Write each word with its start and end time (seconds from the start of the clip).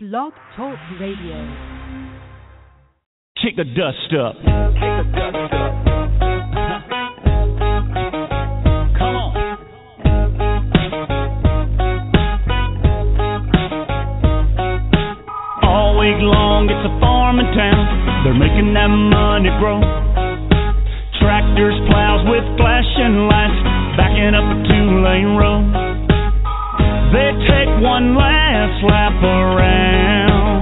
Blog 0.00 0.32
Talk 0.56 0.78
Radio. 1.00 1.42
Kick 3.42 3.56
the 3.56 3.64
dust 3.64 4.14
up. 4.14 4.36
All 15.64 15.98
week 15.98 16.14
long, 16.22 16.70
it's 16.70 16.78
a 16.78 17.00
farming 17.00 17.50
town. 17.56 18.22
They're 18.22 18.34
making 18.34 18.72
that 18.74 18.86
money 18.86 19.50
grow. 19.58 19.80
Tractors, 21.18 21.74
plows 21.90 22.22
with 22.30 22.46
flashing 22.56 23.26
lights, 23.26 23.98
backing 23.98 24.30
up 24.38 24.46
a 24.46 24.62
two-lane 24.62 25.34
road. 25.34 25.87
They 27.08 27.32
take 27.48 27.72
one 27.80 28.14
last 28.14 28.84
lap 28.84 29.16
around. 29.24 30.60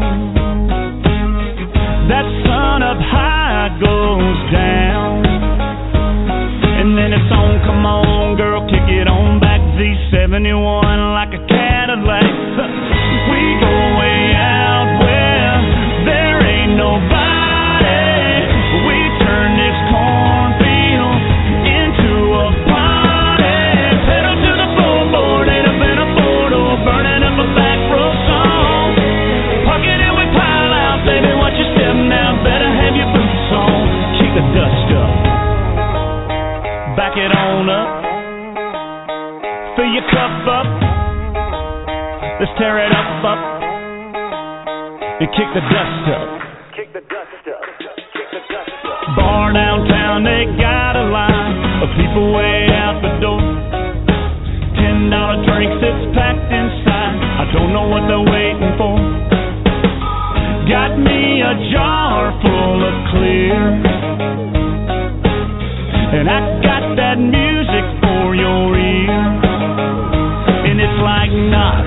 That 2.07 2.27
sun 2.47 2.83
up 2.87 3.03
high 3.03 3.75
goes 3.83 4.39
down. 4.55 5.27
And 5.27 6.97
then 6.97 7.11
it's 7.13 7.33
on, 7.35 7.59
come 7.67 7.85
on, 7.85 8.37
girl, 8.37 8.63
kick 8.71 8.87
it 8.87 9.09
on 9.09 9.41
back. 9.41 9.59
Z71 9.75 11.15
like 11.19 11.35
a 11.35 11.43
Cadillac. 11.51 12.23
We 13.27 13.43
go 13.59 13.75
way 13.99 14.39
out 14.39 15.03
where 15.03 15.59
there 16.07 16.47
ain't 16.47 16.79
nobody. 16.79 17.06
Back 37.17 37.33
it 37.33 37.33
on 37.33 37.65
up. 37.73 37.89
Fill 39.73 39.89
your 39.89 40.05
cup 40.13 40.37
up. 40.53 40.69
Let's 42.37 42.53
tear 42.61 42.77
it 42.85 42.93
up, 42.93 43.25
up. 43.25 43.41
And 45.25 45.29
kick 45.33 45.49
the 45.57 45.65
dust 45.65 46.13
up. 46.13 46.29
Kick 46.77 46.93
the 46.93 47.01
dust 47.09 47.49
up. 47.49 47.65
Kick 48.13 48.29
the 48.37 48.45
dust 48.53 48.85
up. 48.85 49.17
Bar 49.17 49.57
downtown, 49.57 50.29
they 50.29 50.45
got 50.61 50.93
a 51.01 51.09
line 51.09 51.57
of 51.81 51.89
people 51.97 52.37
way 52.37 52.69
out 52.69 53.01
the 53.01 53.17
door. 53.25 53.41
Ten 54.77 55.09
dollar 55.09 55.41
drinks, 55.49 55.81
it's 55.81 56.13
packed 56.13 56.53
inside. 56.53 57.17
I 57.17 57.49
don't 57.57 57.73
know 57.73 57.89
what 57.89 58.05
they're 58.13 58.29
waiting 58.29 58.77
for. 58.77 58.93
Got 60.69 61.01
me 61.01 61.41
a 61.41 61.57
jar 61.73 62.37
full 62.45 62.85
of 62.85 62.95
clear. 63.09 63.57
And 66.13 66.29
I 66.29 66.61
got 66.61 66.76
that 66.97 67.19
music 67.21 67.85
for 68.01 68.35
your 68.35 68.73
ear. 68.77 69.21
And 70.67 70.81
it's 70.81 71.01
like 71.05 71.31
knock, 71.31 71.86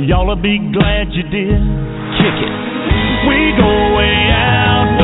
Y'all'll 0.00 0.36
be 0.36 0.58
glad 0.72 1.12
you 1.12 1.22
did. 1.22 1.60
Kick 2.16 2.36
it. 2.40 2.54
We 3.28 3.52
go 3.60 3.96
way 3.96 4.32
out 4.32 5.01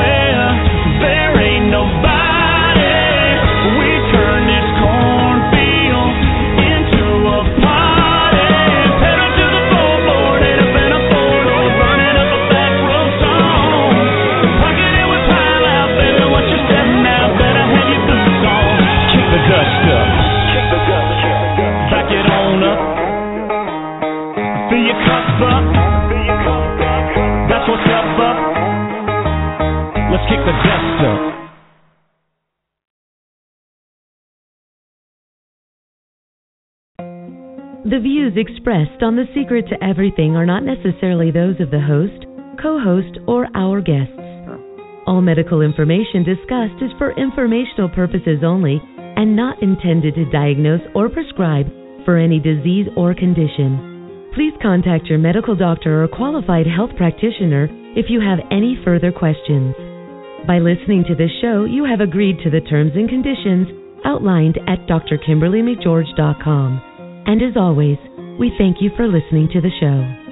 expressed 38.38 39.03
on 39.03 39.16
The 39.16 39.26
Secret 39.34 39.66
to 39.69 39.84
Everything 39.84 40.37
are 40.37 40.47
not 40.47 40.62
necessarily 40.62 41.31
those 41.31 41.60
of 41.60 41.71
the 41.71 41.82
host, 41.82 42.25
co 42.62 42.78
host, 42.78 43.19
or 43.26 43.49
our 43.54 43.82
guests. 43.82 44.15
All 45.06 45.21
medical 45.21 45.60
information 45.60 46.22
discussed 46.22 46.81
is 46.81 46.94
for 46.99 47.19
informational 47.19 47.88
purposes 47.88 48.44
only 48.44 48.81
and 48.97 49.34
not 49.34 49.60
intended 49.62 50.15
to 50.15 50.31
diagnose 50.31 50.82
or 50.94 51.09
prescribe 51.09 51.66
for 52.04 52.16
any 52.16 52.38
disease 52.38 52.87
or 52.97 53.15
condition. 53.15 54.31
Please 54.34 54.53
contact 54.62 55.06
your 55.06 55.19
medical 55.19 55.56
doctor 55.56 56.05
or 56.05 56.09
qualified 56.09 56.66
health 56.66 56.91
practitioner 56.97 57.69
if 57.97 58.06
you 58.09 58.20
have 58.20 58.38
any 58.53 58.78
further 58.84 59.10
questions. 59.10 59.75
By 60.47 60.60
listening 60.60 61.05
to 61.09 61.16
this 61.16 61.32
show, 61.41 61.65
you 61.65 61.84
have 61.84 62.00
agreed 62.00 62.38
to 62.44 62.50
the 62.50 62.60
terms 62.60 62.93
and 62.94 63.09
conditions 63.09 63.66
outlined 64.05 64.59
at 64.69 64.87
drkimberlymcgeorge.com. 64.87 67.25
And 67.26 67.43
as 67.43 67.56
always, 67.56 67.99
we 68.38 68.53
thank 68.56 68.76
you 68.81 68.91
for 68.97 69.09
listening 69.09 69.49
to 69.53 69.60
the 69.60 69.71
show. 69.81 70.25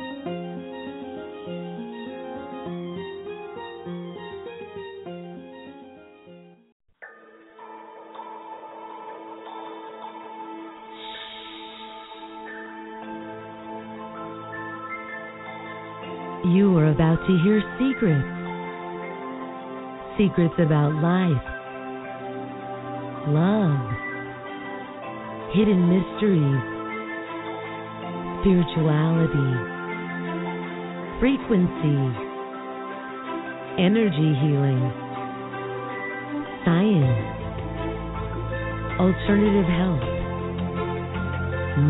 You 16.49 16.78
are 16.78 16.91
about 16.93 17.19
to 17.27 17.38
hear 17.43 17.61
secrets. 17.75 18.34
Secrets 20.17 20.55
about 20.59 20.94
life, 21.03 21.43
love, 23.28 23.91
hidden 25.53 25.91
mysteries, 25.91 26.75
spirituality, 28.46 29.50
frequency, 31.19 31.98
energy 33.75 34.31
healing, 34.38 34.87
science, 36.62 37.26
alternative 39.02 39.66
health, 39.66 40.06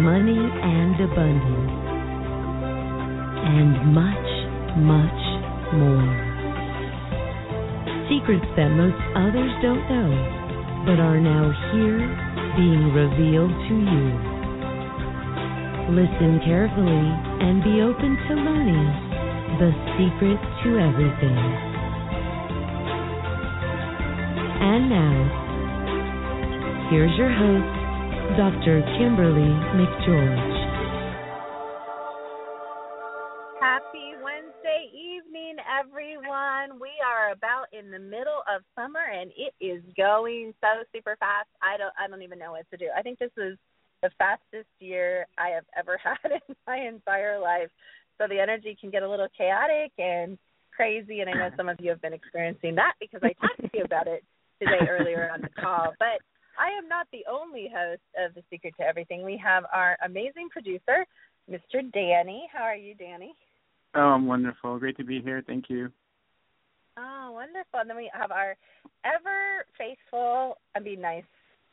money 0.01 0.41
and 0.41 0.97
abundance, 0.97 1.77
and 3.53 3.93
much, 3.93 4.29
much 4.81 5.23
more. 5.77 6.09
Secrets 8.09 8.49
that 8.57 8.73
most 8.73 8.97
others 9.13 9.53
don't 9.61 9.85
know, 9.93 10.09
but 10.89 11.01
are 11.05 11.21
now 11.21 11.53
here 11.77 12.01
being 12.57 12.95
revealed 12.95 13.53
to 13.69 13.75
you. 13.77 14.36
Listen 15.87 16.41
carefully 16.43 17.07
and 17.47 17.63
be 17.63 17.79
open 17.81 18.19
to 18.27 18.35
learning 18.35 18.91
the 19.63 19.71
secret 19.95 20.35
to 20.67 20.69
everything. 20.83 21.39
And 24.67 24.91
now, 24.91 25.15
here's 26.91 27.17
your 27.17 27.31
host, 27.31 27.71
Dr. 28.37 28.83
Kimberly 28.99 29.47
McGeorge. 29.79 30.59
Happy 33.61 34.19
Wednesday 34.19 34.91
evening, 34.91 35.55
everyone. 35.71 36.81
We 36.81 36.91
are 37.07 37.31
about 37.31 37.67
in 37.73 37.93
the 37.93 38.01
middle 38.01 38.43
of 38.53 38.63
summer, 38.75 39.07
and 39.07 39.31
it 39.37 39.55
is 39.65 39.85
going 39.97 40.53
so 40.61 40.83
super 40.93 41.17
fast. 41.21 41.47
I 41.63 41.77
don't, 41.77 41.95
I 41.97 42.09
don't 42.09 42.23
even 42.23 42.41
know 42.41 42.51
what 42.51 42.69
to 42.73 42.77
do. 42.77 42.89
I 42.91 43.03
think 43.03 43.21
this 43.21 43.31
is 43.37 43.57
the 44.07 44.13
fastest 44.19 44.71
year 44.79 45.27
I 45.37 45.49
have 45.49 45.65
ever 45.77 45.99
had 46.05 46.31
in 46.31 46.55
my 46.67 46.77
entire 46.79 47.41
life. 47.41 47.71
So 48.19 48.27
the 48.29 48.39
energy 48.41 48.77
can 48.81 48.91
get 48.91 49.03
a 49.03 49.11
little 49.11 49.29
chaotic 49.37 49.93
and 49.99 50.39
crazy, 50.75 51.21
and 51.21 51.29
I 51.31 51.33
know 51.33 51.51
some 51.57 51.69
of 51.69 51.79
you 51.81 51.91
have 51.91 52.01
been 52.01 52.13
experiencing 52.13 52.77
that 52.77 52.95
because 53.01 53.21
I 53.23 53.35
talked 53.41 53.61
to 53.61 53.79
you 53.79 53.85
about 53.85 54.07
it 54.07 54.23
today 54.63 54.87
earlier 54.89 55.31
on 55.33 55.41
the 55.43 55.49
call. 55.61 55.93
But 55.99 56.23
I 56.59 56.69
am 56.79 56.89
not 56.89 57.09
the 57.13 57.25
only 57.31 57.69
host 57.75 58.03
of 58.19 58.35
The 58.35 58.43
Secret 58.49 58.75
to 58.79 58.87
Everything. 58.87 59.25
We 59.25 59.41
have 59.45 59.65
our 59.73 59.97
amazing 60.05 60.49
producer, 60.51 61.05
Mr. 61.51 61.83
Danny. 61.93 62.47
How 62.53 62.63
are 62.63 62.77
you, 62.77 62.95
Danny? 62.95 63.35
Oh, 63.95 64.01
I'm 64.01 64.27
wonderful. 64.27 64.79
Great 64.79 64.97
to 64.99 65.05
be 65.05 65.21
here. 65.21 65.43
Thank 65.47 65.69
you. 65.69 65.91
Oh, 66.99 67.33
wonderful. 67.33 67.81
And 67.81 67.91
then 67.91 67.97
we 67.97 68.11
have 68.15 68.31
our 68.31 68.57
ever 69.05 69.65
faithful, 69.77 70.57
I'm 70.75 70.85
being 70.85 71.03
nice. 71.03 71.25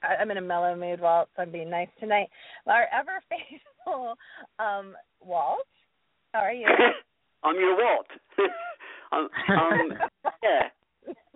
I- 0.04 0.16
I'm 0.18 0.32
in 0.32 0.38
a 0.38 0.42
mellow 0.42 0.76
mood, 0.76 1.00
Walt, 1.00 1.30
so 1.36 1.42
I'm 1.44 1.52
being 1.52 1.70
nice 1.70 1.90
tonight. 2.00 2.30
Our 2.68 2.88
ever 2.94 3.20
faithful 3.30 4.16
um, 4.60 4.96
Walt. 5.22 5.66
How 6.34 6.42
are 6.42 6.54
you? 6.54 6.68
I'm 7.44 7.56
your 7.56 7.76
Walt. 7.76 8.08
um, 9.12 9.30
um, 9.50 9.94
yeah, 10.44 10.70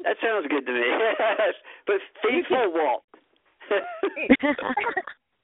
that 0.03 0.17
sounds 0.21 0.47
good 0.49 0.65
to 0.65 0.71
me. 0.73 0.83
but 1.87 1.95
faithful 2.23 2.73
Walt. 2.73 3.03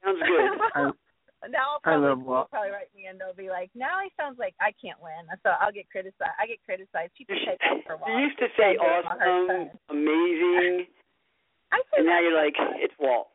sounds 0.04 0.20
good. 0.28 0.60
I, 0.76 0.92
now 1.52 1.76
I'll 1.76 1.84
I 1.84 2.00
probably, 2.00 2.08
love 2.08 2.18
they'll 2.20 2.28
Walt. 2.28 2.50
probably 2.52 2.72
write 2.72 2.88
me 2.96 3.08
and 3.12 3.20
they'll 3.20 3.36
be 3.36 3.50
like, 3.50 3.70
now 3.76 4.00
he 4.04 4.10
sounds 4.16 4.40
like 4.40 4.56
I 4.62 4.72
can't 4.80 5.00
win, 5.04 5.28
so 5.44 5.52
I'll 5.60 5.74
get 5.76 5.90
criticized. 5.92 6.40
I 6.40 6.48
get 6.48 6.64
criticized. 6.64 7.12
People 7.18 7.36
take 7.36 7.60
that 7.60 7.84
for 7.86 7.98
Walt. 7.98 8.08
You 8.12 8.32
used 8.32 8.40
to 8.40 8.48
say 8.56 8.80
I 8.80 8.80
give 8.80 8.88
him 8.88 9.04
a 9.04 9.08
hard 9.08 9.20
awesome, 9.28 9.68
amazing, 9.92 10.88
I 11.74 11.82
and 11.98 12.06
now 12.06 12.20
you're 12.22 12.38
like, 12.38 12.54
it's 12.78 12.94
Walt. 13.00 13.28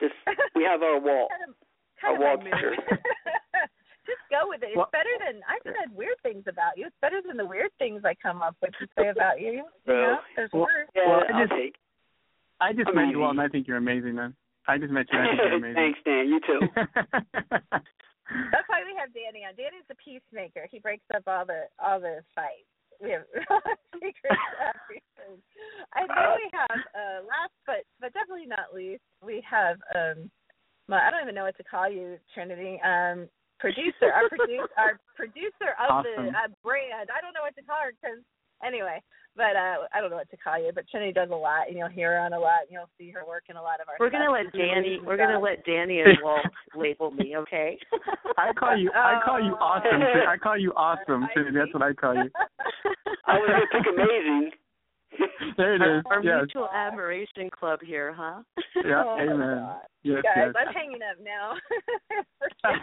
This 0.00 0.12
we 0.54 0.62
have 0.64 0.82
our 0.82 1.00
Walt. 1.00 1.30
kind 1.32 1.48
of, 1.48 1.56
kind 2.00 2.12
A 2.12 2.14
of 2.14 2.20
my 2.20 2.26
Walt 2.28 2.44
picture. 2.44 2.74
Just 4.08 4.24
go 4.30 4.48
with 4.48 4.62
it. 4.62 4.68
It's 4.72 4.76
Well- 4.76 4.88
better 4.92 5.12
than 5.24 5.40
I've 5.48 5.64
said 5.64 5.88
weird 5.96 6.16
things 6.22 6.44
about 6.48 6.76
you. 6.76 6.86
It's 6.86 6.96
better 7.00 7.20
than 7.26 7.36
the 7.36 7.44
weird 7.46 7.70
things 7.78 8.02
I 8.04 8.14
come 8.14 8.40
up 8.42 8.56
with 8.62 8.72
to 8.80 8.86
say 8.96 9.08
about 9.14 9.40
you. 9.40 9.64
You 9.88 9.92
know, 9.92 10.18
there's 10.36 10.50
well, 10.52 10.62
worse. 10.68 10.88
Yeah, 10.94 11.08
Well, 11.08 11.24
I 11.28 11.32
I'll 11.32 11.46
just- 11.46 11.56
take. 11.58 11.74
I 12.60 12.72
just 12.72 12.90
met 12.92 13.08
you 13.10 13.22
all, 13.22 13.30
and 13.30 13.40
I 13.40 13.46
think 13.48 13.68
you're 13.68 13.76
amazing, 13.76 14.16
man. 14.16 14.34
I 14.66 14.78
just 14.78 14.90
met 14.90 15.06
you, 15.12 15.18
and 15.18 15.28
I 15.28 15.30
think 15.30 15.40
you're 15.46 15.56
amazing. 15.62 15.74
Thanks, 15.78 16.00
Dan. 16.04 16.26
You 16.28 16.40
too. 16.42 16.60
That's 18.52 18.68
why 18.68 18.82
we 18.84 18.92
have 18.98 19.14
Danny 19.14 19.44
on. 19.48 19.54
Danny's 19.56 19.86
a 19.90 19.94
peacemaker. 19.96 20.68
He 20.70 20.78
breaks 20.80 21.04
up 21.14 21.22
all 21.26 21.46
the 21.46 21.64
all 21.82 22.00
the 22.00 22.20
fights. 22.34 22.68
We 23.02 23.10
have 23.10 23.22
secret 23.94 24.38
everything. 24.58 25.38
And 25.94 26.08
then 26.10 26.30
we 26.34 26.46
have 26.52 26.80
uh 26.94 27.18
last 27.26 27.54
but 27.66 27.86
but 28.00 28.12
definitely 28.12 28.46
not 28.46 28.74
least, 28.74 29.02
we 29.24 29.42
have 29.48 29.78
um 29.94 30.30
well, 30.88 31.00
I 31.04 31.10
don't 31.10 31.22
even 31.22 31.34
know 31.34 31.44
what 31.44 31.56
to 31.58 31.64
call 31.64 31.88
you, 31.90 32.16
Trinity. 32.34 32.80
Um 32.82 33.28
producer, 33.60 34.10
our 34.14 34.28
producer 34.28 34.66
our 34.78 34.98
producer 35.14 35.70
of 35.78 36.02
Awesome. 36.02 36.26
the 36.26 36.38
uh, 36.38 36.48
brand. 36.64 37.10
I 37.14 37.20
don't 37.20 37.34
know 37.34 37.42
what 37.46 37.54
to 37.56 37.62
call 37.62 37.78
her 37.82 37.94
cuz 38.02 38.22
anyway, 38.64 38.98
but 39.36 39.54
uh 39.54 39.86
I 39.94 40.00
don't 40.00 40.10
know 40.10 40.16
what 40.18 40.30
to 40.30 40.36
call 40.36 40.58
you, 40.58 40.72
but 40.74 40.88
Trinity 40.90 41.12
does 41.12 41.30
a 41.30 41.36
lot 41.38 41.68
and 41.68 41.76
you'll 41.78 41.88
hear 41.92 42.14
her 42.14 42.18
on 42.18 42.32
a 42.32 42.38
lot 42.40 42.62
and 42.66 42.70
you'll 42.72 42.90
see 42.98 43.10
her 43.10 43.24
work 43.26 43.44
in 43.48 43.56
a 43.56 43.62
lot 43.62 43.80
of 43.80 43.88
our 43.88 43.94
We're 44.00 44.10
gonna 44.10 44.26
stuff. 44.26 44.50
let 44.50 44.58
Danny. 44.58 44.98
We're 45.04 45.16
gonna 45.16 45.38
let 45.38 45.64
Danny 45.64 46.00
and 46.00 46.18
Walt 46.22 46.46
label 46.74 47.10
me, 47.12 47.36
okay? 47.36 47.78
I 48.38 48.52
call 48.54 48.76
you. 48.76 48.90
I 48.94 49.20
call 49.24 49.38
you 49.40 49.54
awesome. 49.58 50.02
I 50.02 50.36
call 50.38 50.56
you 50.58 50.72
awesome. 50.76 51.28
Trinity. 51.34 51.58
That's 51.58 51.74
what 51.74 51.82
I 51.82 51.92
call 51.92 52.14
you. 52.14 52.30
I 53.28 53.38
was 53.38 53.48
gonna 53.48 53.70
pick 53.72 53.86
amazing. 53.92 54.50
There 55.56 55.74
it 55.74 55.82
is. 55.82 56.04
Our 56.06 56.22
Yes. 56.22 56.44
mutual 56.46 56.68
admiration 56.68 57.50
club 57.50 57.80
here, 57.82 58.12
huh? 58.12 58.42
Yeah. 58.84 59.02
Oh, 59.04 59.16
my 59.16 59.22
amen. 59.24 59.56
God. 59.58 59.80
Yes. 60.04 60.22
Guys, 60.22 60.36
yes. 60.36 60.54
I'm 60.54 60.72
hanging 60.74 61.00
up 61.02 61.18
now. 61.24 61.56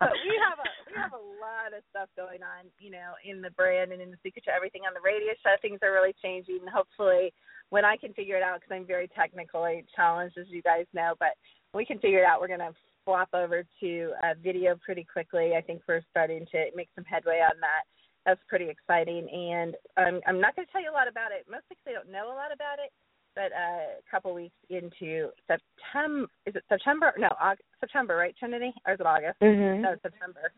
But 0.00 0.14
we 0.24 0.32
have 0.40 0.58
a 0.62 0.68
we 0.88 0.94
have 0.96 1.12
a 1.12 1.24
lot 1.42 1.76
of 1.76 1.82
stuff 1.90 2.08
going 2.16 2.40
on, 2.40 2.70
you 2.78 2.90
know, 2.90 3.12
in 3.24 3.42
the 3.42 3.50
brand 3.52 3.92
and 3.92 4.00
in 4.00 4.10
the 4.10 4.16
secret 4.22 4.44
to 4.46 4.52
everything 4.54 4.82
on 4.86 4.94
the 4.94 5.00
radio 5.04 5.34
show. 5.42 5.56
Things 5.60 5.80
are 5.82 5.92
really 5.92 6.14
changing. 6.22 6.60
Hopefully, 6.72 7.32
when 7.70 7.84
I 7.84 7.96
can 7.96 8.14
figure 8.14 8.36
it 8.36 8.42
out, 8.42 8.60
because 8.60 8.72
I'm 8.74 8.86
very 8.86 9.08
technically 9.08 9.84
challenged, 9.94 10.38
as 10.38 10.46
you 10.48 10.62
guys 10.62 10.86
know, 10.94 11.14
but 11.18 11.34
we 11.74 11.84
can 11.84 11.98
figure 11.98 12.20
it 12.20 12.24
out. 12.24 12.40
We're 12.40 12.48
gonna 12.48 12.72
flop 13.04 13.28
over 13.34 13.64
to 13.80 14.12
uh, 14.22 14.34
video 14.42 14.76
pretty 14.84 15.04
quickly. 15.04 15.52
I 15.56 15.60
think 15.60 15.82
we're 15.88 16.04
starting 16.10 16.46
to 16.52 16.64
make 16.76 16.88
some 16.94 17.04
headway 17.04 17.40
on 17.44 17.58
that. 17.60 17.84
That's 18.28 18.44
pretty 18.44 18.68
exciting, 18.68 19.24
and 19.24 19.72
I'm 19.96 20.20
I'm 20.28 20.36
not 20.36 20.52
going 20.54 20.66
to 20.68 20.72
tell 20.72 20.84
you 20.84 20.92
a 20.92 20.98
lot 21.00 21.08
about 21.08 21.32
it, 21.32 21.48
mostly 21.48 21.80
because 21.80 21.88
I 21.88 21.96
don't 21.96 22.12
know 22.12 22.28
a 22.28 22.36
lot 22.36 22.52
about 22.52 22.76
it 22.76 22.92
but 23.38 23.52
uh, 23.52 24.00
a 24.00 24.10
couple 24.10 24.34
weeks 24.34 24.56
into 24.68 25.28
September. 25.46 26.26
Is 26.44 26.56
it 26.56 26.64
September? 26.68 27.14
No, 27.16 27.28
August, 27.40 27.62
September, 27.78 28.16
right, 28.16 28.34
Trinity? 28.36 28.72
Or 28.84 28.94
is 28.94 29.00
it 29.00 29.06
August? 29.06 29.38
Mm-hmm. 29.40 29.82
No, 29.82 29.94
September. 30.02 30.50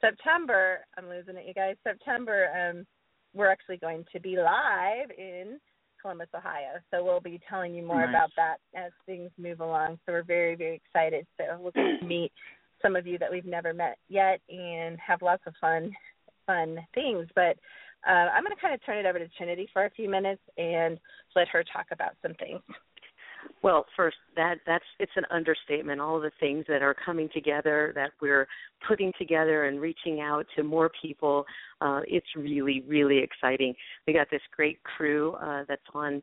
September. 0.00 0.78
I'm 0.96 1.08
losing 1.08 1.36
it, 1.36 1.46
you 1.48 1.54
guys. 1.54 1.74
September. 1.82 2.46
Um, 2.54 2.86
we're 3.34 3.50
actually 3.50 3.78
going 3.78 4.04
to 4.12 4.20
be 4.20 4.36
live 4.36 5.10
in 5.18 5.58
Columbus, 6.00 6.28
Ohio. 6.32 6.78
So 6.92 7.04
we'll 7.04 7.20
be 7.20 7.40
telling 7.50 7.74
you 7.74 7.82
more 7.82 8.06
Nice. 8.06 8.10
about 8.10 8.30
that 8.36 8.56
as 8.76 8.92
things 9.04 9.30
move 9.36 9.58
along. 9.60 9.98
So 10.06 10.12
we're 10.12 10.22
very, 10.22 10.54
very 10.54 10.76
excited. 10.76 11.26
So 11.36 11.44
we'll 11.58 11.72
get 11.72 12.00
to 12.00 12.06
meet 12.06 12.30
some 12.80 12.94
of 12.94 13.04
you 13.04 13.18
that 13.18 13.32
we've 13.32 13.44
never 13.44 13.74
met 13.74 13.98
yet 14.08 14.40
and 14.48 14.96
have 15.04 15.22
lots 15.22 15.42
of 15.46 15.54
fun, 15.60 15.92
fun 16.48 16.78
things. 16.94 17.28
But 17.34 17.56
uh, 18.08 18.30
I'm 18.34 18.42
going 18.42 18.56
to 18.56 18.60
kind 18.60 18.74
of 18.74 18.84
turn 18.84 18.98
it 18.98 19.06
over 19.06 19.18
to 19.18 19.28
Trinity 19.36 19.68
for 19.72 19.84
a 19.84 19.90
few 19.90 20.08
minutes 20.08 20.42
and 20.56 20.98
let 21.36 21.48
her 21.48 21.62
talk 21.62 21.86
about 21.92 22.12
some 22.22 22.34
things. 22.34 22.60
Well, 23.62 23.86
first, 23.96 24.16
that 24.36 24.56
that's 24.66 24.84
it's 24.98 25.12
an 25.16 25.24
understatement. 25.30 26.00
All 26.00 26.20
the 26.20 26.30
things 26.40 26.64
that 26.68 26.82
are 26.82 26.94
coming 26.94 27.28
together, 27.32 27.92
that 27.94 28.10
we're 28.20 28.46
putting 28.86 29.12
together 29.18 29.64
and 29.64 29.80
reaching 29.80 30.20
out 30.20 30.46
to 30.56 30.62
more 30.62 30.90
people, 31.02 31.44
uh, 31.80 32.00
it's 32.06 32.26
really, 32.36 32.84
really 32.86 33.18
exciting. 33.18 33.74
We 34.06 34.12
got 34.12 34.28
this 34.30 34.42
great 34.54 34.78
crew 34.82 35.34
uh, 35.34 35.64
that's 35.68 35.82
on 35.94 36.22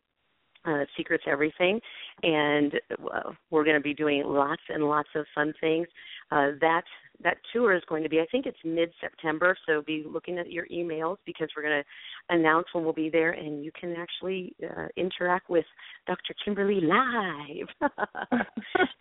uh, 0.66 0.86
Secrets 0.98 1.24
Everything, 1.28 1.80
and 2.24 2.74
uh, 3.13 3.31
we're 3.51 3.63
going 3.63 3.78
to 3.78 3.83
be 3.83 3.94
doing 3.94 4.24
lots 4.25 4.62
and 4.69 4.83
lots 4.83 5.10
of 5.16 5.25
fun 5.33 5.54
things. 5.62 5.88
Uh, 6.32 6.52
that 6.62 6.84
that 7.24 7.38
tour 7.54 7.74
is 7.74 7.84
going 7.88 8.04
to 8.04 8.10
be, 8.10 8.20
I 8.20 8.26
think 8.32 8.46
it's 8.46 8.58
mid 8.66 8.92
September, 9.00 9.56
so 9.66 9.82
be 9.82 10.04
looking 10.06 10.38
at 10.38 10.52
your 10.52 10.68
emails 10.68 11.18
because 11.26 11.48
we're 11.56 11.64
going 11.64 11.82
to 11.82 12.36
announce 12.36 12.68
when 12.74 12.84
we'll 12.84 12.94
be 12.94 13.10
there, 13.10 13.32
and 13.32 13.64
you 13.64 13.72
can 13.80 13.96
actually 13.96 14.54
uh, 14.64 14.88
interact 14.98 15.50
with 15.50 15.66
Dr. 16.08 16.36
Kimberly 16.44 16.82
live. 16.82 17.68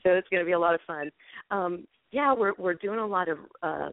so 0.02 0.10
it's 0.10 0.28
going 0.28 0.42
to 0.42 0.46
be 0.46 0.52
a 0.52 0.58
lot 0.58 0.74
of 0.74 0.80
fun. 0.86 1.10
Um, 1.50 1.86
yeah, 2.12 2.32
we're 2.32 2.52
we're 2.58 2.74
doing 2.74 2.98
a 2.98 3.06
lot 3.06 3.28
of. 3.28 3.38
Um, 3.62 3.92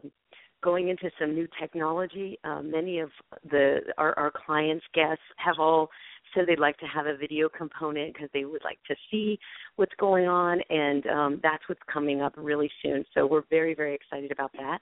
going 0.62 0.88
into 0.88 1.10
some 1.18 1.34
new 1.34 1.48
technology. 1.60 2.38
Uh, 2.44 2.62
many 2.62 3.00
of 3.00 3.10
the 3.50 3.80
our, 3.98 4.18
our 4.18 4.30
clients, 4.46 4.84
guests, 4.94 5.22
have 5.36 5.56
all 5.58 5.88
said 6.34 6.44
they'd 6.46 6.58
like 6.58 6.78
to 6.78 6.86
have 6.86 7.06
a 7.06 7.16
video 7.16 7.48
component 7.48 8.14
because 8.14 8.28
they 8.32 8.44
would 8.44 8.64
like 8.64 8.78
to 8.88 8.94
see 9.10 9.38
what's 9.76 9.92
going 9.98 10.26
on, 10.26 10.60
and 10.70 11.06
um, 11.06 11.40
that's 11.42 11.62
what's 11.68 11.80
coming 11.92 12.22
up 12.22 12.32
really 12.36 12.70
soon. 12.82 13.04
So 13.14 13.26
we're 13.26 13.42
very, 13.50 13.74
very 13.74 13.94
excited 13.94 14.30
about 14.32 14.52
that. 14.54 14.78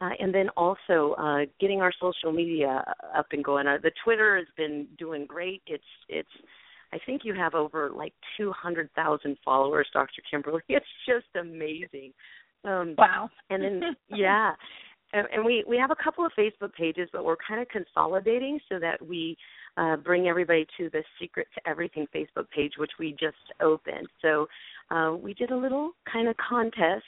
Uh, 0.00 0.10
and 0.20 0.32
then 0.32 0.48
also 0.56 1.14
uh, 1.18 1.40
getting 1.60 1.80
our 1.80 1.92
social 2.00 2.32
media 2.32 2.84
up 3.16 3.26
and 3.32 3.44
going. 3.44 3.66
Uh, 3.66 3.78
the 3.82 3.90
Twitter 4.04 4.36
has 4.36 4.46
been 4.56 4.86
doing 4.98 5.26
great. 5.26 5.62
It's 5.66 5.82
it's. 6.08 6.28
I 6.90 6.98
think 7.04 7.20
you 7.22 7.34
have 7.34 7.54
over 7.54 7.90
like 7.90 8.14
200,000 8.38 9.36
followers, 9.44 9.86
Dr. 9.92 10.22
Kimberly. 10.30 10.62
It's 10.68 10.86
just 11.06 11.26
amazing. 11.38 12.12
Um, 12.64 12.94
Wow. 12.96 13.28
and 13.50 13.62
then 13.62 13.82
yeah 14.08 14.52
and, 15.12 15.26
and 15.32 15.44
we 15.44 15.64
we 15.68 15.76
have 15.76 15.90
a 15.90 15.96
couple 16.02 16.24
of 16.24 16.32
facebook 16.38 16.72
pages 16.74 17.08
but 17.12 17.24
we're 17.24 17.36
kind 17.36 17.60
of 17.60 17.68
consolidating 17.68 18.58
so 18.68 18.78
that 18.78 19.04
we 19.04 19.36
uh, 19.76 19.96
bring 19.96 20.26
everybody 20.28 20.66
to 20.76 20.90
the 20.90 21.02
secret 21.20 21.46
to 21.54 21.68
everything 21.68 22.06
facebook 22.14 22.48
page 22.54 22.72
which 22.78 22.90
we 22.98 23.12
just 23.12 23.36
opened. 23.60 24.08
So 24.22 24.46
uh, 24.90 25.14
we 25.20 25.34
did 25.34 25.50
a 25.50 25.56
little 25.56 25.92
kind 26.10 26.28
of 26.28 26.36
contest 26.36 27.04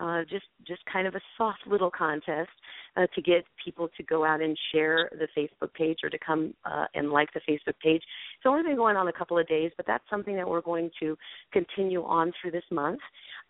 uh, 0.00 0.22
just 0.22 0.46
just 0.66 0.82
kind 0.90 1.06
of 1.06 1.14
a 1.14 1.20
soft 1.36 1.66
little 1.66 1.90
contest 1.90 2.50
uh, 2.96 3.06
to 3.14 3.22
get 3.22 3.44
people 3.64 3.88
to 3.96 4.02
go 4.02 4.24
out 4.24 4.40
and 4.40 4.56
share 4.72 5.10
the 5.12 5.28
Facebook 5.36 5.72
page 5.74 5.98
or 6.02 6.10
to 6.10 6.18
come 6.18 6.54
uh, 6.64 6.86
and 6.94 7.10
like 7.10 7.28
the 7.32 7.40
Facebook 7.40 7.78
page. 7.82 8.02
It's 8.36 8.46
only 8.46 8.62
been 8.62 8.76
going 8.76 8.96
on 8.96 9.08
a 9.08 9.12
couple 9.12 9.38
of 9.38 9.46
days, 9.48 9.70
but 9.76 9.86
that's 9.86 10.04
something 10.10 10.36
that 10.36 10.48
we're 10.48 10.60
going 10.60 10.90
to 11.00 11.16
continue 11.52 12.04
on 12.04 12.32
through 12.40 12.52
this 12.52 12.64
month. 12.70 13.00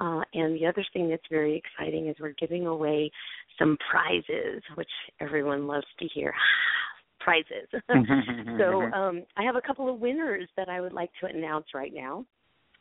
Uh, 0.00 0.22
and 0.34 0.54
the 0.54 0.66
other 0.66 0.84
thing 0.92 1.08
that's 1.08 1.22
very 1.30 1.56
exciting 1.56 2.08
is 2.08 2.16
we're 2.20 2.34
giving 2.38 2.66
away 2.66 3.10
some 3.58 3.76
prizes, 3.90 4.62
which 4.74 4.88
everyone 5.20 5.66
loves 5.66 5.86
to 5.98 6.06
hear. 6.14 6.34
prizes. 7.20 7.68
so 8.58 8.82
um, 8.94 9.24
I 9.36 9.42
have 9.42 9.56
a 9.56 9.60
couple 9.60 9.92
of 9.92 10.00
winners 10.00 10.48
that 10.56 10.68
I 10.68 10.80
would 10.80 10.94
like 10.94 11.10
to 11.20 11.26
announce 11.26 11.66
right 11.74 11.92
now. 11.94 12.24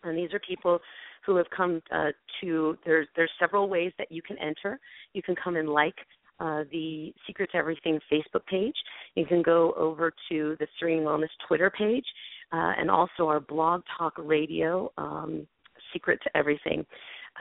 And 0.03 0.17
these 0.17 0.33
are 0.33 0.39
people 0.47 0.79
who 1.25 1.35
have 1.35 1.47
come 1.55 1.81
uh, 1.91 2.11
to 2.41 2.77
there's 2.85 3.07
there's 3.15 3.31
several 3.39 3.69
ways 3.69 3.91
that 3.97 4.11
you 4.11 4.21
can 4.21 4.37
enter. 4.39 4.79
You 5.13 5.21
can 5.21 5.35
come 5.35 5.57
and 5.57 5.69
like 5.69 5.95
uh, 6.39 6.63
the 6.71 7.13
Secret 7.27 7.49
to 7.51 7.57
Everything 7.57 7.99
Facebook 8.11 8.45
page. 8.49 8.75
You 9.15 9.25
can 9.25 9.41
go 9.41 9.73
over 9.77 10.11
to 10.29 10.55
the 10.59 10.67
Serene 10.79 11.03
Wellness 11.03 11.29
Twitter 11.47 11.69
page, 11.69 12.05
uh, 12.51 12.73
and 12.77 12.89
also 12.89 13.27
our 13.27 13.39
Blog 13.39 13.81
Talk 13.97 14.13
Radio 14.17 14.91
um, 14.97 15.47
Secret 15.93 16.19
to 16.23 16.37
Everything. 16.37 16.85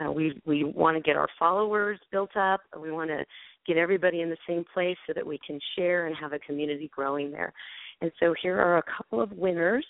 Uh, 0.00 0.12
we 0.12 0.40
we 0.44 0.64
want 0.64 0.96
to 0.96 1.02
get 1.02 1.16
our 1.16 1.28
followers 1.38 1.98
built 2.12 2.36
up. 2.36 2.60
We 2.80 2.92
want 2.92 3.10
to 3.10 3.24
get 3.66 3.76
everybody 3.76 4.20
in 4.20 4.30
the 4.30 4.36
same 4.48 4.64
place 4.72 4.96
so 5.06 5.12
that 5.14 5.26
we 5.26 5.38
can 5.46 5.58
share 5.76 6.06
and 6.06 6.16
have 6.16 6.32
a 6.32 6.38
community 6.40 6.90
growing 6.94 7.30
there. 7.30 7.52
And 8.00 8.10
so 8.20 8.34
here 8.42 8.58
are 8.58 8.78
a 8.78 8.82
couple 8.96 9.20
of 9.20 9.32
winners. 9.32 9.84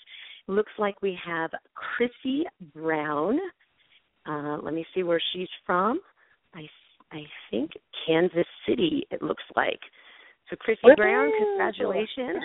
Looks 0.47 0.73
like 0.79 1.03
we 1.03 1.19
have 1.25 1.51
Chrissy 1.75 2.45
Brown. 2.75 3.39
Uh, 4.27 4.59
let 4.63 4.75
me 4.75 4.85
see 4.95 5.03
where 5.03 5.21
she's 5.33 5.49
from. 5.67 6.01
I 6.55 6.67
I 7.13 7.25
think 7.51 7.71
Kansas 8.07 8.47
City. 8.67 9.07
It 9.11 9.23
looks 9.23 9.45
like. 9.57 9.81
So 10.51 10.57
Chrissy 10.57 10.95
Brown, 10.97 11.31
congratulations. 11.39 12.45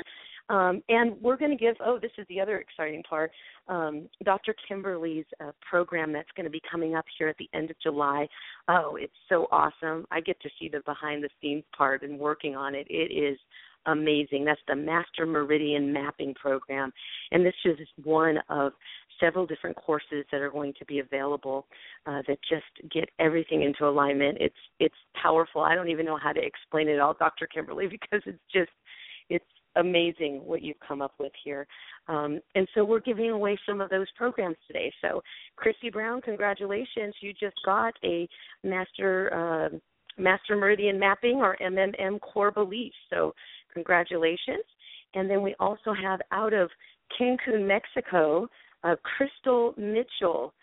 Um, 0.50 0.84
and 0.89 1.15
we're 1.22 1.38
going 1.38 1.51
to 1.51 1.58
give, 1.58 1.75
oh, 1.79 1.98
this 2.01 2.12
is 2.17 2.25
the 2.27 2.41
other 2.41 2.58
exciting 2.58 3.01
part, 3.03 3.32
um, 3.70 4.10
Dr. 4.25 4.53
Kimberly's 4.67 5.25
uh, 5.41 5.51
program 5.67 6.12
that's 6.12 6.29
going 6.36 6.43
to 6.43 6.50
be 6.50 6.62
coming 6.70 6.96
up 6.96 7.05
here 7.17 7.29
at 7.29 7.38
the 7.38 7.50
end 7.53 7.72
of 7.72 7.77
July. 7.82 8.27
Oh, 8.67 8.98
it's 9.00 9.13
so 9.29 9.48
awesome. 9.51 10.05
I 10.12 10.20
get 10.20 10.39
to 10.41 10.50
see 10.60 10.67
the 10.67 10.82
behind 10.86 11.24
the 11.24 11.29
scenes 11.41 11.63
part 11.75 12.03
and 12.03 12.20
working 12.20 12.58
on 12.58 12.75
it. 12.75 12.86
It 12.89 13.13
is 13.13 13.38
amazing. 13.86 14.46
That's 14.46 14.62
the 14.68 14.75
Master 14.75 15.25
Meridian 15.25 15.92
Mapping 15.92 16.34
Program. 16.34 16.92
And 17.32 17.46
this 17.46 17.54
is 17.66 17.78
one 18.04 18.38
of 18.50 18.74
several 19.20 19.46
different 19.46 19.75
courses 19.75 20.25
that 20.32 20.42
are 20.42 20.50
going 20.50 20.74
to 20.80 20.86
be 20.86 21.00
available 21.00 21.66
uh, 22.06 22.22
that 22.28 22.38
just 22.50 22.92
get 22.92 23.10
everything 23.20 23.63
into 23.63 23.88
alignment. 23.88 24.38
It's 24.40 24.56
it's 24.80 24.96
powerful. 25.22 25.62
I 25.62 25.75
don't 25.75 25.90
even 25.90 26.06
know 26.06 26.18
how 26.22 26.34
to 26.34 26.42
explain 26.42 26.90
it 26.90 27.00
all, 27.00 27.16
Dr. 27.18 27.48
Kimberly, 27.48 27.88
because 27.92 28.22
it's 28.25 28.40
just 28.54 28.72
it's 29.30 29.46
amazing 29.75 30.42
what 30.46 30.62
you've 30.62 30.80
come 30.86 31.02
up 31.02 31.13
with 31.20 31.32
here. 31.44 31.66
Um, 32.08 32.40
and 32.56 32.68
so 32.75 32.84
we're 32.84 33.00
giving 33.00 33.32
away 33.32 33.58
some 33.68 33.82
of 33.82 33.90
those 33.90 34.08
programs 34.16 34.58
today. 34.68 34.92
So, 35.02 35.22
Chrissy 35.56 35.90
Brown, 35.92 36.22
congratulations! 36.22 37.16
You 37.22 37.34
just 37.34 37.56
got 37.66 37.94
a 38.04 38.28
master 38.63 39.72
uh, 39.72 39.78
master 40.18 40.56
meridian 40.56 41.00
mapping 41.00 41.38
or 41.38 41.58
MMM 41.62 42.20
core 42.22 42.52
beliefs. 42.52 42.96
So, 43.10 43.34
congratulations! 43.74 44.63
And 45.15 45.30
then 45.30 45.42
we 45.42 45.56
also 45.60 45.94
have 45.94 46.22
out 46.32 46.53
of 46.53 46.70
Cancun, 47.20 47.68
Mexico, 47.68 48.48
uh, 48.84 48.96
Crystal 49.03 49.74
Mitchell. 49.77 50.53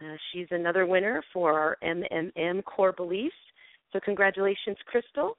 Uh, 0.00 0.16
she's 0.32 0.46
another 0.50 0.86
winner 0.86 1.22
for 1.32 1.58
our 1.58 1.76
MMM 1.84 2.64
core 2.64 2.92
beliefs. 2.92 3.34
So, 3.92 4.00
congratulations, 4.04 4.76
Crystal. 4.86 5.36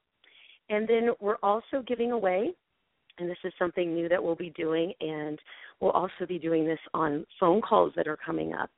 And 0.70 0.88
then 0.88 1.10
we're 1.20 1.38
also 1.42 1.84
giving 1.86 2.12
away 2.12 2.52
and 3.22 3.30
this 3.30 3.38
is 3.44 3.54
something 3.60 3.94
new 3.94 4.10
that 4.10 4.22
we'll 4.22 4.36
be 4.36 4.52
doing 4.52 4.94
and 5.00 5.40
we'll 5.80 5.92
also 5.92 6.26
be 6.28 6.40
doing 6.40 6.66
this 6.66 6.80
on 6.94 7.26
phone 7.40 7.62
calls 7.62 7.94
that 7.96 8.08
are 8.08 8.18
coming 8.18 8.54
up 8.54 8.70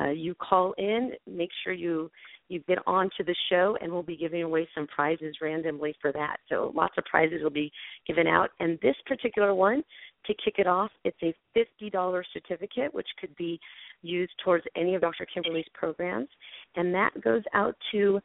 uh, 0.00 0.10
you 0.10 0.34
call 0.34 0.74
in 0.78 1.12
make 1.26 1.50
sure 1.62 1.72
you 1.72 2.10
you 2.52 2.60
get 2.68 2.78
on 2.86 3.08
to 3.16 3.24
the 3.24 3.34
show 3.50 3.76
and 3.80 3.90
we'll 3.90 4.02
be 4.02 4.16
giving 4.16 4.42
away 4.42 4.68
some 4.74 4.86
prizes 4.86 5.36
randomly 5.40 5.94
for 6.00 6.12
that. 6.12 6.36
So 6.48 6.72
lots 6.74 6.94
of 6.98 7.04
prizes 7.04 7.42
will 7.42 7.50
be 7.50 7.72
given 8.06 8.26
out. 8.26 8.50
And 8.60 8.78
this 8.82 8.96
particular 9.06 9.54
one 9.54 9.82
to 10.26 10.34
kick 10.44 10.54
it 10.58 10.68
off 10.68 10.90
it's 11.04 11.16
a 11.22 11.34
$50 11.58 12.22
certificate 12.32 12.94
which 12.94 13.08
could 13.20 13.34
be 13.34 13.58
used 14.02 14.32
towards 14.44 14.64
any 14.76 14.94
of 14.94 15.00
dr 15.00 15.26
kimberly's 15.32 15.66
programs. 15.74 16.28
And 16.76 16.94
that 16.94 17.10
goes 17.22 17.42
out 17.54 17.74
to 17.90 18.20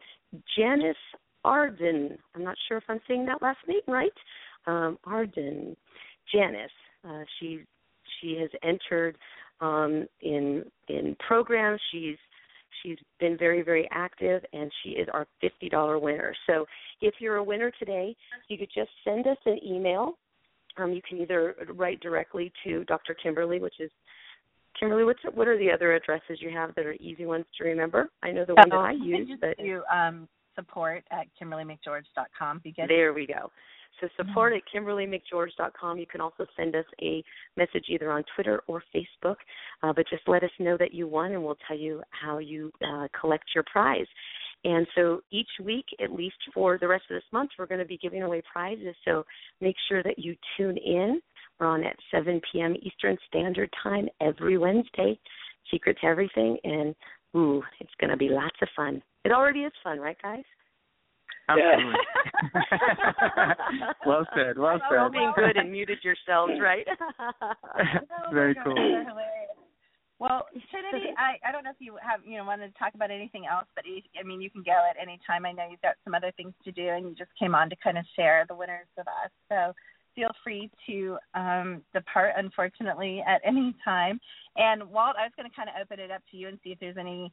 janice 0.55 0.96
arden. 1.43 2.17
I'm 2.36 2.43
not 2.43 2.55
sure 2.67 2.77
if 2.77 2.84
i'm 2.89 3.00
saying 3.07 3.25
that 3.25 3.41
last 3.41 3.60
name 3.67 3.81
right. 3.88 4.12
Um, 4.67 5.00
Arden, 5.05 5.77
Janice. 6.34 6.69
Uh, 7.07 7.24
she 7.39 7.62
she 8.19 8.38
has 8.39 8.50
entered 8.63 9.17
um, 9.62 10.05
in 10.22 10.65
in 10.89 11.15
programs. 11.25 11.79
She's 11.91 12.17
she's 12.81 12.97
been 13.19 13.38
very 13.38 13.62
very 13.62 13.88
active, 13.91 14.43
and 14.53 14.71
she 14.83 14.91
is 14.91 15.07
our 15.13 15.27
fifty 15.41 15.69
dollar 15.69 16.00
winner. 16.00 16.33
So 16.47 16.65
if 17.01 17.15
you're 17.19 17.38
a 17.38 17.43
winner 17.43 17.71
today, 17.79 18.15
you 18.47 18.57
could 18.57 18.69
just 18.74 18.89
send 19.03 19.27
us 19.27 19.38
an 19.45 19.59
email. 19.65 20.17
Um, 20.77 20.93
you 20.93 21.01
can 21.07 21.17
either 21.19 21.55
write 21.74 22.00
directly 22.01 22.51
to 22.63 22.83
Dr. 22.86 23.15
Kimberly, 23.15 23.59
which 23.59 23.79
is 23.79 23.91
Kimberly. 24.79 25.03
What's 25.03 25.19
what 25.33 25.47
are 25.47 25.57
the 25.57 25.71
other 25.71 25.95
addresses 25.95 26.39
you 26.39 26.50
have 26.51 26.75
that 26.75 26.86
are 26.86 26.93
easy 26.93 27.25
ones 27.25 27.45
to 27.57 27.63
remember? 27.63 28.09
I 28.24 28.31
know 28.31 28.45
the 28.45 28.55
one 28.55 28.69
that 28.69 28.75
I 28.75 28.91
use, 28.91 29.29
but 29.41 29.59
you 29.59 29.83
um, 29.91 30.27
support 30.55 31.03
at 31.12 31.27
kimberlymcgeorge.com. 31.41 32.62
Because 32.63 32.88
there 32.88 33.13
we 33.13 33.25
go. 33.27 33.51
So 34.00 34.08
support 34.16 34.54
at 34.54 34.62
kimberlymcgeorge.com. 34.74 35.98
You 35.98 36.06
can 36.06 36.22
also 36.22 36.46
send 36.56 36.75
us 36.75 36.86
a 37.01 37.24
message 37.56 37.86
either 37.89 38.12
on 38.12 38.24
Twitter 38.36 38.62
or 38.68 38.84
Facebook, 38.96 39.36
uh, 39.84 39.94
but 39.94 40.06
just 40.10 40.27
let 40.27 40.44
us 40.44 40.51
know 40.60 40.77
that 40.77 40.94
you 40.94 41.08
won, 41.08 41.32
and 41.32 41.44
we'll 41.44 41.58
tell 41.68 41.77
you 41.77 42.01
how 42.10 42.38
you 42.38 42.72
uh, 42.86 43.08
collect 43.20 43.46
your 43.56 43.63
prize. 43.72 44.06
And 44.63 44.88
so 44.96 45.22
each 45.32 45.50
week, 45.63 45.86
at 46.04 46.12
least 46.12 46.38
for 46.54 46.77
the 46.80 46.88
rest 46.88 47.06
of 47.10 47.16
this 47.16 47.24
month, 47.32 47.51
we're 47.58 47.68
going 47.68 47.80
to 47.80 47.86
be 47.86 47.98
giving 47.98 48.24
away 48.24 48.42
prizes. 48.51 48.96
So 49.06 49.24
make 49.62 49.75
sure 49.88 50.04
that 50.04 50.20
you 50.20 50.36
tune 50.58 50.77
in. 50.77 51.22
We're 51.60 51.68
on 51.68 51.84
at 51.84 51.96
7 52.12 52.42
p.m. 52.51 52.75
Eastern 52.82 53.18
Standard 53.27 53.70
Time 53.82 54.08
every 54.22 54.58
Wednesday. 54.58 55.18
Secret 55.72 55.98
to 56.01 56.08
everything, 56.08 56.58
and 56.63 56.96
ooh, 57.36 57.62
it's 57.80 57.92
going 58.00 58.10
to 58.10 58.18
be 58.18 58.30
lots 58.30 58.56
of 58.62 58.70
fun. 58.75 59.01
It 59.25 59.32
already 59.32 59.62
is 59.62 59.74
fun, 59.84 60.00
right, 60.00 60.18
guys? 60.22 60.44
Absolutely. 61.50 61.94
well 64.06 64.27
said. 64.36 64.58
Well 64.58 64.80
said. 64.89 64.98
All 64.98 65.10
being 65.10 65.32
good 65.36 65.56
and 65.56 65.72
muted 65.72 66.00
yourselves, 66.04 66.54
right? 66.62 66.86
Very 68.34 68.56
cool. 68.63 68.75
Well, 70.20 70.48
Trinity, 70.72 71.13
I 71.18 71.38
I 71.48 71.51
don't 71.51 71.63
know 71.63 71.70
if 71.70 71.77
you 71.80 71.96
have 72.01 72.22
you 72.25 72.38
know 72.38 72.46
wanted 72.46 72.74
to 72.74 72.80
talk 72.80 72.96
about 72.96 73.12
anything 73.12 73.46
else, 73.46 73.68
but 73.75 73.86
I 73.88 74.24
mean 74.24 74.42
you 74.42 74.50
can 74.50 74.63
go 74.63 74.74
at 74.89 74.98
any 75.01 75.20
time. 75.27 75.46
I 75.46 75.51
know 75.51 75.68
you've 75.70 75.82
got 75.82 75.96
some 76.04 76.16
other 76.16 76.32
things 76.36 76.54
to 76.66 76.72
do, 76.72 76.89
and 76.89 77.06
you 77.06 77.16
just 77.16 77.32
came 77.39 77.54
on 77.54 77.70
to 77.70 77.75
kind 77.84 77.98
of 77.98 78.06
share 78.16 78.46
the 78.48 78.56
winners 78.56 78.88
with 78.98 79.08
us. 79.08 79.32
So 79.48 79.74
feel 80.16 80.32
free 80.44 80.72
to 80.88 81.18
um, 81.36 81.84
depart, 81.94 82.34
unfortunately, 82.36 83.24
at 83.27 83.39
any 83.46 83.75
time. 83.86 84.20
And 84.56 84.89
Walt, 84.89 85.16
I 85.18 85.24
was 85.24 85.32
going 85.38 85.48
to 85.48 85.56
kind 85.56 85.70
of 85.70 85.75
open 85.80 86.00
it 86.04 86.10
up 86.10 86.24
to 86.32 86.38
you 86.38 86.48
and 86.48 86.58
see 86.63 86.72
if 86.72 86.80
there's 86.80 86.98
any 86.98 87.32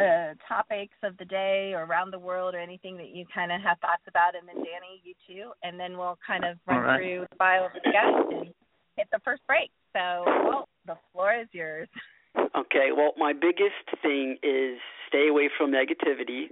uh, 0.00 0.34
topics 0.48 0.96
of 1.02 1.16
the 1.18 1.24
day 1.24 1.72
or 1.74 1.84
around 1.84 2.12
the 2.12 2.18
world 2.18 2.54
or 2.54 2.58
anything 2.58 2.96
that 2.96 3.14
you 3.14 3.24
kind 3.32 3.52
of 3.52 3.60
have 3.60 3.78
thoughts 3.78 4.02
about, 4.08 4.34
and 4.34 4.48
then 4.48 4.56
Danny, 4.56 5.00
you 5.04 5.14
too, 5.26 5.50
and 5.62 5.78
then 5.78 5.96
we'll 5.96 6.18
kind 6.26 6.44
of 6.44 6.56
run 6.66 6.82
right. 6.82 6.98
through 6.98 7.26
the 7.30 7.36
bio 7.36 7.66
of 7.66 7.72
the 7.74 7.80
guest 7.80 8.32
and 8.32 8.54
hit 8.96 9.06
the 9.12 9.20
first 9.24 9.42
break. 9.46 9.70
So, 9.92 10.24
well, 10.26 10.68
the 10.86 10.96
floor 11.12 11.34
is 11.40 11.46
yours. 11.52 11.88
Okay. 12.36 12.90
Well, 12.96 13.12
my 13.16 13.32
biggest 13.32 13.86
thing 14.02 14.36
is 14.42 14.78
stay 15.06 15.28
away 15.28 15.48
from 15.56 15.70
negativity, 15.70 16.50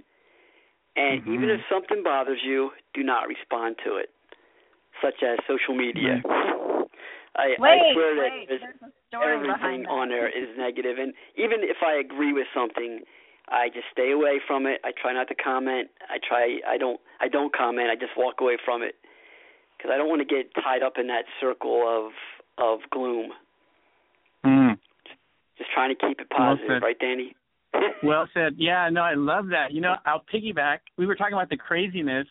and 0.95 1.21
mm-hmm. 1.21 1.33
even 1.33 1.49
if 1.49 1.59
something 1.69 2.01
bothers 2.03 2.39
you, 2.45 2.71
do 2.93 3.03
not 3.03 3.27
respond 3.27 3.75
to 3.85 3.97
it, 3.97 4.09
such 5.01 5.21
as 5.21 5.37
social 5.47 5.75
media. 5.75 6.21
Mm-hmm. 6.23 6.83
I, 7.35 7.55
wait, 7.57 7.81
I 7.81 7.93
swear 7.93 8.15
wait, 8.15 8.47
that 8.47 9.19
everything 9.19 9.87
on 9.87 10.09
there 10.09 10.27
is 10.29 10.55
negative, 10.55 10.97
and 10.99 11.13
even 11.35 11.59
if 11.63 11.77
I 11.85 11.99
agree 11.99 12.31
with 12.31 12.45
something, 12.53 13.01
I 13.49 13.67
just 13.67 13.85
stay 13.91 14.11
away 14.11 14.39
from 14.45 14.65
it. 14.65 14.79
I 14.83 14.91
try 14.99 15.13
not 15.13 15.27
to 15.27 15.35
comment. 15.35 15.89
I 16.09 16.17
try. 16.25 16.59
I 16.67 16.77
don't. 16.77 16.99
I 17.19 17.27
don't 17.27 17.53
comment. 17.55 17.89
I 17.89 17.95
just 17.95 18.17
walk 18.17 18.35
away 18.39 18.57
from 18.63 18.81
it 18.81 18.95
because 19.77 19.91
I 19.93 19.97
don't 19.97 20.09
want 20.09 20.27
to 20.27 20.35
get 20.35 20.53
tied 20.55 20.81
up 20.81 20.93
in 20.97 21.07
that 21.07 21.25
circle 21.41 21.83
of 21.87 22.11
of 22.57 22.79
gloom. 22.89 23.31
Mm. 24.45 24.77
Just 25.57 25.71
trying 25.73 25.95
to 25.95 26.07
keep 26.07 26.19
it 26.19 26.29
positive, 26.29 26.67
well 26.69 26.79
right, 26.79 26.99
Danny? 26.99 27.35
well 28.03 28.27
said. 28.33 28.53
Yeah, 28.57 28.89
no, 28.91 29.01
I 29.01 29.15
love 29.15 29.47
that. 29.47 29.71
You 29.71 29.81
know, 29.81 29.95
I'll 30.05 30.23
piggyback. 30.33 30.79
We 30.97 31.05
were 31.05 31.15
talking 31.15 31.33
about 31.33 31.49
the 31.49 31.57
craziness, 31.57 32.27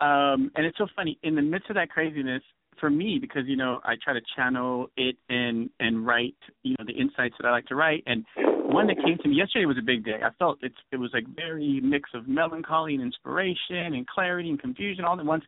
um, 0.00 0.50
and 0.56 0.66
it's 0.66 0.78
so 0.78 0.86
funny. 0.94 1.18
In 1.22 1.34
the 1.34 1.42
midst 1.42 1.70
of 1.70 1.76
that 1.76 1.90
craziness, 1.90 2.42
for 2.80 2.90
me, 2.90 3.18
because 3.20 3.42
you 3.46 3.56
know, 3.56 3.80
I 3.84 3.94
try 4.02 4.12
to 4.12 4.20
channel 4.36 4.88
it 4.96 5.16
and 5.28 5.70
and 5.80 6.06
write, 6.06 6.36
you 6.62 6.76
know, 6.78 6.84
the 6.86 6.92
insights 6.92 7.34
that 7.40 7.46
I 7.46 7.50
like 7.50 7.66
to 7.66 7.74
write, 7.74 8.02
and 8.06 8.24
one 8.64 8.86
that 8.86 8.96
came 8.96 9.18
to 9.18 9.28
me 9.28 9.36
yesterday 9.36 9.66
was 9.66 9.78
a 9.78 9.82
big 9.82 10.04
day. 10.04 10.20
I 10.24 10.30
felt 10.38 10.58
it 10.62 10.72
it 10.90 10.96
was 10.96 11.10
like 11.12 11.24
very 11.34 11.80
mix 11.82 12.10
of 12.14 12.26
melancholy 12.26 12.94
and 12.94 13.02
inspiration 13.02 13.94
and 13.94 14.06
clarity 14.06 14.50
and 14.50 14.60
confusion 14.60 15.04
all 15.04 15.18
at 15.18 15.26
once. 15.26 15.44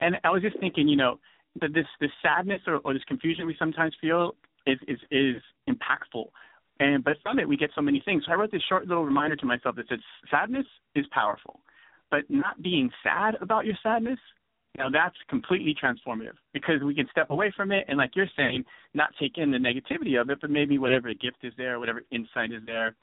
And 0.00 0.16
I 0.24 0.30
was 0.30 0.42
just 0.42 0.58
thinking, 0.60 0.88
you 0.88 0.96
know, 0.96 1.18
that 1.60 1.72
this 1.74 1.86
this 2.00 2.10
sadness 2.22 2.60
or, 2.66 2.76
or 2.84 2.94
this 2.94 3.04
confusion 3.04 3.46
we 3.46 3.56
sometimes 3.58 3.94
feel 4.00 4.34
is 4.66 4.78
is 4.88 4.98
is 5.10 5.36
impactful. 5.68 6.26
And 6.80 7.04
but 7.04 7.16
from 7.22 7.38
it 7.38 7.48
we 7.48 7.56
get 7.56 7.70
so 7.74 7.82
many 7.82 8.02
things. 8.04 8.24
So 8.26 8.32
I 8.32 8.36
wrote 8.36 8.52
this 8.52 8.62
short 8.68 8.86
little 8.86 9.04
reminder 9.04 9.36
to 9.36 9.46
myself 9.46 9.76
that 9.76 9.88
says 9.88 10.00
sadness 10.30 10.66
is 10.94 11.06
powerful. 11.10 11.60
But 12.10 12.22
not 12.28 12.62
being 12.62 12.90
sad 13.02 13.36
about 13.40 13.66
your 13.66 13.76
sadness 13.82 14.18
Now 14.76 14.90
that's 14.90 15.16
completely 15.28 15.74
transformative 15.80 16.34
because 16.52 16.82
we 16.82 16.94
can 16.94 17.06
step 17.10 17.30
away 17.30 17.52
from 17.56 17.70
it 17.70 17.84
and, 17.88 17.96
like 17.96 18.16
you're 18.16 18.30
saying, 18.36 18.64
not 18.92 19.10
take 19.20 19.38
in 19.38 19.50
the 19.50 19.58
negativity 19.58 20.20
of 20.20 20.30
it, 20.30 20.38
but 20.40 20.50
maybe 20.50 20.78
whatever 20.78 21.12
gift 21.14 21.38
is 21.42 21.52
there, 21.56 21.78
whatever 21.78 22.02
insight 22.10 22.52
is 22.52 22.62
there, 22.66 22.96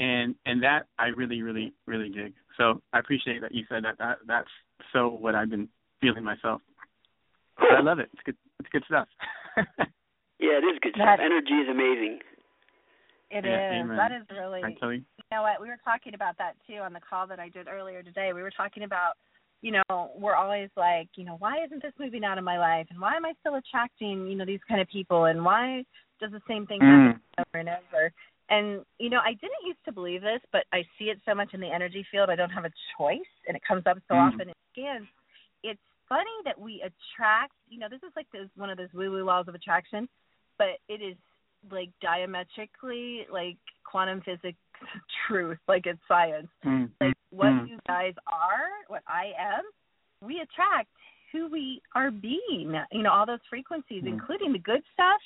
and 0.00 0.34
and 0.46 0.62
that 0.62 0.86
I 0.98 1.08
really, 1.08 1.42
really, 1.42 1.74
really 1.86 2.08
dig. 2.08 2.32
So 2.56 2.80
I 2.92 2.98
appreciate 2.98 3.42
that 3.42 3.52
you 3.52 3.64
said 3.68 3.84
that. 3.84 3.98
That 3.98 4.18
that's 4.26 4.48
so 4.92 5.08
what 5.08 5.34
I've 5.34 5.50
been 5.50 5.68
feeling 6.00 6.24
myself. 6.24 6.62
But 7.56 7.76
I 7.78 7.82
love 7.82 7.98
it. 7.98 8.08
It's 8.14 8.22
good. 8.24 8.36
It's 8.58 8.68
good 8.70 8.84
stuff. 8.86 9.06
yeah, 10.38 10.56
it 10.56 10.64
is 10.64 10.78
good 10.80 10.94
stuff. 10.94 11.20
Energy 11.20 11.54
is 11.54 11.68
amazing. 11.68 12.20
It 13.30 13.44
yeah, 13.44 13.76
is. 13.76 13.84
Amen. 13.84 13.96
That 13.96 14.12
is 14.12 14.24
really. 14.30 14.64
I 14.64 14.74
tell 14.80 14.92
you. 14.92 15.04
You 15.18 15.24
know 15.30 15.42
what? 15.42 15.60
We 15.60 15.68
were 15.68 15.78
talking 15.84 16.14
about 16.14 16.38
that 16.38 16.56
too 16.66 16.80
on 16.82 16.92
the 16.92 17.00
call 17.00 17.26
that 17.26 17.38
I 17.38 17.48
did 17.48 17.68
earlier 17.68 18.02
today. 18.02 18.32
We 18.32 18.42
were 18.42 18.50
talking 18.50 18.82
about, 18.82 19.14
you 19.62 19.72
know, 19.72 20.10
we're 20.16 20.34
always 20.34 20.70
like, 20.76 21.08
you 21.16 21.24
know, 21.24 21.36
why 21.38 21.62
isn't 21.64 21.82
this 21.82 21.92
moving 21.98 22.24
out 22.24 22.38
of 22.38 22.44
my 22.44 22.58
life, 22.58 22.86
and 22.90 23.00
why 23.00 23.14
am 23.14 23.24
I 23.24 23.32
still 23.40 23.56
attracting, 23.56 24.26
you 24.26 24.36
know, 24.36 24.46
these 24.46 24.60
kind 24.68 24.80
of 24.80 24.88
people, 24.88 25.26
and 25.26 25.44
why 25.44 25.84
does 26.20 26.32
the 26.32 26.40
same 26.48 26.66
thing 26.66 26.80
happen 26.80 27.20
Mm. 27.38 27.44
over 27.46 27.58
and 27.58 27.68
over? 27.68 28.12
And 28.48 28.84
you 28.98 29.10
know, 29.10 29.20
I 29.20 29.34
didn't 29.34 29.66
used 29.66 29.84
to 29.84 29.92
believe 29.92 30.22
this, 30.22 30.40
but 30.50 30.64
I 30.72 30.82
see 30.98 31.10
it 31.10 31.20
so 31.24 31.34
much 31.34 31.54
in 31.54 31.60
the 31.60 31.70
energy 31.70 32.04
field. 32.10 32.30
I 32.30 32.36
don't 32.36 32.50
have 32.50 32.64
a 32.64 32.72
choice, 32.98 33.30
and 33.46 33.56
it 33.56 33.62
comes 33.62 33.86
up 33.86 33.98
so 34.08 34.14
Mm. 34.14 34.20
often 34.20 34.48
in 34.48 34.54
scans. 34.72 35.06
It's 35.62 35.80
funny 36.08 36.36
that 36.44 36.58
we 36.58 36.82
attract. 36.82 37.52
You 37.68 37.78
know, 37.78 37.88
this 37.88 38.02
is 38.02 38.12
like 38.16 38.30
this, 38.32 38.48
one 38.56 38.70
of 38.70 38.78
those 38.78 38.92
woo-woo 38.92 39.24
laws 39.24 39.46
of 39.46 39.54
attraction, 39.54 40.08
but 40.58 40.80
it 40.88 41.00
is 41.02 41.16
like 41.70 41.90
diametrically 42.00 43.26
like 43.30 43.58
quantum 43.84 44.20
physics 44.22 44.58
truth, 45.26 45.58
like 45.68 45.86
it's 45.86 46.00
science. 46.08 46.48
Mm. 46.64 46.90
Like 47.00 47.14
what 47.30 47.52
Mm. 47.52 47.68
you 47.68 47.78
guys 47.86 48.14
are, 48.26 48.68
what 48.88 49.02
I 49.06 49.32
am, 49.38 49.64
we 50.22 50.40
attract 50.40 50.88
who 51.32 51.48
we 51.48 51.80
are 51.94 52.10
being. 52.10 52.74
You 52.92 53.02
know, 53.02 53.12
all 53.12 53.26
those 53.26 53.44
frequencies, 53.48 54.04
Mm. 54.04 54.08
including 54.08 54.52
the 54.52 54.58
good 54.58 54.82
stuff 54.92 55.20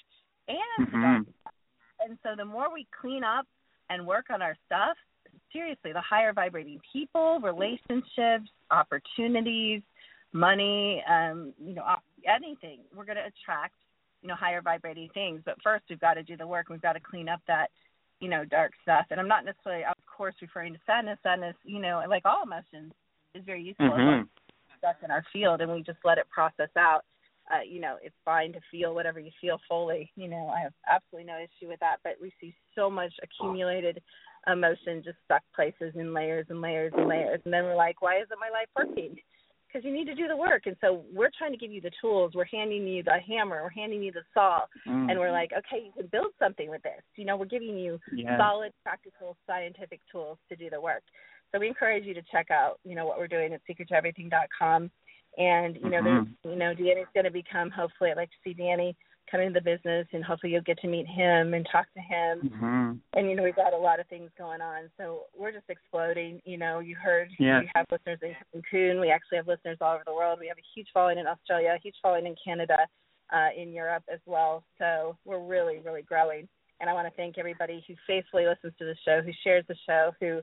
and 0.48 0.58
the 0.78 0.92
Mhm. 0.92 1.24
bad 1.24 1.34
stuff. 1.40 1.54
And 2.00 2.18
so 2.22 2.34
the 2.36 2.44
more 2.44 2.68
we 2.70 2.84
clean 2.86 3.24
up 3.24 3.46
and 3.88 4.06
work 4.06 4.30
on 4.30 4.42
our 4.42 4.54
stuff, 4.66 4.98
seriously, 5.52 5.92
the 5.92 6.00
higher 6.00 6.32
vibrating 6.32 6.80
people, 6.80 7.40
relationships, 7.40 8.50
opportunities, 8.70 9.82
money, 10.32 11.02
um, 11.04 11.54
you 11.58 11.74
know, 11.74 11.96
anything, 12.24 12.84
we're 12.94 13.04
going 13.04 13.16
to 13.16 13.24
attract, 13.26 13.74
you 14.20 14.28
know, 14.28 14.34
higher 14.34 14.60
vibrating 14.60 15.08
things. 15.10 15.42
But 15.44 15.60
first, 15.62 15.84
we've 15.88 16.00
got 16.00 16.14
to 16.14 16.22
do 16.22 16.36
the 16.36 16.46
work. 16.46 16.68
We've 16.68 16.82
got 16.82 16.94
to 16.94 17.00
clean 17.00 17.28
up 17.28 17.40
that, 17.46 17.70
you 18.24 18.30
know, 18.30 18.42
dark 18.46 18.72
stuff. 18.82 19.04
And 19.10 19.20
I'm 19.20 19.28
not 19.28 19.44
necessarily, 19.44 19.84
of 19.84 19.94
course, 20.06 20.34
referring 20.40 20.72
to 20.72 20.80
sadness. 20.86 21.18
Sadness, 21.22 21.54
you 21.62 21.78
know, 21.78 22.02
like 22.08 22.24
all 22.24 22.42
emotions, 22.42 22.90
is 23.34 23.44
very 23.44 23.62
useful. 23.62 23.90
Mhm. 23.90 24.28
stuff 24.78 24.96
in 25.02 25.10
our 25.10 25.22
field, 25.32 25.60
and 25.62 25.72
we 25.72 25.82
just 25.82 25.98
let 26.04 26.18
it 26.18 26.28
process 26.30 26.68
out. 26.76 27.04
Uh, 27.50 27.60
you 27.60 27.80
know, 27.80 27.96
it's 28.02 28.16
fine 28.24 28.52
to 28.52 28.60
feel 28.70 28.94
whatever 28.94 29.18
you 29.20 29.30
feel 29.40 29.58
fully. 29.68 30.10
You 30.16 30.28
know, 30.28 30.48
I 30.48 30.60
have 30.60 30.74
absolutely 30.86 31.30
no 31.32 31.38
issue 31.38 31.68
with 31.68 31.80
that. 31.80 31.98
But 32.02 32.16
we 32.20 32.32
see 32.40 32.54
so 32.74 32.90
much 32.90 33.12
accumulated 33.22 34.02
emotion 34.46 35.02
just 35.02 35.18
stuck 35.24 35.42
places 35.54 35.94
in 35.96 36.12
layers 36.12 36.46
and 36.50 36.60
layers 36.60 36.92
and 36.96 37.08
layers, 37.08 37.40
and 37.44 37.52
then 37.52 37.64
we're 37.64 37.74
like, 37.76 38.02
why 38.02 38.16
isn't 38.16 38.40
my 38.40 38.50
life 38.50 38.68
working? 38.76 39.18
Because 39.74 39.84
you 39.84 39.92
need 39.92 40.04
to 40.06 40.14
do 40.14 40.28
the 40.28 40.36
work. 40.36 40.66
And 40.66 40.76
so 40.80 41.04
we're 41.12 41.30
trying 41.36 41.50
to 41.50 41.58
give 41.58 41.72
you 41.72 41.80
the 41.80 41.90
tools. 42.00 42.32
We're 42.32 42.44
handing 42.44 42.86
you 42.86 43.02
the 43.02 43.18
hammer. 43.26 43.60
We're 43.64 43.70
handing 43.70 44.04
you 44.04 44.12
the 44.12 44.22
saw, 44.32 44.60
Mm. 44.86 45.10
and 45.10 45.18
we're 45.18 45.32
like, 45.32 45.52
okay, 45.52 45.84
you 45.84 45.92
can 45.96 46.06
build 46.06 46.32
something 46.38 46.70
with 46.70 46.82
this. 46.84 47.02
You 47.16 47.24
know, 47.24 47.36
we're 47.36 47.46
giving 47.46 47.76
you 47.76 47.98
Yeah. 48.12 48.38
solid, 48.38 48.72
practical, 48.84 49.36
scientific 49.48 50.00
tools 50.12 50.38
to 50.48 50.54
do 50.54 50.70
the 50.70 50.80
work. 50.80 51.02
So 51.50 51.58
we 51.58 51.66
encourage 51.66 52.04
you 52.04 52.14
to 52.14 52.22
check 52.22 52.52
out, 52.52 52.78
you 52.84 52.94
know, 52.94 53.04
what 53.04 53.18
we're 53.18 53.26
doing 53.26 53.52
at 53.52 53.62
secrettoeverything.com. 53.68 54.92
And 55.38 55.76
you 55.76 55.90
know, 55.90 56.00
Mhm. 56.00 56.04
there's, 56.04 56.52
you 56.52 56.56
know, 56.56 56.72
Danny's 56.72 57.08
going 57.12 57.24
to 57.24 57.32
become. 57.32 57.68
Hopefully, 57.70 58.12
I'd 58.12 58.16
like 58.16 58.30
to 58.30 58.36
see 58.44 58.54
Danny 58.54 58.94
come 59.30 59.40
into 59.40 59.58
the 59.58 59.64
business, 59.64 60.06
and 60.12 60.24
hopefully 60.24 60.52
you'll 60.52 60.62
get 60.62 60.78
to 60.78 60.86
meet 60.86 61.06
him 61.06 61.54
and 61.54 61.66
talk 61.70 61.86
to 61.94 62.00
him. 62.00 62.40
Mhm. 62.40 63.00
And 63.14 63.30
you 63.30 63.36
know, 63.36 63.42
we've 63.42 63.56
got 63.56 63.72
a 63.72 63.76
lot 63.76 64.00
of 64.00 64.06
things 64.08 64.30
going 64.36 64.60
on, 64.60 64.90
so 64.96 65.26
we're 65.36 65.52
just 65.52 65.68
exploding. 65.68 66.42
You 66.44 66.58
know, 66.58 66.80
you 66.80 66.94
heard 66.94 67.30
Yes. 67.38 67.62
we 67.62 67.70
have 67.74 67.86
listeners 67.90 68.20
in 68.22 68.36
Cancun. 68.62 69.00
We 69.00 69.10
actually 69.10 69.36
have 69.36 69.48
listeners 69.48 69.78
all 69.80 69.94
over 69.94 70.04
the 70.04 70.14
world. 70.14 70.40
We 70.40 70.48
have 70.48 70.58
a 70.58 70.68
huge 70.74 70.90
following 70.92 71.18
in 71.18 71.26
Australia, 71.26 71.72
a 71.74 71.78
huge 71.78 71.96
following 72.02 72.26
in 72.26 72.36
Canada, 72.36 72.86
uh, 73.30 73.50
in 73.56 73.72
Europe 73.72 74.04
as 74.08 74.20
well. 74.26 74.64
So 74.78 75.16
we're 75.24 75.38
really, 75.38 75.78
really 75.80 76.02
growing. 76.02 76.48
And 76.80 76.90
I 76.90 76.92
want 76.92 77.06
to 77.08 77.14
thank 77.16 77.38
everybody 77.38 77.84
who 77.86 77.94
faithfully 78.06 78.46
listens 78.46 78.76
to 78.78 78.84
the 78.84 78.96
show, 79.04 79.22
who 79.22 79.32
shares 79.42 79.64
the 79.66 79.76
show, 79.86 80.12
who 80.20 80.42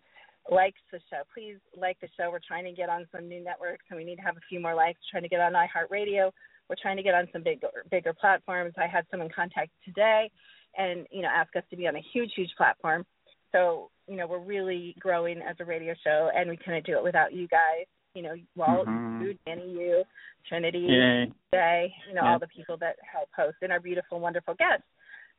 likes 0.49 0.81
the 0.91 0.99
show. 1.09 1.21
Please 1.33 1.57
like 1.77 1.99
the 1.99 2.07
show. 2.17 2.31
We're 2.31 2.39
trying 2.39 2.65
to 2.65 2.71
get 2.71 2.89
on 2.89 3.07
some 3.11 3.27
new 3.27 3.43
networks, 3.43 3.85
and 3.89 3.97
we 3.97 4.03
need 4.05 4.15
to 4.15 4.23
have 4.23 4.37
a 4.37 4.47
few 4.49 4.59
more 4.59 4.73
likes. 4.73 4.99
Trying 5.09 5.23
to 5.23 5.29
get 5.29 5.39
on 5.39 5.53
iHeartRadio. 5.53 6.31
We're 6.71 6.77
trying 6.81 6.95
to 6.95 7.03
get 7.03 7.13
on 7.15 7.27
some 7.33 7.43
bigger, 7.43 7.67
bigger 7.91 8.13
platforms. 8.13 8.73
I 8.77 8.87
had 8.87 9.03
someone 9.11 9.27
contact 9.35 9.71
today, 9.83 10.31
and 10.77 11.05
you 11.11 11.21
know, 11.21 11.27
ask 11.27 11.53
us 11.57 11.63
to 11.69 11.75
be 11.75 11.85
on 11.85 11.97
a 11.97 12.01
huge, 12.13 12.31
huge 12.33 12.51
platform. 12.55 13.05
So 13.51 13.91
you 14.07 14.15
know, 14.15 14.25
we're 14.25 14.39
really 14.39 14.95
growing 14.97 15.39
as 15.41 15.57
a 15.59 15.65
radio 15.65 15.93
show, 16.01 16.31
and 16.33 16.49
we 16.49 16.55
couldn't 16.55 16.85
do 16.85 16.95
it 16.95 17.03
without 17.03 17.33
you 17.33 17.49
guys. 17.49 17.87
You 18.15 18.21
know, 18.23 18.35
Walt, 18.55 18.87
Mhm. 18.87 19.21
you, 19.21 19.37
Danny, 19.45 19.69
you, 19.69 20.03
Trinity, 20.47 20.79
Yay. 20.79 21.31
Jay, 21.53 21.93
you 22.07 22.13
know, 22.13 22.23
Yeah. 22.23 22.31
all 22.31 22.39
the 22.39 22.47
people 22.47 22.77
that 22.77 22.95
help 23.03 23.27
host, 23.35 23.57
and 23.61 23.73
our 23.73 23.81
beautiful, 23.81 24.21
wonderful 24.21 24.53
guests. 24.53 24.87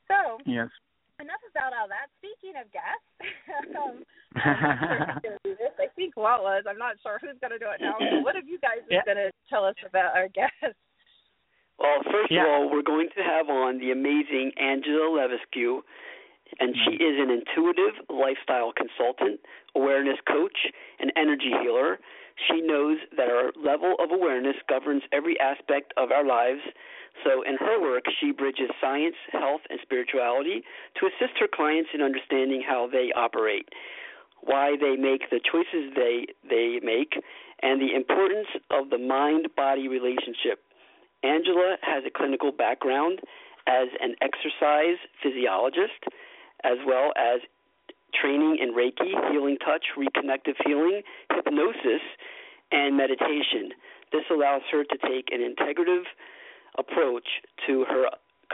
So 0.08 0.36
Yes. 0.44 0.68
enough 1.18 1.40
about 1.50 1.72
all 1.72 1.88
that. 1.88 2.08
Speaking 2.18 2.56
of 2.60 2.70
guests, 2.72 3.08
um, 3.80 4.04
I'm 4.36 4.58
sure 4.60 5.06
who's 5.06 5.22
going 5.22 5.38
to 5.38 5.38
do 5.44 5.56
this. 5.56 5.72
I 5.80 5.86
think 5.96 6.14
Walt 6.14 6.42
was. 6.42 6.64
I'm 6.68 6.78
not 6.78 7.00
sure 7.00 7.18
who's 7.22 7.38
going 7.40 7.52
to 7.52 7.58
do 7.58 7.70
it 7.70 7.80
now. 7.80 7.96
What 8.20 8.34
have 8.34 8.46
you 8.46 8.58
guys 8.58 8.80
Yeah. 8.90 9.00
going 9.06 9.16
to 9.16 9.32
tell 9.48 9.64
us 9.64 9.76
about 9.88 10.14
our 10.14 10.28
guests? 10.28 10.76
Well, 11.82 12.00
first 12.04 12.30
Yeah. 12.30 12.44
of 12.44 12.48
all, 12.48 12.68
we're 12.70 12.82
going 12.86 13.10
to 13.10 13.22
have 13.24 13.50
on 13.50 13.78
the 13.78 13.90
amazing 13.90 14.52
Angela 14.56 15.10
Levesque, 15.10 15.82
and 16.60 16.76
she 16.84 16.94
is 16.94 17.18
an 17.18 17.28
intuitive 17.28 18.00
lifestyle 18.08 18.72
consultant, 18.72 19.40
awareness 19.74 20.20
coach, 20.20 20.70
and 21.00 21.12
energy 21.16 21.50
healer. 21.50 21.98
She 22.46 22.60
knows 22.60 22.98
that 23.16 23.28
our 23.28 23.50
level 23.56 23.96
of 23.98 24.12
awareness 24.12 24.56
governs 24.68 25.02
every 25.10 25.38
aspect 25.40 25.92
of 25.96 26.12
our 26.12 26.22
lives. 26.22 26.62
So, 27.24 27.42
in 27.42 27.56
her 27.56 27.80
work, 27.80 28.04
she 28.20 28.30
bridges 28.30 28.70
science, 28.80 29.16
health, 29.32 29.62
and 29.68 29.80
spirituality 29.80 30.62
to 30.94 31.06
assist 31.06 31.36
her 31.38 31.48
clients 31.48 31.90
in 31.92 32.00
understanding 32.00 32.62
how 32.62 32.86
they 32.86 33.12
operate, 33.12 33.68
why 34.40 34.76
they 34.76 34.94
make 34.94 35.30
the 35.30 35.40
choices 35.40 35.92
they 35.94 36.26
they 36.48 36.78
make, 36.80 37.20
and 37.60 37.80
the 37.80 37.92
importance 37.94 38.48
of 38.70 38.90
the 38.90 38.98
mind-body 38.98 39.88
relationship. 39.88 40.62
Angela 41.22 41.76
has 41.82 42.04
a 42.06 42.10
clinical 42.10 42.52
background 42.52 43.20
as 43.66 43.88
an 44.00 44.14
exercise 44.20 44.98
physiologist, 45.22 46.02
as 46.64 46.78
well 46.86 47.12
as 47.16 47.40
training 48.20 48.58
in 48.60 48.74
Reiki, 48.74 49.12
healing 49.30 49.56
touch, 49.64 49.84
reconnective 49.96 50.56
healing, 50.66 51.02
hypnosis, 51.32 52.02
and 52.70 52.96
meditation. 52.96 53.70
This 54.12 54.24
allows 54.30 54.62
her 54.70 54.84
to 54.84 54.98
take 55.08 55.32
an 55.32 55.40
integrative 55.40 56.04
approach 56.78 57.26
to 57.66 57.84
her 57.88 58.06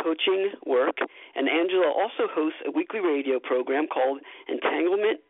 coaching 0.02 0.52
work. 0.66 0.98
And 1.34 1.48
Angela 1.48 1.88
also 1.88 2.30
hosts 2.30 2.58
a 2.66 2.70
weekly 2.70 3.00
radio 3.00 3.40
program 3.40 3.86
called 3.86 4.20
Entanglement 4.48 5.20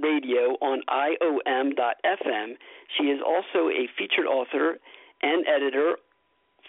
Radio 0.00 0.56
on 0.60 0.82
IOM.FM. 0.88 2.54
She 2.96 3.04
is 3.04 3.20
also 3.24 3.68
a 3.68 3.88
featured 3.96 4.26
author 4.26 4.78
and 5.22 5.44
editor 5.48 5.96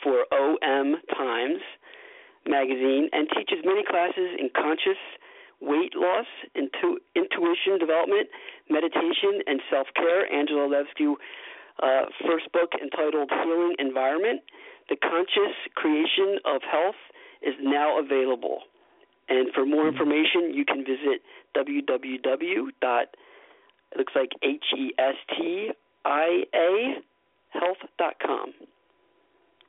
for 0.04 0.26
OM 0.32 0.96
Times 1.16 1.62
magazine 2.48 3.10
and 3.12 3.28
teaches 3.30 3.64
many 3.64 3.84
classes 3.84 4.38
in 4.40 4.50
conscious 4.56 5.00
weight 5.62 5.94
loss, 5.96 6.26
intu- 6.56 7.00
intuition 7.16 7.78
development, 7.80 8.30
meditation, 8.70 9.44
and 9.46 9.62
self 9.70 9.88
care. 9.96 10.32
Angela 10.32 10.68
Levesque, 10.68 11.20
uh, 11.84 12.06
first 12.26 12.52
book 12.52 12.72
entitled 12.82 13.30
Healing 13.30 13.76
Environment 13.78 14.42
The 14.90 14.96
Conscious 14.96 15.56
Creation 15.76 16.40
of 16.46 16.62
Health 16.64 17.00
is 17.42 17.56
now 17.62 18.00
available. 18.00 18.60
And 19.30 19.54
for 19.54 19.66
more 19.66 19.88
information, 19.88 20.54
you 20.54 20.66
can 20.66 20.84
visit 20.84 21.22
www. 21.56 22.68
dot 22.82 23.08
It 23.92 23.98
looks 23.98 24.14
like 24.16 24.32
H 24.42 24.66
E 24.78 24.92
S 24.98 25.16
T 25.38 25.72
I 26.06 26.44
A 26.56 26.94
health 27.50 27.78
dot 27.98 28.16
com. 28.26 28.54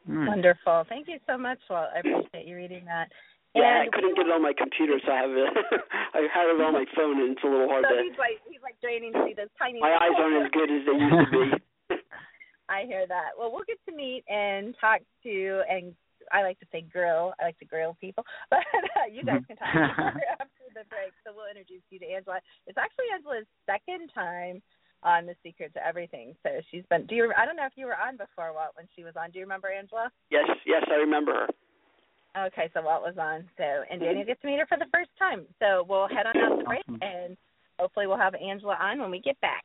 Mm. 0.08 0.28
Wonderful. 0.28 0.84
Thank 0.88 1.08
you 1.08 1.18
so 1.26 1.36
much, 1.36 1.58
Walt. 1.68 1.88
I 1.94 2.00
appreciate 2.00 2.46
you 2.46 2.56
reading 2.56 2.84
that. 2.86 3.08
Yeah, 3.54 3.82
I 3.82 3.90
couldn't 3.90 4.14
get 4.14 4.26
it 4.26 4.32
on 4.32 4.42
my 4.42 4.54
computer, 4.54 4.94
so 5.02 5.10
I 5.10 5.26
have 5.26 5.34
it. 5.34 5.50
I 6.14 6.22
had 6.30 6.46
it 6.46 6.62
on 6.62 6.72
my 6.72 6.86
phone, 6.94 7.18
and 7.18 7.34
it's 7.34 7.42
a 7.42 7.50
little 7.50 7.66
hard 7.66 7.82
so 7.82 7.96
to. 7.96 8.02
he's 8.02 8.14
like 8.14 8.38
he's 8.46 8.62
like 8.62 8.78
draining 8.78 9.12
to 9.12 9.26
see 9.26 9.34
those 9.34 9.50
tiny. 9.58 9.82
My 9.82 9.98
eyes 9.98 10.14
aren't 10.14 10.46
as 10.46 10.50
good 10.54 10.70
as 10.70 10.86
they 10.86 10.94
used 10.94 11.18
to 11.18 11.30
be. 11.34 11.46
I 12.70 12.86
hear 12.86 13.10
that. 13.10 13.34
Well, 13.34 13.50
we'll 13.50 13.66
get 13.66 13.82
to 13.90 13.92
meet 13.94 14.22
and 14.30 14.78
talk 14.78 15.02
to 15.26 15.62
and 15.66 15.90
I 16.30 16.46
like 16.46 16.62
to 16.62 16.66
say 16.70 16.86
grill. 16.86 17.34
I 17.42 17.50
like 17.50 17.58
to 17.58 17.66
grill 17.66 17.98
people, 17.98 18.22
but 18.50 18.62
you 19.10 19.26
guys 19.26 19.42
can 19.50 19.58
talk 19.58 19.74
after 19.74 20.66
the 20.70 20.86
break. 20.86 21.10
So 21.26 21.34
we'll 21.34 21.50
introduce 21.50 21.82
you 21.90 21.98
to 21.98 22.06
Angela. 22.06 22.38
It's 22.70 22.78
actually 22.78 23.10
Angela's 23.10 23.50
second 23.66 24.14
time 24.14 24.62
on 25.02 25.26
the 25.26 25.34
secret 25.42 25.72
to 25.74 25.86
everything. 25.86 26.34
So 26.42 26.50
she's 26.70 26.84
been. 26.90 27.06
Do 27.06 27.14
you? 27.14 27.32
I 27.36 27.44
don't 27.44 27.56
know 27.56 27.66
if 27.66 27.72
you 27.76 27.86
were 27.86 27.96
on 27.96 28.16
before 28.16 28.52
Walt 28.52 28.72
when 28.74 28.86
she 28.94 29.04
was 29.04 29.14
on. 29.16 29.30
Do 29.30 29.38
you 29.38 29.44
remember 29.44 29.68
Angela? 29.68 30.10
Yes, 30.30 30.48
yes, 30.66 30.82
I 30.90 30.96
remember 30.96 31.32
her. 31.32 32.46
Okay, 32.46 32.70
so 32.74 32.82
Walt 32.82 33.02
was 33.02 33.16
on. 33.18 33.48
So 33.56 33.64
and 33.64 34.00
Daniel 34.00 34.22
mm-hmm. 34.22 34.28
gets 34.28 34.40
to 34.42 34.46
meet 34.46 34.58
her 34.58 34.66
for 34.66 34.78
the 34.78 34.90
first 34.92 35.10
time. 35.18 35.46
So 35.58 35.84
we'll 35.88 36.08
head 36.08 36.26
on 36.26 36.36
out 36.36 36.58
to 36.58 36.64
break 36.64 36.82
Awesome. 36.88 36.98
and 37.02 37.36
hopefully 37.78 38.06
we'll 38.06 38.18
have 38.18 38.34
Angela 38.34 38.76
on 38.80 39.00
when 39.00 39.10
we 39.10 39.20
get 39.20 39.40
back. 39.40 39.64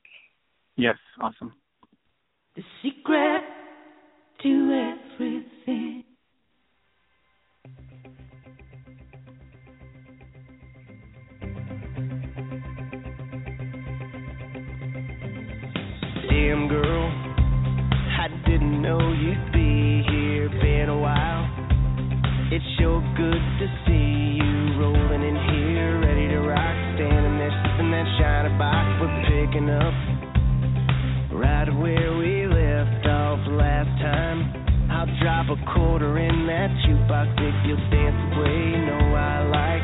Yes, 0.77 0.97
awesome. 1.21 1.53
The 2.55 2.63
secret 2.81 3.43
to 4.43 4.95
everything. 5.13 6.04
Damn 16.55 16.69
girl, 16.69 17.11
I 18.15 18.29
didn't 18.47 18.81
know 18.81 18.95
you'd 19.11 19.51
be 19.51 20.07
here. 20.07 20.47
Been 20.47 20.87
a 20.87 20.97
while. 20.97 21.43
It's 22.49 22.63
sure 22.79 23.03
good 23.17 23.43
to 23.59 23.67
see 23.83 24.39
you 24.39 24.79
rolling 24.79 25.19
in 25.19 25.35
here, 25.51 25.99
ready 25.99 26.29
to 26.31 26.39
rock. 26.47 26.75
Standing 26.95 27.35
there, 27.43 27.51
sipping 27.51 27.91
that 27.91 28.07
shiny 28.15 28.55
box 28.55 28.87
we're 29.03 29.19
picking 29.27 29.67
up. 29.67 29.95
Right 31.35 31.67
where 31.75 32.15
we 32.15 32.47
left 32.47 33.05
off 33.05 33.39
last 33.51 33.91
time. 33.99 34.47
I'll 34.95 35.11
drop 35.19 35.51
a 35.51 35.59
quarter 35.75 36.17
in 36.19 36.47
that 36.47 36.71
jukebox 36.87 37.35
if 37.35 37.55
you'll 37.67 37.89
dance 37.91 38.15
away. 38.31 38.79
You 38.79 38.85
Know 38.87 39.11
I 39.11 39.43
like 39.51 39.74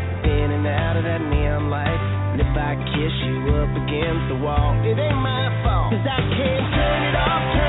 I 2.57 2.75
kiss 2.75 3.15
you 3.23 3.37
up 3.59 3.71
against 3.71 4.23
the 4.27 4.37
wall, 4.43 4.75
it 4.83 4.97
ain't 4.99 5.21
my 5.21 5.47
fault. 5.63 5.93
Cause 5.93 6.07
I 6.07 6.19
can't 6.35 6.65
turn 6.73 7.01
it 7.09 7.15
off, 7.15 7.60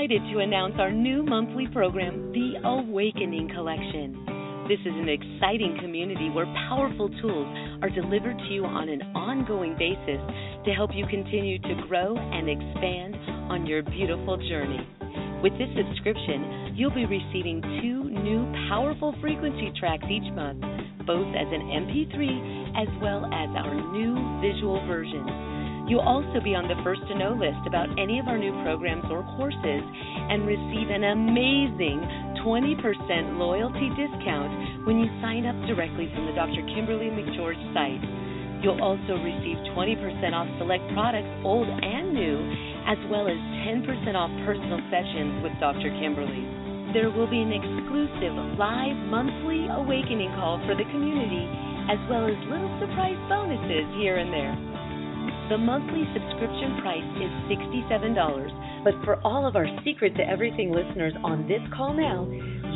excited 0.00 0.22
to 0.32 0.38
announce 0.38 0.72
our 0.78 0.90
new 0.90 1.22
monthly 1.22 1.66
program, 1.74 2.32
The 2.32 2.56
Awakening 2.64 3.50
Collection. 3.52 4.16
This 4.66 4.80
is 4.80 4.96
an 4.96 5.10
exciting 5.10 5.76
community 5.78 6.30
where 6.30 6.46
powerful 6.70 7.10
tools 7.20 7.48
are 7.82 7.90
delivered 7.90 8.38
to 8.38 8.48
you 8.48 8.64
on 8.64 8.88
an 8.88 9.02
ongoing 9.12 9.76
basis 9.76 10.16
to 10.64 10.72
help 10.72 10.92
you 10.94 11.04
continue 11.06 11.58
to 11.58 11.84
grow 11.86 12.16
and 12.16 12.48
expand 12.48 13.14
on 13.52 13.66
your 13.66 13.82
beautiful 13.82 14.38
journey. 14.48 14.80
With 15.42 15.52
this 15.60 15.68
subscription, 15.76 16.72
you'll 16.76 16.96
be 16.96 17.04
receiving 17.04 17.60
two 17.84 18.08
new 18.08 18.48
powerful 18.72 19.14
frequency 19.20 19.70
tracks 19.78 20.08
each 20.08 20.32
month, 20.32 20.64
both 21.04 21.28
as 21.36 21.48
an 21.52 21.60
MP3 21.76 22.72
as 22.72 22.88
well 23.02 23.26
as 23.26 23.52
our 23.52 23.92
new 23.92 24.16
visual 24.40 24.80
version. 24.86 25.59
You'll 25.90 26.06
also 26.06 26.38
be 26.38 26.54
on 26.54 26.70
the 26.70 26.78
first 26.86 27.02
to 27.10 27.18
know 27.18 27.34
list 27.34 27.66
about 27.66 27.90
any 27.98 28.22
of 28.22 28.30
our 28.30 28.38
new 28.38 28.54
programs 28.62 29.10
or 29.10 29.26
courses 29.34 29.82
and 29.82 30.46
receive 30.46 30.86
an 30.86 31.02
amazing 31.02 31.98
20% 32.46 32.78
loyalty 33.34 33.90
discount 33.98 34.86
when 34.86 35.02
you 35.02 35.10
sign 35.18 35.50
up 35.50 35.58
directly 35.66 36.06
from 36.14 36.30
the 36.30 36.34
Dr. 36.38 36.62
Kimberly 36.78 37.10
McGeorge 37.10 37.58
site. 37.74 38.06
You'll 38.62 38.78
also 38.78 39.18
receive 39.18 39.58
20% 39.74 40.30
off 40.30 40.46
select 40.62 40.86
products, 40.94 41.26
old 41.42 41.66
and 41.66 42.14
new, 42.14 42.38
as 42.86 43.00
well 43.10 43.26
as 43.26 43.40
10% 43.66 43.82
off 44.14 44.30
personal 44.46 44.78
sessions 44.94 45.42
with 45.42 45.58
Dr. 45.58 45.90
Kimberly. 45.98 46.46
There 46.94 47.10
will 47.10 47.26
be 47.26 47.42
an 47.42 47.50
exclusive 47.50 48.38
live 48.54 48.94
monthly 49.10 49.66
awakening 49.66 50.30
call 50.38 50.62
for 50.70 50.78
the 50.78 50.86
community, 50.94 51.50
as 51.90 51.98
well 52.06 52.30
as 52.30 52.38
little 52.46 52.70
surprise 52.78 53.18
bonuses 53.26 53.90
here 53.98 54.22
and 54.22 54.30
there. 54.30 54.69
The 55.50 55.58
monthly 55.58 56.06
subscription 56.14 56.78
price 56.80 57.04
is 57.18 57.28
$67, 57.50 58.14
but 58.84 58.94
for 59.04 59.20
all 59.26 59.44
of 59.48 59.56
our 59.56 59.66
Secret 59.84 60.14
to 60.14 60.22
Everything 60.22 60.70
listeners 60.70 61.12
on 61.24 61.48
this 61.48 61.58
call 61.76 61.92
now, 61.92 62.24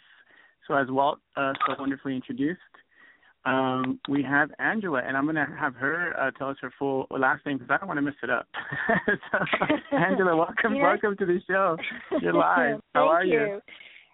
So, 0.68 0.74
as 0.74 0.88
Walt 0.90 1.20
uh, 1.38 1.54
so 1.68 1.76
wonderfully 1.78 2.16
introduced, 2.16 2.60
um, 3.46 4.00
we 4.10 4.24
have 4.24 4.50
Angela, 4.58 5.04
and 5.06 5.16
I'm 5.16 5.26
going 5.26 5.36
to 5.36 5.46
have 5.46 5.76
her 5.76 6.20
uh, 6.20 6.32
tell 6.32 6.50
us 6.50 6.58
her 6.62 6.74
full 6.80 7.06
last 7.12 7.46
name 7.46 7.60
because 7.60 7.72
I 7.72 7.78
don't 7.78 7.88
want 7.88 8.00
to 8.00 8.02
mess 8.02 8.16
it 8.24 8.32
up. 8.32 8.48
so, 9.06 9.96
Angela, 9.96 10.36
welcome, 10.36 10.74
Yeah. 10.74 10.84
welcome 10.84 11.16
to 11.18 11.26
the 11.28 11.40
show. 11.48 11.78
You're 12.20 12.34
live. 12.34 12.80
How 12.96 13.08
are 13.08 13.24
you. 13.24 13.62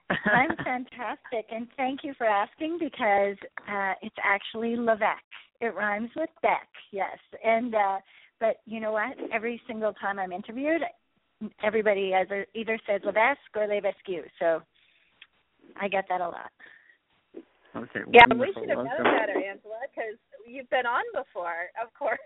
I'm 0.10 0.50
fantastic, 0.58 1.45
and 1.52 1.65
thank 1.78 2.02
you 2.04 2.13
for 2.17 2.28
asking 2.28 2.78
because 2.78 3.38
uh, 3.72 3.93
it's 4.02 4.15
actually 4.22 4.76
Levesque. 4.76 5.24
It 5.62 5.74
rhymes 5.76 6.10
with 6.13 6.30
Beck, 6.41 6.67
yes. 6.91 7.17
And 7.41 7.74
uh, 7.74 8.00
but 8.41 8.58
you 8.65 8.82
know 8.82 8.91
what? 8.91 9.15
Every 9.32 9.62
single 9.65 9.93
time 9.93 10.19
I'm 10.19 10.32
interviewed, 10.34 10.82
everybody 11.63 12.13
either 12.13 12.45
either 12.56 12.78
says 12.88 13.02
Levesque 13.04 13.56
or 13.56 13.67
Levesque. 13.67 14.30
So 14.39 14.62
I 15.80 15.88
get 15.88 16.06
that 16.10 16.21
a 16.21 16.28
lot. 16.28 16.52
Okay. 17.75 18.02
Yeah, 18.12 18.25
wonderful. 18.30 18.39
we 18.39 18.54
should 18.54 18.69
have 18.69 18.82
welcome. 18.82 19.06
known 19.06 19.13
better, 19.13 19.38
Angela, 19.38 19.86
because 19.93 20.17
you've 20.47 20.69
been 20.73 20.89
on 20.89 21.06
before, 21.13 21.69
of 21.84 21.93
course. 21.93 22.19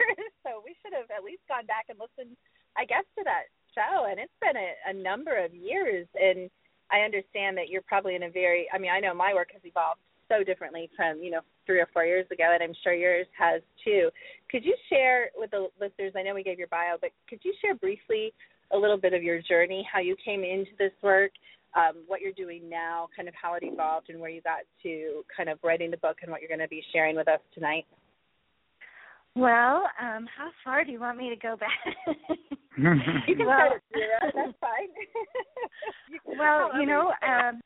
so 0.43 0.63
we 0.63 0.75
should 0.81 0.95
have 0.95 1.11
at 1.11 1.23
least 1.23 1.43
gone 1.51 1.67
back 1.67 1.91
and 1.91 1.99
listened, 1.99 2.35
I 2.79 2.85
guess, 2.87 3.03
to 3.19 3.23
that 3.27 3.51
show. 3.75 4.07
And 4.07 4.19
it's 4.19 4.39
been 4.39 4.55
a, 4.55 4.69
a 4.87 4.93
number 4.95 5.35
of 5.35 5.53
years, 5.53 6.07
and 6.15 6.49
I 6.91 7.03
understand 7.03 7.57
that 7.57 7.67
you're 7.67 7.83
probably 7.83 8.15
in 8.15 8.23
a 8.23 8.31
very. 8.31 8.67
I 8.71 8.79
mean, 8.79 8.91
I 8.91 8.99
know 9.03 9.13
my 9.13 9.33
work 9.33 9.51
has 9.51 9.61
evolved 9.65 9.99
so 10.31 10.43
differently 10.43 10.89
from 10.95 11.19
you 11.19 11.31
know 11.31 11.43
three 11.65 11.79
or 11.79 11.89
four 11.91 12.05
years 12.05 12.25
ago, 12.31 12.47
and 12.55 12.63
I'm 12.63 12.75
sure 12.83 12.93
yours 12.93 13.27
has 13.37 13.61
too. 13.83 14.09
Could 14.49 14.63
you 14.63 14.75
share 14.89 15.29
with 15.35 15.51
the 15.51 15.67
listeners? 15.79 16.13
I 16.15 16.23
know 16.23 16.33
we 16.33 16.43
gave 16.43 16.57
your 16.59 16.71
bio, 16.71 16.95
but 16.99 17.11
could 17.27 17.43
you 17.43 17.53
share 17.59 17.75
briefly 17.75 18.33
a 18.73 18.77
little 18.77 18.97
bit 18.97 19.13
of 19.13 19.23
your 19.23 19.41
journey, 19.41 19.87
how 19.91 19.99
you 19.99 20.15
came 20.25 20.43
into 20.43 20.71
this 20.77 20.91
work? 21.01 21.31
um, 21.75 22.03
what 22.07 22.21
you're 22.21 22.33
doing 22.33 22.69
now, 22.69 23.07
kind 23.15 23.27
of 23.27 23.33
how 23.39 23.55
it 23.55 23.63
evolved, 23.63 24.09
and 24.09 24.19
where 24.19 24.29
you 24.29 24.41
got 24.41 24.59
to 24.83 25.23
kind 25.35 25.49
of 25.49 25.57
writing 25.63 25.91
the 25.91 25.97
book 25.97 26.17
and 26.21 26.31
what 26.31 26.41
you're 26.41 26.47
going 26.47 26.59
to 26.59 26.67
be 26.67 26.83
sharing 26.91 27.15
with 27.15 27.27
us 27.27 27.39
tonight. 27.53 27.85
Well, 29.35 29.89
um, 29.99 30.27
how 30.37 30.51
far 30.63 30.83
do 30.85 30.91
you 30.91 30.99
want 30.99 31.17
me 31.17 31.29
to 31.29 31.35
go 31.35 31.55
back? 31.57 31.95
You 32.75 33.35
can 33.35 33.45
Well- 33.45 33.55
start 33.55 33.73
at 33.73 33.97
zero. 33.99 34.31
That's 34.33 34.57
fine. 34.59 34.89
You 36.09 36.19
well, 36.39 36.71
you 36.79 36.87
know, 36.87 37.09
um, 37.21 37.61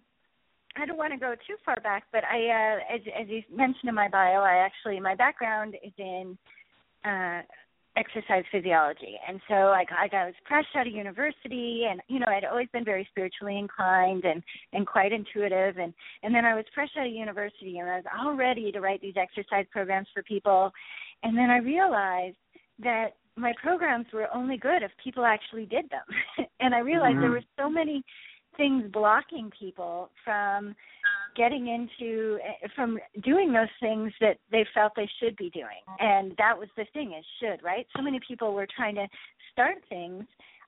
I 0.76 0.86
don't 0.86 0.98
want 0.98 1.14
to 1.14 1.18
go 1.18 1.34
too 1.48 1.56
far 1.64 1.80
back, 1.80 2.04
but 2.12 2.26
I, 2.26 2.40
uh, 2.50 2.96
as, 2.96 3.02
as 3.22 3.28
you 3.30 3.42
mentioned 3.50 3.88
in 3.88 3.96
my 3.96 4.10
bio, 4.10 4.42
I 4.42 4.56
actually 4.66 5.00
my 5.00 5.16
background 5.16 5.76
is 5.82 5.94
in 5.98 6.38
uh, 7.06 7.40
exercise 7.98 8.44
physiology, 8.52 9.16
and 9.28 9.42
so 9.48 9.56
I, 9.56 9.84
I 9.92 10.26
was 10.26 10.34
fresh 10.48 10.66
out 10.76 10.88
of 10.88 10.94
university, 10.94 11.86
and 11.90 12.02
you 12.08 12.20
know, 12.20 12.28
I'd 12.28 12.46
always 12.46 12.68
been 12.72 12.86
very 12.86 13.08
spiritually 13.10 13.58
inclined 13.58 14.24
and 14.26 14.44
and 14.74 14.86
quite 14.86 15.12
intuitive, 15.12 15.78
and 15.78 15.94
and 16.24 16.34
then 16.34 16.46
I 16.46 16.56
was 16.56 16.66
fresh 16.74 16.90
out 17.00 17.08
of 17.08 17.14
university, 17.14 17.80
and 17.80 17.90
I 17.90 17.96
was 17.98 18.06
all 18.18 18.34
ready 18.36 18.72
to 18.72 18.80
write 18.80 19.02
these 19.02 19.16
exercise 19.18 19.66
programs 19.72 20.08
for 20.14 20.24
people, 20.24 20.72
and 21.24 21.38
then 21.38 21.50
I 21.50 21.58
realized 21.58 22.38
that 22.84 23.16
my 23.36 23.54
programs 23.62 24.08
were 24.14 24.28
only 24.34 24.58
good 24.58 24.84
if 24.84 24.92
people 25.04 25.26
actually 25.26 25.66
did 25.66 25.90
them, 25.90 26.48
and 26.60 26.74
I 26.76 26.80
realized 26.80 27.18
there 27.22 27.30
Mhm. 27.30 27.42
were 27.42 27.44
so 27.60 27.70
many 27.70 28.04
things 28.58 28.92
blocking 28.92 29.52
people 29.52 30.10
from 30.24 30.76
getting 31.38 31.68
into 31.68 32.40
eh, 32.44 32.68
from 32.76 33.00
doing 33.24 33.54
those 33.54 33.68
things 33.80 34.12
that 34.20 34.38
they 34.52 34.66
felt 34.74 34.94
they 34.96 35.10
should 35.22 35.38
be 35.38 35.50
doing. 35.52 35.84
And 36.00 36.34
that 36.38 36.58
was 36.58 36.68
the 36.76 36.86
thing 36.94 37.14
is 37.18 37.26
should 37.40 37.64
right? 37.64 37.88
So 37.96 38.02
many 38.02 38.20
people 38.28 38.54
were 38.54 38.68
trying 38.76 38.96
to 38.96 39.08
start 39.52 39.78
things 39.88 40.26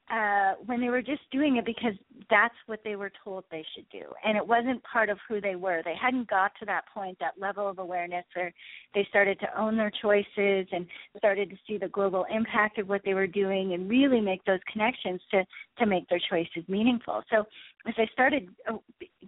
uh 0.09 0.53
when 0.65 0.81
they 0.81 0.89
were 0.89 1.01
just 1.01 1.21
doing 1.31 1.57
it 1.57 1.65
because 1.65 1.93
that's 2.29 2.55
what 2.67 2.79
they 2.83 2.95
were 2.95 3.11
told 3.23 3.43
they 3.49 3.65
should 3.75 3.89
do. 3.89 4.03
And 4.23 4.37
it 4.37 4.45
wasn't 4.45 4.83
part 4.83 5.09
of 5.09 5.17
who 5.27 5.41
they 5.41 5.55
were. 5.55 5.81
They 5.83 5.95
hadn't 5.99 6.29
got 6.29 6.51
to 6.59 6.65
that 6.65 6.83
point 6.93 7.17
that 7.19 7.39
level 7.39 7.67
of 7.67 7.79
awareness 7.79 8.25
where 8.35 8.53
they 8.93 9.05
started 9.09 9.39
to 9.39 9.59
own 9.59 9.77
their 9.77 9.91
choices 10.01 10.67
and 10.71 10.85
started 11.17 11.49
to 11.49 11.55
see 11.67 11.77
the 11.77 11.87
global 11.87 12.25
impact 12.29 12.77
of 12.77 12.87
what 12.87 13.01
they 13.03 13.13
were 13.13 13.27
doing 13.27 13.73
and 13.73 13.89
really 13.89 14.21
make 14.21 14.43
those 14.45 14.59
connections 14.71 15.21
to 15.31 15.43
to 15.79 15.85
make 15.85 16.07
their 16.09 16.21
choices 16.29 16.67
meaningful. 16.67 17.23
So 17.31 17.45
as 17.87 17.95
I 17.97 18.05
started 18.11 18.49
uh, 18.67 18.77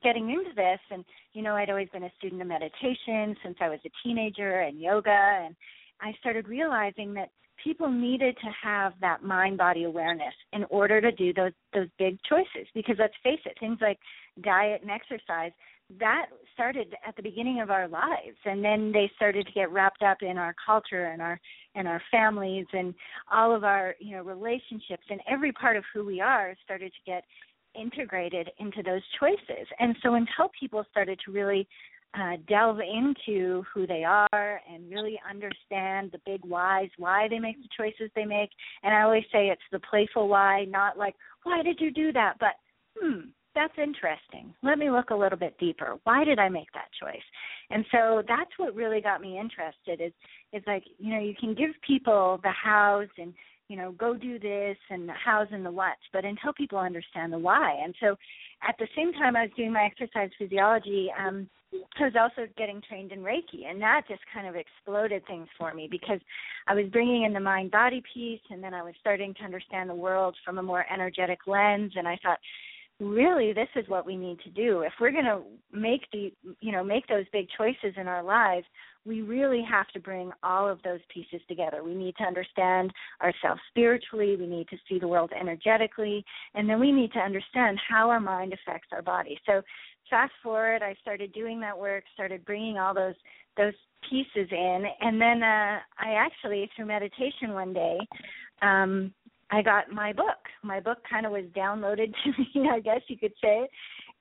getting 0.04 0.30
into 0.30 0.52
this, 0.56 0.80
and 0.92 1.06
you 1.34 1.42
know, 1.42 1.56
I'd 1.56 1.70
always 1.70 1.90
been 1.90 2.04
a 2.04 2.12
student 2.18 2.42
of 2.42 2.48
meditation 2.48 3.36
since 3.44 3.58
I 3.62 3.70
was 3.70 3.80
a 3.86 3.90
teenager 4.04 4.62
and 4.62 4.80
yoga, 4.80 5.10
and 5.10 5.56
I 6.02 6.14
started 6.20 6.48
realizing 6.48 7.14
that 7.16 7.30
people 7.64 7.90
needed 7.90 8.36
to 8.38 8.50
have 8.64 8.94
that 9.02 9.24
mind 9.24 9.58
body 9.58 9.84
awareness 9.84 10.34
in 10.54 10.64
order 10.66 11.00
to 11.00 11.12
do 11.12 11.34
those 11.34 11.52
those 11.74 11.88
big 12.00 12.18
choices. 12.28 12.68
Because 12.74 12.96
let's 13.00 13.14
face 13.24 13.40
it 13.46 13.58
things 13.60 13.78
like 13.82 14.00
diet 14.42 14.82
and 14.82 14.92
exercise 14.92 15.52
that 16.00 16.28
started 16.54 16.96
at 17.06 17.16
the 17.16 17.22
beginning 17.22 17.60
of 17.60 17.70
our 17.70 17.88
lives. 17.88 18.38
And 18.46 18.64
then 18.64 18.92
they 18.92 19.12
started 19.16 19.46
to 19.46 19.52
get 19.52 19.72
wrapped 19.72 20.04
up 20.04 20.18
in 20.22 20.38
our 20.38 20.56
culture 20.66 21.08
and 21.08 21.22
our 21.22 21.40
and 21.76 21.88
our 21.88 22.02
families 22.12 22.66
and 22.74 22.94
all 23.32 23.56
of 23.56 23.64
our 23.64 23.96
you 24.00 24.16
know 24.16 24.24
relationships. 24.24 25.04
And 25.10 25.20
every 25.30 25.52
part 25.52 25.78
of 25.78 25.84
who 25.94 26.06
we 26.06 26.22
are 26.22 26.56
started 26.64 26.92
to 26.92 27.12
get 27.12 27.24
integrated 27.80 28.50
into 28.60 28.84
those 28.84 29.02
choices. 29.20 29.68
And 29.80 29.96
so 30.04 30.16
until 30.16 30.52
people 30.60 30.86
started 30.92 31.20
to 31.26 31.32
really 31.32 31.68
uh, 32.20 32.38
delve 32.48 32.80
into 32.80 33.64
who 33.74 33.88
they 33.88 34.04
are 34.04 34.62
and 34.72 34.92
really 34.92 35.20
understand 35.30 36.12
the 36.12 36.20
big 36.26 36.42
whys, 36.44 36.90
why 36.98 37.28
they 37.30 37.40
make 37.40 37.58
the 37.62 37.70
choices 37.78 38.12
they 38.16 38.26
make, 38.26 38.50
and 38.84 38.94
I 38.94 39.02
always 39.02 39.24
say 39.32 39.48
it's 39.48 39.62
the 39.72 39.80
playful 39.80 40.28
why, 40.28 40.66
not 40.66 40.98
like, 40.98 41.16
why 41.44 41.64
did 41.64 41.80
you 41.80 41.92
do 41.92 42.12
that? 42.14 42.36
But, 42.40 42.56
hmm, 43.00 43.30
that's 43.54 43.74
interesting. 43.78 44.54
Let 44.64 44.78
me 44.78 44.90
look 44.90 45.10
a 45.10 45.16
little 45.16 45.38
bit 45.38 45.58
deeper. 45.58 45.98
Why 46.04 46.24
did 46.24 46.40
I 46.40 46.48
make 46.48 46.72
that 46.74 46.88
choice? 47.02 47.22
And 47.70 47.86
so 47.92 48.24
that's 48.28 48.52
what 48.58 48.76
really 48.76 49.02
got 49.02 49.22
me 49.22 49.40
interested 49.40 50.02
is 50.02 50.14
is 50.54 50.64
like, 50.68 50.84
you 50.98 51.14
know, 51.14 51.20
you 51.20 51.34
can 51.40 51.54
give 51.54 51.72
people 51.86 52.40
the 52.44 52.52
hows 52.52 53.08
and 53.18 53.34
you 53.72 53.78
know, 53.78 53.94
go 53.94 54.16
do 54.16 54.38
this 54.38 54.76
and 54.90 55.08
the 55.08 55.14
hows 55.14 55.48
and 55.52 55.66
the 55.66 55.72
whats, 55.72 56.02
but 56.12 56.26
until 56.26 56.52
people 56.52 56.78
understand 56.78 57.32
the 57.32 57.40
why. 57.40 57.80
And 57.82 57.96
so 58.02 58.18
at 58.68 58.76
the 58.80 58.88
same 58.98 59.14
time 59.14 59.38
I 59.38 59.44
was 59.44 59.52
doing 59.56 59.72
my 59.72 59.86
exercise 59.86 60.30
physiology, 60.38 61.10
um, 61.18 61.48
I 61.98 62.04
was 62.04 62.14
also 62.20 62.50
getting 62.58 62.82
trained 62.82 63.14
in 63.14 63.20
Reiki, 63.20 63.66
and 63.66 63.82
that 63.82 64.02
just 64.10 64.20
kind 64.34 64.46
of 64.46 64.58
exploded 64.58 65.26
things 65.26 65.48
for 65.58 65.74
me 65.74 65.88
because 65.90 66.20
I 66.68 66.76
was 66.76 66.86
bringing 66.92 67.24
in 67.24 67.32
the 67.32 67.40
mind 67.40 67.72
body 67.72 68.04
piece, 68.14 68.42
and 68.50 68.62
then 68.62 68.74
I 68.74 68.84
was 68.84 68.94
starting 69.00 69.34
to 69.36 69.44
understand 69.44 69.90
the 69.90 69.96
world 69.96 70.36
from 70.44 70.58
a 70.58 70.64
more 70.64 70.86
energetic 70.92 71.40
lens. 71.48 71.94
And 71.96 72.10
I 72.10 72.20
thought, 72.22 72.40
really, 73.02 73.52
this 73.52 73.68
is 73.76 73.90
what 73.90 74.06
we 74.06 74.16
need 74.16 74.40
to 74.42 74.50
do 74.50 74.82
if 74.82 74.94
we're 75.02 75.12
going 75.12 75.26
to 75.26 75.42
make 75.74 76.04
the, 76.12 76.32
you 76.60 76.72
know, 76.72 76.84
make 76.84 77.08
those 77.08 77.26
big 77.34 77.48
choices 77.58 77.94
in 77.98 78.08
our 78.08 78.24
lives. 78.24 78.66
We 79.06 79.24
really 79.24 79.64
have 79.68 79.88
to 79.90 80.00
bring 80.00 80.32
all 80.44 80.70
of 80.70 80.82
those 80.84 81.00
pieces 81.12 81.42
together. 81.48 81.84
We 81.84 81.96
need 81.96 82.16
to 82.18 82.24
understand 82.24 82.94
ourselves 83.22 83.60
spiritually. 83.70 84.36
We 84.36 84.46
need 84.46 84.68
to 84.70 84.78
see 84.88 85.00
the 85.00 85.08
world 85.08 85.32
energetically, 85.40 86.24
and 86.54 86.70
then 86.70 86.80
we 86.80 86.92
need 86.92 87.12
to 87.14 87.20
understand 87.20 87.80
how 87.90 88.12
our 88.12 88.20
mind 88.20 88.54
affects 88.54 88.90
our 88.92 89.02
body. 89.02 89.40
So 89.48 89.64
fast 90.08 90.34
forward, 90.44 90.84
I 90.84 90.96
started 91.02 91.34
doing 91.34 91.60
that 91.62 91.78
work, 91.78 92.04
started 92.14 92.46
bringing 92.46 92.78
all 92.78 92.94
those 92.94 93.16
those 93.58 93.74
pieces 94.10 94.48
in, 94.52 94.84
and 95.02 95.20
then 95.20 95.42
uh, 95.44 95.80
I 96.00 96.14
actually 96.14 96.70
through 96.76 96.86
meditation 96.86 97.54
one 97.54 97.74
day, 97.74 97.98
um, 98.62 99.14
I 99.50 99.62
got 99.62 99.92
my 99.92 100.14
book. 100.14 100.41
My 100.64 100.80
book 100.80 101.00
kind 101.10 101.26
of 101.26 101.32
was 101.32 101.46
downloaded 101.56 102.14
to 102.24 102.60
me, 102.60 102.70
I 102.72 102.80
guess 102.80 103.02
you 103.08 103.18
could 103.18 103.34
say, 103.42 103.68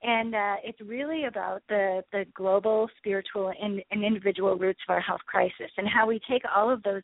and 0.03 0.33
uh, 0.33 0.55
it's 0.63 0.81
really 0.81 1.25
about 1.25 1.61
the 1.69 2.03
the 2.11 2.25
global, 2.33 2.89
spiritual, 2.97 3.51
and, 3.61 3.81
and 3.91 4.03
individual 4.03 4.55
roots 4.57 4.79
of 4.87 4.93
our 4.93 5.01
health 5.01 5.21
crisis, 5.27 5.71
and 5.77 5.87
how 5.87 6.07
we 6.07 6.19
take 6.29 6.43
all 6.55 6.69
of 6.69 6.81
those 6.83 7.03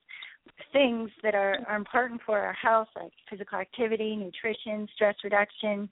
things 0.72 1.10
that 1.24 1.36
are, 1.36 1.58
are 1.68 1.76
important 1.76 2.22
for 2.26 2.40
our 2.40 2.54
health, 2.54 2.88
like 2.96 3.12
physical 3.30 3.60
activity, 3.60 4.16
nutrition, 4.16 4.88
stress 4.96 5.16
reduction, 5.24 5.90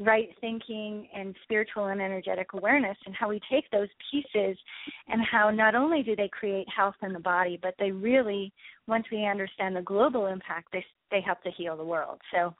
right 0.00 0.28
thinking 0.40 1.08
and 1.14 1.36
spiritual 1.44 1.86
and 1.86 2.00
energetic 2.00 2.52
awareness 2.52 2.96
and 3.06 3.14
how 3.14 3.28
we 3.28 3.40
take 3.50 3.70
those 3.70 3.88
pieces 4.10 4.58
and 5.08 5.22
how 5.30 5.50
not 5.50 5.76
only 5.76 6.02
do 6.02 6.16
they 6.16 6.28
create 6.28 6.66
health 6.74 6.96
in 7.02 7.12
the 7.12 7.18
body 7.20 7.56
but 7.62 7.74
they 7.78 7.92
really 7.92 8.52
once 8.88 9.04
we 9.12 9.24
understand 9.24 9.76
the 9.76 9.82
global 9.82 10.26
impact 10.26 10.66
they 10.72 10.84
they 11.12 11.20
help 11.20 11.40
to 11.42 11.50
heal 11.50 11.76
the 11.76 11.84
world. 11.84 12.20
So 12.32 12.54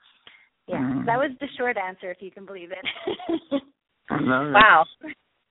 yeah 0.67 0.79
Mhm. 0.79 1.07
that 1.07 1.19
was 1.19 1.31
the 1.41 1.49
short 1.57 1.77
answer 1.77 2.11
if 2.11 2.21
you 2.23 2.31
can 2.31 2.45
believe 2.47 2.73
it 2.73 2.85
I 4.11 4.21
love 4.21 4.49
it. 4.49 4.53
Wow. 4.53 4.85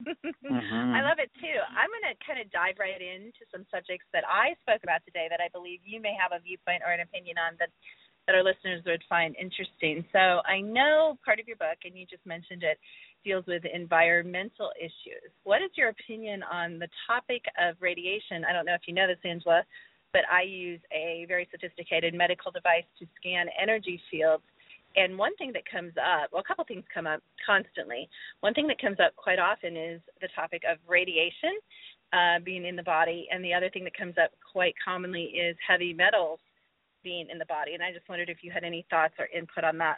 Mhm. 0.05 0.93
I 0.95 1.01
love 1.01 1.17
it 1.17 1.31
too. 1.41 1.57
I'm 1.73 1.89
going 1.89 2.05
to 2.13 2.25
kind 2.25 2.39
of 2.39 2.51
dive 2.51 2.75
right 2.77 3.01
into 3.01 3.47
some 3.51 3.65
subjects 3.71 4.05
that 4.13 4.23
I 4.29 4.53
spoke 4.61 4.83
about 4.83 5.01
today 5.05 5.25
that 5.29 5.41
I 5.41 5.49
believe 5.49 5.79
you 5.83 5.99
may 6.01 6.13
have 6.13 6.33
a 6.37 6.41
viewpoint 6.43 6.83
or 6.85 6.91
an 6.91 7.01
opinion 7.01 7.37
on 7.37 7.55
that 7.59 7.69
that 8.25 8.35
our 8.35 8.43
listeners 8.43 8.81
would 8.85 9.03
find 9.09 9.35
interesting. 9.35 10.05
So 10.13 10.39
I 10.47 10.61
know 10.61 11.19
part 11.25 11.39
of 11.41 11.47
your 11.47 11.57
book, 11.57 11.83
and 11.83 11.97
you 11.97 12.05
just 12.05 12.25
mentioned 12.25 12.63
it, 12.63 12.79
deals 13.25 13.43
with 13.47 13.63
environmental 13.65 14.71
issues. 14.79 15.27
What 15.43 15.61
is 15.61 15.71
your 15.75 15.89
opinion 15.89 16.41
on 16.43 16.79
the 16.79 16.87
topic 17.05 17.43
of 17.59 17.75
radiation? 17.81 18.45
I 18.47 18.53
don't 18.53 18.65
know 18.65 18.75
if 18.75 18.87
you 18.87 18.93
know 18.93 19.07
this, 19.07 19.19
Angela, 19.25 19.63
but 20.13 20.21
I 20.31 20.43
use 20.43 20.79
a 20.93 21.25
very 21.27 21.49
sophisticated 21.51 22.13
medical 22.13 22.51
device 22.51 22.87
to 22.99 23.07
scan 23.19 23.47
energy 23.61 23.99
fields. 24.09 24.43
And 24.95 25.17
one 25.17 25.35
thing 25.37 25.51
that 25.53 25.63
comes 25.69 25.93
up, 25.97 26.29
well, 26.31 26.41
a 26.41 26.47
couple 26.47 26.63
things 26.65 26.83
come 26.93 27.07
up 27.07 27.21
constantly. 27.45 28.09
One 28.41 28.53
thing 28.53 28.67
that 28.67 28.79
comes 28.79 28.97
up 29.03 29.15
quite 29.15 29.39
often 29.39 29.75
is 29.75 30.01
the 30.21 30.27
topic 30.35 30.63
of 30.69 30.77
radiation 30.87 31.57
uh, 32.13 32.39
being 32.43 32.65
in 32.65 32.75
the 32.75 32.83
body, 32.83 33.27
and 33.31 33.43
the 33.43 33.53
other 33.53 33.69
thing 33.69 33.83
that 33.85 33.97
comes 33.97 34.15
up 34.21 34.31
quite 34.51 34.75
commonly 34.83 35.23
is 35.23 35.57
heavy 35.67 35.93
metals 35.93 36.39
being 37.03 37.27
in 37.31 37.39
the 37.39 37.45
body. 37.45 37.73
And 37.73 37.83
I 37.83 37.91
just 37.91 38.07
wondered 38.07 38.29
if 38.29 38.37
you 38.43 38.51
had 38.51 38.63
any 38.63 38.85
thoughts 38.89 39.15
or 39.17 39.27
input 39.35 39.63
on 39.63 39.77
that. 39.79 39.97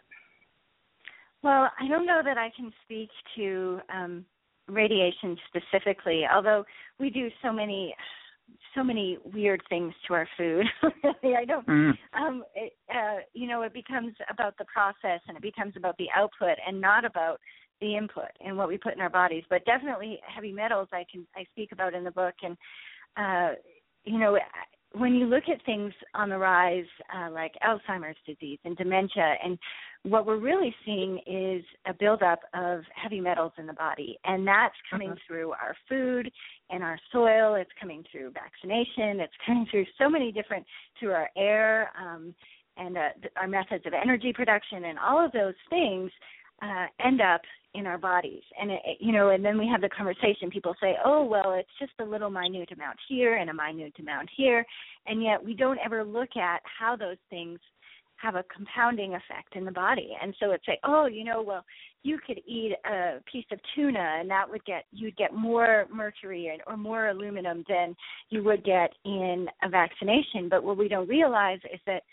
Well, 1.43 1.69
I 1.79 1.87
don't 1.87 2.07
know 2.07 2.21
that 2.23 2.37
I 2.37 2.51
can 2.55 2.71
speak 2.83 3.09
to 3.35 3.79
um, 3.93 4.25
radiation 4.67 5.37
specifically, 5.47 6.23
although 6.33 6.65
we 6.99 7.09
do 7.09 7.29
so 7.43 7.51
many 7.51 7.93
so 8.75 8.83
many 8.83 9.17
weird 9.23 9.61
things 9.69 9.93
to 10.07 10.13
our 10.13 10.27
food. 10.37 10.65
I 11.23 11.45
don't. 11.45 11.67
Mm. 11.67 11.93
Um, 12.13 12.43
it, 12.53 12.73
uh, 12.93 13.19
you 13.33 13.47
know, 13.47 13.61
it 13.63 13.73
becomes 13.73 14.13
about 14.29 14.57
the 14.57 14.65
process 14.65 15.21
and 15.27 15.37
it 15.37 15.41
becomes 15.41 15.73
about 15.77 15.97
the 15.97 16.07
output 16.15 16.57
and 16.67 16.79
not 16.79 17.05
about 17.05 17.39
the 17.81 17.95
input 17.95 18.31
and 18.43 18.57
what 18.57 18.67
we 18.67 18.77
put 18.77 18.93
in 18.93 19.01
our 19.01 19.09
bodies. 19.09 19.43
But 19.49 19.65
definitely, 19.65 20.19
heavy 20.27 20.51
metals 20.51 20.87
I 20.91 21.05
can 21.11 21.25
I 21.35 21.45
speak 21.51 21.71
about 21.71 21.93
in 21.93 22.03
the 22.03 22.11
book, 22.11 22.35
and 22.43 22.57
uh, 23.17 23.55
you 24.03 24.19
know, 24.19 24.37
when 24.93 25.15
you 25.15 25.25
look 25.25 25.43
at 25.49 25.65
things 25.65 25.93
on 26.13 26.29
the 26.29 26.37
rise, 26.37 26.85
uh, 27.15 27.29
like 27.31 27.53
Alzheimer's 27.63 28.17
disease 28.25 28.59
and 28.63 28.77
dementia, 28.77 29.35
and 29.43 29.57
what 30.05 30.27
we're 30.27 30.37
really 30.37 30.73
seeing 30.85 31.19
is 31.25 31.63
a 31.87 31.93
buildup 31.93 32.41
of 32.53 32.81
heavy 32.93 33.19
metals 33.19 33.51
in 33.57 33.65
the 33.65 33.73
body, 33.73 34.19
and 34.23 34.47
that's 34.47 34.75
coming 34.89 35.09
uh-huh. 35.09 35.19
through 35.27 35.51
our 35.53 35.75
food 35.89 36.31
and 36.69 36.83
our 36.83 36.99
soil. 37.11 37.55
It's 37.55 37.71
coming 37.79 38.03
through 38.11 38.31
vaccination. 38.31 39.19
It's 39.19 39.33
coming 39.45 39.65
through 39.71 39.85
so 39.97 40.07
many 40.07 40.31
different 40.31 40.65
through 40.99 41.11
our 41.11 41.29
air 41.35 41.91
um, 41.99 42.35
and 42.77 42.97
uh, 42.97 43.09
our 43.35 43.47
methods 43.47 43.85
of 43.87 43.93
energy 43.93 44.31
production, 44.31 44.85
and 44.85 44.99
all 44.99 45.23
of 45.23 45.31
those 45.31 45.55
things 45.71 46.11
uh, 46.61 46.85
end 47.03 47.19
up 47.19 47.41
in 47.73 47.87
our 47.87 47.97
bodies. 47.97 48.43
And 48.61 48.71
it, 48.71 48.81
you 48.99 49.11
know, 49.11 49.29
and 49.29 49.43
then 49.43 49.57
we 49.57 49.67
have 49.67 49.81
the 49.81 49.89
conversation. 49.89 50.51
People 50.51 50.75
say, 50.79 50.95
"Oh, 51.03 51.25
well, 51.25 51.53
it's 51.53 51.69
just 51.79 51.93
a 51.99 52.05
little 52.05 52.29
minute 52.29 52.71
amount 52.71 52.97
here 53.09 53.37
and 53.37 53.49
a 53.49 53.53
minute 53.53 53.95
amount 53.99 54.29
here," 54.37 54.63
and 55.07 55.23
yet 55.23 55.43
we 55.43 55.55
don't 55.55 55.79
ever 55.83 56.03
look 56.03 56.37
at 56.37 56.61
how 56.63 56.95
those 56.95 57.17
things 57.31 57.59
have 58.25 58.35
a 58.35 58.43
compounding 58.53 59.13
effect 59.13 59.55
in 59.55 59.65
the 59.65 59.71
body. 59.71 60.09
And 60.21 60.35
so 60.39 60.51
it's 60.51 60.67
like, 60.67 60.79
"Oh, 60.83 61.05
you 61.05 61.23
know, 61.23 61.41
well, 61.41 61.63
you 62.03 62.19
could 62.25 62.39
eat 62.45 62.73
a 62.85 63.21
piece 63.31 63.45
of 63.51 63.59
tuna 63.75 64.17
and 64.19 64.29
that 64.29 64.49
would 64.49 64.63
get 64.65 64.85
you'd 64.91 65.15
get 65.15 65.33
more 65.33 65.85
mercury 65.93 66.47
and, 66.47 66.61
or 66.67 66.77
more 66.77 67.09
aluminum 67.09 67.63
than 67.69 67.95
you 68.29 68.43
would 68.43 68.63
get 68.63 68.91
in 69.05 69.47
a 69.63 69.69
vaccination." 69.69 70.49
But 70.49 70.63
what 70.63 70.77
we 70.77 70.87
don't 70.87 71.07
realize 71.07 71.59
is 71.71 71.79
that 71.85 72.03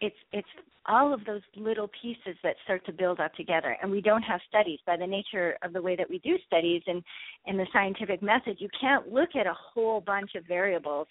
it's 0.00 0.16
it's 0.32 0.48
all 0.88 1.12
of 1.12 1.24
those 1.24 1.40
little 1.56 1.90
pieces 2.00 2.36
that 2.42 2.54
start 2.64 2.84
to 2.86 2.92
build 2.92 3.18
up 3.18 3.34
together 3.34 3.76
and 3.82 3.90
we 3.90 4.00
don't 4.00 4.22
have 4.22 4.40
studies 4.48 4.78
by 4.86 4.96
the 4.96 5.06
nature 5.06 5.56
of 5.62 5.72
the 5.72 5.82
way 5.82 5.96
that 5.96 6.08
we 6.08 6.18
do 6.18 6.36
studies 6.46 6.82
and 6.86 7.02
in 7.46 7.56
the 7.56 7.66
scientific 7.72 8.22
method 8.22 8.56
you 8.58 8.68
can't 8.80 9.12
look 9.12 9.30
at 9.34 9.46
a 9.46 9.54
whole 9.54 10.00
bunch 10.00 10.34
of 10.36 10.44
variables 10.46 11.08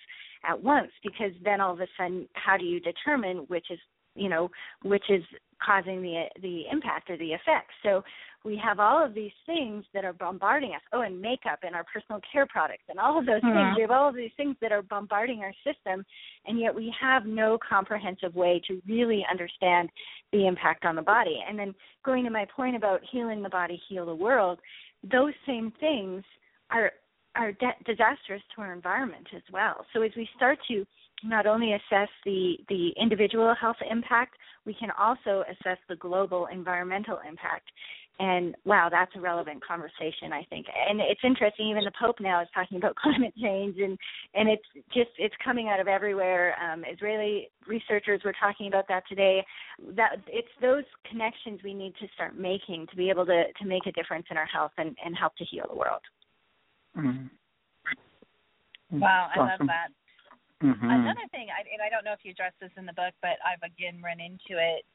at 0.47 0.62
once 0.62 0.91
because 1.03 1.31
then 1.43 1.60
all 1.60 1.73
of 1.73 1.81
a 1.81 1.88
sudden 1.97 2.27
how 2.34 2.55
do 2.58 2.63
you 2.63 2.79
determine 2.79 3.38
which 3.47 3.65
is 3.69 3.79
you 4.15 4.30
know 4.30 4.49
which 4.84 5.10
is 5.10 5.23
causing 5.63 6.01
the 6.01 6.25
the 6.41 6.63
impact 6.71 7.10
or 7.10 7.17
the 7.17 7.34
effect 7.34 7.71
so 7.84 8.04
we 8.45 8.56
have 8.63 8.80
all 8.80 9.04
of 9.04 9.15
these 9.15 9.32
things 9.47 9.84
that 9.93 10.06
are 10.06 10.13
bombarding 10.13 10.73
us. 10.75 10.82
Oh, 10.93 11.01
and 11.01 11.19
makeup 11.19 11.60
and 11.63 11.73
our 11.73 11.84
personal 11.91 12.21
care 12.32 12.45
products 12.45 12.84
and 12.88 12.99
all 12.99 13.17
of 13.17 13.25
those 13.25 13.41
mm-hmm. 13.41 13.58
things. 13.58 13.75
We 13.75 13.82
have 13.82 13.91
all 13.91 14.08
of 14.08 14.15
these 14.15 14.32
things 14.38 14.56
that 14.62 14.71
are 14.71 14.84
bombarding 14.84 15.39
our 15.39 15.54
system, 15.65 16.06
and 16.45 16.60
yet 16.60 16.73
we 16.73 16.93
have 17.01 17.25
no 17.25 17.58
comprehensive 17.67 18.36
way 18.36 18.62
to 18.67 18.82
really 18.88 19.25
understand 19.30 19.89
the 20.32 20.45
impact 20.45 20.86
on 20.86 20.95
the 20.95 21.01
body. 21.01 21.39
And 21.45 21.58
then 21.58 21.73
going 22.06 22.23
to 22.23 22.30
my 22.30 22.45
point 22.56 22.75
about 22.75 23.01
healing 23.12 23.41
the 23.41 23.49
body, 23.49 23.82
heal 23.89 24.06
the 24.06 24.15
world, 24.15 24.60
those 25.12 25.34
same 25.45 25.73
things 25.80 26.23
are 26.69 26.91
are 27.36 27.51
de- 27.51 27.84
disastrous 27.86 28.41
to 28.56 28.62
our 28.62 28.71
environment 28.71 29.28
as 29.36 29.41
well. 29.51 29.86
So 29.93 30.04
as 30.04 30.12
we 30.15 30.30
start 30.38 30.58
to 30.69 30.86
not 31.25 31.45
only 31.45 31.73
assess 31.73 32.09
the 32.23 32.57
the 32.69 32.89
individual 33.01 33.53
health 33.59 33.77
impact, 33.89 34.35
we 34.65 34.73
can 34.73 34.89
also 34.91 35.43
assess 35.49 35.77
the 35.89 35.95
global 35.95 36.47
environmental 36.51 37.19
impact. 37.27 37.69
And 38.17 38.55
wow 38.63 38.88
that's 38.89 39.11
a 39.15 39.19
relevant 39.19 39.61
conversation 39.65 40.31
i 40.31 40.43
think. 40.49 40.67
And 40.89 41.01
it's 41.01 41.19
interesting 41.23 41.67
even 41.67 41.83
the 41.83 41.91
pope 41.99 42.17
now 42.21 42.41
is 42.41 42.47
talking 42.53 42.77
about 42.77 42.95
climate 43.03 43.33
change 43.41 43.77
and 43.77 43.97
and 44.33 44.47
it's 44.47 44.63
just 44.93 45.09
it's 45.17 45.35
coming 45.43 45.67
out 45.67 45.81
of 45.81 45.88
everywhere. 45.88 46.55
Um 46.63 46.85
israeli 46.85 47.49
researchers 47.67 48.21
were 48.23 48.35
talking 48.39 48.67
about 48.67 48.88
that 48.88 49.03
today. 49.09 49.43
That 49.95 50.17
it's 50.27 50.47
those 50.61 50.85
connections 51.09 51.59
we 51.63 51.73
need 51.73 51.93
to 51.99 52.07
start 52.13 52.38
making 52.38 52.88
to 52.89 52.95
be 52.95 53.09
able 53.09 53.25
to 53.25 53.43
to 53.59 53.65
make 53.67 53.85
a 53.85 53.91
difference 53.91 54.27
in 54.31 54.38
our 54.38 54.45
health 54.45 54.71
and 54.77 54.95
and 55.03 55.15
help 55.17 55.35
to 55.38 55.45
heal 55.45 55.65
the 55.69 55.75
world. 55.75 56.01
Mm-hmm. 56.97 57.27
wow 59.01 59.27
i 59.35 59.39
awesome. 59.39 59.67
love 59.67 59.67
that 59.67 60.04
mm-hmm. 60.73 60.89
another 60.89 61.28
thing 61.30 61.47
I, 61.54 61.62
and 61.69 61.82
i 61.82 61.89
don't 61.89 62.06
know 62.06 62.13
if 62.13 62.25
you 62.25 62.32
addressed 62.32 62.58
this 62.60 62.73
in 62.78 62.86
the 62.86 62.97
book 62.97 63.13
but 63.21 63.38
i've 63.45 63.62
again 63.62 64.01
run 64.01 64.17
into 64.19 64.58
it 64.58 64.86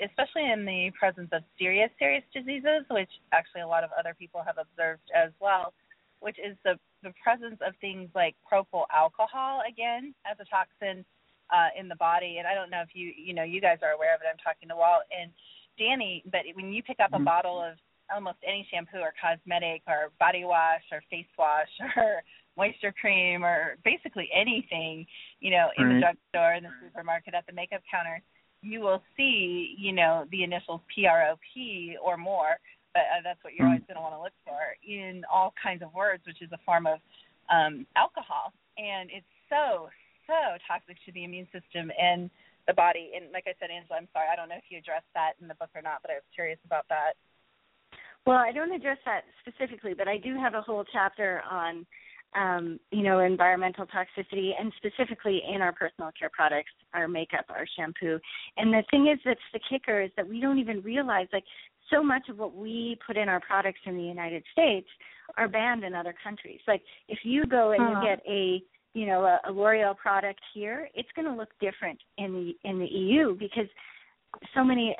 especially 0.00 0.50
in 0.50 0.64
the 0.64 0.90
presence 0.98 1.28
of 1.32 1.42
serious, 1.58 1.90
serious 1.98 2.24
diseases, 2.34 2.84
which 2.90 3.10
actually 3.32 3.62
a 3.62 3.68
lot 3.68 3.84
of 3.84 3.90
other 3.98 4.14
people 4.14 4.42
have 4.44 4.56
observed 4.58 5.08
as 5.16 5.30
well, 5.40 5.72
which 6.20 6.36
is 6.38 6.56
the, 6.64 6.76
the 7.02 7.12
presence 7.22 7.58
of 7.64 7.72
things 7.80 8.08
like 8.14 8.36
propyl 8.44 8.84
alcohol, 8.94 9.62
again, 9.66 10.14
as 10.30 10.36
a 10.40 10.44
toxin 10.44 11.04
uh, 11.50 11.72
in 11.78 11.88
the 11.88 11.96
body. 11.96 12.36
And 12.38 12.46
I 12.46 12.54
don't 12.54 12.70
know 12.70 12.82
if 12.82 12.92
you, 12.92 13.12
you 13.16 13.32
know, 13.32 13.42
you 13.42 13.60
guys 13.60 13.78
are 13.82 13.92
aware 13.92 14.14
of 14.14 14.20
it. 14.20 14.28
I'm 14.30 14.38
talking 14.38 14.68
to 14.68 14.76
Walt 14.76 15.08
and 15.08 15.32
Danny, 15.78 16.22
but 16.30 16.44
when 16.54 16.72
you 16.72 16.82
pick 16.82 17.00
up 17.00 17.12
mm-hmm. 17.12 17.22
a 17.22 17.24
bottle 17.24 17.60
of 17.60 17.76
almost 18.12 18.38
any 18.46 18.66
shampoo 18.70 18.98
or 18.98 19.14
cosmetic 19.16 19.82
or 19.86 20.10
body 20.18 20.44
wash 20.44 20.82
or 20.92 21.00
face 21.10 21.30
wash 21.38 21.70
or 21.96 22.22
moisture 22.56 22.94
cream 23.00 23.44
or 23.44 23.76
basically 23.84 24.28
anything, 24.34 25.06
you 25.40 25.50
know, 25.50 25.68
in 25.78 25.84
right. 25.84 25.94
the 25.94 26.00
drugstore, 26.00 26.54
in 26.54 26.64
the 26.64 26.70
supermarket, 26.84 27.34
at 27.34 27.46
the 27.46 27.52
makeup 27.52 27.82
counter, 27.90 28.20
you 28.62 28.80
will 28.80 29.02
see, 29.16 29.74
you 29.78 29.92
know, 29.92 30.26
the 30.30 30.42
initials 30.42 30.80
PROP 30.92 31.38
or 32.02 32.16
more, 32.16 32.58
but 32.92 33.02
uh, 33.08 33.22
that's 33.24 33.42
what 33.42 33.54
you're 33.54 33.66
mm. 33.66 33.72
always 33.72 33.86
going 33.88 33.96
to 33.96 34.02
want 34.02 34.14
to 34.14 34.22
look 34.22 34.36
for 34.44 34.76
in 34.86 35.22
all 35.32 35.54
kinds 35.62 35.82
of 35.82 35.94
words, 35.94 36.22
which 36.26 36.42
is 36.42 36.50
a 36.52 36.58
form 36.66 36.86
of 36.86 36.98
um, 37.50 37.86
alcohol, 37.96 38.52
and 38.78 39.10
it's 39.10 39.26
so 39.48 39.88
so 40.26 40.54
toxic 40.68 40.94
to 41.04 41.10
the 41.12 41.24
immune 41.24 41.48
system 41.50 41.90
and 41.98 42.30
the 42.68 42.74
body. 42.74 43.10
And 43.18 43.32
like 43.32 43.50
I 43.50 43.54
said, 43.58 43.70
Angela, 43.74 43.98
I'm 43.98 44.08
sorry, 44.14 44.30
I 44.30 44.36
don't 44.36 44.48
know 44.48 44.60
if 44.60 44.70
you 44.70 44.78
addressed 44.78 45.10
that 45.14 45.34
in 45.42 45.48
the 45.48 45.58
book 45.58 45.74
or 45.74 45.82
not, 45.82 46.02
but 46.02 46.14
I 46.14 46.22
was 46.22 46.28
curious 46.34 46.58
about 46.62 46.86
that. 46.88 47.18
Well, 48.26 48.38
I 48.38 48.52
don't 48.52 48.70
address 48.70 48.98
that 49.06 49.24
specifically, 49.42 49.94
but 49.94 50.06
I 50.06 50.18
do 50.18 50.36
have 50.36 50.54
a 50.54 50.62
whole 50.62 50.84
chapter 50.92 51.42
on 51.50 51.86
um, 52.34 52.78
you 52.90 53.02
know, 53.02 53.20
environmental 53.20 53.86
toxicity, 53.86 54.50
and 54.58 54.72
specifically 54.76 55.42
in 55.52 55.60
our 55.60 55.72
personal 55.72 56.10
care 56.18 56.30
products, 56.32 56.70
our 56.94 57.08
makeup, 57.08 57.46
our 57.48 57.66
shampoo. 57.76 58.18
And 58.56 58.72
the 58.72 58.82
thing 58.90 59.08
is, 59.08 59.18
that's 59.24 59.40
the 59.52 59.60
kicker 59.68 60.00
is 60.00 60.10
that 60.16 60.28
we 60.28 60.40
don't 60.40 60.58
even 60.58 60.80
realize, 60.82 61.26
like, 61.32 61.44
so 61.90 62.02
much 62.02 62.28
of 62.28 62.38
what 62.38 62.54
we 62.54 62.98
put 63.04 63.16
in 63.16 63.28
our 63.28 63.40
products 63.40 63.80
in 63.84 63.96
the 63.96 64.02
United 64.02 64.44
States 64.52 64.86
are 65.36 65.48
banned 65.48 65.82
in 65.84 65.94
other 65.94 66.14
countries. 66.22 66.60
Like, 66.68 66.82
if 67.08 67.18
you 67.24 67.44
go 67.46 67.72
and 67.72 67.82
you 67.82 68.08
get 68.08 68.22
a 68.28 68.62
you 68.92 69.06
know 69.06 69.24
a, 69.24 69.40
a 69.48 69.52
L'Oreal 69.52 69.96
product 69.96 70.40
here, 70.54 70.88
it's 70.94 71.08
going 71.14 71.26
to 71.26 71.34
look 71.34 71.50
different 71.60 71.98
in 72.18 72.32
the 72.32 72.68
in 72.68 72.78
the 72.78 72.86
EU 72.86 73.36
because 73.36 73.66
so 74.54 74.62
many 74.64 74.96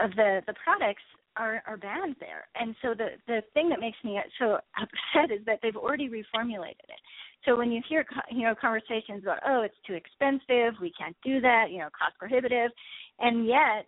of 0.00 0.10
the 0.16 0.42
the 0.46 0.54
products 0.64 1.02
are 1.36 1.76
banned 1.76 2.16
there. 2.20 2.46
And 2.54 2.74
so 2.82 2.94
the 2.96 3.10
the 3.26 3.42
thing 3.54 3.68
that 3.70 3.80
makes 3.80 3.98
me 4.04 4.20
so 4.38 4.58
upset 4.76 5.30
is 5.30 5.44
that 5.46 5.60
they've 5.62 5.76
already 5.76 6.08
reformulated 6.08 6.88
it. 6.88 7.00
So 7.44 7.56
when 7.56 7.72
you 7.72 7.82
hear 7.88 8.04
you 8.30 8.42
know 8.42 8.54
conversations 8.54 9.22
about 9.22 9.38
oh 9.46 9.62
it's 9.62 9.74
too 9.86 9.94
expensive, 9.94 10.80
we 10.80 10.92
can't 10.98 11.16
do 11.24 11.40
that, 11.40 11.66
you 11.70 11.78
know 11.78 11.88
cost 11.98 12.18
prohibitive, 12.18 12.70
and 13.18 13.46
yet 13.46 13.86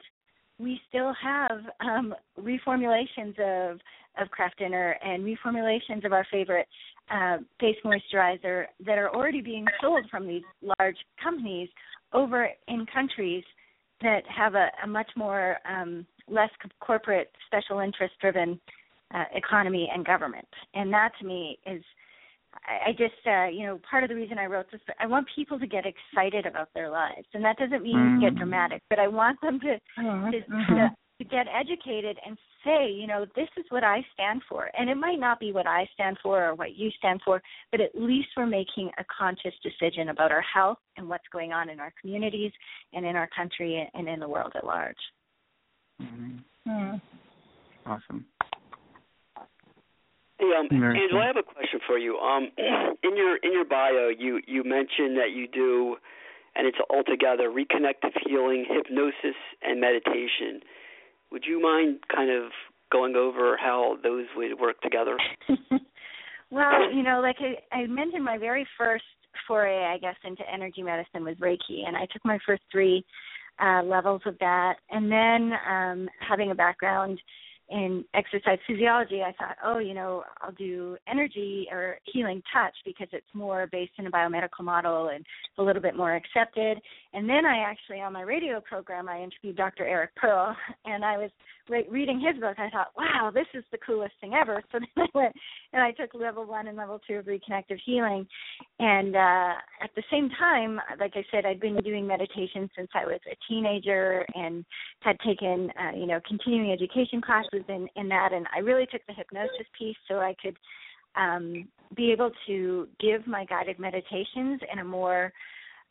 we 0.58 0.80
still 0.88 1.12
have 1.20 1.60
um, 1.80 2.14
reformulations 2.40 3.38
of 3.40 3.80
of 4.20 4.30
Kraft 4.30 4.58
Dinner 4.58 4.96
and 5.04 5.24
reformulations 5.24 6.04
of 6.04 6.12
our 6.12 6.26
favorite 6.30 6.68
uh, 7.10 7.38
face 7.60 7.76
moisturizer 7.84 8.66
that 8.86 8.98
are 8.98 9.14
already 9.14 9.40
being 9.40 9.66
sold 9.80 10.06
from 10.10 10.26
these 10.26 10.42
large 10.78 10.96
companies 11.22 11.68
over 12.12 12.48
in 12.68 12.86
countries 12.86 13.44
that 14.02 14.22
have 14.28 14.54
a, 14.54 14.68
a 14.84 14.86
much 14.86 15.10
more 15.16 15.58
um, 15.68 16.06
less 16.28 16.50
corporate 16.80 17.30
special 17.46 17.80
interest 17.80 18.14
driven 18.20 18.60
uh, 19.14 19.24
economy 19.34 19.88
and 19.92 20.04
government 20.04 20.48
and 20.74 20.92
that 20.92 21.12
to 21.20 21.26
me 21.26 21.58
is 21.66 21.82
I, 22.66 22.90
I 22.90 22.92
just 22.92 23.14
uh 23.26 23.46
you 23.46 23.66
know 23.66 23.80
part 23.88 24.02
of 24.02 24.08
the 24.08 24.16
reason 24.16 24.38
I 24.38 24.46
wrote 24.46 24.66
this 24.72 24.80
I 24.98 25.06
want 25.06 25.26
people 25.34 25.58
to 25.58 25.66
get 25.66 25.84
excited 25.86 26.46
about 26.46 26.68
their 26.74 26.90
lives 26.90 27.26
and 27.34 27.44
that 27.44 27.58
doesn't 27.58 27.82
mean 27.82 27.96
mm-hmm. 27.96 28.20
get 28.20 28.36
dramatic 28.36 28.82
but 28.88 28.98
I 28.98 29.08
want 29.08 29.40
them 29.40 29.60
to, 29.60 29.78
mm-hmm. 30.00 30.30
to, 30.30 30.40
to 30.40 30.90
to 31.18 31.24
get 31.24 31.46
educated 31.48 32.18
and 32.26 32.36
say, 32.64 32.90
you 32.90 33.06
know, 33.06 33.24
this 33.36 33.48
is 33.56 33.64
what 33.68 33.84
I 33.84 34.04
stand 34.14 34.42
for. 34.48 34.70
And 34.76 34.90
it 34.90 34.96
might 34.96 35.20
not 35.20 35.38
be 35.38 35.52
what 35.52 35.66
I 35.66 35.88
stand 35.94 36.18
for 36.22 36.48
or 36.48 36.54
what 36.54 36.74
you 36.76 36.90
stand 36.98 37.20
for, 37.24 37.40
but 37.70 37.80
at 37.80 37.94
least 37.94 38.28
we're 38.36 38.46
making 38.46 38.90
a 38.98 39.04
conscious 39.16 39.54
decision 39.62 40.08
about 40.08 40.32
our 40.32 40.42
health 40.42 40.78
and 40.96 41.08
what's 41.08 41.28
going 41.32 41.52
on 41.52 41.68
in 41.68 41.78
our 41.78 41.92
communities 42.00 42.52
and 42.92 43.06
in 43.06 43.16
our 43.16 43.28
country 43.36 43.88
and 43.94 44.08
in 44.08 44.18
the 44.18 44.28
world 44.28 44.52
at 44.56 44.64
large. 44.64 44.96
Mm-hmm. 46.04 46.70
Mm. 46.70 47.00
Awesome. 47.86 48.24
Hey, 50.38 50.50
um, 50.58 50.68
Very 50.70 51.00
Angela. 51.00 51.22
I 51.22 51.26
have 51.26 51.36
a 51.36 51.42
question 51.42 51.80
for 51.86 51.98
you. 51.98 52.16
Um, 52.18 52.48
in 53.02 53.16
your 53.16 53.36
in 53.36 53.52
your 53.52 53.64
bio, 53.64 54.08
you 54.16 54.40
you 54.46 54.64
mentioned 54.64 55.16
that 55.16 55.30
you 55.34 55.46
do, 55.46 55.96
and 56.56 56.66
it's 56.66 56.78
all 56.90 56.98
altogether 56.98 57.50
reconnective 57.50 58.12
healing, 58.26 58.64
hypnosis, 58.68 59.36
and 59.62 59.80
meditation. 59.80 60.60
Would 61.30 61.44
you 61.46 61.60
mind 61.60 62.00
kind 62.14 62.30
of 62.30 62.50
going 62.92 63.16
over 63.16 63.56
how 63.56 63.96
those 64.02 64.26
would 64.36 64.60
work 64.60 64.80
together? 64.80 65.16
well, 66.50 66.92
you 66.94 67.02
know, 67.02 67.20
like 67.20 67.36
I, 67.40 67.76
I 67.76 67.86
mentioned, 67.86 68.24
my 68.24 68.38
very 68.38 68.66
first 68.78 69.04
foray, 69.46 69.84
I 69.84 69.98
guess, 69.98 70.14
into 70.24 70.42
energy 70.52 70.82
medicine 70.82 71.24
was 71.24 71.36
Reiki, 71.36 71.86
and 71.86 71.96
I 71.96 72.06
took 72.12 72.24
my 72.24 72.38
first 72.46 72.62
three 72.70 73.04
uh, 73.62 73.82
levels 73.82 74.22
of 74.26 74.38
that, 74.38 74.74
and 74.90 75.10
then 75.10 75.52
um, 75.68 76.08
having 76.20 76.50
a 76.50 76.54
background 76.54 77.20
in 77.70 78.04
exercise 78.14 78.58
physiology, 78.66 79.22
I 79.22 79.32
thought, 79.32 79.56
oh, 79.64 79.78
you 79.78 79.94
know, 79.94 80.22
I'll 80.42 80.52
do 80.52 80.96
energy 81.08 81.66
or 81.70 81.98
healing 82.04 82.42
touch 82.52 82.74
because 82.84 83.08
it's 83.12 83.26
more 83.32 83.66
based 83.72 83.92
in 83.98 84.06
a 84.06 84.10
biomedical 84.10 84.62
model 84.62 85.08
and 85.08 85.24
a 85.58 85.62
little 85.62 85.80
bit 85.80 85.96
more 85.96 86.14
accepted. 86.14 86.78
And 87.14 87.28
then 87.28 87.46
I 87.46 87.58
actually, 87.58 88.00
on 88.00 88.12
my 88.12 88.20
radio 88.20 88.60
program, 88.60 89.08
I 89.08 89.22
interviewed 89.22 89.56
Dr. 89.56 89.86
Eric 89.86 90.14
Pearl, 90.16 90.54
and 90.84 91.04
I 91.04 91.16
was 91.16 91.30
re- 91.68 91.86
reading 91.90 92.20
his 92.20 92.38
book. 92.40 92.58
I 92.58 92.68
thought, 92.68 92.92
wow, 92.96 93.30
this 93.32 93.46
is 93.54 93.64
the 93.72 93.78
coolest 93.78 94.14
thing 94.20 94.34
ever. 94.34 94.62
So 94.72 94.78
then 94.80 95.06
I 95.14 95.18
went 95.18 95.36
and 95.74 95.82
I 95.82 95.90
took 95.90 96.14
level 96.14 96.46
one 96.46 96.68
and 96.68 96.76
level 96.76 97.00
two 97.06 97.14
of 97.14 97.26
reconnective 97.26 97.78
healing. 97.84 98.26
And 98.78 99.16
uh, 99.16 99.54
at 99.82 99.90
the 99.96 100.04
same 100.10 100.30
time, 100.38 100.80
like 101.00 101.12
I 101.16 101.24
said, 101.32 101.44
I'd 101.44 101.60
been 101.60 101.76
doing 101.78 102.06
meditation 102.06 102.70
since 102.76 102.88
I 102.94 103.04
was 103.04 103.18
a 103.30 103.36
teenager 103.48 104.24
and 104.34 104.64
had 105.00 105.18
taken, 105.20 105.70
uh, 105.78 105.96
you 105.96 106.06
know, 106.06 106.20
continuing 106.26 106.70
education 106.70 107.20
classes 107.20 107.64
in, 107.68 107.88
in 107.96 108.08
that. 108.08 108.32
And 108.32 108.46
I 108.54 108.60
really 108.60 108.86
took 108.86 109.04
the 109.08 109.14
hypnosis 109.14 109.66
piece 109.76 109.96
so 110.08 110.20
I 110.20 110.34
could 110.40 110.56
um, 111.16 111.68
be 111.96 112.12
able 112.12 112.30
to 112.46 112.88
give 113.00 113.26
my 113.26 113.44
guided 113.44 113.80
meditations 113.80 114.60
in 114.72 114.78
a 114.78 114.84
more 114.84 115.32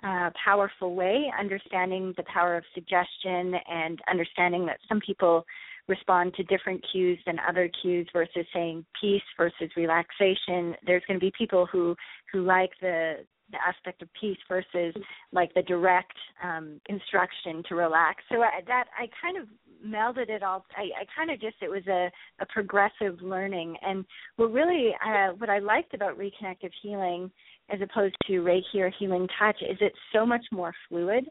uh, 0.02 0.30
powerful 0.44 0.96
way, 0.96 1.32
understanding 1.38 2.14
the 2.16 2.24
power 2.24 2.56
of 2.56 2.64
suggestion 2.74 3.54
and 3.70 4.00
understanding 4.10 4.66
that 4.66 4.80
some 4.88 5.02
people 5.06 5.46
respond 5.88 6.34
to 6.36 6.44
different 6.44 6.84
cues 6.92 7.20
than 7.26 7.38
other 7.48 7.70
cues 7.82 8.08
versus 8.14 8.46
saying 8.54 8.86
peace 9.00 9.22
versus 9.38 9.70
relaxation. 9.76 10.76
There's 10.86 11.04
going 11.08 11.20
to 11.20 11.26
be 11.26 11.32
people 11.38 11.66
who 11.66 11.96
who 12.32 12.44
like 12.44 12.72
the 12.82 13.26
the 13.52 13.58
aspect 13.66 14.02
of 14.02 14.10
peace 14.20 14.38
versus 14.48 14.96
like 15.32 15.54
the 15.54 15.62
direct 15.64 16.14
um, 16.44 16.80
instruction 16.90 17.64
to 17.70 17.76
relax. 17.76 18.24
So 18.32 18.42
I, 18.42 18.62
that 18.68 18.86
I 18.98 19.08
kind 19.22 19.38
of 19.38 19.48
melded 19.86 20.30
it 20.30 20.44
all. 20.44 20.66
I, 20.76 21.02
I 21.02 21.06
kind 21.16 21.30
of 21.30 21.40
just 21.40 21.58
it 21.62 21.70
was 21.70 21.86
a, 21.88 22.10
a 22.40 22.46
progressive 22.48 23.22
learning, 23.22 23.76
and 23.82 24.06
what 24.38 24.52
really 24.52 24.92
uh, 25.06 25.34
what 25.38 25.50
I 25.50 25.60
liked 25.60 25.94
about 25.94 26.18
reconnective 26.18 26.72
healing 26.82 27.32
as 27.70 27.80
opposed 27.82 28.16
to 28.28 28.42
Reiki 28.42 28.76
or 28.76 28.92
healing 29.00 29.28
touch 29.40 29.58
is 29.62 29.78
it's 29.80 29.96
so 30.14 30.26
much 30.26 30.46
more 30.52 30.74
fluid. 30.90 31.26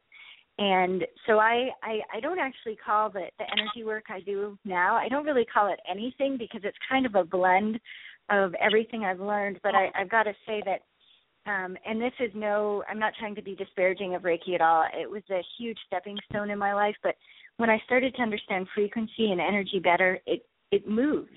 And 0.59 1.05
so 1.27 1.39
I, 1.39 1.71
I 1.83 2.01
I 2.15 2.21
don't 2.21 2.39
actually 2.39 2.77
call 2.77 3.11
the 3.11 3.27
the 3.39 3.45
energy 3.51 3.85
work 3.85 4.05
I 4.11 4.21
do 4.21 4.59
now. 4.65 4.97
I 4.97 5.09
don't 5.09 5.25
really 5.25 5.47
call 5.47 5.73
it 5.73 5.81
anything 5.91 6.37
because 6.37 6.61
it's 6.65 6.77
kind 6.89 7.07
of 7.07 7.15
a 7.15 7.25
blend 7.25 7.81
of 8.29 8.55
everything 8.55 9.05
I've 9.05 9.21
learned. 9.21 9.61
But 9.63 9.75
I, 9.75 9.91
I've 9.99 10.11
got 10.11 10.25
to 10.25 10.33
say 10.47 10.63
that 10.67 10.83
um, 11.45 11.77
and 11.85 12.01
this 12.01 12.13
is 12.21 12.31
no, 12.35 12.85
I'm 12.89 12.99
not 12.99 13.15
trying 13.19 13.35
to 13.35 13.43
be 13.43 13.57
disparaging 13.57 14.15
of 14.15 14.23
Reiki 14.23 14.55
at 14.55 14.61
all. 14.61 14.85
It 14.95 15.11
was 15.11 15.23
a 15.31 15.41
huge 15.59 15.79
stepping 15.87 16.17
stone 16.31 16.51
in 16.51 16.59
my 16.59 16.73
life, 16.73 16.95
but 17.03 17.17
when 17.57 17.69
I 17.69 17.81
started 17.85 18.15
to 18.15 18.23
understand 18.23 18.69
frequency 18.75 19.33
and 19.33 19.41
energy 19.41 19.81
better, 19.83 20.21
it 20.27 20.47
it 20.71 20.89
moves. 20.89 21.31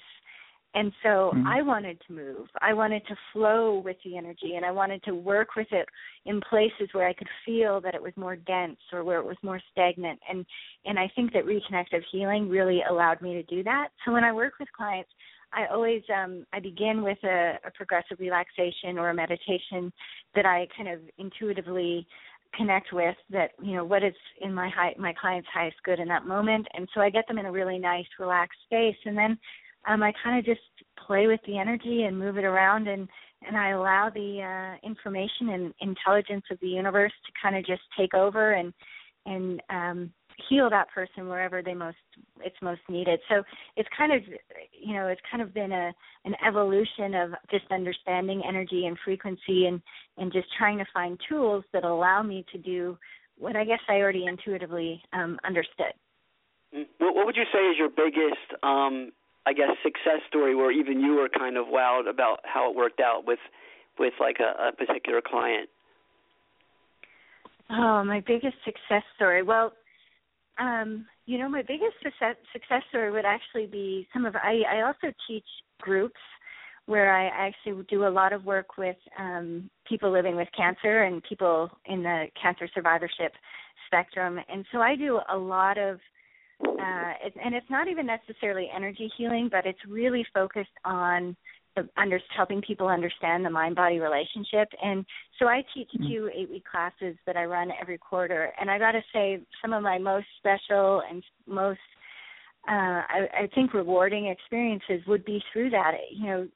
And 0.75 0.91
so 1.03 1.31
Mhm. 1.33 1.47
I 1.47 1.61
wanted 1.61 2.01
to 2.01 2.13
move. 2.13 2.49
I 2.61 2.73
wanted 2.73 3.07
to 3.07 3.15
flow 3.31 3.79
with 3.79 3.95
the 4.03 4.17
energy 4.17 4.55
and 4.55 4.65
I 4.65 4.71
wanted 4.71 5.01
to 5.03 5.15
work 5.15 5.55
with 5.55 5.71
it 5.71 5.87
in 6.25 6.41
places 6.41 6.93
where 6.93 7.07
I 7.07 7.13
could 7.13 7.29
feel 7.45 7.79
that 7.79 7.95
it 7.95 8.01
was 8.01 8.15
more 8.17 8.35
dense 8.35 8.79
or 8.91 9.05
where 9.05 9.19
it 9.19 9.25
was 9.25 9.41
more 9.41 9.61
stagnant. 9.71 10.19
And 10.29 10.45
and 10.83 10.99
I 10.99 11.07
think 11.15 11.31
that 11.31 11.45
reconnective 11.45 12.03
healing 12.11 12.49
really 12.49 12.83
allowed 12.83 13.21
me 13.21 13.33
to 13.35 13.43
do 13.43 13.63
that. 13.63 13.89
So 14.03 14.11
when 14.11 14.25
I 14.25 14.33
work 14.33 14.59
with 14.59 14.71
clients, 14.73 15.09
I 15.53 15.67
always 15.67 16.03
um 16.13 16.45
I 16.51 16.59
begin 16.59 17.01
with 17.03 17.23
a, 17.23 17.57
a 17.63 17.71
progressive 17.71 18.19
relaxation 18.19 18.97
or 18.97 19.09
a 19.09 19.13
meditation 19.13 19.93
that 20.35 20.45
I 20.45 20.67
kind 20.75 20.89
of 20.89 20.99
intuitively 21.17 22.05
connect 22.53 22.91
with 22.91 23.15
that 23.29 23.51
you 23.61 23.75
know 23.75 23.85
what 23.85 24.03
is 24.03 24.13
in 24.41 24.53
my 24.53 24.69
high 24.69 24.93
my 24.97 25.13
client's 25.13 25.47
highest 25.53 25.77
good 25.83 25.99
in 25.99 26.07
that 26.09 26.25
moment 26.25 26.67
and 26.73 26.87
so 26.93 26.99
I 26.99 27.09
get 27.09 27.27
them 27.27 27.37
in 27.37 27.45
a 27.45 27.51
really 27.51 27.77
nice 27.77 28.05
relaxed 28.19 28.59
space 28.65 28.97
and 29.05 29.17
then 29.17 29.37
um 29.87 30.03
I 30.03 30.13
kind 30.23 30.39
of 30.39 30.45
just 30.45 30.61
play 31.05 31.27
with 31.27 31.39
the 31.45 31.57
energy 31.57 32.03
and 32.03 32.17
move 32.17 32.37
it 32.37 32.45
around 32.45 32.87
and 32.87 33.07
and 33.47 33.57
I 33.57 33.69
allow 33.71 34.09
the 34.09 34.41
uh 34.41 34.87
information 34.87 35.49
and 35.49 35.73
intelligence 35.79 36.45
of 36.51 36.59
the 36.61 36.67
universe 36.67 37.13
to 37.25 37.31
kind 37.41 37.55
of 37.55 37.65
just 37.65 37.81
take 37.97 38.13
over 38.13 38.53
and 38.53 38.73
and 39.25 39.61
um 39.69 40.11
heal 40.49 40.69
that 40.69 40.89
person 40.89 41.29
wherever 41.29 41.61
they 41.61 41.73
most 41.73 41.97
it's 42.41 42.55
most 42.61 42.81
needed. 42.89 43.19
So 43.29 43.43
it's 43.77 43.89
kind 43.97 44.11
of 44.11 44.21
you 44.73 44.93
know 44.93 45.07
it's 45.07 45.21
kind 45.29 45.41
of 45.41 45.53
been 45.53 45.71
a 45.71 45.93
an 46.25 46.35
evolution 46.45 47.13
of 47.15 47.31
just 47.49 47.65
understanding 47.71 48.41
energy 48.47 48.85
and 48.85 48.97
frequency 49.03 49.67
and 49.67 49.81
and 50.17 50.31
just 50.33 50.47
trying 50.57 50.77
to 50.79 50.85
find 50.93 51.19
tools 51.29 51.63
that 51.73 51.83
allow 51.83 52.21
me 52.21 52.45
to 52.51 52.57
do 52.57 52.97
what 53.37 53.55
I 53.55 53.65
guess 53.65 53.79
I 53.89 53.95
already 53.95 54.25
intuitively 54.25 55.01
um, 55.13 55.39
understood. 55.45 55.93
Mm. 56.75 56.85
What, 56.99 57.15
what 57.15 57.25
would 57.25 57.35
you 57.35 57.45
say 57.53 57.59
is 57.59 57.77
your 57.77 57.89
biggest, 57.89 58.63
um, 58.63 59.11
I 59.45 59.53
guess, 59.53 59.69
success 59.83 60.21
story 60.27 60.55
where 60.55 60.71
even 60.71 60.99
you 60.99 61.15
were 61.15 61.29
kind 61.29 61.57
of 61.57 61.67
wowed 61.67 62.09
about 62.09 62.39
how 62.43 62.69
it 62.69 62.75
worked 62.75 62.99
out 62.99 63.25
with, 63.27 63.39
with 63.99 64.13
like 64.19 64.37
a, 64.39 64.69
a 64.69 64.71
particular 64.71 65.21
client? 65.21 65.69
Oh, 67.69 68.03
my 68.03 68.21
biggest 68.25 68.55
success 68.63 69.03
story. 69.15 69.43
Well, 69.43 69.73
um, 70.59 71.05
you 71.25 71.37
know, 71.37 71.49
my 71.49 71.61
biggest 71.61 71.95
success, 72.01 72.35
success 72.53 72.81
story 72.89 73.11
would 73.11 73.25
actually 73.25 73.65
be 73.65 74.07
some 74.13 74.25
of. 74.25 74.35
I, 74.35 74.61
I 74.71 74.81
also 74.81 75.13
teach 75.27 75.45
groups 75.81 76.19
where 76.85 77.15
I 77.15 77.25
actually 77.25 77.83
do 77.89 78.07
a 78.07 78.09
lot 78.09 78.31
of 78.31 78.45
work 78.45 78.77
with 78.77 78.95
um, 79.19 79.69
people 79.87 80.11
living 80.11 80.35
with 80.35 80.47
cancer 80.55 81.03
and 81.03 81.23
people 81.23 81.69
in 81.85 82.03
the 82.03 82.27
cancer 82.39 82.69
survivorship 82.73 83.33
spectrum, 83.87 84.39
and 84.47 84.65
so 84.71 84.79
I 84.79 84.95
do 84.95 85.19
a 85.29 85.37
lot 85.37 85.77
of. 85.77 85.99
Uh, 86.63 87.13
it, 87.23 87.33
and 87.43 87.53
it's 87.53 87.69
not 87.69 87.87
even 87.87 88.05
necessarily 88.05 88.69
energy 88.73 89.11
healing, 89.17 89.49
but 89.51 89.65
it's 89.65 89.79
really 89.87 90.25
focused 90.33 90.69
on 90.83 91.35
the 91.75 91.87
under, 91.97 92.19
helping 92.35 92.61
people 92.61 92.87
understand 92.87 93.43
the 93.43 93.49
mind 93.49 93.75
body 93.75 93.99
relationship. 93.99 94.69
And 94.81 95.05
so 95.37 95.47
I 95.47 95.63
teach 95.73 95.89
two 96.07 96.29
eight 96.33 96.49
week 96.49 96.63
classes 96.69 97.17
that 97.25 97.35
I 97.35 97.45
run 97.45 97.69
every 97.81 97.97
quarter. 97.97 98.53
And 98.59 98.71
I 98.71 98.79
got 98.79 98.93
to 98.93 99.01
say, 99.13 99.41
some 99.61 99.73
of 99.73 99.83
my 99.83 99.97
most 99.97 100.27
special 100.37 101.01
and 101.09 101.21
most, 101.45 101.79
uh, 102.69 102.71
I, 102.71 103.27
I 103.41 103.49
think, 103.53 103.73
rewarding 103.73 104.27
experiences 104.27 105.05
would 105.07 105.25
be 105.25 105.43
through 105.51 105.71
that. 105.71 105.91
You 106.11 106.25
know, 106.25 106.47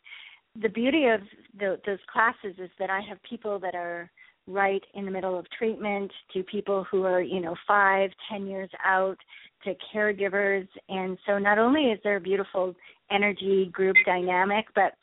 the 0.61 0.69
beauty 0.69 1.05
of 1.07 1.21
the, 1.57 1.79
those 1.85 1.99
classes 2.11 2.57
is 2.57 2.69
that 2.79 2.89
I 2.89 3.01
have 3.07 3.17
people 3.29 3.59
that 3.59 3.75
are 3.75 4.09
right 4.49 4.83
in 4.95 5.05
the 5.05 5.11
middle 5.11 5.37
of 5.37 5.45
treatment 5.57 6.11
to 6.33 6.43
people 6.43 6.85
who 6.89 7.03
are, 7.03 7.21
you 7.21 7.39
know, 7.39 7.55
five, 7.67 8.09
ten 8.29 8.47
years 8.47 8.69
out 8.83 9.17
to 9.63 9.73
caregivers. 9.93 10.67
And 10.89 11.17
so 11.25 11.37
not 11.37 11.59
only 11.59 11.91
is 11.91 11.99
there 12.03 12.17
a 12.17 12.21
beautiful 12.21 12.75
energy 13.11 13.69
group 13.71 13.95
dynamic, 14.05 14.65
but 14.75 14.93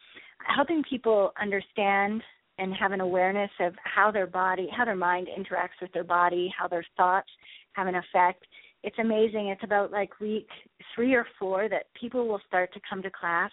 helping 0.55 0.82
people 0.88 1.32
understand 1.40 2.22
and 2.59 2.74
have 2.74 2.92
an 2.92 3.01
awareness 3.01 3.51
of 3.61 3.74
how 3.82 4.11
their 4.11 4.26
body, 4.26 4.68
how 4.74 4.84
their 4.84 4.97
mind 4.97 5.28
interacts 5.28 5.80
with 5.80 5.92
their 5.92 6.05
body, 6.05 6.53
how 6.57 6.66
their 6.66 6.84
thoughts 6.97 7.28
have 7.72 7.86
an 7.86 7.94
effect. 7.94 8.44
It's 8.82 8.99
amazing. 8.99 9.49
It's 9.49 9.64
about 9.64 9.90
like 9.90 10.20
week 10.20 10.49
three 10.94 11.14
or 11.14 11.26
four 11.38 11.68
that 11.68 11.86
people 12.01 12.26
will 12.26 12.40
start 12.47 12.72
to 12.74 12.80
come 12.88 13.03
to 13.03 13.11
class 13.11 13.51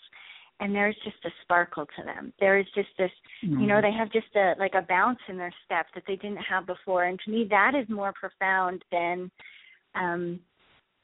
and 0.63 0.73
there's 0.73 0.95
just 1.03 1.17
a 1.25 1.29
sparkle 1.43 1.85
to 1.97 2.03
them. 2.03 2.33
There 2.39 2.57
is 2.57 2.65
just 2.73 2.89
this, 2.97 3.11
Mm-hmm. 3.43 3.59
you 3.59 3.67
know, 3.67 3.81
they 3.81 3.91
have 3.91 4.09
just 4.11 4.33
a 4.35 4.53
like 4.57 4.73
a 4.73 4.85
bounce 4.87 5.19
in 5.27 5.37
their 5.37 5.53
step 5.65 5.87
that 5.93 6.03
they 6.07 6.15
didn't 6.15 6.37
have 6.37 6.65
before. 6.65 7.03
And 7.03 7.19
to 7.25 7.31
me, 7.31 7.45
that 7.49 7.73
is 7.75 7.87
more 7.89 8.13
profound 8.13 8.81
than, 8.89 9.29
um, 9.95 10.39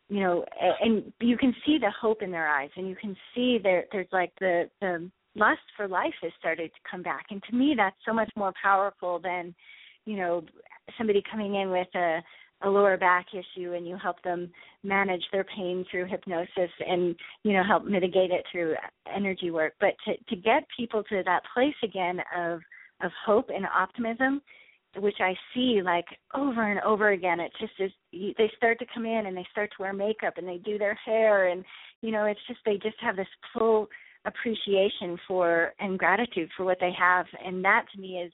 you 0.08 0.22
know, 0.22 0.46
and 0.82 1.12
you 1.20 1.38
can 1.38 1.54
see 1.66 1.78
the 1.78 1.92
hope 2.02 2.22
in 2.22 2.32
their 2.32 2.48
eyes, 2.48 2.70
and 2.78 2.88
you 2.88 2.96
can 2.96 3.14
see 3.36 3.60
there 3.62 3.84
there's 3.92 4.08
like 4.14 4.32
the 4.40 4.70
the 4.80 5.12
lust 5.36 5.60
for 5.76 5.86
life 5.88 6.14
has 6.22 6.32
started 6.40 6.72
to 6.72 6.90
come 6.90 7.04
back. 7.04 7.26
And 7.30 7.44
to 7.50 7.56
me, 7.56 7.74
that's 7.76 7.96
so 8.08 8.14
much 8.14 8.32
more 8.38 8.54
powerful 8.62 9.20
than, 9.20 9.54
you 10.06 10.16
know, 10.16 10.44
somebody 10.98 11.22
coming 11.30 11.56
in 11.56 11.70
with 11.70 11.94
a 11.96 12.20
a 12.62 12.70
lower 12.70 12.98
back 12.98 13.28
issue 13.34 13.74
and 13.74 13.88
you 13.88 13.98
help 14.02 14.22
them 14.24 14.52
manage 14.84 15.24
their 15.32 15.46
pain 15.46 15.86
through 15.90 16.06
hypnosis 16.06 16.72
and 16.86 17.16
you 17.44 17.54
know 17.54 17.64
help 17.64 17.86
mitigate 17.86 18.32
it 18.32 18.46
through 18.52 18.76
energy 19.14 19.52
work. 19.52 19.74
But 19.80 19.94
to 20.06 20.36
to 20.36 20.42
get 20.42 20.64
people 20.76 21.04
to 21.04 21.24
that 21.26 21.44
place 21.54 21.76
again 21.84 22.20
of 22.38 22.60
of 23.02 23.12
hope 23.26 23.50
and 23.54 23.66
optimism 23.66 24.42
which 24.98 25.18
I 25.20 25.36
see 25.54 25.82
like 25.84 26.08
over 26.34 26.72
and 26.72 26.80
over 26.82 27.10
again 27.12 27.40
it 27.40 27.52
just 27.60 27.74
is 27.80 27.92
they 28.12 28.52
start 28.58 28.80
to 28.80 28.86
come 28.94 29.06
in 29.06 29.28
and 29.28 29.38
they 29.38 29.46
start 29.52 29.70
to 29.78 29.84
wear 29.84 29.94
makeup 29.94 30.34
and 30.38 30.48
they 30.48 30.58
do 30.58 30.80
their 30.80 30.96
hair 31.06 31.50
and 31.50 31.64
you 32.02 32.12
know 32.12 32.26
it's 32.26 32.40
just 32.48 32.60
they 32.66 32.78
just 32.78 32.98
have 33.00 33.16
this 33.16 33.28
full 33.54 33.88
appreciation 34.26 35.18
for 35.28 35.74
and 35.80 35.98
gratitude 35.98 36.50
for 36.56 36.66
what 36.66 36.78
they 36.80 36.92
have. 36.98 37.26
And 37.46 37.64
that 37.64 37.86
to 37.94 38.02
me 38.02 38.22
is 38.22 38.32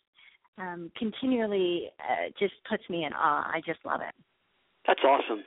um 0.57 0.91
continually 0.97 1.89
uh, 1.99 2.29
just 2.39 2.53
puts 2.69 2.83
me 2.89 3.05
in 3.05 3.13
awe 3.13 3.49
i 3.53 3.61
just 3.65 3.79
love 3.85 4.01
it 4.01 4.15
That's 4.87 5.01
awesome. 5.03 5.43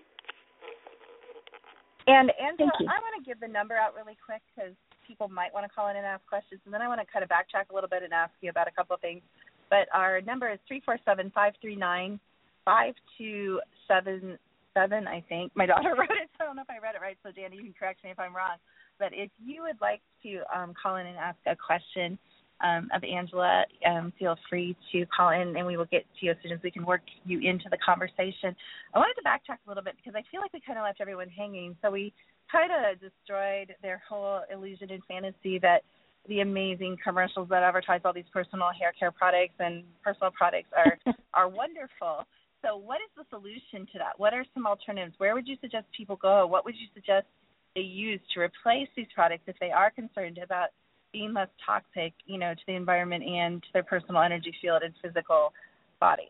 And 2.09 2.33
Angela, 2.41 2.73
Thank 2.73 2.81
you. 2.81 2.87
I 2.89 2.99
want 3.05 3.21
to 3.21 3.25
give 3.29 3.39
the 3.39 3.49
number 3.49 3.77
out 3.77 3.95
really 3.95 4.17
quick 4.25 4.41
because 4.51 4.73
people 5.07 5.29
might 5.29 5.53
want 5.53 5.69
to 5.69 5.73
call 5.73 5.89
in 5.89 5.97
and 5.97 6.07
ask 6.07 6.25
questions, 6.27 6.61
and 6.65 6.73
then 6.73 6.81
I 6.81 6.89
want 6.89 7.01
to 7.01 7.07
kind 7.07 7.23
of 7.23 7.29
backtrack 7.29 7.69
a 7.71 7.75
little 7.75 7.89
bit 7.89 8.03
and 8.03 8.13
ask 8.13 8.33
you 8.41 8.49
about 8.49 8.67
a 8.67 8.73
couple 8.73 8.95
of 8.95 9.01
things. 9.01 9.21
But 9.69 9.89
our 9.93 10.21
number 10.23 10.51
is 10.51 10.59
three 10.67 10.81
four 10.85 10.99
seven 11.05 11.31
five 11.35 11.53
three 11.61 11.77
nine 11.77 12.19
five 12.65 12.95
two 13.19 13.61
seven 13.87 14.39
seven. 14.73 15.07
I 15.07 15.23
think 15.29 15.53
my 15.55 15.67
daughter 15.67 15.95
wrote 15.99 16.17
it, 16.17 16.33
so 16.37 16.45
I 16.45 16.47
don't 16.49 16.57
know 16.57 16.65
if 16.65 16.73
I 16.73 16.81
read 16.81 16.97
it 16.97 17.05
right. 17.05 17.19
So 17.23 17.31
Danny, 17.31 17.57
you 17.57 17.65
can 17.65 17.75
correct 17.79 18.03
me 18.03 18.11
if 18.11 18.19
I'm 18.19 18.35
wrong. 18.35 18.57
But 18.99 19.13
if 19.13 19.31
you 19.39 19.63
would 19.63 19.79
like 19.81 20.01
to 20.25 20.41
um, 20.49 20.73
call 20.81 20.97
in 20.97 21.07
and 21.07 21.17
ask 21.17 21.39
a 21.47 21.55
question 21.55 22.19
um, 22.61 22.89
of 22.95 23.03
Angela, 23.05 23.65
um, 23.87 24.13
feel 24.19 24.37
free 24.49 24.77
to 24.93 25.07
call 25.07 25.31
in, 25.31 25.57
and 25.57 25.67
we 25.67 25.77
will 25.77 25.87
get 25.87 26.05
to 26.19 26.27
you 26.27 26.33
as 26.33 26.37
soon 26.43 26.53
as 26.53 26.59
we 26.63 26.71
can 26.71 26.85
work 26.85 27.03
you 27.25 27.39
into 27.41 27.67
the 27.71 27.79
conversation. 27.79 28.55
I 28.95 28.99
wanted 28.99 29.15
to 29.15 29.23
backtrack 29.23 29.59
a 29.67 29.69
little 29.69 29.83
bit 29.83 29.95
because 29.97 30.15
I 30.17 30.23
feel 30.31 30.41
like 30.41 30.53
we 30.53 30.61
kind 30.67 30.79
of 30.79 30.85
left 30.85 31.01
everyone 31.01 31.29
hanging. 31.29 31.77
So 31.83 31.91
we 31.91 32.13
kind 32.51 32.71
of 32.73 33.01
destroyed 33.01 33.75
their 33.83 34.03
whole 34.09 34.41
illusion 34.53 34.91
and 34.91 35.03
fantasy 35.07 35.59
that 35.61 35.83
the 36.29 36.41
amazing 36.41 36.97
commercials 37.03 37.49
that 37.49 37.63
advertise 37.63 38.01
all 38.05 38.13
these 38.13 38.29
personal 38.33 38.69
hair 38.79 38.93
care 38.99 39.11
products 39.11 39.55
and 39.61 39.85
personal 40.05 40.31
products 40.31 40.69
are 40.77 40.99
are 41.35 41.49
wonderful. 41.49 42.27
So 42.63 42.77
what 42.77 42.97
is 42.97 43.11
the 43.17 43.25
solution 43.31 43.87
to 43.93 43.99
that? 43.99 44.19
What 44.19 44.35
are 44.35 44.45
some 44.53 44.67
alternatives? 44.67 45.15
Where 45.19 45.35
would 45.35 45.47
you 45.47 45.57
suggest 45.61 45.87
people 45.97 46.17
go? 46.17 46.47
What 46.47 46.65
would 46.65 46.75
you 46.75 46.89
suggest 46.93 47.27
they 47.75 47.83
use 47.83 48.21
to 48.35 48.41
replace 48.41 48.89
these 48.97 49.07
products 49.15 49.45
if 49.47 49.57
they 49.61 49.71
are 49.71 49.91
concerned 49.91 50.39
about 50.43 50.71
being 51.13 51.33
less 51.33 51.49
toxic, 51.65 52.13
you 52.27 52.39
know, 52.39 52.55
to 52.55 52.61
the 52.67 52.75
environment 52.75 53.25
and 53.25 53.63
to 53.63 53.69
their 53.73 53.83
personal 53.83 54.23
energy 54.23 54.53
field 54.61 54.83
and 54.83 54.95
physical 55.03 55.53
bodies? 56.01 56.29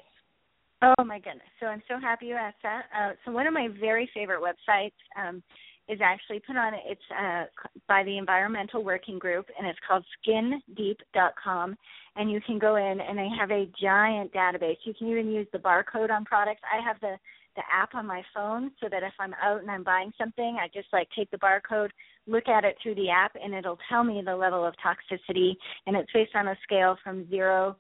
Oh 0.82 1.04
my 1.04 1.18
goodness! 1.18 1.48
So 1.60 1.66
I'm 1.66 1.82
so 1.88 1.98
happy 2.00 2.26
you 2.26 2.34
asked 2.34 2.62
that. 2.62 2.84
Uh, 2.96 3.12
so 3.24 3.32
one 3.32 3.46
of 3.46 3.52
my 3.52 3.68
very 3.80 4.08
favorite 4.14 4.40
websites 4.40 4.92
um, 5.20 5.42
is 5.88 5.98
actually 6.02 6.40
put 6.40 6.56
on. 6.56 6.72
It's 6.86 7.00
uh, 7.10 7.44
by 7.88 8.04
the 8.04 8.16
Environmental 8.16 8.84
Working 8.84 9.18
Group, 9.18 9.46
and 9.58 9.66
it's 9.66 9.78
called 9.86 10.04
SkinDeep.com. 10.26 11.76
And 12.16 12.30
you 12.30 12.40
can 12.40 12.58
go 12.58 12.76
in, 12.76 13.00
and 13.00 13.18
they 13.18 13.28
have 13.38 13.50
a 13.50 13.68
giant 13.80 14.32
database. 14.32 14.76
You 14.84 14.94
can 14.94 15.08
even 15.08 15.32
use 15.32 15.46
the 15.52 15.58
barcode 15.58 16.10
on 16.10 16.24
products. 16.24 16.60
I 16.72 16.84
have 16.84 17.00
the 17.00 17.16
the 17.57 17.62
app 17.72 17.94
on 17.94 18.07
my 18.07 18.22
phone, 18.34 18.70
so 18.80 18.88
that 18.90 19.03
if 19.03 19.12
I'm 19.18 19.34
out 19.42 19.61
and 19.62 19.70
I'm 19.70 19.82
buying 19.82 20.12
something, 20.18 20.59
I 20.61 20.68
just 20.72 20.88
like 20.92 21.09
take 21.16 21.30
the 21.30 21.38
barcode, 21.38 21.90
look 22.26 22.49
at 22.49 22.64
it 22.64 22.76
through 22.82 22.94
the 22.96 23.11
app, 23.11 23.32
and 23.42 23.55
it'll 23.55 23.78
tell 23.88 24.05
me 24.05 24.22
the 24.24 24.36
level 24.36 24.64
of 24.64 24.74
toxicity. 24.84 25.53
And 25.86 25.96
it's 25.96 26.11
based 26.12 26.34
on 26.34 26.49
a 26.49 26.57
scale 26.62 26.96
from 27.03 27.28
zero 27.28 27.76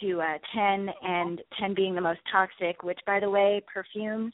to 0.00 0.20
uh, 0.20 0.38
10, 0.54 0.88
and 1.02 1.40
10 1.58 1.74
being 1.74 1.94
the 1.94 2.00
most 2.00 2.20
toxic, 2.32 2.82
which, 2.82 2.98
by 3.06 3.20
the 3.20 3.28
way, 3.28 3.60
perfumes, 3.72 4.32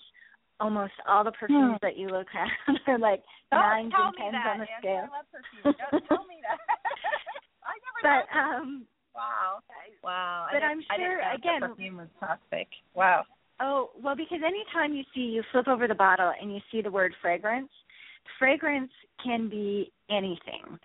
almost 0.61 0.93
all 1.09 1.25
the 1.25 1.33
perfumes 1.33 1.79
that 1.83 1.97
you 1.97 2.09
look 2.09 2.27
at 2.35 2.49
are 2.87 2.99
like 2.99 3.23
Don't 3.51 3.61
nines 3.61 3.93
and 3.97 4.15
tens 4.17 4.33
that, 4.33 4.47
on 4.53 4.59
the 4.61 4.67
scale. 4.79 5.09
I 5.09 5.17
love 5.17 5.27
perfume. 5.33 5.75
Don't 5.91 6.05
tell 6.09 6.25
me 6.27 6.37
that. 6.47 6.59
I 7.65 7.75
never 7.83 8.01
But 8.03 8.35
know. 8.37 8.63
um, 8.63 8.87
Wow. 9.15 9.61
Wow. 10.05 10.47
But 10.53 10.63
I'm 10.63 10.83
sure, 10.95 11.21
again- 11.35 11.61
perfume 11.61 11.97
was 11.97 12.09
toxic. 12.21 12.69
Wow. 12.95 13.25
Oh, 13.61 13.91
well, 14.01 14.17
because 14.17 14.41
anytime 14.45 14.95
you 14.95 15.03
see, 15.15 15.21
you 15.21 15.43
flip 15.51 15.69
over 15.69 15.89
the 15.89 15.95
bottle 15.95 16.33
and 16.41 16.53
you 16.53 16.61
see 16.71 16.83
the 16.83 16.91
word 16.91 17.15
fragrance, 17.23 17.71
fragrance 18.39 18.91
can 19.23 19.49
be 19.49 19.93
anything. 20.11 20.79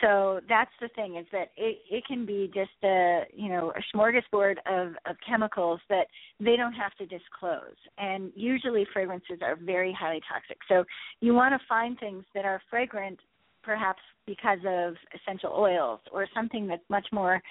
So 0.00 0.40
that's 0.48 0.70
the 0.80 0.88
thing 0.88 1.16
is 1.16 1.26
that 1.30 1.50
it 1.56 1.78
it 1.90 2.06
can 2.06 2.24
be 2.24 2.50
just 2.54 2.70
a 2.82 3.24
you 3.34 3.48
know 3.48 3.72
a 3.76 3.96
smorgasbord 3.96 4.56
of 4.66 4.94
of 5.04 5.16
chemicals 5.26 5.80
that 5.90 6.06
they 6.38 6.56
don't 6.56 6.72
have 6.72 6.94
to 6.94 7.06
disclose. 7.06 7.76
And 7.98 8.32
usually 8.34 8.86
fragrances 8.92 9.40
are 9.42 9.56
very 9.56 9.92
highly 9.98 10.20
toxic. 10.30 10.58
So 10.68 10.84
you 11.20 11.34
want 11.34 11.52
to 11.52 11.66
find 11.68 11.98
things 11.98 12.24
that 12.34 12.46
are 12.46 12.62
fragrant, 12.70 13.18
perhaps 13.62 14.00
because 14.26 14.60
of 14.66 14.94
essential 15.14 15.52
oils 15.52 16.00
or 16.12 16.26
something 16.34 16.66
that's 16.66 16.88
much 16.88 17.06
more 17.12 17.42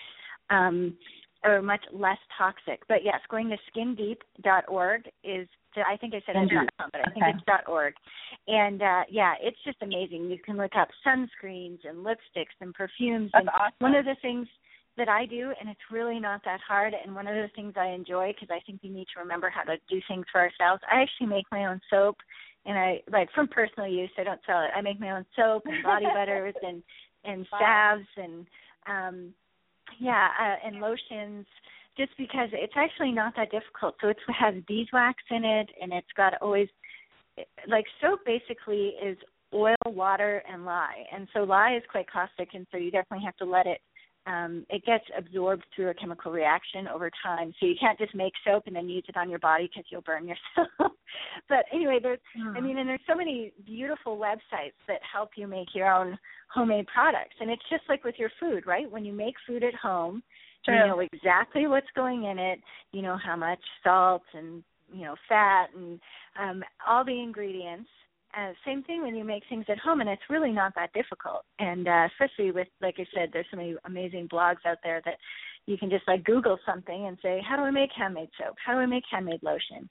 um, 0.50 0.96
or 1.44 1.62
much 1.62 1.84
less 1.92 2.18
toxic. 2.38 2.82
But 2.88 3.04
yes, 3.04 3.20
going 3.30 3.50
to 3.50 3.58
skindeep.org 3.72 5.02
is 5.24 5.48
I 5.78 5.96
think 5.98 6.14
I 6.16 6.22
said 6.26 6.36
it's 6.36 6.52
Skindeep. 6.52 6.68
.com, 6.80 6.90
but 6.92 7.02
I 7.02 7.12
think 7.12 7.26
Okay. 7.26 7.36
it's 7.36 7.46
dot 7.46 7.68
.org. 7.68 7.94
And 8.48 8.82
uh 8.82 9.04
yeah, 9.10 9.36
it's 9.42 9.58
just 9.64 9.78
amazing. 9.82 10.30
You 10.30 10.40
can 10.44 10.58
look 10.58 10.76
up 10.76 10.90
sunscreens 11.06 11.80
and 11.88 12.04
lipsticks 12.06 12.58
and 12.60 12.74
perfumes 12.74 13.30
That's 13.34 13.44
and 13.44 13.50
awesome. 13.50 13.74
one 13.80 13.96
of 13.96 14.06
the 14.06 14.16
things 14.22 14.48
that 14.98 15.08
I 15.08 15.26
do, 15.26 15.54
and 15.60 15.70
it's 15.70 15.80
really 15.92 16.20
not 16.20 16.42
that 16.44 16.60
hard. 16.68 16.94
And 16.94 17.16
one 17.16 17.28
of 17.28 17.36
the 17.36 17.50
things 17.56 17.74
I 17.78 17.88
enjoy 17.90 18.34
because 18.34 18.50
I 18.54 18.60
think 18.66 18.82
we 18.84 18.90
need 18.90 19.08
to 19.14 19.20
remember 19.22 19.50
how 19.50 19.64
to 19.64 19.78
do 19.90 20.02
things 20.08 20.26
for 20.32 20.42
ourselves. 20.42 20.82
I 20.92 21.02
actually 21.02 21.28
make 21.28 21.46
my 21.52 21.66
own 21.68 21.80
soap, 21.90 22.18
and 22.66 22.78
I 22.78 23.02
like 23.10 23.30
from 23.34 23.48
personal 23.48 23.88
use. 23.88 24.10
I 24.18 24.24
don't 24.24 24.42
sell 24.46 24.62
it. 24.64 24.72
I 24.76 24.82
make 24.82 25.00
my 25.00 25.12
own 25.12 25.26
soap 25.36 25.64
and 25.68 25.82
body 25.84 26.08
butters 26.14 26.56
and 26.64 26.84
and 27.24 27.46
Wow. 27.52 27.60
salves 27.96 28.08
and 28.18 28.48
um 28.88 29.34
yeah 30.00 30.30
uh, 30.40 30.68
and 30.68 30.80
lotions. 30.80 31.46
Just 31.98 32.12
because 32.18 32.48
it's 32.54 32.74
actually 32.78 33.12
not 33.12 33.34
that 33.36 33.52
difficult. 33.52 33.96
So 34.00 34.08
it 34.08 34.18
has 34.28 34.54
beeswax 34.68 35.22
in 35.32 35.44
it, 35.44 35.70
and 35.82 35.92
it's 35.92 36.08
got 36.16 36.34
always 36.42 36.70
like 37.68 37.86
soap 38.02 38.22
basically 38.26 38.94
is 39.04 39.18
oil, 39.54 39.76
water, 39.86 40.44
and 40.52 40.66
lye. 40.66 41.04
And 41.14 41.28
so 41.34 41.44
lye 41.44 41.76
is 41.76 41.84
quite 41.92 42.10
caustic, 42.10 42.50
and 42.54 42.66
so 42.72 42.78
you 42.78 42.92
definitely 42.92 43.26
have 43.26 43.36
to 43.38 43.46
let 43.46 43.68
it. 43.68 43.82
Um, 44.30 44.64
it 44.70 44.86
gets 44.86 45.06
absorbed 45.18 45.64
through 45.76 45.90
a 45.90 45.94
chemical 45.96 46.32
reaction 46.32 46.88
over 46.88 47.10
time. 47.24 47.52
So 47.60 47.66
you 47.66 47.74
can't 47.80 47.98
just 47.98 48.14
make 48.14 48.34
soap 48.46 48.64
and 48.68 48.76
then 48.76 48.88
use 48.88 49.04
it 49.08 49.18
on 49.18 49.28
your 49.28 49.40
body 49.40 49.68
because 49.68 49.86
you'll 49.90 50.02
burn 50.02 50.28
yourself. 50.28 50.92
but 51.50 51.66
anyway, 51.74 51.98
there's, 52.02 52.20
I 52.56 52.62
mean, 52.62 52.78
and 52.78 52.88
there's 52.88 53.00
so 53.08 53.16
many 53.16 53.52
beautiful 53.66 54.18
websites 54.18 54.78
that 54.88 55.00
help 55.12 55.32
you 55.36 55.48
make 55.48 55.74
your 55.74 55.92
own 55.92 56.16
homemade 56.54 56.86
products. 56.94 57.36
And 57.40 57.50
it's 57.50 57.64
just 57.72 57.84
like 57.90 58.04
with 58.04 58.16
your 58.20 58.30
food, 58.40 58.68
right? 58.68 58.90
When 58.90 59.04
you 59.04 59.14
make 59.14 59.34
food 59.48 59.64
at 59.64 59.74
home, 59.74 60.22
True. 60.64 60.76
you 60.76 60.88
know 60.88 61.00
exactly 61.00 61.66
what's 61.66 61.88
going 61.96 62.26
in 62.26 62.38
it. 62.38 62.60
You 62.92 63.02
know 63.02 63.18
how 63.18 63.36
much 63.36 63.60
salt 63.84 64.24
and 64.34 64.64
you 64.92 65.06
know 65.06 65.16
fat 65.28 65.68
and 65.76 66.00
um 66.40 66.64
all 66.88 67.06
the 67.06 67.22
ingredients 67.22 67.90
uh, 68.38 68.52
same 68.66 68.84
thing 68.84 69.02
when 69.02 69.16
you 69.16 69.24
make 69.24 69.44
things 69.50 69.66
at 69.70 69.80
home, 69.80 70.02
and 70.02 70.10
it's 70.10 70.22
really 70.30 70.52
not 70.52 70.74
that 70.76 70.94
difficult. 70.94 71.44
And 71.58 71.88
uh, 71.88 72.08
especially 72.14 72.52
with, 72.52 72.68
like 72.82 72.96
I 73.00 73.06
said, 73.14 73.30
there's 73.34 73.48
so 73.50 73.58
many 73.58 73.76
amazing 73.86 74.28
blogs 74.32 74.66
out 74.66 74.78
there 74.84 75.02
that 75.06 75.16
you 75.66 75.78
can 75.78 75.90
just 75.90 76.08
like 76.08 76.24
Google 76.24 76.60
something 76.66 77.08
and 77.08 77.18
say, 77.22 77.42
"How 77.48 77.56
do 77.56 77.64
I 77.64 77.72
make 77.72 77.90
handmade 77.96 78.30
soap? 78.38 78.56
How 78.64 78.74
do 78.74 78.80
I 78.80 78.86
make 78.86 79.04
handmade 79.10 79.42
lotion?" 79.42 79.90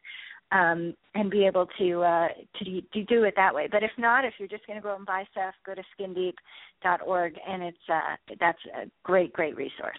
Um, 0.50 0.94
and 1.14 1.30
be 1.30 1.46
able 1.46 1.66
to 1.78 2.02
uh, 2.02 2.28
to, 2.58 3.04
do- 3.04 3.24
it 3.24 3.34
that 3.36 3.54
way. 3.54 3.68
But 3.70 3.82
if 3.82 3.90
not, 3.98 4.24
if 4.24 4.34
you're 4.38 4.48
just 4.48 4.66
going 4.66 4.78
to 4.78 4.82
go 4.82 4.94
and 4.94 5.04
buy 5.04 5.24
stuff, 5.32 5.54
go 5.66 5.74
to 5.74 5.82
skindeep.org, 5.98 7.34
and 7.46 7.62
it's 7.62 7.76
uh, 7.92 8.16
that's 8.38 8.58
a 8.74 8.86
great, 9.02 9.32
great 9.32 9.56
resource. 9.56 9.98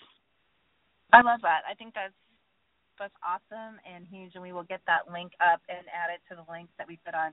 I 1.11 1.21
love 1.21 1.41
that. 1.43 1.61
I 1.69 1.75
think 1.75 1.93
that's 1.93 2.13
that's 2.97 3.13
awesome 3.23 3.79
and 3.83 4.05
huge, 4.09 4.31
and 4.33 4.43
we 4.43 4.53
will 4.53 4.63
get 4.63 4.81
that 4.87 5.11
link 5.11 5.33
up 5.39 5.61
and 5.69 5.85
add 5.91 6.09
it 6.13 6.21
to 6.29 6.35
the 6.35 6.51
links 6.51 6.71
that 6.77 6.87
we 6.87 6.97
put 7.05 7.13
on 7.13 7.31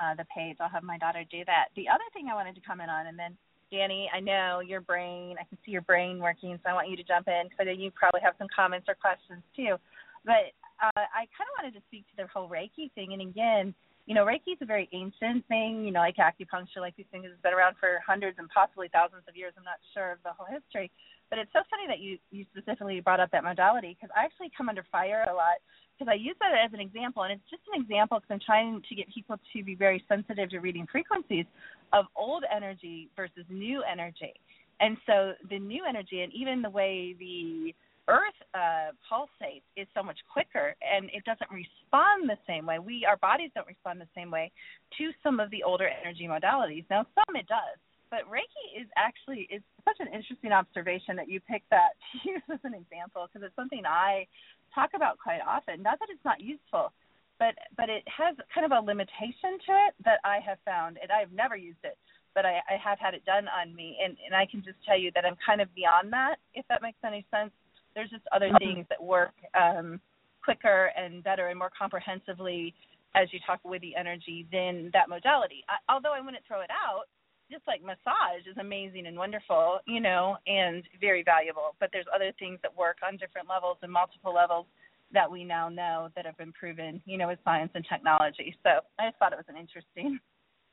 uh, 0.00 0.14
the 0.14 0.24
page. 0.34 0.56
I'll 0.60 0.68
have 0.68 0.82
my 0.82 0.98
daughter 0.98 1.24
do 1.30 1.44
that. 1.46 1.68
The 1.76 1.88
other 1.88 2.04
thing 2.12 2.28
I 2.30 2.34
wanted 2.34 2.54
to 2.54 2.60
comment 2.60 2.90
on, 2.90 3.06
and 3.06 3.18
then 3.18 3.36
Danny, 3.70 4.10
I 4.14 4.20
know 4.20 4.60
your 4.60 4.80
brain. 4.80 5.36
I 5.40 5.44
can 5.44 5.58
see 5.64 5.72
your 5.72 5.82
brain 5.82 6.18
working, 6.18 6.58
so 6.62 6.70
I 6.70 6.74
want 6.74 6.90
you 6.90 6.96
to 6.96 7.02
jump 7.02 7.28
in 7.28 7.48
because 7.48 7.58
I 7.60 7.64
know 7.64 7.72
you 7.72 7.90
probably 7.90 8.20
have 8.22 8.34
some 8.38 8.48
comments 8.54 8.86
or 8.88 8.94
questions 8.94 9.42
too. 9.56 9.76
But 10.24 10.54
uh, 10.82 11.04
I 11.14 11.28
kind 11.34 11.48
of 11.48 11.54
wanted 11.58 11.74
to 11.78 11.82
speak 11.88 12.04
to 12.10 12.22
the 12.22 12.28
whole 12.32 12.48
Reiki 12.48 12.92
thing, 12.94 13.12
and 13.12 13.22
again. 13.22 13.74
You 14.04 14.12
know, 14.12 14.28
Reiki 14.28 14.52
is 14.52 14.60
a 14.60 14.68
very 14.68 14.84
ancient 14.92 15.48
thing, 15.48 15.80
you 15.80 15.88
know, 15.90 16.04
like 16.04 16.20
acupuncture, 16.20 16.84
like 16.84 16.92
these 16.92 17.08
things 17.08 17.24
has 17.24 17.40
been 17.40 17.56
around 17.56 17.80
for 17.80 18.04
hundreds 18.04 18.36
and 18.36 18.52
possibly 18.52 18.92
thousands 18.92 19.24
of 19.24 19.32
years. 19.32 19.56
I'm 19.56 19.64
not 19.64 19.80
sure 19.96 20.12
of 20.12 20.18
the 20.20 20.36
whole 20.36 20.44
history. 20.44 20.92
But 21.30 21.38
it's 21.38 21.52
so 21.52 21.64
funny 21.70 21.88
that 21.88 22.00
you 22.00 22.18
you 22.30 22.44
specifically 22.52 23.00
brought 23.00 23.18
up 23.18 23.30
that 23.32 23.44
modality 23.44 23.96
because 23.96 24.12
I 24.14 24.24
actually 24.24 24.52
come 24.56 24.68
under 24.68 24.84
fire 24.92 25.24
a 25.28 25.32
lot 25.32 25.56
because 25.98 26.10
I 26.10 26.14
use 26.14 26.36
that 26.40 26.52
as 26.52 26.72
an 26.72 26.80
example, 26.80 27.22
and 27.22 27.32
it's 27.32 27.50
just 27.50 27.62
an 27.72 27.80
example 27.80 28.18
because 28.18 28.34
I'm 28.34 28.44
trying 28.44 28.82
to 28.88 28.94
get 28.94 29.06
people 29.12 29.36
to 29.52 29.64
be 29.64 29.74
very 29.74 30.04
sensitive 30.08 30.50
to 30.50 30.58
reading 30.58 30.86
frequencies 30.90 31.46
of 31.92 32.06
old 32.16 32.44
energy 32.54 33.08
versus 33.16 33.44
new 33.48 33.82
energy. 33.90 34.34
And 34.80 34.96
so 35.06 35.32
the 35.48 35.58
new 35.58 35.84
energy, 35.88 36.22
and 36.22 36.32
even 36.32 36.62
the 36.62 36.70
way 36.70 37.14
the 37.18 37.74
Earth 38.08 38.34
uh, 38.54 38.92
pulsates, 39.10 39.62
is 39.76 39.86
so 39.94 40.02
much 40.02 40.18
quicker, 40.30 40.74
and 40.82 41.06
it 41.06 41.24
doesn't 41.24 41.50
respond 41.50 42.28
the 42.28 42.36
same 42.46 42.66
way. 42.66 42.78
We, 42.78 43.06
our 43.08 43.16
bodies, 43.16 43.50
don't 43.54 43.66
respond 43.66 44.00
the 44.00 44.08
same 44.14 44.30
way 44.30 44.50
to 44.98 45.10
some 45.22 45.40
of 45.40 45.50
the 45.50 45.62
older 45.62 45.88
energy 46.02 46.26
modalities. 46.28 46.84
Now, 46.90 47.06
some 47.14 47.36
it 47.36 47.46
does, 47.46 47.78
but 48.10 48.28
Reiki 48.30 48.80
is 48.80 48.86
actually 48.96 49.48
is 49.50 49.62
such 49.84 49.96
an 50.00 50.08
interesting 50.12 50.52
observation 50.52 51.16
that 51.16 51.28
you 51.28 51.40
picked 51.40 51.68
that 51.70 51.96
to 52.22 52.30
use 52.30 52.44
as 52.52 52.60
an 52.64 52.74
example 52.74 53.26
because 53.26 53.44
it's 53.44 53.56
something 53.56 53.82
I 53.86 54.26
talk 54.74 54.90
about 54.94 55.18
quite 55.18 55.40
often. 55.46 55.82
Not 55.82 55.98
that 56.00 56.08
it's 56.10 56.24
not 56.24 56.40
useful, 56.40 56.92
but 57.38 57.54
but 57.76 57.88
it 57.88 58.04
has 58.08 58.36
kind 58.54 58.64
of 58.64 58.72
a 58.72 58.80
limitation 58.84 59.58
to 59.66 59.72
it 59.88 59.92
that 60.04 60.20
I 60.24 60.38
have 60.44 60.58
found, 60.64 60.98
and 61.02 61.10
I've 61.10 61.32
never 61.32 61.56
used 61.56 61.82
it 61.84 61.96
but 62.34 62.44
I, 62.44 62.60
I 62.68 62.76
have 62.82 62.98
had 62.98 63.14
it 63.14 63.24
done 63.24 63.46
on 63.48 63.74
me, 63.74 63.96
and 64.02 64.16
and 64.26 64.34
I 64.34 64.44
can 64.44 64.62
just 64.62 64.76
tell 64.84 64.98
you 64.98 65.10
that 65.14 65.24
I'm 65.24 65.36
kind 65.46 65.60
of 65.60 65.72
beyond 65.74 66.12
that, 66.12 66.36
if 66.52 66.66
that 66.68 66.82
makes 66.82 66.98
any 67.06 67.24
sense. 67.30 67.52
There's 67.94 68.10
just 68.10 68.24
other 68.34 68.50
things 68.58 68.86
that 68.90 69.02
work 69.02 69.32
um, 69.54 70.00
quicker 70.42 70.90
and 70.98 71.22
better 71.22 71.48
and 71.48 71.58
more 71.58 71.70
comprehensively 71.70 72.74
as 73.14 73.28
you 73.32 73.38
talk 73.46 73.60
with 73.62 73.80
the 73.82 73.94
energy 73.94 74.46
than 74.50 74.90
that 74.92 75.08
modality. 75.08 75.64
I, 75.70 75.78
although 75.92 76.12
I 76.12 76.20
wouldn't 76.20 76.42
throw 76.46 76.60
it 76.60 76.70
out, 76.74 77.06
just 77.54 77.66
like 77.68 77.82
massage 77.82 78.42
is 78.50 78.58
amazing 78.58 79.06
and 79.06 79.16
wonderful, 79.16 79.78
you 79.86 80.00
know, 80.00 80.36
and 80.48 80.82
very 81.00 81.22
valuable. 81.22 81.76
But 81.78 81.90
there's 81.92 82.10
other 82.12 82.32
things 82.38 82.58
that 82.62 82.76
work 82.76 82.98
on 83.06 83.16
different 83.16 83.48
levels 83.48 83.78
and 83.82 83.92
multiple 83.92 84.34
levels 84.34 84.66
that 85.12 85.30
we 85.30 85.44
now 85.44 85.68
know 85.68 86.08
that 86.16 86.26
have 86.26 86.36
been 86.36 86.52
proven, 86.52 87.00
you 87.06 87.16
know, 87.16 87.28
with 87.28 87.38
science 87.44 87.70
and 87.74 87.86
technology. 87.88 88.56
So 88.64 88.82
I 88.98 89.06
just 89.08 89.18
thought 89.18 89.32
it 89.32 89.38
was 89.38 89.46
an 89.48 89.56
interesting 89.56 90.18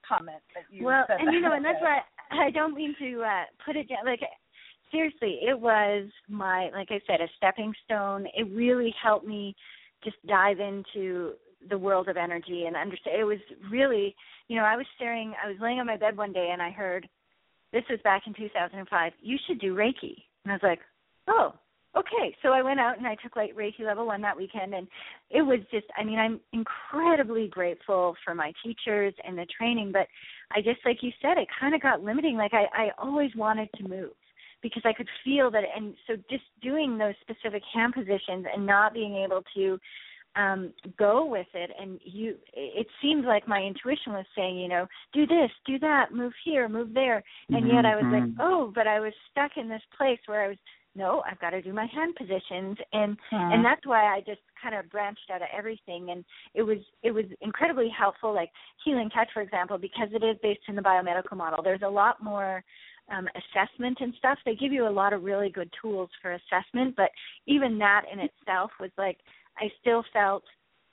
comment 0.07 0.41
that 0.55 0.63
you 0.71 0.83
well, 0.83 1.05
and 1.07 1.27
that. 1.27 1.33
you 1.33 1.41
know, 1.41 1.53
and 1.53 1.63
that's 1.63 1.81
why 1.81 1.99
I 2.31 2.49
don't 2.49 2.73
mean 2.73 2.95
to 2.99 3.21
uh 3.21 3.43
put 3.63 3.75
it 3.75 3.87
down. 3.87 4.05
Like 4.05 4.21
seriously, 4.89 5.39
it 5.47 5.59
was 5.59 6.09
my 6.27 6.71
like 6.73 6.89
I 6.89 6.99
said, 7.05 7.21
a 7.21 7.27
stepping 7.37 7.73
stone. 7.85 8.25
It 8.35 8.49
really 8.51 8.93
helped 9.01 9.27
me 9.27 9.55
just 10.03 10.17
dive 10.25 10.59
into 10.59 11.33
the 11.69 11.77
world 11.77 12.07
of 12.09 12.17
energy 12.17 12.65
and 12.65 12.75
understand. 12.75 13.19
It 13.19 13.23
was 13.23 13.39
really, 13.69 14.15
you 14.47 14.55
know, 14.55 14.63
I 14.63 14.75
was 14.75 14.85
staring. 14.95 15.33
I 15.43 15.47
was 15.47 15.57
laying 15.61 15.79
on 15.79 15.87
my 15.87 15.97
bed 15.97 16.17
one 16.17 16.33
day 16.33 16.49
and 16.51 16.61
I 16.61 16.71
heard, 16.71 17.07
this 17.73 17.83
was 17.89 17.99
back 18.03 18.23
in 18.27 18.33
2005. 18.33 19.13
You 19.21 19.37
should 19.47 19.59
do 19.59 19.75
Reiki, 19.75 20.15
and 20.43 20.51
I 20.51 20.53
was 20.53 20.63
like, 20.63 20.79
oh, 21.27 21.53
okay. 21.95 22.35
So 22.41 22.49
I 22.49 22.61
went 22.61 22.79
out 22.79 22.97
and 22.97 23.07
I 23.07 23.15
took 23.23 23.35
like 23.35 23.55
Reiki 23.55 23.81
level 23.81 24.05
one 24.07 24.21
that 24.21 24.37
weekend, 24.37 24.73
and 24.73 24.87
it 25.29 25.41
was 25.41 25.59
just. 25.71 25.85
I 25.97 26.03
mean, 26.03 26.19
I'm 26.19 26.39
incredibly 26.53 27.47
grateful 27.47 28.15
for 28.25 28.35
my 28.35 28.51
teachers 28.63 29.13
and 29.25 29.37
the 29.37 29.45
training, 29.57 29.91
but 29.91 30.07
I 30.51 30.61
just 30.61 30.79
like 30.85 30.97
you 31.01 31.11
said, 31.21 31.37
it 31.37 31.47
kind 31.59 31.73
of 31.73 31.81
got 31.81 32.03
limiting. 32.03 32.35
Like 32.35 32.53
I, 32.53 32.65
I 32.73 32.89
always 32.97 33.31
wanted 33.35 33.69
to 33.75 33.87
move 33.87 34.11
because 34.61 34.83
I 34.85 34.93
could 34.93 35.07
feel 35.23 35.49
that, 35.51 35.63
and 35.75 35.95
so 36.07 36.15
just 36.29 36.43
doing 36.61 36.97
those 36.97 37.15
specific 37.21 37.63
hand 37.73 37.93
positions 37.93 38.45
and 38.53 38.65
not 38.65 38.93
being 38.93 39.15
able 39.15 39.43
to 39.55 39.79
um 40.35 40.73
go 40.97 41.25
with 41.25 41.47
it. 41.53 41.71
And 41.79 41.99
you 42.03 42.35
it 42.53 42.87
seemed 43.01 43.25
like 43.25 43.47
my 43.47 43.61
intuition 43.61 44.13
was 44.13 44.25
saying 44.35 44.57
you 44.57 44.67
know 44.67 44.87
do 45.13 45.25
this 45.27 45.51
do 45.65 45.79
that 45.79 46.13
move 46.13 46.33
here 46.45 46.67
move 46.69 46.93
there. 46.93 47.23
And 47.49 47.67
yet 47.67 47.85
i 47.85 47.95
was 47.95 48.05
like 48.11 48.23
Mhm. 48.23 48.35
oh 48.39 48.71
but 48.73 48.87
i 48.87 48.99
was 48.99 49.13
stuck 49.31 49.57
in 49.57 49.67
this 49.67 49.81
place 49.97 50.19
where 50.25 50.43
i 50.43 50.47
was 50.47 50.57
no 50.95 51.21
i've 51.29 51.39
got 51.39 51.51
to 51.51 51.61
do 51.61 51.73
my 51.73 51.85
hand 51.85 52.15
positions. 52.15 52.77
And 52.93 53.17
Mhm. 53.31 53.53
and 53.53 53.65
that's 53.65 53.85
why 53.85 54.15
i 54.15 54.21
just 54.21 54.41
kind 54.61 54.75
of 54.75 54.89
branched 54.89 55.29
out 55.33 55.41
of 55.41 55.47
everything. 55.55 56.11
And 56.11 56.23
it 56.53 56.61
was 56.61 56.77
it 57.03 57.11
was 57.11 57.25
incredibly 57.41 57.89
helpful 57.89 58.33
like 58.33 58.51
healing 58.85 59.09
touch 59.09 59.29
for 59.33 59.41
example 59.41 59.77
because 59.77 60.09
it 60.13 60.23
is 60.23 60.37
based 60.41 60.61
in 60.67 60.75
the 60.75 60.81
biomedical 60.81 61.35
model. 61.35 61.63
There's 61.63 61.81
a 61.83 61.89
lot 61.89 62.23
more 62.23 62.63
um, 63.11 63.27
assessment 63.35 63.97
and 63.99 64.13
stuff. 64.17 64.37
They 64.45 64.55
give 64.55 64.71
you 64.71 64.87
a 64.87 64.89
lot 64.89 65.11
of 65.11 65.23
really 65.23 65.49
good 65.49 65.69
tools 65.81 66.09
for 66.21 66.31
assessment 66.33 66.95
but 66.95 67.09
even 67.47 67.77
that 67.79 68.03
in 68.11 68.19
itself 68.19 68.71
was 68.79 68.91
like 68.97 69.17
I 69.57 69.69
still 69.81 70.03
felt 70.13 70.43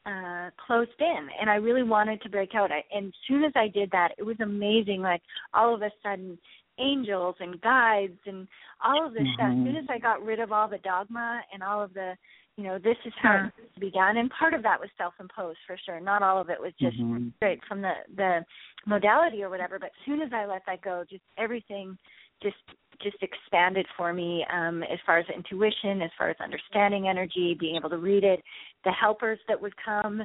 uh 0.06 0.50
closed 0.64 0.90
in 1.00 1.28
and 1.40 1.50
I 1.50 1.56
really 1.56 1.82
wanted 1.82 2.22
to 2.22 2.28
break 2.28 2.54
out. 2.54 2.70
I, 2.72 2.82
and 2.96 3.08
as 3.08 3.12
soon 3.26 3.44
as 3.44 3.52
I 3.56 3.68
did 3.68 3.90
that, 3.90 4.10
it 4.16 4.22
was 4.22 4.36
amazing 4.40 5.02
like 5.02 5.22
all 5.52 5.74
of 5.74 5.82
a 5.82 5.90
sudden 6.02 6.38
angels 6.78 7.34
and 7.40 7.60
guides 7.60 8.18
and 8.26 8.46
all 8.84 9.06
of 9.06 9.12
this 9.12 9.26
stuff. 9.34 9.50
As 9.50 9.56
soon 9.56 9.74
Mhm. 9.74 9.82
as 9.82 9.90
I 9.90 9.98
got 9.98 10.24
rid 10.24 10.38
of 10.38 10.52
all 10.52 10.68
the 10.68 10.78
dogma 10.78 11.42
and 11.52 11.62
all 11.62 11.82
of 11.82 11.92
the 11.94 12.16
you 12.56 12.64
know, 12.64 12.76
this 12.76 12.96
is 13.04 13.12
how 13.22 13.36
it's 13.36 13.54
supposed 13.54 13.74
to 13.74 13.80
be 13.80 13.90
done 13.90 14.16
and 14.16 14.30
part 14.30 14.52
of 14.54 14.62
that 14.64 14.80
was 14.80 14.90
self 14.96 15.14
imposed 15.20 15.58
for 15.66 15.76
sure. 15.76 16.00
Not 16.00 16.22
all 16.22 16.40
of 16.40 16.50
it 16.50 16.60
was 16.60 16.72
just 16.80 16.96
Mhm. 16.96 17.32
straight 17.36 17.62
from 17.64 17.82
the 17.82 17.94
the 18.16 18.44
modality 18.86 19.42
or 19.44 19.50
whatever, 19.50 19.78
but 19.78 19.92
as 19.96 20.04
soon 20.04 20.22
as 20.22 20.32
I 20.32 20.46
let 20.46 20.64
that 20.66 20.80
go, 20.80 21.04
just 21.04 21.24
everything 21.36 21.98
just 22.40 22.56
just 23.02 23.16
expanded 23.22 23.86
for 23.96 24.12
me 24.12 24.44
um 24.52 24.82
as 24.84 24.98
far 25.06 25.18
as 25.18 25.26
intuition, 25.34 26.02
as 26.02 26.10
far 26.16 26.30
as 26.30 26.36
understanding 26.40 27.08
energy, 27.08 27.56
being 27.58 27.76
able 27.76 27.90
to 27.90 27.98
read 27.98 28.24
it, 28.24 28.42
the 28.84 28.92
helpers 28.92 29.38
that 29.48 29.60
would 29.60 29.74
come, 29.84 30.22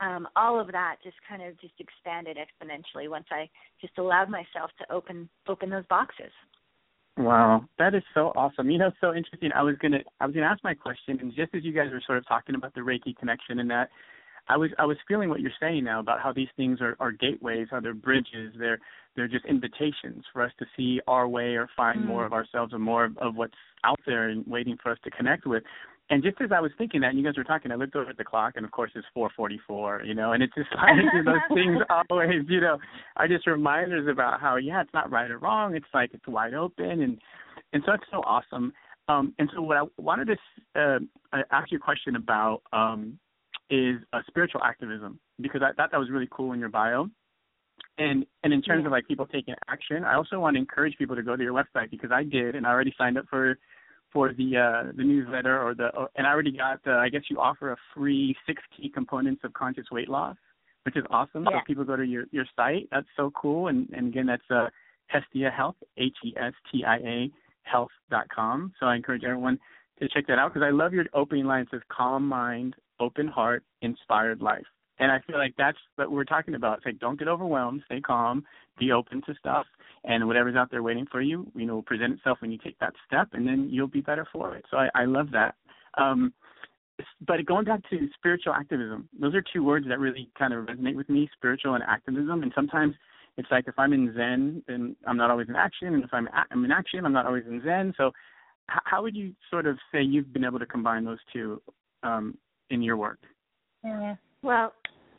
um, 0.00 0.28
all 0.36 0.60
of 0.60 0.70
that 0.72 0.96
just 1.02 1.16
kind 1.28 1.42
of 1.42 1.58
just 1.60 1.74
expanded 1.78 2.36
exponentially 2.36 3.08
once 3.08 3.26
I 3.30 3.48
just 3.80 3.96
allowed 3.98 4.28
myself 4.28 4.70
to 4.78 4.92
open 4.92 5.28
open 5.48 5.70
those 5.70 5.86
boxes. 5.86 6.32
Wow, 7.18 7.64
that 7.78 7.94
is 7.94 8.02
so 8.12 8.32
awesome. 8.36 8.70
You 8.70 8.78
know, 8.78 8.92
so 9.00 9.14
interesting. 9.14 9.50
I 9.54 9.62
was 9.62 9.76
gonna 9.80 10.00
I 10.20 10.26
was 10.26 10.34
gonna 10.34 10.46
ask 10.46 10.62
my 10.62 10.74
question, 10.74 11.18
and 11.20 11.34
just 11.34 11.54
as 11.54 11.64
you 11.64 11.72
guys 11.72 11.90
were 11.90 12.02
sort 12.06 12.18
of 12.18 12.28
talking 12.28 12.54
about 12.54 12.74
the 12.74 12.80
Reiki 12.80 13.16
connection 13.16 13.58
and 13.58 13.70
that, 13.70 13.88
I 14.48 14.56
was 14.56 14.70
I 14.78 14.84
was 14.84 14.96
feeling 15.08 15.28
what 15.28 15.40
you're 15.40 15.50
saying 15.60 15.84
now 15.84 16.00
about 16.00 16.20
how 16.20 16.32
these 16.32 16.48
things 16.56 16.80
are, 16.80 16.96
are 17.00 17.12
gateways, 17.12 17.68
how 17.70 17.80
they're 17.80 17.94
bridges, 17.94 18.52
they're 18.58 18.78
they're 19.16 19.28
just 19.28 19.44
invitations 19.46 20.24
for 20.32 20.42
us 20.42 20.52
to 20.58 20.66
see 20.76 21.00
our 21.08 21.26
way 21.26 21.54
or 21.56 21.68
find 21.76 22.00
Mm. 22.00 22.06
more 22.06 22.26
of 22.26 22.32
ourselves 22.32 22.72
or 22.74 22.78
more 22.78 23.04
of, 23.04 23.16
of 23.18 23.34
what's 23.34 23.54
out 23.84 23.98
there 24.06 24.28
and 24.28 24.46
waiting 24.46 24.76
for 24.82 24.92
us 24.92 24.98
to 25.04 25.10
connect 25.10 25.46
with. 25.46 25.62
And 26.10 26.22
just 26.22 26.40
as 26.40 26.52
I 26.52 26.60
was 26.60 26.70
thinking 26.78 27.00
that, 27.00 27.08
and 27.10 27.18
you 27.18 27.24
guys 27.24 27.36
were 27.36 27.42
talking, 27.42 27.72
I 27.72 27.74
looked 27.74 27.96
over 27.96 28.10
at 28.10 28.16
the 28.16 28.24
clock, 28.24 28.52
and 28.56 28.64
of 28.64 28.70
course 28.70 28.92
it's 28.94 29.06
4:44. 29.16 30.04
You 30.06 30.14
know, 30.14 30.32
and 30.32 30.42
it's 30.42 30.54
just 30.54 30.70
like 30.76 31.24
those 31.24 31.34
things 31.54 31.78
always, 32.10 32.42
you 32.48 32.60
know, 32.60 32.78
are 33.16 33.26
just 33.26 33.46
reminders 33.46 34.06
about 34.06 34.40
how 34.40 34.56
yeah, 34.56 34.80
it's 34.82 34.94
not 34.94 35.10
right 35.10 35.30
or 35.30 35.38
wrong. 35.38 35.74
It's 35.74 35.86
like 35.92 36.10
it's 36.14 36.26
wide 36.28 36.54
open, 36.54 37.02
and 37.02 37.18
and 37.72 37.82
so 37.84 37.92
it's 37.92 38.04
so 38.10 38.18
awesome. 38.18 38.72
Um, 39.08 39.34
and 39.38 39.50
so 39.54 39.62
what 39.62 39.76
I 39.76 39.82
wanted 39.98 40.28
to 40.28 40.80
uh, 40.80 40.98
uh, 41.32 41.42
ask 41.52 41.70
you 41.72 41.78
a 41.78 41.80
question 41.80 42.16
about 42.16 42.62
um, 42.72 43.18
is 43.70 43.96
a 44.12 44.20
spiritual 44.28 44.62
activism 44.62 45.18
because 45.40 45.62
I 45.62 45.72
thought 45.72 45.90
that 45.90 45.98
was 45.98 46.10
really 46.10 46.28
cool 46.30 46.52
in 46.52 46.60
your 46.60 46.68
bio. 46.68 47.08
And 47.98 48.26
and 48.42 48.52
in 48.52 48.62
terms 48.62 48.82
Yeah. 48.82 48.86
of 48.86 48.92
like 48.92 49.06
people 49.08 49.26
taking 49.26 49.54
action, 49.68 50.04
I 50.04 50.14
also 50.14 50.38
want 50.38 50.54
to 50.54 50.60
encourage 50.60 50.96
people 50.98 51.16
to 51.16 51.22
go 51.22 51.36
to 51.36 51.42
your 51.42 51.54
website 51.54 51.90
because 51.90 52.10
I 52.10 52.22
did, 52.22 52.54
and 52.54 52.66
I 52.66 52.70
already 52.70 52.94
signed 52.96 53.18
up 53.18 53.26
for 53.28 53.58
for 54.12 54.32
the 54.32 54.56
uh, 54.56 54.92
the 54.96 55.02
newsletter 55.02 55.60
or 55.60 55.74
the 55.74 55.88
or, 55.96 56.08
and 56.16 56.26
I 56.26 56.30
already 56.30 56.52
got. 56.52 56.80
Uh, 56.86 56.96
I 56.96 57.08
guess 57.08 57.22
you 57.28 57.40
offer 57.40 57.72
a 57.72 57.76
free 57.94 58.36
six 58.46 58.62
key 58.76 58.88
components 58.88 59.42
of 59.44 59.52
conscious 59.52 59.86
weight 59.90 60.08
loss, 60.08 60.36
which 60.84 60.96
is 60.96 61.04
awesome. 61.10 61.44
So 61.44 61.50
Yeah. 61.50 61.58
if 61.60 61.66
people 61.66 61.84
go 61.84 61.96
to 61.96 62.04
your 62.04 62.26
your 62.32 62.46
site, 62.54 62.88
that's 62.90 63.08
so 63.16 63.30
cool. 63.32 63.68
And 63.68 63.88
and 63.90 64.08
again, 64.08 64.26
that's 64.26 64.50
uh, 64.50 64.68
Hestia 65.06 65.50
Health, 65.50 65.76
H 65.96 66.16
E 66.24 66.34
S 66.36 66.52
T 66.70 66.84
I 66.84 66.96
A 66.96 67.30
Health 67.62 67.92
dot 68.10 68.26
com. 68.34 68.72
So 68.78 68.86
I 68.86 68.94
encourage 68.96 69.24
everyone 69.24 69.58
to 70.00 70.08
check 70.08 70.26
that 70.28 70.38
out 70.38 70.52
because 70.52 70.66
I 70.66 70.70
love 70.70 70.92
your 70.92 71.06
opening 71.14 71.46
line. 71.46 71.62
It 71.62 71.68
says 71.70 71.80
calm 71.88 72.28
mind, 72.28 72.74
open 73.00 73.26
heart, 73.28 73.62
inspired 73.82 74.40
life. 74.40 74.64
And 74.98 75.12
I 75.12 75.20
feel 75.26 75.38
like 75.38 75.54
that's 75.58 75.78
what 75.96 76.10
we're 76.10 76.24
talking 76.24 76.54
about. 76.54 76.78
It's 76.78 76.86
like 76.86 76.98
don't 76.98 77.18
get 77.18 77.28
overwhelmed, 77.28 77.82
stay 77.86 78.00
calm, 78.00 78.44
be 78.78 78.92
open 78.92 79.22
to 79.26 79.34
stuff, 79.38 79.66
and 80.04 80.26
whatever's 80.26 80.56
out 80.56 80.70
there 80.70 80.82
waiting 80.82 81.06
for 81.10 81.20
you, 81.20 81.50
you 81.54 81.66
know, 81.66 81.82
present 81.82 82.14
itself 82.14 82.38
when 82.40 82.50
you 82.50 82.58
take 82.58 82.78
that 82.78 82.94
step, 83.06 83.28
and 83.32 83.46
then 83.46 83.68
you'll 83.70 83.88
be 83.88 84.00
better 84.00 84.26
for 84.32 84.56
it. 84.56 84.64
So 84.70 84.78
I, 84.78 84.88
I 84.94 85.04
love 85.04 85.28
that. 85.32 85.54
Um, 85.98 86.32
but 87.26 87.44
going 87.44 87.66
back 87.66 87.80
to 87.90 88.08
spiritual 88.14 88.54
activism, 88.54 89.08
those 89.20 89.34
are 89.34 89.44
two 89.52 89.62
words 89.62 89.86
that 89.88 89.98
really 89.98 90.30
kind 90.38 90.54
of 90.54 90.64
resonate 90.64 90.96
with 90.96 91.10
me: 91.10 91.28
spiritual 91.36 91.74
and 91.74 91.84
activism. 91.86 92.42
And 92.42 92.52
sometimes 92.54 92.94
it's 93.36 93.50
like 93.50 93.68
if 93.68 93.78
I'm 93.78 93.92
in 93.92 94.14
Zen, 94.16 94.62
then 94.66 94.96
I'm 95.06 95.18
not 95.18 95.30
always 95.30 95.48
in 95.48 95.56
action, 95.56 95.94
and 95.94 96.04
if 96.04 96.10
I'm 96.12 96.26
a- 96.28 96.46
I'm 96.50 96.64
in 96.64 96.72
action, 96.72 97.04
I'm 97.04 97.12
not 97.12 97.26
always 97.26 97.44
in 97.46 97.62
Zen. 97.62 97.92
So 97.98 98.08
h- 98.70 98.80
how 98.84 99.02
would 99.02 99.14
you 99.14 99.34
sort 99.50 99.66
of 99.66 99.78
say 99.92 100.02
you've 100.02 100.32
been 100.32 100.44
able 100.44 100.58
to 100.58 100.66
combine 100.66 101.04
those 101.04 101.18
two 101.32 101.60
um, 102.02 102.38
in 102.70 102.82
your 102.82 102.96
work? 102.96 103.18
Well, 104.42 104.72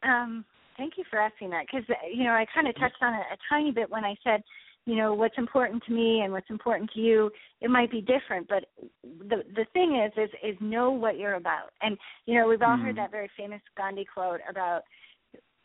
um, 0.03 0.45
thank 0.77 0.93
you 0.97 1.03
for 1.09 1.19
asking 1.19 1.49
that 1.51 1.65
because 1.65 1.85
you 2.13 2.23
know 2.23 2.31
I 2.31 2.45
kind 2.53 2.67
of 2.67 2.75
touched 2.75 3.01
on 3.01 3.13
it 3.13 3.25
a 3.31 3.37
tiny 3.49 3.71
bit 3.71 3.89
when 3.89 4.05
I 4.05 4.15
said, 4.23 4.41
you 4.85 4.95
know, 4.95 5.13
what's 5.13 5.37
important 5.37 5.83
to 5.85 5.91
me 5.91 6.21
and 6.21 6.31
what's 6.31 6.49
important 6.49 6.89
to 6.91 6.99
you. 6.99 7.29
It 7.61 7.69
might 7.69 7.91
be 7.91 8.01
different, 8.01 8.47
but 8.47 8.65
the 9.03 9.43
the 9.55 9.65
thing 9.73 10.01
is, 10.01 10.11
is 10.17 10.29
is 10.43 10.57
know 10.61 10.91
what 10.91 11.17
you're 11.17 11.35
about. 11.35 11.71
And 11.81 11.97
you 12.25 12.35
know, 12.35 12.47
we've 12.47 12.61
all 12.61 12.77
Mhm. 12.77 12.83
heard 12.83 12.95
that 12.97 13.11
very 13.11 13.29
famous 13.35 13.61
Gandhi 13.75 14.05
quote 14.05 14.41
about 14.49 14.83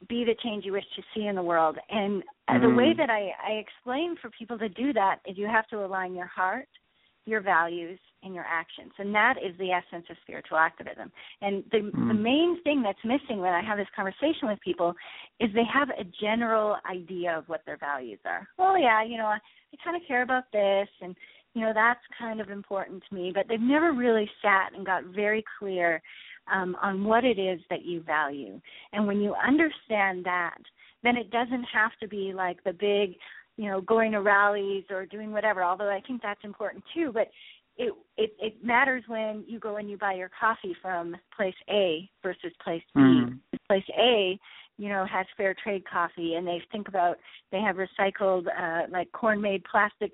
be 0.08 0.24
the 0.24 0.34
change 0.42 0.64
you 0.64 0.72
wish 0.72 0.84
to 0.96 1.02
see 1.14 1.26
in 1.26 1.36
the 1.36 1.42
world. 1.42 1.78
And 1.88 2.24
uh 2.48 2.58
the 2.58 2.70
way 2.70 2.92
Mhm. 2.92 2.96
that 2.96 3.10
I 3.10 3.32
I 3.42 3.52
explain 3.52 4.16
for 4.16 4.30
people 4.30 4.58
to 4.58 4.68
do 4.68 4.92
that 4.94 5.20
is 5.24 5.38
you 5.38 5.46
have 5.46 5.68
to 5.68 5.84
align 5.84 6.14
your 6.14 6.26
heart, 6.26 6.68
your 7.24 7.40
values, 7.40 8.00
and 8.22 8.34
your 8.34 8.44
actions. 8.48 8.92
And 8.98 9.14
that 9.14 9.34
is 9.42 9.56
the 9.58 9.72
essence 9.72 10.06
of 10.10 10.16
spiritual 10.22 10.58
activism. 10.58 11.10
And 11.40 11.64
the 11.70 11.80
the 11.80 12.14
Mm. 12.14 12.20
main 12.20 12.62
thing 12.62 12.82
that's 12.82 13.02
missing 13.04 13.38
when 13.40 13.52
I 13.52 13.62
have 13.62 13.78
this 13.78 13.88
conversation 13.94 14.48
with 14.48 14.60
people 14.60 14.94
is 15.40 15.52
they 15.52 15.64
have 15.64 15.90
a 15.90 16.04
general 16.04 16.78
idea 16.88 17.36
of 17.36 17.48
what 17.48 17.64
their 17.64 17.76
values 17.76 18.20
are. 18.24 18.48
Well, 18.58 18.78
yeah, 18.78 19.02
you 19.02 19.16
know, 19.18 19.26
I, 19.26 19.36
I 19.72 19.76
kind 19.84 19.96
of 19.96 20.02
care 20.06 20.22
about 20.22 20.50
this 20.52 20.88
and 21.00 21.16
you 21.54 21.60
know, 21.60 21.72
that's 21.74 22.00
kind 22.18 22.40
of 22.40 22.48
important 22.48 23.02
to 23.08 23.14
me, 23.14 23.30
but 23.34 23.46
they've 23.46 23.60
never 23.60 23.92
really 23.92 24.30
sat 24.40 24.70
and 24.74 24.86
got 24.86 25.04
very 25.04 25.44
clear 25.58 26.00
um, 26.50 26.76
on 26.80 27.04
what 27.04 27.24
it 27.24 27.38
is 27.38 27.60
that 27.68 27.84
you 27.84 28.00
value. 28.02 28.60
And 28.92 29.06
when 29.06 29.20
you 29.20 29.34
understand 29.34 30.24
that, 30.24 30.58
then 31.02 31.16
it 31.16 31.30
doesn't 31.30 31.64
have 31.64 31.90
to 32.00 32.08
be 32.08 32.32
like 32.34 32.62
the 32.64 32.72
big, 32.72 33.16
you 33.56 33.68
know, 33.68 33.80
going 33.82 34.12
to 34.12 34.22
rallies 34.22 34.84
or 34.90 35.04
doing 35.04 35.30
whatever, 35.30 35.62
although 35.62 35.90
I 35.90 36.00
think 36.06 36.22
that's 36.22 36.40
important 36.42 36.84
too, 36.94 37.10
but 37.12 37.28
it 37.76 37.92
it 38.16 38.34
it 38.38 38.64
matters 38.64 39.02
when 39.06 39.44
you 39.46 39.58
go 39.58 39.76
and 39.76 39.90
you 39.90 39.96
buy 39.96 40.14
your 40.14 40.30
coffee 40.38 40.76
from 40.80 41.16
place 41.36 41.54
A 41.70 42.08
versus 42.22 42.52
place 42.62 42.82
B. 42.94 43.00
Mm. 43.00 43.38
Place 43.68 43.84
A 43.98 44.38
you 44.78 44.88
know 44.88 45.06
has 45.06 45.26
fair 45.36 45.54
trade 45.62 45.84
coffee 45.90 46.34
and 46.34 46.46
they 46.46 46.60
think 46.70 46.88
about 46.88 47.16
they 47.50 47.60
have 47.60 47.76
recycled 47.76 48.46
uh 48.46 48.86
like 48.90 49.10
corn 49.12 49.40
made 49.40 49.62
plastic 49.64 50.12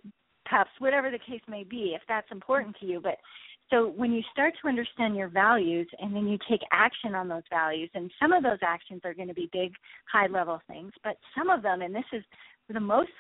cups 0.49 0.71
whatever 0.79 1.11
the 1.11 1.19
case 1.19 1.41
may 1.49 1.65
be 1.65 1.93
if 1.95 2.03
that's 2.09 2.31
important 2.31 2.77
to 2.79 2.87
you 2.87 3.01
but 3.01 3.17
so 3.71 3.93
when 3.97 4.13
you 4.13 4.23
start 4.33 4.55
to 4.61 4.69
understand 4.69 5.15
your 5.15 5.29
values 5.29 5.87
and 6.01 6.15
then 6.15 6.27
you 6.27 6.39
take 6.49 6.61
action 6.73 7.15
on 7.15 7.29
those 7.29 7.43
values 7.51 7.91
and 7.95 8.11
some 8.21 8.33
of 8.33 8.43
those 8.43 8.59
actions 8.63 9.01
are 9.05 9.15
going 9.15 9.29
to 9.29 9.35
be 9.35 9.49
big 9.53 9.73
high 10.11 10.27
level 10.27 10.61
things 10.67 10.93
but 11.05 11.17
some 11.37 11.51
of 11.51 11.63
them 11.63 11.83
and 11.83 11.95
this 11.95 12.05
is 12.13 12.23
the 12.71 12.81
most 12.81 13.11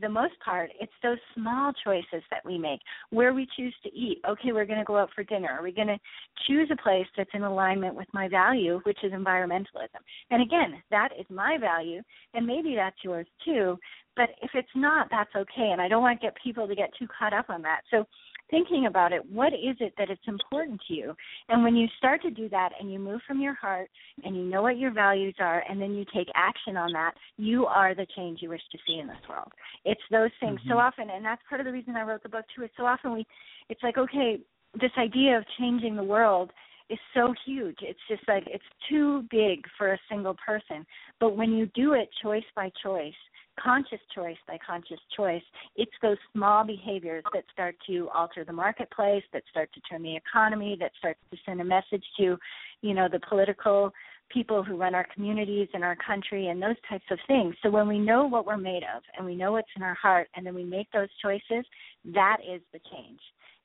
the 0.00 0.08
most 0.08 0.34
part, 0.44 0.70
it's 0.80 0.92
those 1.02 1.18
small 1.34 1.72
choices 1.84 2.22
that 2.30 2.44
we 2.44 2.58
make. 2.58 2.80
Where 3.10 3.32
we 3.32 3.46
choose 3.56 3.74
to 3.82 3.88
eat. 3.94 4.20
Okay, 4.28 4.52
we're 4.52 4.66
going 4.66 4.78
to 4.78 4.84
go 4.84 4.98
out 4.98 5.10
for 5.14 5.24
dinner. 5.24 5.48
Are 5.50 5.62
we 5.62 5.72
going 5.72 5.88
to 5.88 5.98
choose 6.46 6.68
a 6.72 6.82
place 6.82 7.06
that's 7.16 7.30
in 7.34 7.42
alignment 7.42 7.94
with 7.94 8.08
my 8.12 8.28
value, 8.28 8.80
which 8.84 8.98
is 9.02 9.12
environmentalism? 9.12 10.00
And 10.30 10.42
again, 10.42 10.82
that 10.90 11.10
is 11.18 11.26
my 11.30 11.58
value, 11.58 12.02
and 12.34 12.46
maybe 12.46 12.74
that's 12.74 12.96
yours 13.02 13.26
too. 13.44 13.78
But 14.16 14.30
if 14.42 14.50
it's 14.54 14.68
not, 14.74 15.08
that's 15.10 15.34
okay. 15.34 15.70
And 15.72 15.80
I 15.80 15.88
don't 15.88 16.02
want 16.02 16.20
to 16.20 16.26
get 16.26 16.34
people 16.42 16.68
to 16.68 16.74
get 16.74 16.90
too 16.98 17.06
caught 17.18 17.32
up 17.32 17.50
on 17.50 17.62
that. 17.62 17.80
So 17.90 18.04
thinking 18.50 18.86
about 18.86 19.12
it, 19.12 19.22
what 19.30 19.52
is 19.52 19.76
it 19.80 19.94
that 19.98 20.10
it's 20.10 20.26
important 20.26 20.80
to 20.88 20.94
you? 20.94 21.14
And 21.48 21.62
when 21.62 21.76
you 21.76 21.86
start 21.98 22.22
to 22.22 22.30
do 22.30 22.48
that 22.50 22.70
and 22.78 22.92
you 22.92 22.98
move 22.98 23.20
from 23.26 23.40
your 23.40 23.54
heart 23.54 23.88
and 24.22 24.36
you 24.36 24.42
know 24.42 24.62
what 24.62 24.78
your 24.78 24.92
values 24.92 25.34
are 25.38 25.64
and 25.68 25.80
then 25.80 25.94
you 25.94 26.04
take 26.14 26.28
action 26.34 26.76
on 26.76 26.92
that, 26.92 27.12
you 27.36 27.66
are 27.66 27.94
the 27.94 28.06
change 28.16 28.40
you 28.42 28.50
wish 28.50 28.62
to 28.72 28.78
see 28.86 28.98
in 28.98 29.06
this 29.06 29.16
world. 29.28 29.52
It's 29.84 30.00
those 30.10 30.30
things 30.40 30.60
mm-hmm. 30.60 30.70
so 30.70 30.78
often 30.78 31.10
and 31.10 31.24
that's 31.24 31.42
part 31.48 31.60
of 31.60 31.66
the 31.66 31.72
reason 31.72 31.96
I 31.96 32.02
wrote 32.02 32.22
the 32.22 32.28
book 32.28 32.44
too. 32.54 32.64
Is 32.64 32.70
so 32.76 32.84
often 32.86 33.12
we 33.12 33.26
it's 33.68 33.82
like, 33.82 33.98
okay, 33.98 34.38
this 34.80 34.92
idea 34.98 35.38
of 35.38 35.44
changing 35.58 35.96
the 35.96 36.02
world 36.02 36.50
is 36.90 36.98
so 37.14 37.32
huge. 37.46 37.78
It's 37.80 38.00
just 38.08 38.22
like 38.28 38.44
it's 38.46 38.64
too 38.88 39.24
big 39.30 39.64
for 39.78 39.92
a 39.92 40.00
single 40.10 40.36
person. 40.46 40.84
But 41.18 41.36
when 41.36 41.52
you 41.52 41.66
do 41.74 41.94
it 41.94 42.10
choice 42.22 42.44
by 42.54 42.70
choice, 42.82 43.14
conscious 43.62 44.00
choice 44.14 44.36
by 44.46 44.58
conscious 44.64 45.00
choice, 45.16 45.42
it's 45.76 45.92
those 46.02 46.16
small 46.32 46.64
behaviors 46.64 47.24
that 47.32 47.44
start 47.52 47.76
to 47.86 48.08
alter 48.14 48.44
the 48.44 48.52
marketplace, 48.52 49.24
that 49.32 49.42
start 49.50 49.70
to 49.74 49.80
turn 49.82 50.02
the 50.02 50.16
economy, 50.16 50.76
that 50.80 50.92
starts 50.98 51.20
to 51.30 51.38
send 51.46 51.60
a 51.60 51.64
message 51.64 52.04
to, 52.18 52.36
you 52.82 52.94
know, 52.94 53.08
the 53.10 53.20
political 53.28 53.92
people 54.30 54.62
who 54.62 54.76
run 54.76 54.94
our 54.94 55.06
communities 55.14 55.68
and 55.74 55.84
our 55.84 55.96
country 55.96 56.48
and 56.48 56.60
those 56.60 56.76
types 56.88 57.04
of 57.10 57.18
things. 57.26 57.54
So 57.62 57.70
when 57.70 57.86
we 57.86 57.98
know 57.98 58.26
what 58.26 58.46
we're 58.46 58.56
made 58.56 58.82
of 58.82 59.02
and 59.16 59.26
we 59.26 59.36
know 59.36 59.52
what's 59.52 59.68
in 59.76 59.82
our 59.82 59.94
heart 59.94 60.28
and 60.34 60.44
then 60.44 60.54
we 60.54 60.64
make 60.64 60.90
those 60.92 61.08
choices, 61.22 61.64
that 62.12 62.38
is 62.40 62.60
the 62.72 62.80
change. 62.92 63.20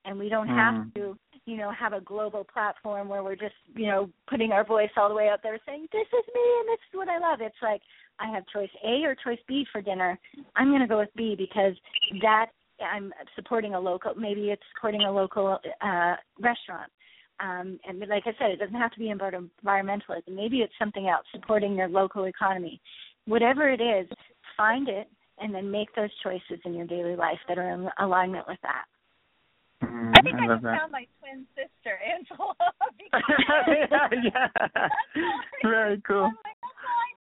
And 0.06 0.18
we 0.18 0.30
don't 0.30 0.48
have 0.48 0.76
mm. 0.76 0.94
to, 0.96 1.18
you 1.50 1.58
know, 1.58 1.72
have 1.72 1.94
a 1.94 2.02
global 2.02 2.44
platform 2.44 3.10
where 3.10 3.24
we're 3.24 3.36
just, 3.36 3.56
you 3.76 3.88
know, 3.88 4.10
putting 4.30 4.52
our 4.52 4.64
voice 4.64 4.90
all 4.96 5.10
the 5.10 5.16
way 5.16 5.30
out 5.30 5.40
there 5.42 5.58
saying, 5.66 5.88
This 5.92 6.08
is 6.08 6.26
me 6.34 6.42
and 6.60 6.70
this 6.70 6.80
is 6.92 6.98
what 6.98 7.10
I 7.10 7.18
love. 7.18 7.40
It's 7.42 7.56
like 7.62 7.82
I 8.20 8.30
have 8.32 8.44
choice 8.54 8.70
A 8.86 9.04
or 9.04 9.16
choice 9.16 9.40
B 9.48 9.66
for 9.72 9.82
dinner, 9.82 10.20
I'm 10.56 10.70
going 10.70 10.82
to 10.82 10.88
go 10.88 11.00
with 11.00 11.10
B 11.16 11.36
because 11.38 11.74
that 12.22 12.48
I'm 12.82 13.14
supporting 13.36 13.74
a 13.74 13.80
local. 13.80 14.14
Maybe 14.16 14.50
it's 14.50 14.62
supporting 14.76 15.02
a 15.02 15.12
local 15.12 15.58
uh, 15.82 16.16
restaurant. 16.40 16.92
Um, 17.42 17.80
and 17.88 18.00
like 18.00 18.24
I 18.26 18.34
said, 18.38 18.52
it 18.52 18.60
doesn't 18.60 18.76
have 18.76 18.92
to 18.92 19.00
be 19.00 19.12
about 19.12 19.34
environmentalism. 19.34 20.34
Maybe 20.34 20.58
it's 20.58 20.74
something 20.78 21.08
else, 21.08 21.26
supporting 21.34 21.76
your 21.76 21.88
local 21.88 22.26
economy. 22.26 22.82
Whatever 23.26 23.70
it 23.70 23.82
is, 23.82 24.08
find 24.58 24.90
it 24.90 25.08
and 25.40 25.54
then 25.54 25.72
make 25.72 25.94
those 25.96 26.10
choices 26.22 26.60
in 26.66 26.74
your 26.74 26.86
daily 26.86 27.16
life 27.16 27.40
that 27.48 27.58
are 27.58 27.70
in 27.70 27.90
alignment 28.00 28.46
with 28.48 28.60
that. 28.64 28.86
Mm, 29.84 30.12
I 30.18 30.22
think 30.22 30.36
I, 30.36 30.46
I 30.46 30.48
just 30.48 30.64
that. 30.64 30.80
found 30.80 30.92
my 30.92 31.06
twin 31.20 31.46
sister, 31.56 31.98
Angela. 32.14 32.54
yeah, 33.92 34.08
yeah. 34.76 34.88
Very 35.64 36.02
cool. 36.02 36.32
Oh 36.34 36.50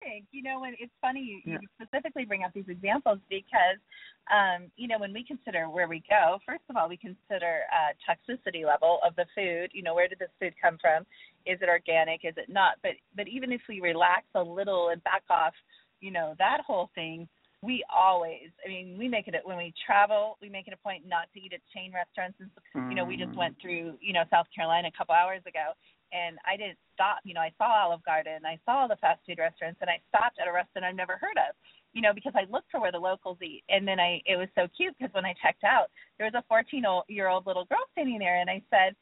think. 0.07 0.25
You 0.31 0.43
know, 0.43 0.59
when 0.59 0.73
it's 0.79 0.91
funny 1.01 1.21
you, 1.21 1.41
yeah. 1.45 1.57
you 1.61 1.67
specifically 1.81 2.25
bring 2.25 2.43
up 2.43 2.53
these 2.53 2.67
examples 2.67 3.19
because, 3.29 3.79
um, 4.31 4.71
you 4.75 4.87
know, 4.87 4.99
when 4.99 5.13
we 5.13 5.23
consider 5.23 5.69
where 5.69 5.87
we 5.87 6.01
go, 6.09 6.39
first 6.45 6.63
of 6.69 6.77
all, 6.77 6.87
we 6.89 6.97
consider 6.97 7.61
uh, 7.71 7.91
toxicity 8.07 8.65
level 8.65 8.99
of 9.05 9.15
the 9.15 9.25
food. 9.35 9.69
You 9.73 9.83
know, 9.83 9.93
where 9.93 10.07
did 10.07 10.19
this 10.19 10.29
food 10.39 10.53
come 10.61 10.77
from? 10.79 11.03
Is 11.45 11.59
it 11.61 11.69
organic? 11.69 12.21
Is 12.23 12.35
it 12.37 12.49
not? 12.49 12.75
But 12.81 12.91
but 13.15 13.27
even 13.27 13.51
if 13.51 13.61
we 13.67 13.81
relax 13.81 14.23
a 14.35 14.41
little 14.41 14.89
and 14.89 15.03
back 15.03 15.23
off, 15.29 15.53
you 15.99 16.11
know, 16.11 16.35
that 16.39 16.59
whole 16.65 16.89
thing, 16.95 17.27
we 17.63 17.83
always 17.89 18.49
i 18.65 18.69
mean 18.69 18.95
we 18.97 19.07
make 19.07 19.27
it 19.27 19.35
when 19.43 19.57
we 19.57 19.73
travel 19.85 20.37
we 20.41 20.49
make 20.49 20.67
it 20.67 20.73
a 20.73 20.77
point 20.77 21.03
not 21.07 21.25
to 21.33 21.39
eat 21.39 21.53
at 21.53 21.61
chain 21.73 21.91
restaurants 21.91 22.37
and 22.39 22.89
you 22.89 22.95
know 22.95 23.03
we 23.03 23.17
just 23.17 23.31
mm. 23.31 23.37
went 23.37 23.55
through 23.59 23.97
you 23.99 24.13
know 24.13 24.23
south 24.29 24.45
carolina 24.53 24.87
a 24.87 24.97
couple 24.97 25.15
hours 25.15 25.41
ago 25.47 25.73
and 26.11 26.37
I 26.47 26.55
didn't 26.55 26.79
stop. 26.93 27.19
You 27.23 27.33
know, 27.33 27.41
I 27.41 27.51
saw 27.57 27.87
Olive 27.87 28.03
Garden, 28.03 28.45
I 28.45 28.59
saw 28.65 28.87
the 28.87 28.95
fast 28.97 29.19
food 29.25 29.39
restaurants, 29.39 29.79
and 29.81 29.89
I 29.89 29.99
stopped 30.07 30.39
at 30.39 30.47
a 30.47 30.53
restaurant 30.53 30.85
I've 30.85 30.95
never 30.95 31.17
heard 31.19 31.37
of. 31.37 31.55
You 31.93 32.01
know, 32.01 32.13
because 32.13 32.33
I 32.35 32.45
looked 32.51 32.69
for 32.69 32.79
where 32.79 32.91
the 32.91 33.01
locals 33.01 33.39
eat, 33.41 33.63
and 33.69 33.87
then 33.87 33.99
I 33.99 34.21
it 34.25 34.37
was 34.37 34.51
so 34.55 34.67
cute 34.75 34.95
because 34.97 35.13
when 35.13 35.25
I 35.25 35.33
checked 35.41 35.63
out, 35.63 35.89
there 36.17 36.27
was 36.27 36.37
a 36.37 36.45
14 36.47 36.83
year 37.07 37.27
old 37.27 37.47
little 37.47 37.65
girl 37.65 37.83
standing 37.93 38.19
there, 38.19 38.39
and 38.39 38.49
I 38.49 38.61
said. 38.69 38.95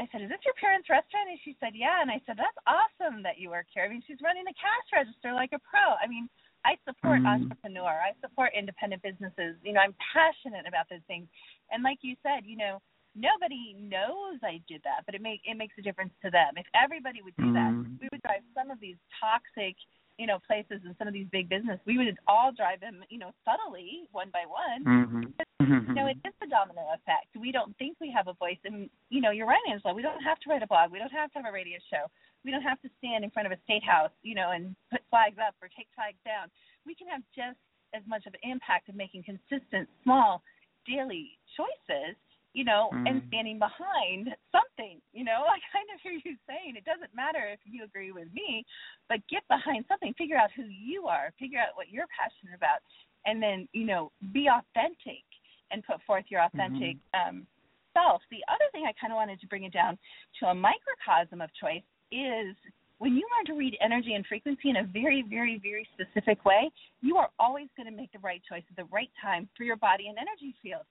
I 0.00 0.08
said, 0.08 0.24
"Is 0.24 0.32
this 0.32 0.40
your 0.40 0.56
parents' 0.56 0.88
restaurant?" 0.88 1.28
And 1.28 1.38
she 1.44 1.52
said, 1.60 1.76
"Yeah." 1.76 2.00
And 2.00 2.08
I 2.08 2.16
said, 2.24 2.40
"That's 2.40 2.56
awesome 2.64 3.20
that 3.28 3.36
you 3.36 3.52
work 3.52 3.68
here. 3.76 3.84
I 3.84 3.92
mean, 3.92 4.00
she's 4.08 4.24
running 4.24 4.48
the 4.48 4.56
cash 4.56 4.88
register 4.88 5.36
like 5.36 5.52
a 5.52 5.60
pro. 5.60 6.00
I 6.00 6.08
mean, 6.08 6.32
I 6.64 6.78
support 6.86 7.22
mm. 7.22 7.26
entrepreneur. 7.26 7.90
I 7.90 8.14
support 8.20 8.52
independent 8.56 9.02
businesses. 9.02 9.58
You 9.62 9.72
know, 9.74 9.80
I'm 9.80 9.94
passionate 10.14 10.66
about 10.66 10.86
those 10.88 11.02
things. 11.06 11.26
And 11.70 11.82
like 11.82 11.98
you 12.02 12.14
said, 12.22 12.46
you 12.46 12.56
know, 12.56 12.78
nobody 13.14 13.74
knows 13.76 14.38
I 14.42 14.60
did 14.68 14.80
that, 14.84 15.04
but 15.04 15.14
it 15.14 15.22
make 15.22 15.40
it 15.44 15.56
makes 15.56 15.74
a 15.78 15.82
difference 15.82 16.12
to 16.24 16.30
them. 16.30 16.54
If 16.56 16.66
everybody 16.72 17.20
would 17.22 17.36
do 17.36 17.52
that, 17.52 17.72
mm-hmm. 17.72 17.98
we 18.00 18.08
would 18.10 18.22
drive 18.22 18.46
some 18.54 18.70
of 18.70 18.80
these 18.80 18.96
toxic, 19.20 19.76
you 20.22 20.30
know, 20.30 20.38
places 20.46 20.78
and 20.86 20.94
some 21.02 21.10
of 21.10 21.14
these 21.14 21.26
big 21.34 21.50
business. 21.50 21.82
We 21.82 21.98
would 21.98 22.14
all 22.30 22.54
drive 22.54 22.78
them, 22.78 23.02
you 23.10 23.18
know, 23.18 23.34
subtly, 23.42 24.06
one 24.14 24.30
by 24.30 24.46
one. 24.46 24.86
Mm-hmm. 24.86 25.34
But, 25.34 25.46
you 25.58 25.98
know, 25.98 26.06
it 26.06 26.14
is 26.22 26.30
the 26.38 26.46
domino 26.46 26.94
effect. 26.94 27.34
We 27.34 27.50
don't 27.50 27.74
think 27.82 27.98
we 27.98 28.14
have 28.14 28.30
a 28.30 28.38
voice, 28.38 28.62
and 28.62 28.86
you 29.10 29.18
know, 29.18 29.34
you're 29.34 29.50
right, 29.50 29.66
Angela. 29.66 29.90
We 29.90 30.02
don't 30.06 30.22
have 30.22 30.38
to 30.46 30.46
write 30.46 30.62
a 30.62 30.70
blog. 30.70 30.94
We 30.94 31.02
don't 31.02 31.10
have 31.10 31.34
to 31.34 31.42
have 31.42 31.50
a 31.50 31.50
radio 31.50 31.82
show. 31.90 32.06
We 32.46 32.54
don't 32.54 32.62
have 32.62 32.78
to 32.86 32.90
stand 33.02 33.26
in 33.26 33.34
front 33.34 33.50
of 33.50 33.52
a 33.52 33.58
state 33.66 33.82
house, 33.82 34.14
you 34.22 34.38
know, 34.38 34.54
and 34.54 34.78
put 34.94 35.02
flags 35.10 35.42
up 35.42 35.58
or 35.58 35.66
take 35.74 35.90
flags 35.98 36.22
down. 36.22 36.46
We 36.86 36.94
can 36.94 37.10
have 37.10 37.26
just 37.34 37.58
as 37.90 38.06
much 38.06 38.22
of 38.30 38.34
an 38.38 38.46
impact 38.46 38.90
of 38.90 38.94
making 38.94 39.26
consistent, 39.26 39.90
small, 40.06 40.42
daily 40.86 41.34
choices 41.58 42.14
you 42.52 42.64
know, 42.64 42.90
mm. 42.92 43.08
and 43.08 43.22
standing 43.28 43.58
behind 43.58 44.28
something, 44.52 45.00
you 45.12 45.24
know, 45.24 45.44
I 45.48 45.58
kind 45.72 45.88
of 45.94 46.00
hear 46.02 46.12
you 46.12 46.36
saying 46.46 46.76
it 46.76 46.84
doesn't 46.84 47.14
matter 47.14 47.48
if 47.48 47.60
you 47.64 47.84
agree 47.84 48.12
with 48.12 48.28
me, 48.32 48.64
but 49.08 49.20
get 49.28 49.42
behind 49.48 49.84
something, 49.88 50.14
figure 50.16 50.36
out 50.36 50.50
who 50.54 50.64
you 50.64 51.06
are, 51.06 51.32
figure 51.38 51.58
out 51.58 51.74
what 51.74 51.88
you're 51.90 52.08
passionate 52.12 52.56
about, 52.56 52.84
and 53.24 53.42
then, 53.42 53.68
you 53.72 53.86
know, 53.86 54.10
be 54.32 54.48
authentic 54.48 55.24
and 55.70 55.84
put 55.84 56.02
forth 56.06 56.24
your 56.28 56.42
authentic 56.42 56.96
mm-hmm. 57.14 57.40
um, 57.40 57.46
self. 57.94 58.20
The 58.30 58.44
other 58.48 58.68
thing 58.72 58.84
I 58.84 58.92
kind 59.00 59.12
of 59.12 59.16
wanted 59.16 59.40
to 59.40 59.46
bring 59.46 59.64
it 59.64 59.72
down 59.72 59.96
to 60.40 60.46
a 60.46 60.54
microcosm 60.54 61.40
of 61.40 61.48
choice 61.56 61.86
is 62.10 62.56
when 62.98 63.16
you 63.16 63.26
learn 63.34 63.46
to 63.46 63.58
read 63.58 63.76
energy 63.80 64.14
and 64.14 64.24
frequency 64.26 64.70
in 64.70 64.76
a 64.76 64.84
very, 64.84 65.24
very, 65.28 65.58
very 65.62 65.88
specific 65.92 66.44
way, 66.44 66.70
you 67.00 67.16
are 67.16 67.30
always 67.38 67.66
going 67.76 67.88
to 67.88 67.96
make 67.96 68.12
the 68.12 68.18
right 68.20 68.40
choice 68.48 68.62
at 68.70 68.76
the 68.76 68.88
right 68.92 69.10
time 69.20 69.48
for 69.56 69.64
your 69.64 69.76
body 69.76 70.06
and 70.08 70.18
energy 70.18 70.54
field. 70.62 70.82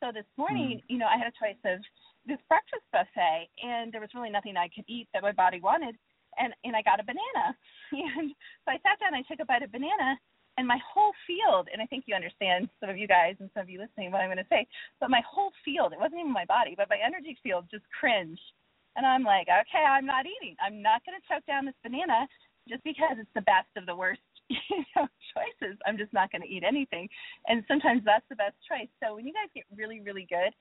So 0.00 0.08
this 0.12 0.24
morning, 0.40 0.80
mm. 0.80 0.84
you 0.88 0.96
know, 0.96 1.04
I 1.04 1.20
had 1.20 1.28
a 1.28 1.36
choice 1.36 1.60
of 1.68 1.84
this 2.24 2.40
breakfast 2.48 2.88
buffet, 2.88 3.52
and 3.60 3.92
there 3.92 4.00
was 4.00 4.16
really 4.16 4.32
nothing 4.32 4.56
I 4.56 4.72
could 4.72 4.88
eat 4.88 5.08
that 5.12 5.20
my 5.20 5.32
body 5.32 5.60
wanted, 5.60 5.94
and 6.40 6.56
and 6.64 6.72
I 6.72 6.80
got 6.80 7.00
a 7.00 7.04
banana, 7.04 7.52
and 7.92 8.32
so 8.64 8.72
I 8.72 8.80
sat 8.80 8.96
down, 8.96 9.12
I 9.12 9.20
took 9.28 9.44
a 9.44 9.44
bite 9.44 9.60
of 9.60 9.72
banana, 9.72 10.16
and 10.56 10.64
my 10.64 10.80
whole 10.80 11.12
field, 11.28 11.68
and 11.68 11.84
I 11.84 11.86
think 11.86 12.08
you 12.08 12.16
understand, 12.16 12.72
some 12.80 12.88
of 12.88 12.96
you 12.96 13.04
guys 13.04 13.36
and 13.44 13.52
some 13.52 13.64
of 13.64 13.68
you 13.68 13.76
listening, 13.76 14.08
what 14.08 14.24
I'm 14.24 14.32
going 14.32 14.40
to 14.40 14.48
say, 14.48 14.64
but 15.04 15.12
my 15.12 15.20
whole 15.20 15.52
field, 15.68 15.92
it 15.92 16.00
wasn't 16.00 16.24
even 16.24 16.32
my 16.32 16.48
body, 16.48 16.72
but 16.72 16.88
my 16.88 16.98
energy 17.04 17.36
field 17.44 17.68
just 17.68 17.84
cringed, 17.92 18.40
and 18.96 19.04
I'm 19.04 19.22
like, 19.22 19.52
okay, 19.52 19.84
I'm 19.84 20.08
not 20.08 20.24
eating, 20.24 20.56
I'm 20.64 20.80
not 20.80 21.04
going 21.04 21.20
to 21.20 21.28
choke 21.28 21.44
down 21.44 21.68
this 21.68 21.76
banana 21.84 22.24
just 22.68 22.84
because 22.84 23.20
it's 23.20 23.36
the 23.36 23.44
best 23.44 23.68
of 23.76 23.84
the 23.84 23.96
worst 23.96 24.24
you 24.70 24.84
know 24.96 25.06
choices. 25.32 25.78
I'm 25.86 25.96
just 25.96 26.12
not 26.12 26.32
going 26.32 26.42
to 26.42 26.48
eat 26.48 26.64
anything. 26.66 27.08
And 27.46 27.62
sometimes 27.68 28.02
that's 28.04 28.26
the 28.28 28.36
best 28.36 28.56
choice. 28.66 28.90
So 29.02 29.14
when 29.14 29.26
you 29.26 29.32
guys 29.32 29.48
get 29.54 29.64
really 29.74 30.00
really 30.00 30.26
good 30.28 30.52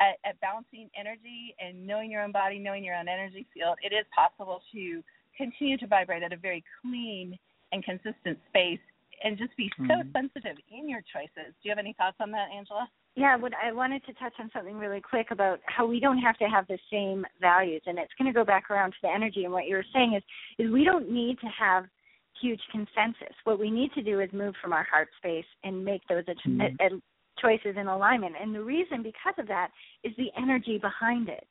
at, 0.00 0.18
at 0.24 0.40
balancing 0.40 0.90
energy 0.98 1.54
and 1.60 1.86
knowing 1.86 2.10
your 2.10 2.22
own 2.22 2.32
body 2.32 2.58
knowing 2.58 2.82
your 2.82 2.96
own 2.96 3.06
energy 3.06 3.46
field 3.54 3.78
it 3.82 3.94
is 3.94 4.04
possible 4.10 4.60
to 4.72 5.02
continue 5.36 5.78
to 5.78 5.86
vibrate 5.86 6.22
at 6.22 6.32
a 6.32 6.36
very 6.36 6.64
clean 6.82 7.38
and 7.72 7.84
consistent 7.84 8.38
space 8.48 8.80
and 9.22 9.38
just 9.38 9.56
be 9.56 9.70
so 9.78 9.84
mm-hmm. 9.84 10.10
sensitive 10.12 10.56
in 10.70 10.88
your 10.88 11.00
choices. 11.12 11.54
Do 11.62 11.62
you 11.62 11.70
have 11.70 11.78
any 11.78 11.94
thoughts 11.96 12.16
on 12.20 12.30
that 12.32 12.48
angela? 12.54 12.88
Yeah, 13.16 13.36
what 13.36 13.52
I 13.54 13.72
wanted 13.72 14.04
to 14.06 14.12
touch 14.14 14.34
on 14.40 14.50
something 14.52 14.76
really 14.76 15.00
quick 15.00 15.28
about 15.30 15.60
how 15.66 15.86
we 15.86 16.00
don't 16.00 16.18
have 16.18 16.36
to 16.38 16.44
have 16.46 16.66
the 16.66 16.78
same 16.90 17.24
values, 17.40 17.82
and 17.86 17.98
it's 17.98 18.12
going 18.18 18.32
to 18.32 18.36
go 18.36 18.44
back 18.44 18.70
around 18.70 18.90
to 18.90 18.96
the 19.02 19.08
energy. 19.08 19.44
And 19.44 19.52
what 19.52 19.66
you 19.66 19.76
were 19.76 19.86
saying 19.92 20.14
is, 20.14 20.22
is 20.58 20.72
we 20.72 20.84
don't 20.84 21.10
need 21.10 21.38
to 21.40 21.46
have 21.46 21.86
huge 22.44 22.60
consensus. 22.70 23.34
What 23.44 23.58
we 23.58 23.70
need 23.70 23.92
to 23.94 24.02
do 24.02 24.20
is 24.20 24.28
move 24.32 24.54
from 24.60 24.72
our 24.72 24.86
heart 24.90 25.08
space 25.16 25.46
and 25.62 25.84
make 25.84 26.02
those 26.08 26.24
mm-hmm. 26.24 26.96
choices 27.40 27.76
in 27.78 27.86
alignment. 27.86 28.34
And 28.40 28.54
the 28.54 28.62
reason 28.62 29.02
because 29.02 29.34
of 29.38 29.48
that 29.48 29.68
is 30.02 30.12
the 30.18 30.28
energy 30.36 30.78
behind 30.78 31.28
it 31.28 31.46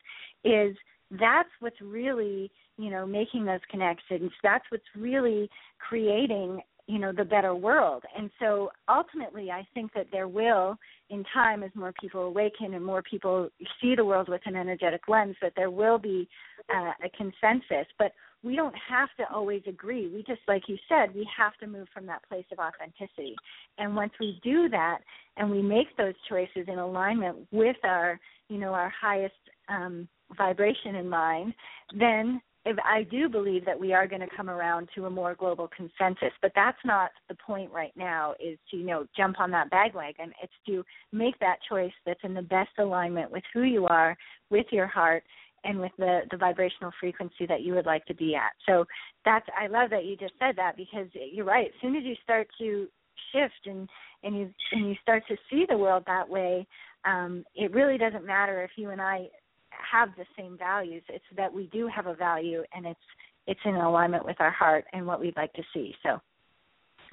is 0.48 0.76
that's 1.20 1.50
what's 1.60 1.80
really 1.82 2.52
you 2.78 2.90
know 2.90 3.06
making 3.06 3.46
those 3.46 3.60
connections 3.70 4.32
that's 4.42 4.66
what's 4.70 4.84
really 4.96 5.48
creating 5.78 6.60
you 6.88 6.98
know 6.98 7.12
the 7.12 7.24
better 7.24 7.54
world 7.54 8.04
and 8.18 8.32
so 8.40 8.70
ultimately 8.90 9.52
i 9.52 9.66
think 9.74 9.94
that 9.94 10.08
there 10.12 10.28
will 10.28 10.76
in 11.10 11.24
time 11.34 11.62
as 11.62 11.70
more 11.76 11.94
people 12.02 12.24
awaken 12.24 12.74
and 12.74 12.84
more 12.84 13.04
people 13.04 13.48
see 13.80 13.96
the 13.96 14.04
world 14.04 14.28
with 14.28 14.42
an 14.46 14.56
energetic 14.56 15.02
lens 15.08 15.36
that 15.42 15.54
there 15.56 15.70
will 15.70 16.00
be 16.00 16.28
uh, 16.74 16.92
a 17.04 17.10
consensus 17.16 17.88
but 17.98 18.12
we 18.44 18.56
don't 18.56 18.76
have 18.90 19.10
to 19.18 19.24
always 19.34 19.62
agree 19.68 20.08
we 20.08 20.24
just 20.24 20.42
like 20.48 20.64
you 20.68 20.78
said 20.90 21.14
we 21.16 21.28
have 21.36 21.54
to 21.60 21.68
move 21.68 21.88
from 21.94 22.06
that 22.06 22.28
place 22.28 22.46
of 22.52 22.60
authenticity 22.60 23.36
and 23.78 23.96
once 23.96 24.12
we 24.20 24.40
do 24.44 24.70
that 24.70 25.00
and 25.38 25.50
we 25.50 25.62
make 25.62 25.96
those 25.98 26.14
choices 26.30 26.68
in 26.68 26.80
alignment 26.80 27.38
with 27.52 27.78
our 27.84 28.20
you 28.50 28.58
know 28.58 28.74
our 28.74 28.92
highest 29.00 29.34
um 29.70 30.08
vibration 30.38 30.96
in 30.96 31.08
mind 31.08 31.54
then 31.98 32.42
if 32.66 32.78
I 32.84 33.04
do 33.04 33.28
believe 33.28 33.66
that 33.66 33.80
we 33.80 33.94
are 33.94 34.08
going 34.08 34.22
to 34.22 34.36
come 34.36 34.50
around 34.50 34.88
to 34.96 35.06
a 35.06 35.10
more 35.10 35.36
global 35.36 35.70
consensus, 35.76 36.32
but 36.42 36.54
that's 36.56 36.78
not 36.86 37.12
the 37.28 37.36
point 37.36 37.72
right 37.72 37.92
now. 37.96 38.36
Is 38.40 38.58
to 38.72 38.78
you 38.78 38.86
know 38.86 39.06
jump 39.18 39.40
on 39.40 39.52
that 39.52 39.70
bandwagon. 39.70 40.32
It's 40.42 40.54
to 40.68 40.84
make 41.12 41.38
that 41.40 41.58
choice 41.68 41.92
that's 42.06 42.24
in 42.24 42.34
the 42.34 42.42
best 42.42 42.72
alignment 42.78 43.32
with 43.32 43.44
who 43.54 43.64
you 43.64 43.86
are, 43.88 44.18
with 44.50 44.68
your 44.72 44.88
heart, 44.88 45.24
and 45.64 45.80
with 45.80 45.92
the 45.98 46.22
the 46.32 46.38
vibrational 46.38 46.92
frequency 47.00 47.46
that 47.48 47.62
you 47.62 47.74
would 47.74 47.86
like 47.86 48.06
to 48.06 48.14
be 48.14 48.36
at. 48.36 48.52
So 48.68 48.86
that's 49.26 49.46
I 49.60 49.68
love 49.68 49.90
that 49.92 50.06
you 50.06 50.16
just 50.18 50.34
said 50.40 50.56
that 50.58 50.78
because 50.78 51.08
you're 51.14 51.46
right. 51.46 51.68
As 51.68 51.82
soon 51.82 51.96
as 51.96 52.04
you 52.04 52.16
start 52.24 52.48
to 52.60 52.88
shift 53.32 53.66
and 53.66 53.90
and 54.24 54.36
you 54.38 54.50
and 54.72 54.88
you 54.88 54.96
start 55.02 55.24
to 55.28 55.36
see 55.50 55.66
the 55.68 55.78
world 55.78 56.04
that 56.08 56.28
way, 56.28 56.66
um, 57.06 57.44
it 57.56 57.72
really 57.74 57.98
doesn't 57.98 58.26
matter 58.26 58.64
if 58.64 58.72
you 58.76 58.90
and 58.90 59.02
I 59.02 59.28
have 59.72 60.10
the 60.18 60.26
same 60.38 60.58
values. 60.58 61.04
It's 61.10 61.26
that 61.36 61.54
we 61.54 61.68
do 61.68 61.88
have 61.94 62.08
a 62.08 62.14
value, 62.14 62.64
and 62.76 62.86
it's 62.86 63.00
it's 63.48 63.60
in 63.66 63.76
alignment 63.76 64.26
with 64.26 64.40
our 64.40 64.52
heart 64.52 64.86
and 64.94 65.06
what 65.06 65.20
we'd 65.20 65.36
like 65.36 65.54
to 65.54 65.64
see. 65.74 65.94
So, 66.04 66.22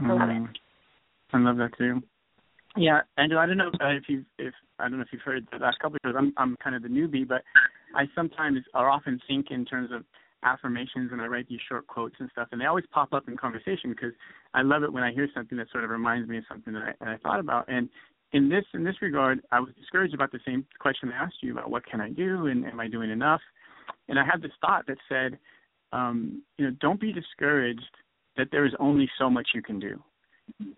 I 0.01 0.09
love 0.12 0.28
Mm. 0.28 0.51
it. 0.51 0.59
I 1.32 1.38
love 1.38 1.57
that 1.57 1.76
too. 1.76 2.03
Yeah, 2.76 3.01
Angela, 3.16 3.42
I 3.42 3.46
don't 3.46 3.57
know 3.57 3.70
if 3.80 4.09
you've 4.09 4.24
if 4.38 4.55
I 4.78 4.84
don't 4.88 4.98
know 4.98 5.03
if 5.03 5.12
you've 5.12 5.22
heard 5.22 5.46
the 5.51 5.59
last 5.59 5.78
couple 5.80 5.96
of 5.96 6.01
years. 6.05 6.16
I'm 6.16 6.32
I'm 6.36 6.57
kind 6.62 6.76
of 6.76 6.82
the 6.82 6.88
newbie, 6.88 7.26
but 7.26 7.42
I 7.95 8.05
sometimes 8.14 8.59
or 8.74 8.88
often 8.88 9.20
think 9.26 9.51
in 9.51 9.64
terms 9.64 9.91
of 9.93 10.05
affirmations 10.43 11.11
and 11.12 11.20
I 11.20 11.26
write 11.26 11.49
these 11.49 11.61
short 11.68 11.86
quotes 11.86 12.14
and 12.18 12.28
stuff, 12.32 12.49
and 12.53 12.61
they 12.61 12.66
always 12.66 12.84
pop 12.93 13.12
up 13.12 13.28
in 13.28 13.36
conversation 13.36 13.91
because 13.91 14.12
I 14.55 14.62
love 14.62 14.82
it 14.82 14.93
when 14.93 15.03
I 15.03 15.12
hear 15.12 15.28
something 15.34 15.59
that 15.59 15.70
sort 15.70 15.84
of 15.84 15.91
reminds 15.91 16.28
me 16.28 16.38
of 16.38 16.45
something 16.49 16.72
that 16.72 16.82
I, 16.82 17.05
that 17.05 17.09
I 17.09 17.16
thought 17.18 17.41
about. 17.41 17.68
And 17.68 17.88
in 18.32 18.49
this 18.49 18.64
in 18.74 18.84
this 18.84 19.03
regard, 19.03 19.41
I 19.51 19.61
was 19.61 19.70
discouraged 19.78 20.14
about 20.14 20.32
the 20.32 20.41
same 20.47 20.64
question 20.78 21.11
I 21.12 21.24
asked 21.24 21.43
you 21.43 21.53
about 21.53 21.70
what 21.70 21.84
can 21.86 22.01
I 22.01 22.11
do 22.11 22.47
and 22.47 22.64
am 22.64 22.80
I 22.80 22.88
doing 22.88 23.11
enough? 23.11 23.41
And 24.09 24.18
I 24.18 24.24
had 24.24 24.43
this 24.43 24.53
thought 24.61 24.86
that 24.86 24.99
said, 25.09 25.38
um, 25.93 26.43
you 26.57 26.64
know, 26.64 26.76
don't 26.80 27.01
be 27.01 27.12
discouraged 27.12 27.80
that 28.36 28.49
there 28.53 28.64
is 28.64 28.72
only 28.78 29.09
so 29.18 29.28
much 29.28 29.49
you 29.55 29.62
can 29.62 29.78
do. 29.80 30.03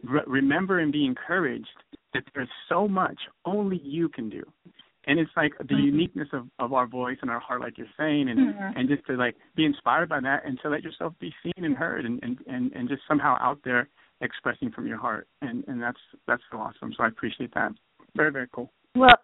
Re- 0.02 0.22
remember 0.26 0.80
and 0.80 0.92
be 0.92 1.04
encouraged 1.04 1.68
that 2.14 2.24
there's 2.34 2.48
so 2.68 2.88
much 2.88 3.18
only 3.44 3.78
you 3.78 4.08
can 4.08 4.28
do. 4.28 4.42
And 5.06 5.18
it's 5.18 5.30
like 5.36 5.52
the 5.58 5.74
uniqueness 5.74 6.28
of, 6.32 6.46
of 6.60 6.72
our 6.72 6.86
voice 6.86 7.18
and 7.22 7.30
our 7.30 7.40
heart, 7.40 7.60
like 7.60 7.76
you're 7.76 7.88
saying, 7.98 8.28
and 8.28 8.38
Mhm. 8.38 8.72
and 8.76 8.88
just 8.88 9.04
to 9.06 9.14
like 9.16 9.34
be 9.56 9.64
inspired 9.64 10.08
by 10.08 10.20
that, 10.20 10.44
and 10.44 10.60
to 10.60 10.68
let 10.68 10.82
yourself 10.84 11.12
be 11.18 11.34
seen 11.42 11.64
and 11.64 11.76
heard, 11.76 12.04
and 12.04 12.22
and 12.22 12.38
and, 12.46 12.72
and 12.72 12.88
just 12.88 13.02
somehow 13.08 13.36
out 13.40 13.58
there 13.64 13.88
expressing 14.20 14.70
from 14.70 14.86
your 14.86 14.98
heart, 14.98 15.26
and 15.40 15.64
and 15.66 15.82
that's 15.82 16.00
that's 16.28 16.42
so 16.52 16.58
awesome. 16.58 16.92
So 16.96 17.02
I 17.02 17.08
appreciate 17.08 17.52
that. 17.54 17.72
Very 18.14 18.30
very 18.30 18.46
cool. 18.52 18.70
Well, 18.94 19.16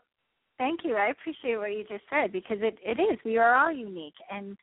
thank 0.58 0.80
you. 0.84 0.96
I 0.96 1.08
appreciate 1.10 1.56
what 1.58 1.70
you 1.70 1.84
just 1.88 2.04
said 2.10 2.32
because 2.32 2.58
it 2.60 2.76
it 2.82 2.98
is. 3.00 3.18
We 3.24 3.38
are 3.38 3.54
all 3.54 3.70
unique, 3.70 4.18
and 4.32 4.56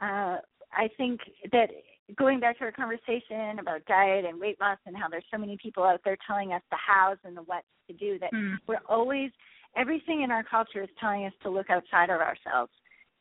uh, 0.00 0.38
I 0.72 0.88
think 0.96 1.20
that 1.52 1.68
going 2.16 2.40
back 2.40 2.58
to 2.58 2.64
our 2.64 2.72
conversation 2.72 3.58
about 3.58 3.84
diet 3.86 4.24
and 4.24 4.40
weight 4.40 4.58
loss 4.60 4.78
and 4.86 4.96
how 4.96 5.08
there's 5.08 5.24
so 5.30 5.38
many 5.38 5.56
people 5.62 5.84
out 5.84 6.00
there 6.04 6.16
telling 6.26 6.52
us 6.52 6.62
the 6.70 6.76
hows 6.76 7.18
and 7.24 7.36
the 7.36 7.42
whats 7.42 7.66
to 7.88 7.92
do 7.94 8.18
that 8.18 8.32
Mm. 8.32 8.56
we're 8.66 8.80
always 8.88 9.30
everything 9.76 10.22
in 10.22 10.30
our 10.30 10.44
culture 10.44 10.82
is 10.82 10.88
telling 11.00 11.24
us 11.26 11.32
to 11.42 11.50
look 11.50 11.70
outside 11.70 12.10
of 12.10 12.20
ourselves 12.20 12.72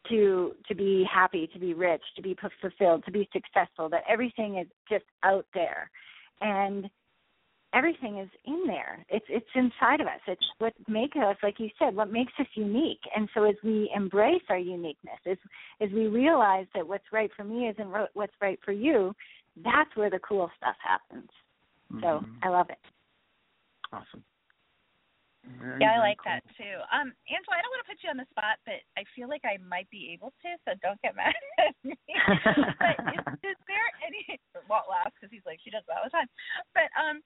to 0.09 0.53
to 0.67 0.75
be 0.75 1.05
happy 1.11 1.47
to 1.53 1.59
be 1.59 1.73
rich 1.73 2.01
to 2.15 2.21
be 2.21 2.35
fu- 2.41 2.49
fulfilled 2.61 3.03
to 3.05 3.11
be 3.11 3.27
successful 3.31 3.89
that 3.89 4.03
everything 4.09 4.57
is 4.57 4.67
just 4.89 5.05
out 5.23 5.45
there. 5.53 5.89
And 6.41 6.89
everything 7.73 8.19
is 8.19 8.29
in 8.45 8.63
there. 8.67 9.05
It's 9.09 9.25
it's 9.29 9.47
inside 9.55 10.01
of 10.01 10.07
us. 10.07 10.19
It's 10.27 10.45
what 10.59 10.73
makes 10.87 11.17
us 11.17 11.37
like 11.41 11.59
you 11.59 11.69
said 11.79 11.95
what 11.95 12.11
makes 12.11 12.33
us 12.39 12.47
unique. 12.55 13.01
And 13.15 13.29
so 13.33 13.43
as 13.43 13.55
we 13.63 13.91
embrace 13.95 14.43
our 14.49 14.57
uniqueness 14.57 15.19
as 15.29 15.37
as 15.81 15.89
we 15.91 16.07
realize 16.07 16.65
that 16.75 16.87
what's 16.87 17.11
right 17.11 17.31
for 17.35 17.43
me 17.43 17.67
isn't 17.69 17.89
what's 18.13 18.35
right 18.41 18.59
for 18.63 18.73
you 18.73 19.13
that's 19.63 19.95
where 19.95 20.09
the 20.09 20.19
cool 20.19 20.49
stuff 20.57 20.75
happens. 20.83 21.29
So 22.01 22.07
Mhm. 22.19 22.37
i 22.41 22.49
love 22.49 22.69
it. 22.69 22.79
Awesome. 23.91 24.23
Very, 25.59 25.83
Yeah, 25.83 25.95
I 25.95 25.99
like 25.99 26.23
cool. 26.23 26.31
that 26.31 26.43
too. 26.55 26.75
Um, 26.87 27.11
Angela, 27.27 27.59
I 27.59 27.61
don't 27.61 27.73
want 27.75 27.83
to 27.83 27.89
put 27.91 27.99
you 27.99 28.09
on 28.11 28.19
the 28.19 28.29
spot, 28.31 28.63
but 28.63 28.79
I 28.95 29.03
feel 29.11 29.27
like 29.27 29.43
I 29.43 29.59
might 29.59 29.91
be 29.91 30.15
able 30.15 30.31
to, 30.39 30.49
so 30.63 30.71
don't 30.79 30.99
get 31.03 31.19
mad 31.19 31.35
at 31.59 31.75
me. 31.83 31.99
but 32.79 32.95
is, 33.11 33.23
is 33.55 33.59
there 33.67 33.87
any? 34.07 34.39
Walt 34.71 34.87
laughs 34.87 35.11
because 35.19 35.31
he's 35.35 35.43
like 35.43 35.59
she 35.59 35.71
does 35.71 35.83
that 35.91 35.99
all 35.99 36.07
the 36.07 36.15
time. 36.15 36.31
But 36.71 36.87
um, 36.95 37.19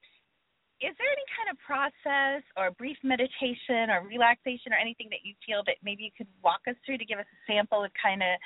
is 0.82 0.94
there 0.98 1.10
any 1.10 1.28
kind 1.34 1.50
of 1.50 1.58
process 1.62 2.42
or 2.58 2.74
brief 2.74 2.98
meditation 3.06 3.90
or 3.90 4.06
relaxation 4.06 4.74
or 4.74 4.78
anything 4.82 5.10
that 5.10 5.26
you 5.26 5.34
feel 5.46 5.62
that 5.66 5.82
maybe 5.82 6.06
you 6.06 6.14
could 6.14 6.30
walk 6.42 6.66
us 6.70 6.78
through 6.86 6.98
to 7.02 7.06
give 7.06 7.18
us 7.18 7.30
a 7.30 7.40
sample 7.46 7.82
of 7.86 7.90
kind 7.98 8.22
of 8.22 8.38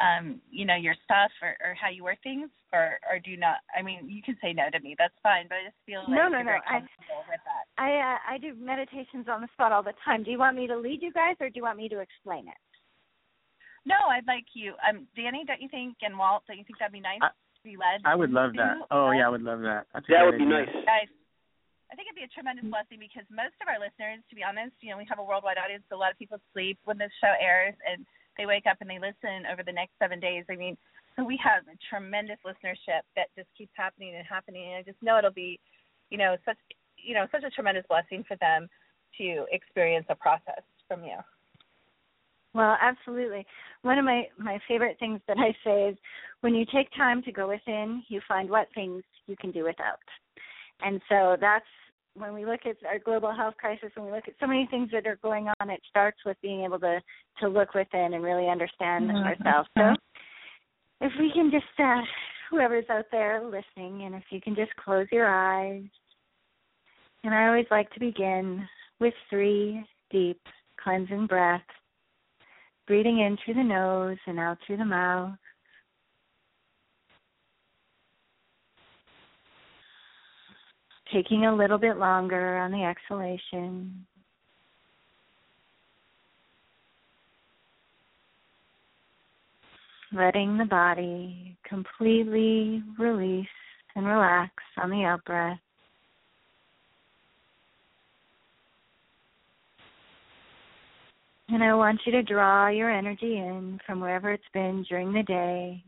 um, 0.00 0.40
you 0.50 0.64
know, 0.64 0.74
your 0.76 0.94
stuff 1.04 1.30
or, 1.42 1.56
or 1.60 1.74
how 1.74 1.90
you 1.90 2.02
work 2.04 2.18
things, 2.22 2.48
or 2.72 2.96
or 3.10 3.18
do 3.18 3.36
not? 3.36 3.58
I 3.76 3.82
mean, 3.82 4.08
you 4.08 4.22
can 4.22 4.36
say 4.40 4.52
no 4.52 4.70
to 4.72 4.80
me. 4.80 4.96
That's 4.98 5.14
fine, 5.22 5.46
but 5.48 5.56
I 5.60 5.64
just 5.68 5.76
feel 5.84 6.00
like 6.00 6.08
No, 6.16 6.28
no, 6.32 6.40
you're 6.40 6.48
no, 6.48 6.56
very 6.56 6.62
I- 6.66 6.80
with 7.28 7.44
that. 7.44 7.64
I 7.76 7.90
uh, 8.00 8.18
I 8.34 8.38
do 8.38 8.54
meditations 8.56 9.28
on 9.28 9.42
the 9.42 9.48
spot 9.52 9.72
all 9.72 9.82
the 9.82 9.92
time. 10.04 10.22
Do 10.24 10.30
you 10.30 10.38
want 10.38 10.56
me 10.56 10.66
to 10.66 10.76
lead 10.76 11.02
you 11.02 11.12
guys, 11.12 11.36
or 11.40 11.48
do 11.48 11.56
you 11.56 11.62
want 11.62 11.76
me 11.78 11.88
to 11.90 12.00
explain 12.00 12.48
it? 12.48 12.56
No, 13.84 13.98
I'd 14.08 14.26
like 14.26 14.46
you. 14.54 14.74
Um, 14.86 15.06
Danny, 15.18 15.42
don't 15.44 15.60
you 15.60 15.68
think, 15.68 15.96
and 16.06 16.16
Walt, 16.16 16.44
don't 16.46 16.56
you 16.56 16.64
think 16.64 16.78
that'd 16.78 16.92
be 16.94 17.00
nice 17.02 17.18
I- 17.20 17.34
to 17.34 17.62
be 17.66 17.76
led? 17.76 18.00
I 18.06 18.14
would 18.14 18.30
love 18.30 18.52
that. 18.56 18.78
to? 18.78 18.86
Oh 18.90 19.10
yeah, 19.10 19.26
I 19.26 19.30
would 19.30 19.42
love 19.42 19.60
that. 19.62 19.86
That's 19.92 20.06
That 20.08 20.22
great 20.24 20.38
would 20.38 20.38
be 20.38 20.46
nice. 20.46 20.70
Guys, 20.86 21.10
I 21.90 21.94
think 21.94 22.08
it'd 22.08 22.16
be 22.16 22.24
a 22.24 22.32
tremendous 22.32 22.64
blessing 22.64 22.96
because 22.96 23.28
most 23.28 23.58
of 23.60 23.68
our 23.68 23.76
listeners, 23.76 24.24
to 24.30 24.34
be 24.38 24.40
honest, 24.46 24.72
you 24.80 24.88
know, 24.88 24.96
we 24.96 25.04
have 25.12 25.18
a 25.20 25.26
worldwide 25.26 25.58
audience. 25.60 25.84
So 25.92 25.96
a 25.96 26.00
lot 26.00 26.08
of 26.14 26.16
people 26.16 26.40
sleep 26.56 26.78
when 26.88 26.96
this 26.96 27.12
show 27.20 27.34
airs, 27.36 27.76
and 27.84 28.06
they 28.36 28.46
wake 28.46 28.64
up 28.70 28.78
and 28.80 28.88
they 28.88 28.98
listen 28.98 29.46
over 29.50 29.62
the 29.62 29.72
next 29.72 29.92
seven 29.98 30.20
days. 30.20 30.44
I 30.50 30.56
mean, 30.56 30.76
so 31.16 31.24
we 31.24 31.38
have 31.42 31.62
a 31.68 31.76
tremendous 31.88 32.38
listenership 32.46 33.04
that 33.16 33.28
just 33.36 33.48
keeps 33.56 33.72
happening 33.74 34.14
and 34.16 34.26
happening. 34.26 34.72
And 34.72 34.76
I 34.76 34.82
just 34.82 35.02
know 35.02 35.18
it'll 35.18 35.30
be, 35.30 35.60
you 36.10 36.18
know, 36.18 36.36
such, 36.44 36.56
you 36.96 37.14
know, 37.14 37.26
such 37.30 37.44
a 37.44 37.50
tremendous 37.50 37.84
blessing 37.88 38.24
for 38.26 38.36
them 38.38 38.68
to 39.18 39.44
experience 39.52 40.06
a 40.08 40.14
process 40.14 40.62
from 40.88 41.04
you. 41.04 41.16
Well, 42.54 42.76
absolutely. 42.80 43.46
One 43.82 43.98
of 43.98 44.04
my 44.04 44.28
my 44.38 44.58
favorite 44.68 44.98
things 44.98 45.20
that 45.26 45.38
I 45.38 45.56
say 45.64 45.88
is 45.88 45.96
when 46.42 46.54
you 46.54 46.66
take 46.72 46.92
time 46.94 47.22
to 47.22 47.32
go 47.32 47.48
within, 47.48 48.02
you 48.08 48.20
find 48.28 48.50
what 48.50 48.68
things 48.74 49.02
you 49.26 49.36
can 49.36 49.50
do 49.52 49.64
without. 49.64 50.00
And 50.82 51.00
so 51.08 51.36
that's 51.40 51.64
when 52.14 52.34
we 52.34 52.44
look 52.44 52.60
at 52.66 52.76
our 52.86 52.98
global 52.98 53.34
health 53.34 53.54
crisis, 53.58 53.90
when 53.94 54.06
we 54.06 54.12
look 54.12 54.28
at 54.28 54.34
so 54.38 54.46
many 54.46 54.66
things 54.70 54.90
that 54.92 55.06
are 55.06 55.18
going 55.22 55.48
on, 55.60 55.70
it 55.70 55.80
starts 55.88 56.18
with 56.24 56.36
being 56.42 56.64
able 56.64 56.78
to 56.80 57.00
to 57.40 57.48
look 57.48 57.74
within 57.74 58.14
and 58.14 58.22
really 58.22 58.48
understand 58.48 59.10
Mhm. 59.10 59.24
ourselves. 59.24 59.68
So 59.78 59.96
if 61.00 61.14
we 61.16 61.32
can 61.32 61.50
just 61.50 61.78
uh 61.78 62.04
whoever's 62.50 62.88
out 62.90 63.10
there 63.10 63.40
listening 63.40 64.02
and 64.02 64.14
if 64.14 64.30
you 64.30 64.40
can 64.40 64.54
just 64.54 64.74
close 64.76 65.10
your 65.10 65.26
eyes. 65.26 65.84
And 67.24 67.34
I 67.34 67.46
always 67.46 67.70
like 67.70 67.90
to 67.94 68.00
begin 68.00 68.68
with 68.98 69.14
three 69.30 69.86
deep 70.10 70.40
cleansing 70.76 71.26
breaths 71.26 71.64
breathing 72.86 73.20
in 73.20 73.36
through 73.38 73.54
the 73.54 73.62
nose 73.62 74.18
and 74.26 74.38
out 74.38 74.58
through 74.66 74.76
the 74.76 74.84
mouth. 74.84 75.38
Taking 81.12 81.44
a 81.44 81.54
little 81.54 81.78
bit 81.78 81.98
longer 81.98 82.56
on 82.56 82.72
the 82.72 82.84
exhalation. 82.84 84.06
Letting 90.14 90.56
the 90.56 90.64
body 90.64 91.56
completely 91.68 92.82
release 92.98 93.46
and 93.94 94.06
relax 94.06 94.52
on 94.78 94.90
the 94.90 95.04
out 95.04 95.24
breath. 95.24 95.58
And 101.48 101.62
I 101.62 101.74
want 101.74 102.00
you 102.06 102.12
to 102.12 102.22
draw 102.22 102.68
your 102.68 102.90
energy 102.90 103.36
in 103.36 103.78
from 103.86 104.00
wherever 104.00 104.32
it's 104.32 104.42
been 104.54 104.86
during 104.88 105.12
the 105.12 105.22
day 105.22 105.84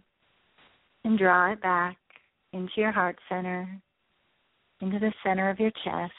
and 1.05 1.19
draw 1.19 1.53
it 1.53 1.63
back 1.63 1.97
into 2.53 2.73
your 2.77 2.93
heart 2.93 3.19
center, 3.31 3.81
into 4.85 4.99
the 4.99 5.13
center 5.25 5.51
of 5.51 5.59
your 5.59 5.73
chest. 5.83 6.13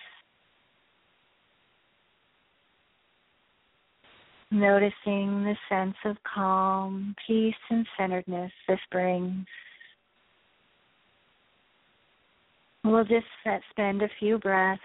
Noticing 4.51 5.43
the 5.43 5.55
sense 5.69 5.95
of 6.05 6.17
calm, 6.23 7.15
peace, 7.25 7.55
and 7.69 7.85
centeredness 7.97 8.51
this 8.67 8.79
brings. 8.91 9.45
We'll 12.83 13.03
just 13.03 13.25
spend 13.71 14.01
a 14.01 14.09
few 14.19 14.37
breaths 14.37 14.81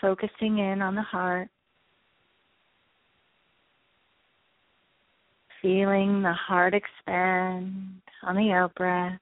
focusing 0.00 0.58
in 0.58 0.80
on 0.82 0.94
the 0.94 1.02
heart, 1.02 1.48
feeling 5.60 6.22
the 6.22 6.32
heart 6.32 6.74
expand 6.74 8.00
on 8.22 8.36
the 8.36 8.52
out 8.52 8.74
breath. 8.76 9.18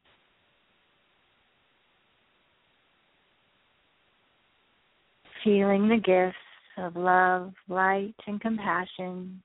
Feeling 5.45 5.89
the 5.89 5.97
gifts 5.97 6.37
of 6.79 6.97
love, 6.97 7.53
light, 7.69 8.15
and 8.27 8.41
compassion 8.41 9.43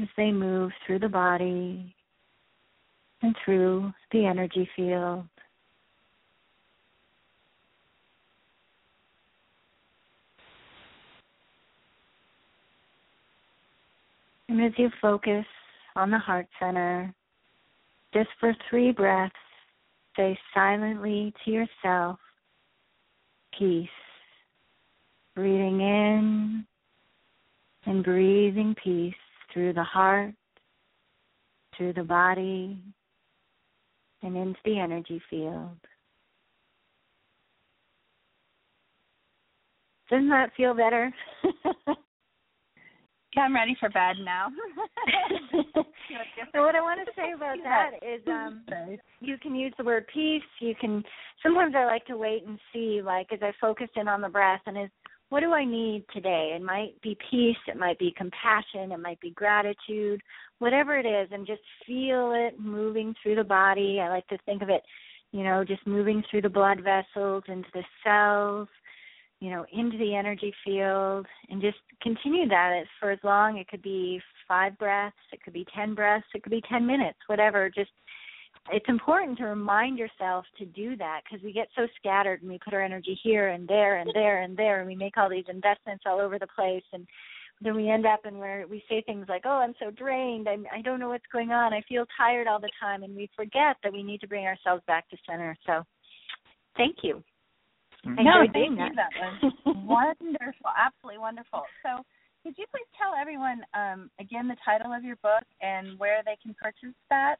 as 0.00 0.08
they 0.16 0.30
move 0.30 0.70
through 0.86 0.98
the 0.98 1.08
body 1.08 1.94
and 3.22 3.34
through 3.44 3.92
the 4.10 4.26
energy 4.26 4.68
field. 4.76 5.24
And 14.48 14.62
as 14.62 14.72
you 14.76 14.90
focus 15.00 15.46
on 15.96 16.10
the 16.10 16.18
heart 16.18 16.46
center, 16.60 17.14
just 18.12 18.28
for 18.38 18.54
three 18.68 18.92
breaths, 18.92 19.34
say 20.14 20.38
silently 20.52 21.32
to 21.44 21.50
yourself, 21.50 22.18
peace. 23.58 23.88
Breathing 25.34 25.80
in 25.80 26.66
and 27.86 28.04
breathing 28.04 28.74
peace 28.82 29.14
through 29.52 29.72
the 29.72 29.82
heart, 29.82 30.34
through 31.76 31.94
the 31.94 32.02
body, 32.02 32.78
and 34.22 34.36
into 34.36 34.58
the 34.64 34.78
energy 34.78 35.20
field. 35.28 35.76
Doesn't 40.10 40.28
that 40.28 40.50
feel 40.56 40.74
better? 40.74 41.12
yeah, 43.34 43.42
I'm 43.42 43.54
ready 43.54 43.74
for 43.80 43.88
bed 43.88 44.16
now. 44.22 44.48
so 46.52 46.62
what 46.62 46.74
I 46.74 46.80
want 46.82 47.00
to 47.06 47.12
say 47.16 47.32
about 47.34 47.56
that 47.64 47.92
is 48.02 48.20
um 48.26 48.62
you 49.20 49.38
can 49.38 49.54
use 49.54 49.72
the 49.78 49.84
word 49.84 50.04
peace, 50.12 50.42
you 50.60 50.74
can 50.78 51.02
sometimes 51.42 51.74
I 51.74 51.86
like 51.86 52.04
to 52.06 52.16
wait 52.16 52.44
and 52.46 52.58
see 52.72 53.00
like 53.02 53.32
as 53.32 53.38
I 53.42 53.52
focus 53.60 53.88
in 53.96 54.06
on 54.06 54.20
the 54.20 54.28
breath 54.28 54.60
and 54.66 54.76
as 54.76 54.90
what 55.32 55.40
do 55.40 55.54
I 55.54 55.64
need 55.64 56.04
today? 56.12 56.52
It 56.54 56.62
might 56.62 57.00
be 57.00 57.16
peace, 57.30 57.56
it 57.66 57.78
might 57.78 57.98
be 57.98 58.12
compassion, 58.14 58.92
it 58.92 59.00
might 59.00 59.18
be 59.18 59.30
gratitude, 59.30 60.20
whatever 60.58 60.98
it 60.98 61.06
is, 61.06 61.30
and 61.32 61.46
just 61.46 61.62
feel 61.86 62.32
it 62.34 62.60
moving 62.60 63.14
through 63.22 63.36
the 63.36 63.44
body. 63.44 63.98
I 63.98 64.10
like 64.10 64.26
to 64.28 64.36
think 64.44 64.60
of 64.60 64.68
it, 64.68 64.82
you 65.32 65.42
know, 65.42 65.64
just 65.64 65.86
moving 65.86 66.22
through 66.30 66.42
the 66.42 66.50
blood 66.50 66.82
vessels, 66.84 67.44
into 67.48 67.68
the 67.72 67.82
cells, 68.04 68.68
you 69.40 69.48
know, 69.48 69.64
into 69.72 69.96
the 69.96 70.14
energy 70.14 70.52
field, 70.66 71.24
and 71.48 71.62
just 71.62 71.78
continue 72.02 72.46
that 72.50 72.82
for 73.00 73.10
as 73.10 73.18
long. 73.24 73.56
It 73.56 73.68
could 73.68 73.82
be 73.82 74.20
five 74.46 74.76
breaths, 74.76 75.16
it 75.32 75.42
could 75.42 75.54
be 75.54 75.66
10 75.74 75.94
breaths, 75.94 76.26
it 76.34 76.42
could 76.42 76.52
be 76.52 76.62
10 76.70 76.86
minutes, 76.86 77.18
whatever. 77.26 77.70
Just 77.70 77.90
it's 78.70 78.88
important 78.88 79.38
to 79.38 79.44
remind 79.44 79.98
yourself 79.98 80.44
to 80.58 80.64
do 80.64 80.96
that 80.96 81.22
because 81.24 81.42
we 81.42 81.52
get 81.52 81.68
so 81.74 81.86
scattered 81.96 82.42
and 82.42 82.50
we 82.50 82.58
put 82.64 82.74
our 82.74 82.82
energy 82.82 83.18
here 83.22 83.48
and 83.48 83.66
there 83.66 83.96
and 83.96 84.10
there 84.14 84.42
and 84.42 84.56
there 84.56 84.80
and 84.80 84.88
we 84.88 84.94
make 84.94 85.16
all 85.16 85.28
these 85.28 85.44
investments 85.48 86.04
all 86.06 86.20
over 86.20 86.38
the 86.38 86.46
place 86.46 86.84
and 86.92 87.06
then 87.62 87.76
we 87.76 87.90
end 87.90 88.06
up 88.06 88.20
and 88.24 88.38
where 88.38 88.66
we 88.68 88.82
say 88.88 89.02
things 89.02 89.26
like, 89.28 89.42
"Oh, 89.44 89.58
I'm 89.58 89.74
so 89.78 89.90
drained. 89.90 90.48
I'm, 90.48 90.66
I 90.74 90.82
don't 90.82 90.98
know 90.98 91.08
what's 91.08 91.26
going 91.32 91.50
on. 91.50 91.72
I 91.72 91.82
feel 91.88 92.04
tired 92.16 92.48
all 92.48 92.60
the 92.60 92.70
time," 92.80 93.02
and 93.02 93.14
we 93.14 93.30
forget 93.36 93.76
that 93.82 93.92
we 93.92 94.02
need 94.02 94.20
to 94.22 94.26
bring 94.26 94.46
ourselves 94.46 94.82
back 94.86 95.08
to 95.10 95.16
center. 95.28 95.56
So, 95.66 95.84
thank 96.76 96.96
you. 97.02 97.22
Mm-hmm. 98.04 98.24
No, 98.24 98.46
thank 98.52 98.70
you. 98.70 98.96
That. 98.96 99.10
that 99.14 99.52
was 99.64 99.76
wonderful, 99.86 100.70
absolutely 100.76 101.20
wonderful. 101.20 101.62
So, 101.84 102.02
could 102.42 102.58
you 102.58 102.66
please 102.72 102.88
tell 102.98 103.14
everyone 103.14 103.62
um, 103.74 104.10
again 104.18 104.48
the 104.48 104.56
title 104.64 104.92
of 104.92 105.04
your 105.04 105.16
book 105.16 105.44
and 105.60 105.98
where 105.98 106.22
they 106.24 106.36
can 106.42 106.54
purchase 106.60 106.96
that? 107.10 107.36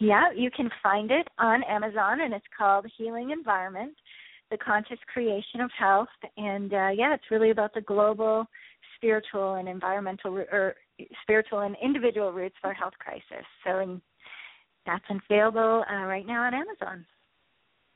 Yeah, 0.00 0.32
you 0.34 0.50
can 0.50 0.70
find 0.82 1.10
it 1.10 1.28
on 1.38 1.62
Amazon, 1.64 2.22
and 2.22 2.32
it's 2.32 2.46
called 2.56 2.86
Healing 2.96 3.30
Environment: 3.30 3.94
The 4.50 4.56
Conscious 4.56 4.98
Creation 5.12 5.60
of 5.60 5.70
Health. 5.78 6.08
And 6.38 6.72
uh, 6.72 6.88
yeah, 6.88 7.12
it's 7.14 7.30
really 7.30 7.50
about 7.50 7.74
the 7.74 7.82
global, 7.82 8.46
spiritual, 8.96 9.54
and 9.54 9.68
environmental, 9.68 10.38
or 10.38 10.74
spiritual 11.22 11.60
and 11.60 11.76
individual 11.82 12.32
roots 12.32 12.56
for 12.62 12.72
health 12.72 12.94
crisis. 12.98 13.44
So, 13.62 13.80
and 13.80 14.00
that's 14.86 15.04
available 15.10 15.84
uh, 15.90 16.04
right 16.06 16.26
now 16.26 16.44
on 16.44 16.54
Amazon. 16.54 17.04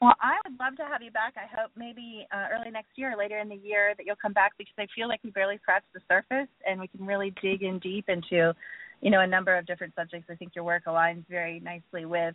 Well, 0.03 0.15
I 0.21 0.37
would 0.45 0.61
love 0.61 0.77
to 0.77 0.83
have 0.83 1.01
you 1.01 1.11
back. 1.11 1.33
I 1.39 1.47
hope 1.59 1.71
maybe 1.75 2.27
uh, 2.31 2.49
early 2.53 2.71
next 2.71 2.91
year 2.97 3.15
or 3.15 3.17
later 3.17 3.39
in 3.39 3.49
the 3.49 3.57
year 3.57 3.95
that 3.97 4.05
you'll 4.05 4.21
come 4.21 4.35
back 4.35 4.53
because 4.59 4.75
I 4.77 4.87
feel 4.95 5.09
like 5.09 5.21
we 5.25 5.31
barely 5.31 5.57
scratched 5.63 5.87
the 5.95 6.01
surface 6.07 6.53
and 6.69 6.79
we 6.79 6.89
can 6.89 7.07
really 7.07 7.33
dig 7.41 7.63
in 7.63 7.79
deep 7.79 8.11
into 8.11 8.53
you 9.01 9.11
know, 9.11 9.21
a 9.21 9.27
number 9.27 9.57
of 9.57 9.67
different 9.67 9.95
subjects. 9.95 10.29
I 10.31 10.35
think 10.35 10.55
your 10.55 10.65
work 10.65 10.85
aligns 10.87 11.25
very 11.29 11.61
nicely 11.61 12.05
with, 12.05 12.35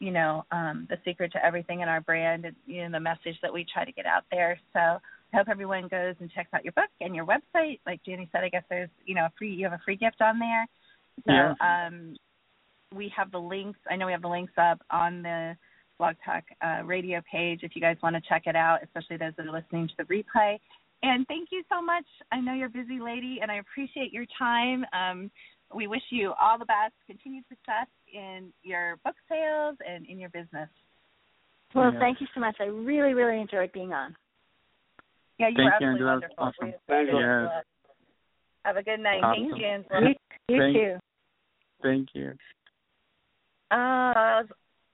you 0.00 0.10
know, 0.10 0.44
um, 0.52 0.86
the 0.90 0.96
secret 1.04 1.32
to 1.32 1.44
everything 1.44 1.80
in 1.80 1.88
our 1.88 2.00
brand 2.00 2.44
and 2.44 2.56
you 2.66 2.82
know 2.82 2.92
the 2.92 3.00
message 3.00 3.36
that 3.42 3.52
we 3.52 3.66
try 3.72 3.84
to 3.84 3.92
get 3.92 4.06
out 4.06 4.24
there. 4.30 4.58
So 4.72 4.78
I 4.80 5.36
hope 5.36 5.48
everyone 5.48 5.88
goes 5.88 6.14
and 6.20 6.30
checks 6.30 6.50
out 6.54 6.64
your 6.64 6.72
book 6.72 6.90
and 7.00 7.14
your 7.14 7.26
website. 7.26 7.80
Like 7.86 8.00
Danny 8.04 8.28
said, 8.32 8.44
I 8.44 8.48
guess 8.48 8.64
there's 8.70 8.90
you 9.04 9.14
know 9.14 9.26
a 9.26 9.32
free 9.38 9.52
you 9.52 9.64
have 9.64 9.74
a 9.74 9.82
free 9.84 9.96
gift 9.96 10.20
on 10.20 10.38
there. 10.38 10.66
So 11.26 11.32
yeah. 11.32 11.86
um, 11.86 12.16
we 12.94 13.12
have 13.16 13.30
the 13.30 13.38
links. 13.38 13.78
I 13.90 13.96
know 13.96 14.06
we 14.06 14.12
have 14.12 14.22
the 14.22 14.28
links 14.28 14.52
up 14.56 14.80
on 14.90 15.22
the 15.22 15.56
Blog 15.98 16.14
Talk 16.24 16.44
uh, 16.62 16.84
radio 16.84 17.20
page 17.30 17.60
if 17.62 17.74
you 17.74 17.82
guys 17.82 17.96
want 18.02 18.16
to 18.16 18.22
check 18.28 18.42
it 18.46 18.56
out, 18.56 18.78
especially 18.82 19.16
those 19.16 19.32
that 19.36 19.46
are 19.46 19.52
listening 19.52 19.88
to 19.88 19.94
the 19.98 20.04
replay. 20.04 20.58
And 21.02 21.26
thank 21.26 21.50
you 21.52 21.62
so 21.68 21.80
much. 21.82 22.04
I 22.32 22.40
know 22.40 22.54
you're 22.54 22.66
a 22.66 22.70
busy 22.70 22.98
lady, 22.98 23.38
and 23.40 23.50
I 23.50 23.56
appreciate 23.56 24.12
your 24.12 24.26
time. 24.38 24.84
Um, 24.92 25.30
we 25.74 25.86
wish 25.86 26.02
you 26.10 26.32
all 26.40 26.58
the 26.58 26.64
best, 26.64 26.94
continued 27.06 27.44
success 27.48 27.86
in 28.12 28.52
your 28.62 28.96
book 29.04 29.16
sales 29.28 29.76
and 29.86 30.06
in 30.06 30.18
your 30.18 30.30
business. 30.30 30.68
Well, 31.74 31.92
yeah. 31.92 31.98
thank 31.98 32.20
you 32.20 32.26
so 32.34 32.40
much. 32.40 32.56
I 32.60 32.64
really, 32.64 33.12
really 33.12 33.40
enjoyed 33.40 33.72
being 33.72 33.92
on. 33.92 34.16
Yeah, 35.38 35.48
you 35.48 35.56
thank 35.56 35.68
were 35.68 35.74
absolutely 35.74 36.00
you, 36.00 36.06
wonderful. 36.06 36.36
Awesome. 36.38 36.72
Yes. 36.88 37.64
Have 38.64 38.76
a 38.76 38.82
good 38.82 39.00
night. 39.00 39.20
Awesome. 39.22 39.44
Thank 39.44 39.60
you, 39.60 39.66
Angela. 39.66 40.00
You, 40.00 40.14
you 40.48 40.58
thank, 40.58 40.76
too. 40.76 40.94
Thank 41.82 42.08
you. 42.14 42.32
Oh, 43.70 44.12
that 44.16 44.36
was 44.42 44.48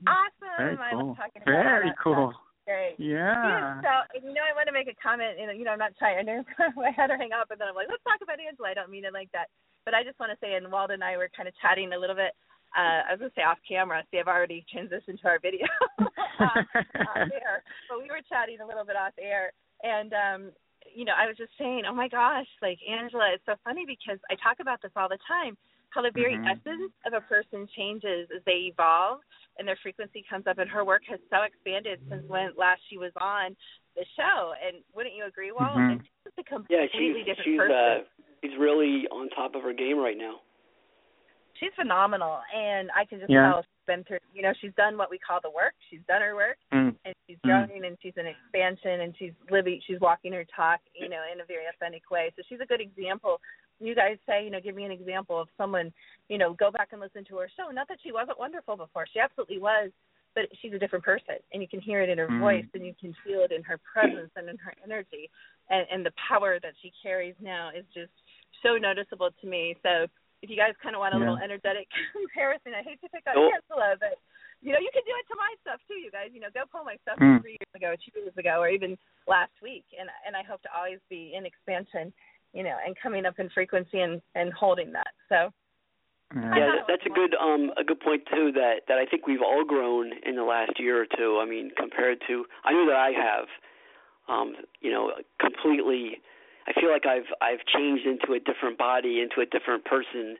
awesome. 0.06 0.54
Very 0.58 0.76
I 0.76 0.90
cool. 0.90 1.06
was 1.06 1.16
talking 1.16 1.42
about 1.42 1.62
Very 1.62 1.88
that. 1.88 2.02
cool. 2.02 2.34
Great. 2.66 2.96
Yeah. 2.98 3.80
So, 3.84 4.18
you 4.20 4.34
know, 4.34 4.42
I 4.42 4.56
want 4.56 4.66
to 4.68 4.72
make 4.72 4.88
a 4.88 4.96
comment. 5.00 5.36
You 5.38 5.46
know, 5.46 5.52
you 5.52 5.64
know, 5.64 5.72
I'm 5.72 5.78
not 5.78 5.96
trying. 5.98 6.28
I 6.28 6.40
I 6.80 6.90
had 6.90 7.10
her 7.10 7.16
hang 7.16 7.32
up, 7.32 7.50
and 7.50 7.60
then 7.60 7.68
I'm 7.68 7.76
like, 7.76 7.88
let's 7.88 8.02
talk 8.04 8.20
about 8.22 8.40
Angela. 8.40 8.68
I 8.68 8.74
don't 8.74 8.90
mean 8.90 9.04
it 9.04 9.12
like 9.12 9.30
that. 9.32 9.48
But 9.84 9.94
I 9.94 10.02
just 10.02 10.18
want 10.18 10.32
to 10.32 10.38
say, 10.40 10.54
and 10.54 10.72
Walden 10.72 11.00
and 11.00 11.04
I 11.04 11.16
were 11.16 11.30
kind 11.36 11.48
of 11.48 11.54
chatting 11.60 11.92
a 11.92 11.98
little 11.98 12.16
bit. 12.16 12.32
Uh, 12.74 13.06
I 13.06 13.12
was 13.14 13.20
going 13.20 13.30
to 13.30 13.36
say 13.38 13.46
off 13.46 13.62
camera. 13.68 14.02
See, 14.10 14.18
I've 14.18 14.26
already 14.26 14.66
transitioned 14.66 15.20
to 15.22 15.28
our 15.28 15.38
video 15.38 15.66
off, 16.00 16.66
off 16.74 17.30
air, 17.30 17.62
but 17.88 18.02
we 18.02 18.10
were 18.10 18.24
chatting 18.28 18.58
a 18.58 18.66
little 18.66 18.84
bit 18.84 18.96
off 18.96 19.14
air, 19.20 19.52
and 19.84 20.10
um, 20.12 20.40
you 20.92 21.04
know, 21.04 21.14
I 21.16 21.26
was 21.26 21.36
just 21.36 21.52
saying, 21.58 21.82
oh 21.88 21.94
my 21.94 22.08
gosh, 22.08 22.46
like 22.62 22.78
Angela, 22.82 23.30
it's 23.34 23.46
so 23.46 23.54
funny 23.64 23.84
because 23.86 24.18
I 24.30 24.34
talk 24.36 24.58
about 24.60 24.82
this 24.82 24.92
all 24.96 25.08
the 25.08 25.22
time. 25.26 25.56
How 25.90 26.02
the 26.02 26.10
very 26.10 26.34
mm-hmm. 26.34 26.50
essence 26.50 26.90
of 27.06 27.14
a 27.14 27.22
person 27.22 27.68
changes 27.76 28.26
as 28.34 28.42
they 28.46 28.74
evolve, 28.74 29.22
and 29.58 29.66
their 29.66 29.78
frequency 29.80 30.24
comes 30.28 30.46
up. 30.50 30.58
And 30.58 30.68
her 30.68 30.84
work 30.84 31.02
has 31.08 31.20
so 31.30 31.46
expanded 31.46 32.00
since 32.10 32.26
when 32.26 32.50
last 32.58 32.82
she 32.90 32.98
was 32.98 33.12
on 33.14 33.54
the 33.94 34.02
show. 34.18 34.58
And 34.58 34.82
wouldn't 34.90 35.14
you 35.14 35.24
agree, 35.26 35.52
Walt? 35.54 35.78
Mm-hmm. 35.78 36.02
It's 36.26 36.34
a 36.34 36.42
completely 36.42 36.90
yeah, 36.90 36.90
she's, 36.90 37.22
different 37.22 37.46
she's, 37.46 37.58
person. 37.62 37.78
Uh, 37.78 38.23
she's 38.44 38.58
really 38.58 39.06
on 39.10 39.28
top 39.30 39.54
of 39.54 39.62
her 39.62 39.72
game 39.72 39.98
right 39.98 40.16
now. 40.16 40.40
She's 41.60 41.70
phenomenal, 41.76 42.40
and 42.54 42.90
I 42.94 43.04
can 43.04 43.20
just 43.20 43.30
Yeah. 43.30 43.52
tell 43.52 43.62
she's 43.62 43.86
been 43.86 44.04
through. 44.04 44.18
You 44.34 44.42
know, 44.42 44.52
she's 44.60 44.74
done 44.74 44.98
what 44.98 45.08
we 45.08 45.18
call 45.18 45.40
the 45.40 45.50
work. 45.50 45.74
She's 45.88 46.02
done 46.08 46.20
her 46.20 46.34
work, 46.34 46.58
Mm. 46.72 46.96
and 47.04 47.14
she's 47.26 47.38
Mm. 47.38 47.68
growing, 47.68 47.84
and 47.84 47.96
she's 48.02 48.16
an 48.16 48.26
expansion, 48.26 49.02
and 49.02 49.16
she's 49.16 49.32
living. 49.50 49.80
She's 49.80 50.00
walking 50.00 50.32
her 50.32 50.44
talk, 50.44 50.80
you 50.94 51.08
know, 51.08 51.22
in 51.32 51.40
a 51.40 51.44
very 51.44 51.66
authentic 51.66 52.10
way. 52.10 52.32
So 52.36 52.42
she's 52.48 52.60
a 52.60 52.66
good 52.66 52.80
example. 52.80 53.40
You 53.78 53.94
guys 53.94 54.18
say, 54.26 54.44
you 54.44 54.50
know, 54.50 54.60
give 54.60 54.74
me 54.74 54.84
an 54.84 54.90
example 54.90 55.38
of 55.38 55.48
someone, 55.56 55.92
you 56.28 56.38
know, 56.38 56.54
go 56.54 56.70
back 56.70 56.92
and 56.92 57.00
listen 57.00 57.24
to 57.26 57.38
her 57.38 57.48
show. 57.48 57.70
Not 57.70 57.88
that 57.88 58.00
she 58.02 58.10
wasn't 58.10 58.38
wonderful 58.38 58.76
before; 58.76 59.06
she 59.06 59.20
absolutely 59.20 59.58
was. 59.58 59.92
But 60.34 60.52
she's 60.56 60.72
a 60.72 60.80
different 60.80 61.04
person, 61.04 61.36
and 61.52 61.62
you 61.62 61.68
can 61.68 61.80
hear 61.80 62.02
it 62.02 62.08
in 62.08 62.18
her 62.18 62.26
Mm. 62.26 62.40
voice, 62.40 62.66
and 62.74 62.84
you 62.84 62.92
can 62.94 63.14
feel 63.22 63.42
it 63.42 63.52
in 63.52 63.62
her 63.62 63.78
presence 63.78 64.32
and 64.34 64.48
in 64.48 64.58
her 64.58 64.74
energy, 64.82 65.30
and, 65.70 65.86
and 65.92 66.04
the 66.04 66.10
power 66.12 66.58
that 66.58 66.74
she 66.82 66.90
carries 66.90 67.36
now 67.40 67.68
is 67.68 67.86
just 67.94 68.10
so 68.64 68.80
noticeable 68.80 69.30
to 69.30 69.46
me. 69.46 69.76
So 69.84 70.08
if 70.40 70.48
you 70.48 70.56
guys 70.56 70.72
kind 70.82 70.96
of 70.96 71.00
want 71.00 71.14
a 71.14 71.18
Yeah. 71.20 71.28
little 71.28 71.38
energetic 71.44 71.86
comparison, 72.16 72.72
I 72.74 72.82
hate 72.82 73.00
to 73.04 73.08
pick 73.12 73.22
on 73.28 73.36
Nope. 73.36 73.52
Angela, 73.52 73.94
but 74.00 74.16
you 74.64 74.72
know 74.72 74.80
you 74.80 74.90
can 74.96 75.04
do 75.04 75.12
it 75.12 75.28
to 75.28 75.36
my 75.36 75.52
stuff 75.60 75.80
too. 75.86 76.00
You 76.00 76.10
guys, 76.10 76.32
you 76.32 76.40
know, 76.40 76.48
go 76.52 76.64
pull 76.66 76.84
my 76.84 76.96
stuff 77.04 77.20
Mm. 77.20 77.40
three 77.44 77.60
years 77.60 77.74
ago, 77.76 77.94
two 78.00 78.16
years 78.18 78.36
ago, 78.36 78.58
or 78.64 78.68
even 78.72 78.96
last 79.28 79.52
week, 79.62 79.84
and 79.92 80.08
and 80.26 80.34
I 80.34 80.42
hope 80.42 80.62
to 80.62 80.72
always 80.74 80.98
be 81.12 81.34
in 81.36 81.44
expansion 81.44 82.12
you 82.54 82.62
know, 82.62 82.76
and 82.86 82.94
coming 83.02 83.26
up 83.26 83.38
in 83.38 83.50
frequency 83.50 84.00
and 84.00 84.22
and 84.34 84.52
holding 84.52 84.92
that. 84.92 85.08
So. 85.28 85.52
Yeah, 86.34 86.66
that, 86.66 86.84
that's 86.88 87.06
a 87.06 87.10
good 87.10 87.34
um 87.36 87.70
a 87.76 87.84
good 87.84 88.00
point 88.00 88.22
too. 88.32 88.50
That 88.52 88.82
that 88.88 88.98
I 88.98 89.04
think 89.06 89.26
we've 89.26 89.42
all 89.42 89.64
grown 89.64 90.12
in 90.26 90.34
the 90.36 90.42
last 90.42 90.80
year 90.80 91.00
or 91.00 91.06
two. 91.06 91.38
I 91.40 91.44
mean, 91.48 91.70
compared 91.76 92.18
to 92.26 92.44
I 92.64 92.72
know 92.72 92.86
that 92.86 92.96
I 92.96 93.10
have, 93.10 93.46
um, 94.28 94.54
you 94.80 94.90
know, 94.90 95.12
completely. 95.40 96.20
I 96.66 96.72
feel 96.72 96.90
like 96.90 97.06
I've 97.06 97.30
I've 97.40 97.64
changed 97.66 98.06
into 98.06 98.32
a 98.32 98.40
different 98.40 98.78
body, 98.78 99.20
into 99.20 99.40
a 99.40 99.46
different 99.46 99.84
person. 99.84 100.36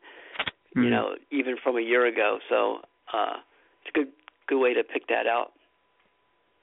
Mm-hmm. 0.77 0.83
You 0.83 0.91
know, 0.91 1.15
even 1.31 1.57
from 1.63 1.77
a 1.77 1.81
year 1.81 2.07
ago. 2.07 2.39
So 2.49 2.81
uh, 3.13 3.37
it's 3.83 3.95
a 3.95 3.99
good 3.99 4.09
good 4.49 4.59
way 4.59 4.75
to 4.75 4.83
pick 4.83 5.07
that 5.09 5.27
out. 5.27 5.53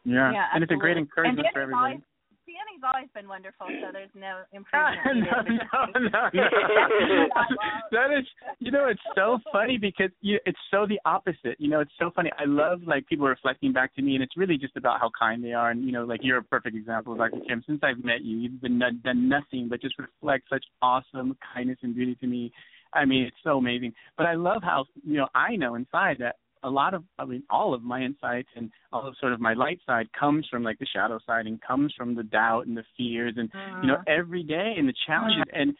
Yeah, 0.03 0.31
Yeah, 0.31 0.45
and 0.53 0.63
it's 0.63 0.71
a 0.71 0.75
great 0.75 0.97
encouragement 0.97 1.39
and 1.39 1.47
for 1.53 1.59
Danny's 1.59 1.73
everybody. 1.73 2.03
Always, 2.51 2.81
Danny's 2.81 2.83
always 2.83 3.09
been 3.13 3.27
wonderful, 3.27 3.67
so 3.67 3.91
there's 3.91 4.09
no 4.15 4.41
no, 4.53 4.57
improvement. 4.57 5.15
needed. 5.15 5.61
no, 5.73 5.85
no, 5.99 6.09
no. 6.09 6.29
that 7.91 8.17
is, 8.17 8.25
you 8.59 8.71
know, 8.71 8.87
it's 8.87 9.01
so 9.15 9.39
funny 9.51 9.77
because 9.77 10.09
you, 10.21 10.39
it's 10.45 10.59
so 10.69 10.85
the 10.87 10.99
opposite. 11.05 11.55
You 11.59 11.69
know, 11.69 11.79
it's 11.79 11.91
so 11.99 12.11
funny. 12.15 12.31
I 12.37 12.45
love 12.45 12.81
like 12.85 13.07
people 13.07 13.27
reflecting 13.27 13.73
back 13.73 13.95
to 13.95 14.01
me, 14.01 14.15
and 14.15 14.23
it's 14.23 14.37
really 14.37 14.57
just 14.57 14.75
about 14.77 14.99
how 14.99 15.11
kind 15.17 15.43
they 15.43 15.53
are. 15.53 15.71
And 15.71 15.85
you 15.85 15.91
know, 15.91 16.03
like 16.03 16.21
you're 16.23 16.39
a 16.39 16.43
perfect 16.43 16.75
example, 16.75 17.15
Dr. 17.15 17.39
Kim. 17.47 17.63
Since 17.65 17.81
I've 17.83 18.03
met 18.03 18.21
you, 18.23 18.37
you've 18.37 18.61
been 18.61 18.79
done 18.79 19.01
done 19.03 19.29
nothing 19.29 19.67
but 19.69 19.81
just 19.81 19.95
reflect 19.97 20.45
such 20.49 20.63
awesome 20.81 21.37
kindness 21.53 21.77
and 21.81 21.95
beauty 21.95 22.15
to 22.15 22.27
me. 22.27 22.51
I 22.93 23.05
mean, 23.05 23.23
it's 23.23 23.37
so 23.43 23.57
amazing. 23.57 23.93
But 24.17 24.25
I 24.25 24.33
love 24.33 24.61
how 24.63 24.85
you 25.05 25.17
know 25.17 25.27
I 25.33 25.55
know 25.55 25.75
inside 25.75 26.17
that 26.19 26.35
a 26.63 26.69
lot 26.69 26.93
of 26.93 27.03
I 27.17 27.25
mean 27.25 27.43
all 27.49 27.73
of 27.73 27.81
my 27.81 28.01
insights 28.01 28.49
and 28.55 28.71
all 28.91 29.07
of 29.07 29.15
sort 29.19 29.33
of 29.33 29.39
my 29.39 29.53
light 29.53 29.79
side 29.85 30.07
comes 30.17 30.47
from 30.49 30.63
like 30.63 30.79
the 30.79 30.85
shadow 30.85 31.19
side 31.25 31.47
and 31.47 31.61
comes 31.61 31.93
from 31.97 32.15
the 32.15 32.23
doubt 32.23 32.67
and 32.67 32.77
the 32.77 32.83
fears 32.97 33.33
and 33.37 33.49
you 33.81 33.87
know 33.87 33.97
every 34.07 34.43
day 34.43 34.75
and 34.77 34.87
the 34.87 34.93
challenges. 35.05 35.43
And 35.53 35.73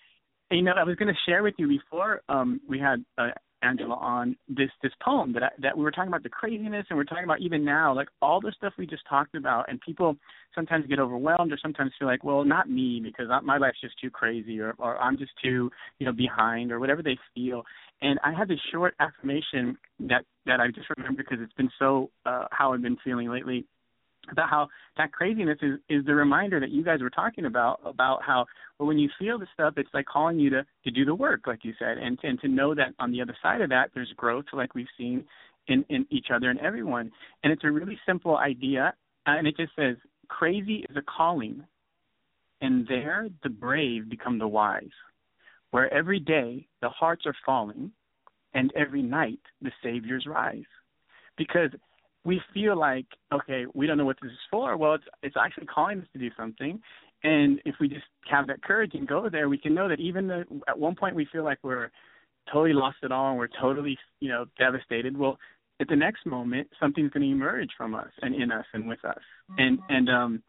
you 0.50 0.62
know 0.62 0.74
I 0.76 0.84
was 0.84 0.96
going 0.96 1.14
to 1.14 1.20
share 1.30 1.44
with 1.44 1.56
you 1.58 1.68
before 1.68 2.22
um 2.30 2.62
we 2.68 2.80
had 2.80 3.04
uh, 3.18 3.30
Angela 3.62 3.96
on 3.96 4.36
this 4.50 4.70
this 4.82 4.92
poem 5.04 5.34
that 5.34 5.44
I, 5.44 5.50
that 5.60 5.78
we 5.78 5.84
were 5.84 5.92
talking 5.92 6.08
about 6.08 6.24
the 6.24 6.30
craziness 6.30 6.86
and 6.90 6.98
we're 6.98 7.04
talking 7.04 7.24
about 7.24 7.42
even 7.42 7.64
now 7.64 7.94
like 7.94 8.08
all 8.22 8.42
the 8.42 8.54
stuff 8.58 8.74
we 8.78 8.86
just 8.86 9.04
talked 9.10 9.36
about 9.36 9.70
and 9.70 9.80
people 9.82 10.16
sometimes 10.56 10.86
get 10.88 11.00
overwhelmed 11.00 11.52
or 11.52 11.58
sometimes 11.62 11.92
feel 11.98 12.08
like 12.08 12.24
well 12.24 12.44
not 12.44 12.70
me 12.70 13.02
because 13.04 13.28
my 13.44 13.58
life's 13.58 13.82
just 13.82 14.00
too 14.00 14.10
crazy 14.10 14.60
or 14.60 14.74
or 14.78 14.98
I'm 14.98 15.18
just 15.18 15.32
too 15.44 15.70
you 16.00 16.06
know 16.06 16.14
behind 16.14 16.72
or 16.72 16.80
whatever 16.80 17.02
they 17.02 17.18
feel. 17.36 17.64
And 18.02 18.20
I 18.24 18.34
had 18.34 18.48
this 18.48 18.60
short 18.72 18.96
affirmation 19.00 19.78
that 20.02 20.26
that 20.46 20.60
I 20.60 20.68
just 20.68 20.88
remember 20.98 21.24
because 21.24 21.40
it's 21.42 21.54
been 21.54 21.72
so 21.78 22.10
uh, 22.26 22.46
how 22.52 22.74
I've 22.74 22.82
been 22.82 22.98
feeling 23.04 23.30
lately 23.30 23.66
about 24.30 24.50
how 24.50 24.68
that 24.98 25.12
craziness 25.12 25.58
is 25.62 25.80
is 25.90 26.06
the 26.06 26.14
reminder 26.14 26.60
that 26.60 26.70
you 26.70 26.84
guys 26.84 27.02
were 27.02 27.10
talking 27.10 27.46
about 27.46 27.80
about 27.84 28.22
how 28.22 28.46
well 28.78 28.88
when 28.88 29.00
you 29.00 29.10
feel 29.18 29.40
the 29.40 29.48
stuff 29.54 29.74
it's 29.78 29.90
like 29.96 30.06
calling 30.06 30.40
you 30.40 30.50
to 30.50 30.64
to 30.84 30.92
do 30.92 31.06
the 31.06 31.16
work 31.16 31.48
like 31.48 31.66
you 31.66 31.74
said 31.80 31.98
and 31.98 32.20
and 32.22 32.40
to 32.40 32.48
know 32.48 32.76
that 32.76 32.94
on 33.00 33.12
the 33.12 33.20
other 33.20 33.36
side 33.42 33.62
of 33.62 33.70
that 33.70 33.90
there's 33.96 34.14
growth 34.18 34.46
like 34.54 34.76
we've 34.76 34.86
seen 34.96 35.26
in 35.68 35.86
in 35.90 36.06
each 36.10 36.28
other 36.34 36.50
and 36.50 36.60
everyone. 36.60 37.12
And 37.44 37.52
it's 37.52 37.64
a 37.64 37.72
really 37.72 38.00
simple 38.06 38.38
idea 38.38 38.94
and 39.26 39.48
it 39.48 39.58
just 39.58 39.76
says 39.76 39.96
crazy 40.28 40.86
is 40.90 40.98
a 40.98 41.02
calling. 41.02 41.64
And 42.62 42.88
there 42.88 43.28
the 43.44 43.50
brave 43.50 44.10
become 44.10 44.38
the 44.38 44.48
wise 44.48 44.90
where 45.72 45.92
every 45.94 46.20
day 46.20 46.68
the 46.82 46.90
hearts 46.90 47.26
are 47.26 47.36
falling 47.46 47.92
and 48.54 48.72
every 48.76 49.02
night 49.02 49.40
the 49.62 49.72
saviors 49.84 50.26
rise. 50.28 50.66
Because 51.38 51.70
we 52.24 52.42
feel 52.54 52.78
like 52.78 53.06
okay 53.34 53.66
we 53.74 53.88
don't 53.88 53.98
know 53.98 54.06
what 54.06 54.18
this 54.22 54.32
is 54.32 54.38
for. 54.50 54.78
Well 54.78 54.96
it's 54.96 55.04
it's 55.24 55.36
actually 55.38 55.68
calling 55.68 56.00
us 56.00 56.08
to 56.14 56.20
do 56.20 56.30
something. 56.38 56.80
And 57.24 57.62
if 57.66 57.76
we 57.80 57.88
just 57.88 58.06
have 58.30 58.48
that 58.48 58.64
courage 58.64 58.92
and 58.94 59.08
go 59.08 59.30
there 59.30 59.50
we 59.50 59.58
can 59.58 59.74
know 59.74 59.88
that 59.88 60.00
even 60.00 60.28
though 60.28 60.44
at 60.68 60.78
one 60.78 60.96
point 60.96 61.16
we 61.16 61.28
feel 61.32 61.44
like 61.44 61.60
we're 61.64 61.92
totally 62.52 62.74
lost 62.74 62.98
it 63.04 63.12
all 63.12 63.30
and 63.30 63.38
we're 63.38 63.48
totally 63.60 63.98
you 64.20 64.30
know 64.30 64.46
devastated 64.58 65.18
well 65.18 65.38
at 65.80 65.88
the 65.88 65.96
next 65.96 66.26
moment 66.26 66.68
something's 66.80 67.12
going 67.12 67.24
to 67.24 67.32
emerge 67.32 67.70
from 67.78 67.96
us 67.96 68.10
and 68.22 68.36
in 68.36 68.52
us 68.52 68.66
and 68.74 68.88
with 68.88 69.04
us. 69.06 69.22
And 69.58 69.80
and 69.90 70.10
um 70.10 70.44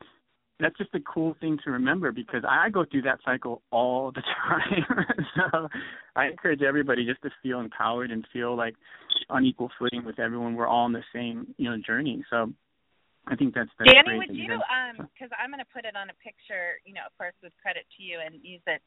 that's 0.62 0.76
just 0.78 0.94
a 0.94 1.00
cool 1.00 1.36
thing 1.40 1.58
to 1.64 1.70
remember 1.70 2.12
because 2.12 2.42
I 2.48 2.70
go 2.70 2.84
through 2.84 3.02
that 3.02 3.18
cycle 3.24 3.62
all 3.70 4.12
the 4.12 4.22
time. 4.48 5.06
so 5.36 5.68
I 6.16 6.26
encourage 6.26 6.62
everybody 6.62 7.04
just 7.04 7.22
to 7.22 7.30
feel 7.42 7.60
empowered 7.60 8.10
and 8.10 8.26
feel 8.32 8.56
like 8.56 8.74
on 9.30 9.44
equal 9.44 9.70
footing 9.78 10.04
with 10.04 10.18
everyone. 10.18 10.54
We're 10.54 10.66
all 10.66 10.84
on 10.84 10.92
the 10.92 11.02
same, 11.14 11.54
you 11.56 11.70
know, 11.70 11.76
journey. 11.84 12.24
So 12.30 12.52
I 13.26 13.36
think 13.36 13.54
that's 13.54 13.70
that's 13.78 13.90
Danny, 13.92 14.18
would 14.18 14.34
you 14.34 14.54
um 14.54 15.08
because 15.14 15.30
I'm 15.38 15.50
going 15.50 15.62
to 15.62 15.72
put 15.72 15.84
it 15.84 15.94
on 15.94 16.10
a 16.10 16.16
picture, 16.18 16.82
you 16.84 16.94
know, 16.94 17.06
of 17.06 17.16
course 17.18 17.34
with 17.42 17.52
credit 17.62 17.86
to 17.98 18.02
you 18.02 18.18
and 18.18 18.34
use 18.42 18.62
it 18.66 18.82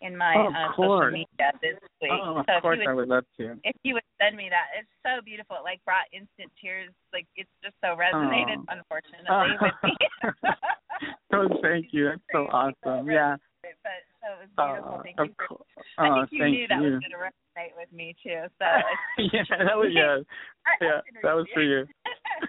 in 0.00 0.16
my 0.16 0.34
Oh, 0.36 0.48
uh, 0.48 0.72
social 0.76 1.10
media 1.12 1.52
this 1.60 1.76
week. 2.00 2.10
Oh, 2.12 2.38
of 2.40 2.46
so 2.48 2.60
course 2.60 2.78
you 2.80 2.88
I 2.88 2.94
would, 2.94 3.08
would 3.08 3.14
love 3.14 3.24
to. 3.38 3.56
if 3.64 3.76
you 3.84 3.94
would 3.94 4.06
send 4.20 4.36
me 4.36 4.48
that, 4.48 4.72
it's 4.78 4.88
so 5.04 5.20
beautiful. 5.24 5.56
It 5.56 5.64
like 5.64 5.84
brought 5.84 6.08
instant 6.12 6.50
tears. 6.60 6.90
Like 7.12 7.26
it's 7.36 7.50
just 7.62 7.76
so 7.84 7.96
resonated, 7.96 8.56
Oh. 8.64 8.72
unfortunately, 8.72 9.28
with 9.60 9.78
me. 9.84 9.92
oh, 11.34 11.48
thank 11.62 11.92
you. 11.92 12.08
That's 12.10 12.22
so 12.32 12.46
awesome. 12.48 13.10
Yeah. 13.10 13.36
but 13.62 14.00
so 14.24 14.40
it 14.40 14.48
was 14.48 14.50
beautiful. 14.56 14.96
Oh, 14.98 15.02
Thank 15.04 15.18
you 15.20 15.34
for. 15.36 15.46
course. 15.60 15.68
I 15.98 16.08
Oh, 16.08 16.14
think 16.24 16.32
you 16.32 16.38
thank 16.40 16.52
knew 16.56 16.66
that 16.68 16.80
you. 16.80 16.90
was 16.96 17.00
going 17.04 17.16
to 17.16 17.20
resonate 17.20 17.74
with 17.76 17.92
me 17.92 18.16
too. 18.22 18.48
So 18.58 18.66
yeah, 19.32 19.44
that 19.48 19.76
was 19.76 19.90
yeah. 19.92 20.24
Yeah, 20.80 21.00
that 21.22 21.34
was 21.36 21.46
for 21.52 21.62
you. 21.62 21.84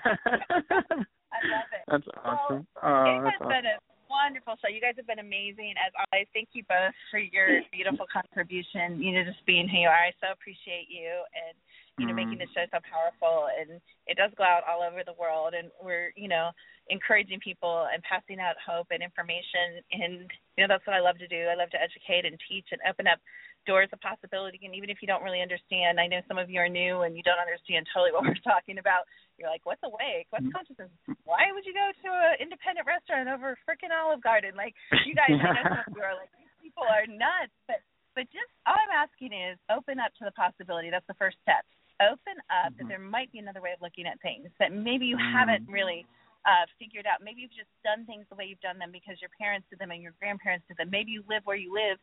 I 0.05 1.39
love 1.47 1.67
it. 1.71 1.83
That's 1.87 2.07
awesome. 2.23 2.59
it 2.63 2.67
Oh, 2.83 3.23
has 3.25 3.33
awesome. 3.39 3.49
been 3.49 3.65
a 3.65 3.77
wonderful 4.11 4.59
show. 4.59 4.67
You 4.67 4.83
guys 4.83 4.99
have 4.99 5.07
been 5.07 5.23
amazing 5.23 5.79
as 5.79 5.95
always. 5.95 6.27
Thank 6.35 6.51
you 6.51 6.67
both 6.67 6.91
for 7.09 7.17
your 7.23 7.63
beautiful 7.71 8.05
contribution. 8.11 8.99
You 8.99 9.15
know, 9.15 9.23
just 9.23 9.39
being 9.47 9.71
who 9.71 9.79
you 9.79 9.87
are. 9.87 10.11
I 10.11 10.13
so 10.19 10.35
appreciate 10.35 10.91
you 10.91 11.23
and 11.31 11.55
you 11.99 12.07
know 12.07 12.15
making 12.15 12.39
Mm. 12.39 12.47
the 12.47 12.51
show 12.55 12.65
so 12.71 12.79
powerful 12.87 13.51
and 13.51 13.79
it 14.07 14.15
does 14.15 14.31
go 14.39 14.43
out 14.47 14.63
all 14.63 14.79
over 14.81 15.03
the 15.03 15.15
world 15.19 15.53
and 15.53 15.71
we're 15.83 16.11
you 16.15 16.27
know 16.31 16.51
encouraging 16.89 17.39
people 17.43 17.87
and 17.91 18.01
passing 18.03 18.39
out 18.39 18.55
hope 18.59 18.87
and 18.91 19.03
information 19.03 19.83
and 19.91 20.31
you 20.55 20.63
know 20.63 20.67
that's 20.71 20.87
what 20.87 20.95
I 20.95 21.03
love 21.03 21.19
to 21.19 21.27
do. 21.27 21.47
I 21.51 21.55
love 21.55 21.69
to 21.71 21.81
educate 21.81 22.25
and 22.25 22.39
teach 22.47 22.67
and 22.71 22.79
open 22.87 23.07
up 23.07 23.19
doors 23.67 23.89
of 23.93 24.01
possibility 24.01 24.59
and 24.63 24.73
even 24.73 24.89
if 24.89 25.03
you 25.03 25.07
don't 25.07 25.21
really 25.23 25.41
understand, 25.43 25.99
I 25.99 26.07
know 26.07 26.21
some 26.27 26.39
of 26.39 26.49
you 26.49 26.59
are 26.59 26.71
new 26.71 27.01
and 27.05 27.15
you 27.15 27.23
don't 27.23 27.37
understand 27.39 27.85
totally 27.93 28.11
what 28.11 28.23
we're 28.23 28.39
talking 28.47 28.79
about. 28.79 29.05
You're 29.41 29.49
like, 29.49 29.65
What's 29.65 29.81
awake? 29.81 30.29
What's 30.29 30.45
consciousness? 30.53 30.93
Why 31.25 31.49
would 31.49 31.65
you 31.65 31.73
go 31.73 31.89
to 31.89 32.09
an 32.13 32.37
independent 32.37 32.85
restaurant 32.85 33.25
over 33.25 33.57
frickin' 33.65 33.89
Olive 33.89 34.21
Garden? 34.21 34.53
Like 34.53 34.77
you 35.09 35.17
guys 35.17 35.33
I 35.33 35.41
know 35.57 35.81
some 35.81 35.89
of 35.89 35.97
you 35.97 36.05
are 36.05 36.13
like, 36.13 36.29
These 36.37 36.53
people 36.61 36.85
are 36.85 37.09
nuts 37.09 37.51
but 37.65 37.81
but 38.13 38.29
just 38.29 38.51
all 38.69 38.77
I'm 38.77 38.93
asking 38.93 39.33
is 39.33 39.57
open 39.73 39.97
up 39.97 40.13
to 40.21 40.27
the 40.29 40.35
possibility. 40.37 40.93
That's 40.93 41.07
the 41.09 41.17
first 41.17 41.41
step. 41.41 41.65
Open 42.03 42.37
up 42.53 42.75
that 42.77 42.85
there 42.91 43.01
might 43.01 43.31
be 43.31 43.39
another 43.41 43.61
way 43.61 43.71
of 43.73 43.81
looking 43.81 44.05
at 44.05 44.21
things 44.21 44.49
that 44.61 44.69
maybe 44.75 45.05
you 45.09 45.17
haven't 45.17 45.65
really 45.65 46.05
uh 46.45 46.65
figured 46.77 47.09
out. 47.09 47.25
Maybe 47.25 47.41
you've 47.41 47.57
just 47.57 47.71
done 47.81 48.05
things 48.05 48.29
the 48.29 48.37
way 48.37 48.45
you've 48.45 48.61
done 48.61 48.77
them 48.77 48.93
because 48.93 49.17
your 49.21 49.33
parents 49.41 49.65
did 49.69 49.79
them 49.81 49.89
and 49.89 50.01
your 50.05 50.13
grandparents 50.21 50.65
did 50.69 50.77
them. 50.77 50.89
Maybe 50.93 51.11
you 51.11 51.23
live 51.29 51.41
where 51.45 51.57
you 51.57 51.73
live 51.73 51.97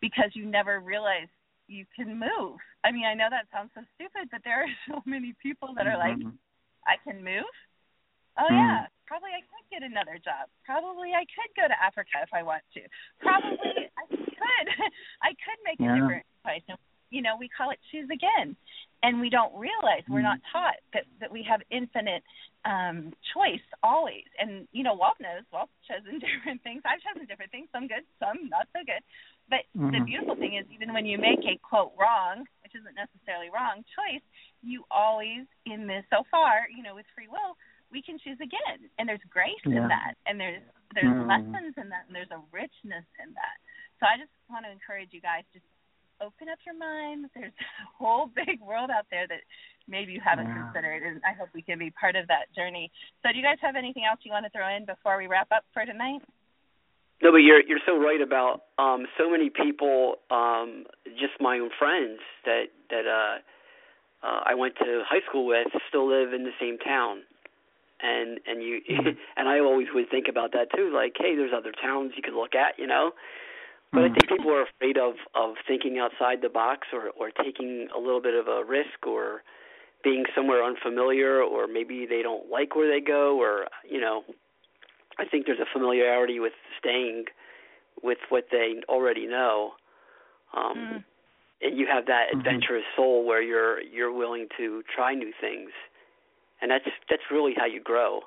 because 0.00 0.30
you 0.34 0.46
never 0.46 0.78
realized 0.80 1.30
you 1.68 1.84
can 1.94 2.18
move. 2.18 2.58
I 2.82 2.90
mean, 2.90 3.04
I 3.04 3.14
know 3.14 3.28
that 3.30 3.46
sounds 3.52 3.70
so 3.74 3.82
stupid, 3.94 4.28
but 4.30 4.40
there 4.44 4.62
are 4.64 4.72
so 4.88 5.02
many 5.06 5.34
people 5.42 5.74
that 5.76 5.86
are 5.86 5.98
like, 5.98 6.16
Mhm. 6.16 6.32
I 6.88 6.96
can 7.04 7.22
move. 7.22 7.46
Oh 8.38 8.48
Mm. 8.48 8.56
yeah, 8.56 8.86
probably 9.06 9.30
I 9.34 9.42
could 9.44 9.66
get 9.70 9.82
another 9.82 10.16
job. 10.22 10.48
Probably 10.64 11.12
I 11.12 11.26
could 11.28 11.52
go 11.56 11.68
to 11.68 11.76
Africa 11.82 12.22
if 12.22 12.32
I 12.32 12.42
want 12.42 12.62
to. 12.74 12.82
Probably 13.20 13.90
I 13.98 14.06
could. 14.08 14.66
I 15.28 15.30
could 15.44 15.60
make 15.64 15.82
a 15.82 15.82
Yeah. 15.84 15.94
different 16.00 16.24
choice. 16.46 16.64
And, 16.68 16.78
you 17.10 17.22
know, 17.22 17.36
we 17.38 17.48
call 17.48 17.70
it 17.70 17.80
choose 17.90 18.08
again, 18.12 18.56
and 19.02 19.20
we 19.20 19.30
don't 19.30 19.54
realize 19.56 20.04
we're 20.08 20.22
not 20.22 20.38
taught 20.52 20.76
that 20.92 21.04
that 21.20 21.30
we 21.32 21.42
have 21.44 21.60
infinite 21.70 22.22
um 22.64 23.12
choice 23.34 23.64
always. 23.82 24.26
And 24.38 24.68
you 24.72 24.84
know, 24.84 24.94
Walt 24.94 25.16
knows. 25.20 25.44
Walt's 25.52 25.72
chosen 25.88 26.18
different 26.24 26.62
things. 26.62 26.82
I've 26.84 27.02
chosen 27.02 27.26
different 27.26 27.50
things. 27.50 27.68
Some 27.72 27.88
good, 27.88 28.04
some 28.20 28.48
not 28.48 28.68
so 28.72 28.80
good. 28.86 29.02
But 29.48 29.64
the 29.74 29.98
Mhm. 30.00 30.06
beautiful 30.06 30.36
thing 30.36 30.54
is, 30.54 30.66
even 30.70 30.92
when 30.92 31.06
you 31.06 31.16
make 31.16 31.44
a 31.46 31.56
quote 31.58 31.92
wrong, 31.96 32.46
which 32.62 32.74
isn't 32.74 32.94
necessarily 32.94 33.48
wrong 33.50 33.82
choice, 33.84 34.22
you 34.62 34.84
always 34.90 35.46
in 35.64 35.86
this 35.86 36.04
so 36.10 36.24
far, 36.24 36.68
you 36.68 36.82
know, 36.82 36.94
with 36.94 37.06
free 37.14 37.28
will, 37.28 37.56
we 37.90 38.02
can 38.02 38.18
choose 38.18 38.38
again, 38.40 38.90
and 38.98 39.08
there's 39.08 39.24
grace 39.30 39.56
Yeah. 39.64 39.82
in 39.82 39.88
that, 39.88 40.14
and 40.26 40.38
there's 40.38 40.62
there's 40.94 41.12
Mm. 41.12 41.28
lessons 41.28 41.76
in 41.76 41.88
that, 41.90 42.06
and 42.06 42.16
there's 42.16 42.30
a 42.30 42.38
richness 42.50 43.04
in 43.18 43.32
that. 43.34 43.58
So 44.00 44.06
I 44.06 44.16
just 44.16 44.30
want 44.48 44.64
to 44.64 44.70
encourage 44.70 45.12
you 45.12 45.20
guys 45.20 45.44
just 45.52 45.66
open 46.20 46.48
up 46.48 46.58
your 46.64 46.74
mind. 46.74 47.30
There's 47.34 47.52
a 47.60 47.84
whole 47.96 48.26
big 48.26 48.60
world 48.60 48.90
out 48.90 49.06
there 49.10 49.26
that 49.26 49.42
maybe 49.86 50.12
you 50.12 50.20
haven't 50.20 50.46
Yeah. 50.48 50.62
considered, 50.64 51.02
and 51.02 51.22
I 51.24 51.32
hope 51.32 51.50
we 51.54 51.62
can 51.62 51.78
be 51.78 51.90
part 51.90 52.16
of 52.16 52.26
that 52.28 52.52
journey. 52.54 52.90
So 53.22 53.30
do 53.32 53.36
you 53.38 53.44
guys 53.44 53.60
have 53.60 53.76
anything 53.76 54.04
else 54.04 54.20
you 54.24 54.32
want 54.32 54.44
to 54.46 54.50
throw 54.50 54.68
in 54.68 54.84
before 54.84 55.16
we 55.16 55.26
wrap 55.26 55.50
up 55.52 55.64
for 55.72 55.84
tonight? 55.84 56.22
No, 57.22 57.32
but 57.32 57.38
you're 57.38 57.62
you're 57.66 57.80
so 57.84 57.98
right 57.98 58.20
about 58.20 58.62
um 58.78 59.06
so 59.18 59.30
many 59.30 59.50
people, 59.50 60.16
um, 60.30 60.84
just 61.18 61.40
my 61.40 61.58
own 61.58 61.70
friends 61.78 62.20
that 62.44 62.66
that 62.90 63.06
uh, 63.06 64.26
uh 64.26 64.40
I 64.44 64.54
went 64.54 64.76
to 64.76 65.02
high 65.08 65.24
school 65.28 65.46
with 65.46 65.66
still 65.88 66.08
live 66.08 66.32
in 66.32 66.44
the 66.44 66.54
same 66.60 66.78
town. 66.78 67.22
And 68.00 68.38
and 68.46 68.62
you 68.62 68.80
and 69.36 69.48
I 69.48 69.58
always 69.58 69.88
would 69.94 70.10
think 70.10 70.26
about 70.28 70.52
that 70.52 70.68
too, 70.74 70.92
like, 70.94 71.14
hey, 71.18 71.34
there's 71.34 71.52
other 71.56 71.72
towns 71.72 72.12
you 72.16 72.22
could 72.22 72.34
look 72.38 72.54
at, 72.54 72.78
you 72.78 72.86
know. 72.86 73.12
But 73.90 74.02
I 74.02 74.08
think 74.10 74.28
people 74.28 74.52
are 74.52 74.62
afraid 74.62 74.98
of 74.98 75.14
of 75.34 75.54
thinking 75.66 75.98
outside 75.98 76.42
the 76.42 76.50
box 76.50 76.88
or 76.92 77.10
or 77.18 77.30
taking 77.30 77.88
a 77.94 77.98
little 77.98 78.20
bit 78.20 78.34
of 78.34 78.46
a 78.46 78.62
risk 78.62 79.06
or 79.06 79.42
being 80.04 80.24
somewhere 80.36 80.62
unfamiliar 80.62 81.42
or 81.42 81.66
maybe 81.66 82.06
they 82.06 82.22
don't 82.22 82.48
like 82.50 82.76
where 82.76 82.88
they 82.88 83.04
go 83.04 83.40
or 83.40 83.66
you 83.88 84.00
know 84.00 84.22
I 85.18 85.24
think 85.24 85.46
there's 85.46 85.60
a 85.60 85.70
familiarity 85.72 86.40
with 86.40 86.52
staying 86.78 87.24
with 88.02 88.18
what 88.28 88.46
they 88.50 88.80
already 88.88 89.26
know. 89.26 89.72
Um 90.56 90.76
mm. 90.76 91.04
and 91.62 91.78
you 91.78 91.86
have 91.86 92.06
that 92.06 92.28
mm-hmm. 92.28 92.40
adventurous 92.40 92.84
soul 92.96 93.26
where 93.26 93.42
you're 93.42 93.80
you're 93.82 94.12
willing 94.12 94.48
to 94.56 94.82
try 94.94 95.14
new 95.14 95.32
things. 95.40 95.70
And 96.60 96.70
that's 96.70 96.88
that's 97.10 97.22
really 97.30 97.54
how 97.56 97.66
you 97.66 97.80
grow. 97.80 98.20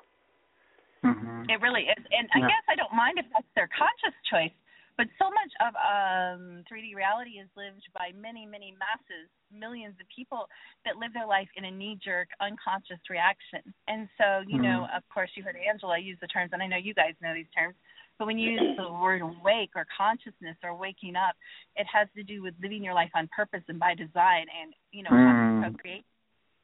Mm-hmm. 1.04 1.50
It 1.50 1.60
really 1.60 1.82
is. 1.82 2.04
And 2.12 2.28
yeah. 2.30 2.36
I 2.36 2.40
guess 2.48 2.64
I 2.68 2.76
don't 2.76 2.94
mind 2.94 3.18
if 3.18 3.26
that's 3.32 3.46
their 3.56 3.68
conscious 3.76 4.16
choice 4.30 4.54
but 5.02 5.10
so 5.18 5.26
much 5.34 5.50
of 5.58 5.74
um, 5.74 6.62
3D 6.70 6.94
reality 6.94 7.42
is 7.42 7.50
lived 7.58 7.82
by 7.90 8.14
many, 8.14 8.46
many 8.46 8.70
masses, 8.78 9.26
millions 9.50 9.98
of 9.98 10.06
people 10.14 10.46
that 10.86 10.94
live 10.94 11.10
their 11.10 11.26
life 11.26 11.50
in 11.58 11.66
a 11.66 11.72
knee 11.74 11.98
jerk, 11.98 12.30
unconscious 12.38 13.02
reaction. 13.10 13.66
And 13.90 14.06
so, 14.14 14.46
you 14.46 14.62
mm-hmm. 14.62 14.86
know, 14.86 14.86
of 14.94 15.02
course, 15.10 15.34
you 15.34 15.42
heard 15.42 15.58
Angela 15.58 15.98
use 15.98 16.18
the 16.22 16.30
terms, 16.30 16.54
and 16.54 16.62
I 16.62 16.70
know 16.70 16.78
you 16.78 16.94
guys 16.94 17.18
know 17.18 17.34
these 17.34 17.50
terms, 17.50 17.74
but 18.14 18.30
when 18.30 18.38
you 18.38 18.54
use 18.54 18.78
the 18.78 18.92
word 18.94 19.26
awake 19.26 19.74
or 19.74 19.90
consciousness 19.90 20.54
or 20.62 20.78
waking 20.78 21.18
up, 21.18 21.34
it 21.74 21.86
has 21.90 22.06
to 22.14 22.22
do 22.22 22.38
with 22.38 22.54
living 22.62 22.84
your 22.84 22.94
life 22.94 23.10
on 23.18 23.26
purpose 23.34 23.66
and 23.66 23.82
by 23.82 23.98
design 23.98 24.46
and, 24.54 24.70
you 24.92 25.02
know, 25.02 25.10
mm. 25.10 25.66
co-create 25.66 26.06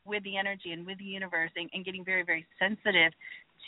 with 0.06 0.22
the 0.22 0.38
energy 0.38 0.70
and 0.70 0.86
with 0.86 0.98
the 0.98 1.10
universe 1.10 1.50
and, 1.56 1.68
and 1.74 1.84
getting 1.84 2.04
very, 2.04 2.22
very 2.22 2.46
sensitive 2.54 3.10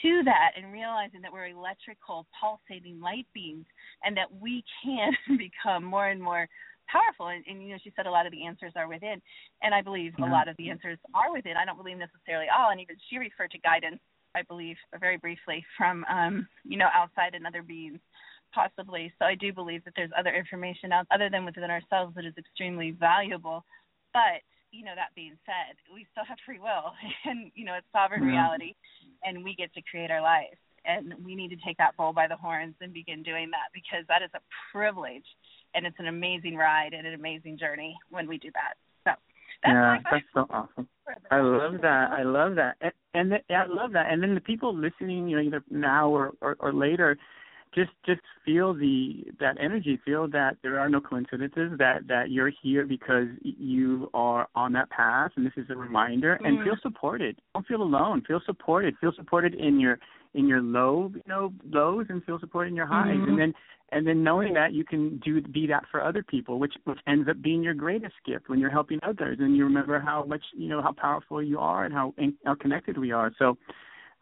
to 0.02 0.22
that 0.24 0.52
and 0.56 0.72
realizing 0.72 1.20
that 1.22 1.32
we're 1.32 1.48
electrical 1.48 2.26
pulsating 2.38 3.00
light 3.00 3.26
beams 3.34 3.66
and 4.04 4.16
that 4.16 4.30
we 4.40 4.64
can 4.82 5.12
become 5.38 5.84
more 5.84 6.08
and 6.08 6.22
more 6.22 6.48
powerful. 6.88 7.28
And, 7.28 7.44
and 7.48 7.62
you 7.62 7.70
know 7.70 7.78
she 7.82 7.92
said 7.94 8.06
a 8.06 8.10
lot 8.10 8.26
of 8.26 8.32
the 8.32 8.44
answers 8.44 8.72
are 8.76 8.88
within. 8.88 9.20
And 9.62 9.74
i 9.74 9.82
believe 9.82 10.12
yeah. 10.18 10.28
a 10.28 10.30
lot 10.30 10.48
of 10.48 10.56
the 10.56 10.70
answers 10.70 10.98
are 11.14 11.32
within. 11.32 11.54
I 11.56 11.64
don't 11.64 11.76
believe 11.76 11.98
necessarily 11.98 12.46
all. 12.48 12.70
And 12.70 12.80
even 12.80 12.96
she 13.08 13.18
referred 13.18 13.50
to 13.52 13.58
guidance 13.58 14.00
i 14.36 14.42
believe 14.42 14.76
very 15.00 15.16
briefly 15.16 15.64
from 15.76 16.04
um 16.08 16.46
you 16.64 16.78
know 16.78 16.86
outside 16.94 17.34
and 17.34 17.46
other 17.46 17.62
beings 17.62 17.98
possibly. 18.54 19.12
So 19.18 19.24
i 19.24 19.34
do 19.34 19.52
believe 19.52 19.84
that 19.84 19.94
there's 19.96 20.10
other 20.18 20.34
information 20.34 20.92
out 20.92 21.06
other 21.10 21.30
than 21.30 21.44
within 21.44 21.70
ourselves 21.70 22.14
that 22.16 22.24
is 22.24 22.34
extremely 22.38 22.92
valuable. 22.92 23.64
But 24.12 24.42
you 24.72 24.84
know 24.84 24.94
that 24.94 25.14
being 25.14 25.36
said 25.46 25.76
we 25.92 26.06
still 26.12 26.24
have 26.24 26.38
free 26.46 26.58
will 26.58 26.94
and 27.24 27.50
you 27.54 27.64
know 27.64 27.74
it's 27.74 27.86
sovereign 27.92 28.24
yeah. 28.24 28.30
reality 28.30 28.74
and 29.24 29.44
we 29.44 29.54
get 29.54 29.72
to 29.74 29.82
create 29.82 30.10
our 30.10 30.22
lives 30.22 30.56
and 30.84 31.14
we 31.24 31.34
need 31.34 31.48
to 31.48 31.56
take 31.64 31.76
that 31.78 31.96
bull 31.96 32.12
by 32.12 32.26
the 32.26 32.36
horns 32.36 32.74
and 32.80 32.92
begin 32.92 33.22
doing 33.22 33.50
that 33.50 33.68
because 33.74 34.04
that 34.08 34.22
is 34.22 34.30
a 34.34 34.40
privilege 34.72 35.24
and 35.74 35.86
it's 35.86 35.96
an 35.98 36.06
amazing 36.06 36.56
ride 36.56 36.92
and 36.92 37.06
an 37.06 37.14
amazing 37.14 37.58
journey 37.58 37.96
when 38.10 38.26
we 38.26 38.38
do 38.38 38.50
that. 38.54 38.74
So 39.04 39.12
that's 39.62 39.74
yeah 39.74 39.96
that's 40.10 40.24
so 40.34 40.46
awesome. 40.50 40.88
I 41.30 41.40
love 41.40 41.80
that. 41.82 42.10
I 42.12 42.22
love 42.22 42.54
that. 42.56 42.76
And, 42.80 42.92
and 43.14 43.32
the, 43.32 43.54
i 43.54 43.66
love 43.66 43.92
that. 43.92 44.10
And 44.10 44.22
then 44.22 44.34
the 44.34 44.40
people 44.40 44.74
listening 44.74 45.28
you 45.28 45.36
know 45.36 45.42
either 45.42 45.62
now 45.70 46.08
or 46.08 46.32
or, 46.40 46.56
or 46.60 46.72
later 46.72 47.16
just 47.74 47.90
just 48.04 48.20
feel 48.44 48.74
the 48.74 49.24
that 49.38 49.56
energy 49.60 49.98
feel 50.04 50.28
that 50.28 50.56
there 50.62 50.78
are 50.78 50.88
no 50.88 51.00
coincidences 51.00 51.72
that 51.78 52.06
that 52.08 52.30
you're 52.30 52.50
here 52.62 52.86
because 52.86 53.28
you 53.42 54.10
are 54.14 54.48
on 54.54 54.72
that 54.72 54.90
path 54.90 55.30
and 55.36 55.46
this 55.46 55.52
is 55.56 55.66
a 55.70 55.76
reminder 55.76 56.38
mm. 56.42 56.48
and 56.48 56.64
feel 56.64 56.76
supported. 56.82 57.40
Don't 57.54 57.66
feel 57.66 57.82
alone. 57.82 58.22
Feel 58.26 58.40
supported. 58.44 58.94
Feel 59.00 59.12
supported 59.16 59.54
in 59.54 59.78
your 59.78 59.98
in 60.34 60.46
your 60.46 60.60
low 60.60 61.10
you 61.14 61.22
know 61.26 61.52
lows 61.70 62.06
and 62.08 62.24
feel 62.24 62.38
supported 62.40 62.70
in 62.70 62.76
your 62.76 62.86
highs. 62.86 63.16
Mm-hmm. 63.16 63.30
and 63.30 63.40
then 63.40 63.54
and 63.92 64.06
then 64.06 64.22
knowing 64.22 64.54
that 64.54 64.72
you 64.72 64.84
can 64.84 65.18
do 65.24 65.40
be 65.40 65.66
that 65.66 65.84
for 65.90 66.02
other 66.02 66.22
people 66.22 66.58
which 66.58 66.74
which 66.84 66.98
ends 67.06 67.28
up 67.28 67.40
being 67.42 67.62
your 67.62 67.74
greatest 67.74 68.14
gift 68.26 68.48
when 68.48 68.58
you're 68.58 68.70
helping 68.70 68.98
others 69.02 69.38
and 69.40 69.56
you 69.56 69.64
remember 69.64 70.00
how 70.00 70.24
much 70.24 70.42
you 70.56 70.68
know 70.68 70.82
how 70.82 70.92
powerful 70.92 71.42
you 71.42 71.58
are 71.58 71.84
and 71.84 71.94
how 71.94 72.14
how 72.44 72.54
connected 72.54 72.98
we 72.98 73.12
are. 73.12 73.32
So 73.38 73.56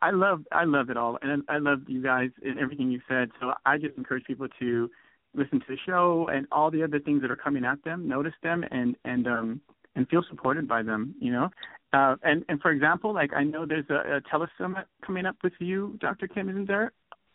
I 0.00 0.10
love 0.10 0.44
I 0.52 0.64
love 0.64 0.90
it 0.90 0.96
all, 0.96 1.18
and 1.22 1.42
I 1.48 1.58
love 1.58 1.80
you 1.86 2.02
guys 2.02 2.30
and 2.42 2.58
everything 2.58 2.90
you 2.90 3.00
said. 3.08 3.30
So 3.40 3.52
I 3.66 3.78
just 3.78 3.96
encourage 3.96 4.24
people 4.24 4.46
to 4.60 4.90
listen 5.34 5.60
to 5.60 5.66
the 5.68 5.76
show 5.86 6.28
and 6.32 6.46
all 6.52 6.70
the 6.70 6.82
other 6.82 7.00
things 7.00 7.22
that 7.22 7.30
are 7.30 7.36
coming 7.36 7.64
at 7.64 7.82
them, 7.84 8.08
notice 8.08 8.34
them, 8.42 8.64
and 8.70 8.96
and 9.04 9.26
um 9.26 9.60
and 9.96 10.08
feel 10.08 10.22
supported 10.28 10.68
by 10.68 10.82
them. 10.82 11.14
You 11.20 11.32
know, 11.32 11.50
uh, 11.92 12.16
and 12.22 12.44
and 12.48 12.60
for 12.60 12.70
example, 12.70 13.12
like 13.12 13.32
I 13.34 13.44
know 13.44 13.66
there's 13.66 13.88
a, 13.90 14.16
a 14.16 14.20
telesummit 14.20 14.84
coming 15.04 15.26
up 15.26 15.36
with 15.42 15.54
you, 15.58 15.98
Dr. 16.00 16.28
Kim, 16.28 16.48
isn't 16.48 16.68
there? 16.68 16.92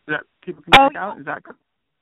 That 0.07 0.21
people 0.43 0.63
can 0.63 0.73
oh, 0.79 0.89
check 0.89 0.97
out. 0.97 1.19
Is 1.19 1.25
that? 1.25 1.43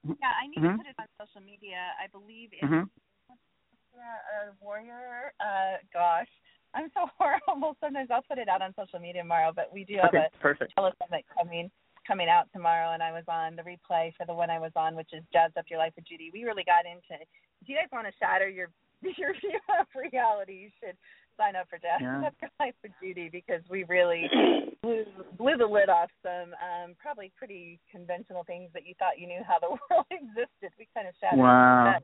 Yeah, 0.04 0.14
I 0.14 0.48
need 0.48 0.58
mm-hmm. 0.58 0.78
to 0.78 0.78
put 0.78 0.88
it 0.88 0.96
on 1.00 1.28
social 1.28 1.46
media. 1.46 1.78
I 2.02 2.08
believe 2.08 2.50
it's 2.52 2.64
mm-hmm. 2.64 2.84
uh, 2.84 4.52
Warrior. 4.60 5.34
Uh, 5.40 5.78
gosh, 5.94 6.30
I'm 6.74 6.90
so 6.94 7.08
horrible. 7.18 7.76
Sometimes 7.80 8.10
I'll 8.12 8.24
put 8.24 8.38
it 8.38 8.48
out 8.48 8.62
on 8.62 8.74
social 8.78 9.00
media 9.00 9.24
tomorrow, 9.24 9.52
but 9.56 9.72
we 9.74 9.84
do 9.84 9.96
have 10.02 10.10
okay, 10.10 10.28
a 10.34 10.40
perfect. 10.40 10.74
telesummit 10.78 11.24
coming 11.36 11.70
coming 12.08 12.30
out 12.30 12.50
tomorrow 12.52 12.94
and 12.94 13.04
I 13.04 13.12
was 13.12 13.24
on 13.28 13.56
the 13.56 13.62
replay 13.62 14.12
for 14.18 14.26
the 14.26 14.34
one 14.34 14.50
I 14.50 14.58
was 14.58 14.72
on, 14.76 14.96
which 14.96 15.14
is 15.14 15.22
Jazz 15.32 15.52
Up 15.56 15.66
Your 15.70 15.78
Life 15.78 15.94
with 15.96 16.08
Judy. 16.08 16.32
We 16.34 16.44
really 16.44 16.64
got 16.64 16.90
into 16.90 17.24
Do 17.64 17.72
you 17.72 17.78
guys 17.78 17.94
want 17.94 18.08
to 18.08 18.14
shatter 18.18 18.50
your 18.50 18.70
your 19.18 19.34
view 19.42 19.58
of 19.80 19.88
reality, 19.96 20.54
you 20.54 20.70
should 20.82 20.98
sign 21.38 21.56
up 21.56 21.70
for 21.70 21.78
Jazz 21.78 22.02
yeah. 22.02 22.26
Up 22.26 22.34
Your 22.42 22.52
Life 22.60 22.76
with 22.84 22.92
Judy 23.02 23.30
because 23.30 23.62
we 23.70 23.86
really 23.86 24.30
blew 24.82 25.06
blew 25.38 25.58
the 25.58 25.66
lid 25.66 25.90
off 25.90 26.10
some 26.24 26.58
um 26.58 26.96
probably 26.98 27.32
pretty 27.38 27.80
conventional 27.92 28.44
things 28.44 28.70
that 28.74 28.86
you 28.86 28.94
thought 28.98 29.18
you 29.18 29.28
knew 29.28 29.42
how 29.46 29.60
the 29.62 29.70
world 29.90 30.06
existed. 30.10 30.74
We 30.78 30.88
kind 30.94 31.08
of 31.08 31.14
shattered 31.22 31.40
wow. 31.40 31.94
that 31.94 32.04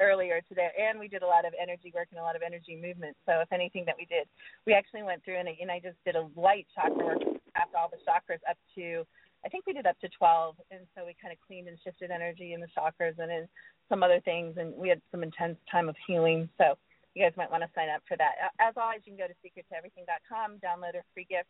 earlier 0.00 0.40
today, 0.48 0.68
and 0.78 0.98
we 0.98 1.08
did 1.08 1.22
a 1.22 1.26
lot 1.26 1.44
of 1.44 1.52
energy 1.60 1.92
work 1.94 2.08
and 2.10 2.20
a 2.20 2.22
lot 2.22 2.36
of 2.36 2.42
energy 2.42 2.78
movement. 2.80 3.16
So 3.26 3.40
if 3.40 3.52
anything 3.52 3.84
that 3.86 3.96
we 3.98 4.06
did, 4.06 4.28
we 4.66 4.74
actually 4.74 5.02
went 5.02 5.24
through 5.24 5.38
and, 5.38 5.48
and 5.48 5.70
I 5.70 5.80
just 5.80 5.96
did 6.04 6.16
a 6.16 6.28
light 6.36 6.66
chakra 6.74 7.04
work, 7.04 7.22
tapped 7.56 7.74
all 7.74 7.90
the 7.90 8.00
chakras 8.04 8.40
up 8.48 8.56
to, 8.76 9.04
I 9.44 9.48
think 9.48 9.66
we 9.66 9.72
did 9.72 9.86
up 9.86 10.00
to 10.00 10.08
12, 10.08 10.56
and 10.70 10.80
so 10.96 11.04
we 11.04 11.14
kind 11.20 11.32
of 11.32 11.38
cleaned 11.46 11.68
and 11.68 11.78
shifted 11.84 12.10
energy 12.10 12.54
in 12.54 12.60
the 12.60 12.68
chakras 12.72 13.18
and 13.18 13.30
in 13.30 13.48
some 13.88 14.02
other 14.02 14.20
things, 14.24 14.56
and 14.56 14.74
we 14.74 14.88
had 14.88 15.00
some 15.10 15.22
intense 15.22 15.58
time 15.70 15.88
of 15.88 15.96
healing. 16.06 16.48
So 16.56 16.78
you 17.14 17.22
guys 17.22 17.36
might 17.36 17.50
want 17.50 17.62
to 17.62 17.70
sign 17.74 17.88
up 17.90 18.02
for 18.08 18.16
that. 18.16 18.56
As 18.58 18.74
always, 18.76 19.00
you 19.04 19.12
can 19.12 19.20
go 19.20 19.28
to 19.28 19.36
secrettoeverything.com, 19.44 20.64
download 20.64 20.96
a 20.96 21.04
free 21.12 21.26
gift, 21.28 21.48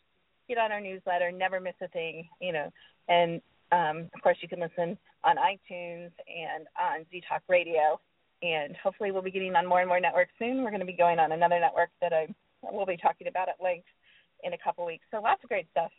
get 0.48 0.58
on 0.58 0.72
our 0.72 0.80
newsletter, 0.80 1.30
never 1.30 1.60
miss 1.60 1.74
a 1.80 1.88
thing, 1.88 2.28
you 2.40 2.52
know, 2.52 2.70
and 3.08 3.40
um, 3.72 4.10
of 4.14 4.22
course, 4.22 4.36
you 4.40 4.48
can 4.48 4.60
listen 4.60 4.98
on 5.24 5.36
iTunes 5.36 6.10
and 6.28 6.66
on 6.80 7.06
Z 7.10 7.22
Talk 7.28 7.42
Radio. 7.48 8.00
And 8.42 8.76
hopefully, 8.76 9.10
we'll 9.10 9.22
be 9.22 9.30
getting 9.30 9.54
on 9.54 9.66
more 9.66 9.80
and 9.80 9.88
more 9.88 10.00
networks 10.00 10.32
soon. 10.38 10.62
We're 10.62 10.70
going 10.70 10.80
to 10.80 10.86
be 10.86 10.96
going 10.96 11.18
on 11.18 11.32
another 11.32 11.58
network 11.58 11.88
that 12.00 12.12
I 12.12 12.26
will 12.62 12.86
be 12.86 12.96
talking 12.96 13.26
about 13.26 13.48
at 13.48 13.56
length 13.62 13.86
in 14.42 14.52
a 14.52 14.58
couple 14.58 14.84
weeks. 14.84 15.04
So, 15.10 15.20
lots 15.20 15.42
of 15.42 15.48
great 15.48 15.66
stuff 15.70 15.90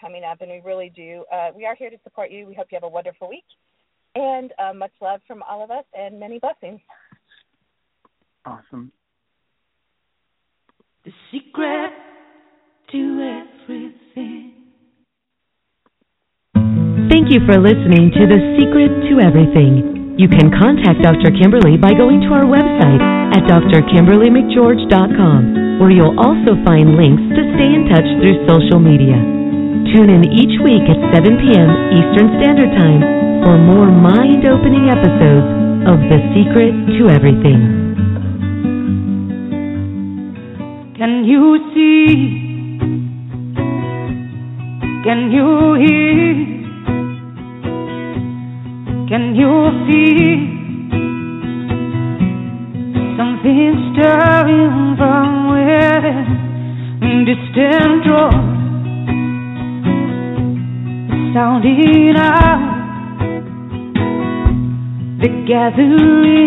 coming 0.00 0.24
up, 0.24 0.40
and 0.40 0.50
we 0.50 0.62
really 0.64 0.90
do. 0.94 1.24
Uh, 1.32 1.50
we 1.54 1.66
are 1.66 1.74
here 1.74 1.90
to 1.90 1.98
support 2.02 2.30
you. 2.30 2.46
We 2.46 2.54
hope 2.54 2.68
you 2.70 2.76
have 2.76 2.82
a 2.82 2.88
wonderful 2.88 3.28
week. 3.28 3.44
And 4.14 4.52
uh, 4.58 4.72
much 4.74 4.92
love 5.00 5.20
from 5.26 5.42
all 5.42 5.62
of 5.62 5.70
us, 5.70 5.84
and 5.94 6.18
many 6.18 6.38
blessings. 6.38 6.80
Awesome. 8.44 8.90
The 11.04 11.12
secret 11.30 11.92
to 12.92 13.44
everything. 13.68 14.61
Thank 17.32 17.48
you 17.48 17.48
for 17.48 17.64
listening 17.64 18.12
to 18.12 18.28
The 18.28 18.60
Secret 18.60 19.08
to 19.08 19.24
Everything. 19.24 20.20
You 20.20 20.28
can 20.28 20.52
contact 20.52 21.00
Dr. 21.00 21.32
Kimberly 21.32 21.80
by 21.80 21.96
going 21.96 22.20
to 22.28 22.30
our 22.36 22.44
website 22.44 23.00
at 23.32 23.48
drkimberlymcgeorge.com, 23.48 25.80
where 25.80 25.88
you'll 25.88 26.20
also 26.20 26.60
find 26.60 26.92
links 26.92 27.24
to 27.32 27.40
stay 27.56 27.72
in 27.72 27.88
touch 27.88 28.04
through 28.20 28.36
social 28.44 28.76
media. 28.76 29.16
Tune 29.96 30.12
in 30.12 30.28
each 30.28 30.60
week 30.60 30.84
at 30.84 31.00
7 31.16 31.40
p.m. 31.40 31.72
Eastern 31.96 32.36
Standard 32.36 32.68
Time 32.76 33.00
for 33.48 33.56
more 33.56 33.88
mind 33.88 34.44
opening 34.44 34.92
episodes 34.92 35.48
of 35.88 36.04
The 36.12 36.20
Secret 36.36 36.76
to 37.00 37.16
Everything. 37.16 37.64
Can 41.00 41.24
you 41.24 41.56
see? 41.72 42.12
Can 45.00 45.32
you 45.32 45.80
hear? 45.80 46.51
Can 49.12 49.34
you 49.36 49.52
feel 49.84 50.40
something 53.18 53.92
stirring 53.92 54.96
from 54.96 55.28
within? 55.52 56.24
Distant 57.26 58.04
drums 58.06 58.56
sounding 61.34 62.16
out. 62.16 62.62
The 65.20 65.28
gathering 65.46 66.41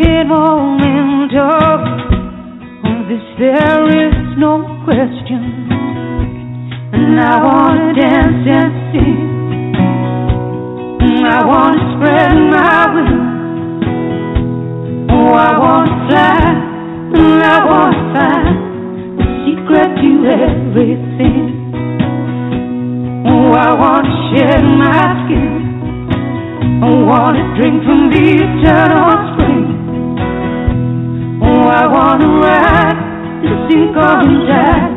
the 33.76 33.82
sink 33.82 33.98
on 33.98 34.48
tide. 34.48 34.94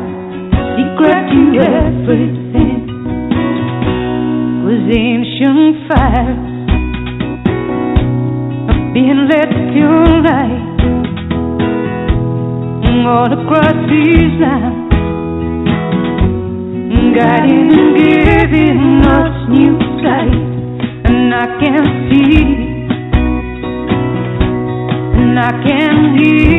Secret 0.77 1.21
to 1.31 1.41
everything 1.59 2.79
was 4.63 4.83
ancient 4.95 5.75
fire 5.87 6.37
being 8.93 9.21
let 9.29 9.49
pure 9.73 10.21
light 10.23 10.67
all 13.05 13.31
across 13.33 13.77
these 13.89 14.33
lands, 14.39 14.93
guiding 17.15 17.69
and 17.71 17.89
giving 17.97 19.01
us 19.01 19.35
new 19.49 19.75
sight, 20.03 20.41
and 21.09 21.33
I 21.33 21.45
can 21.59 21.83
see, 22.09 22.43
and 25.17 25.39
I 25.39 25.51
can 25.65 25.95
hear, 26.17 26.58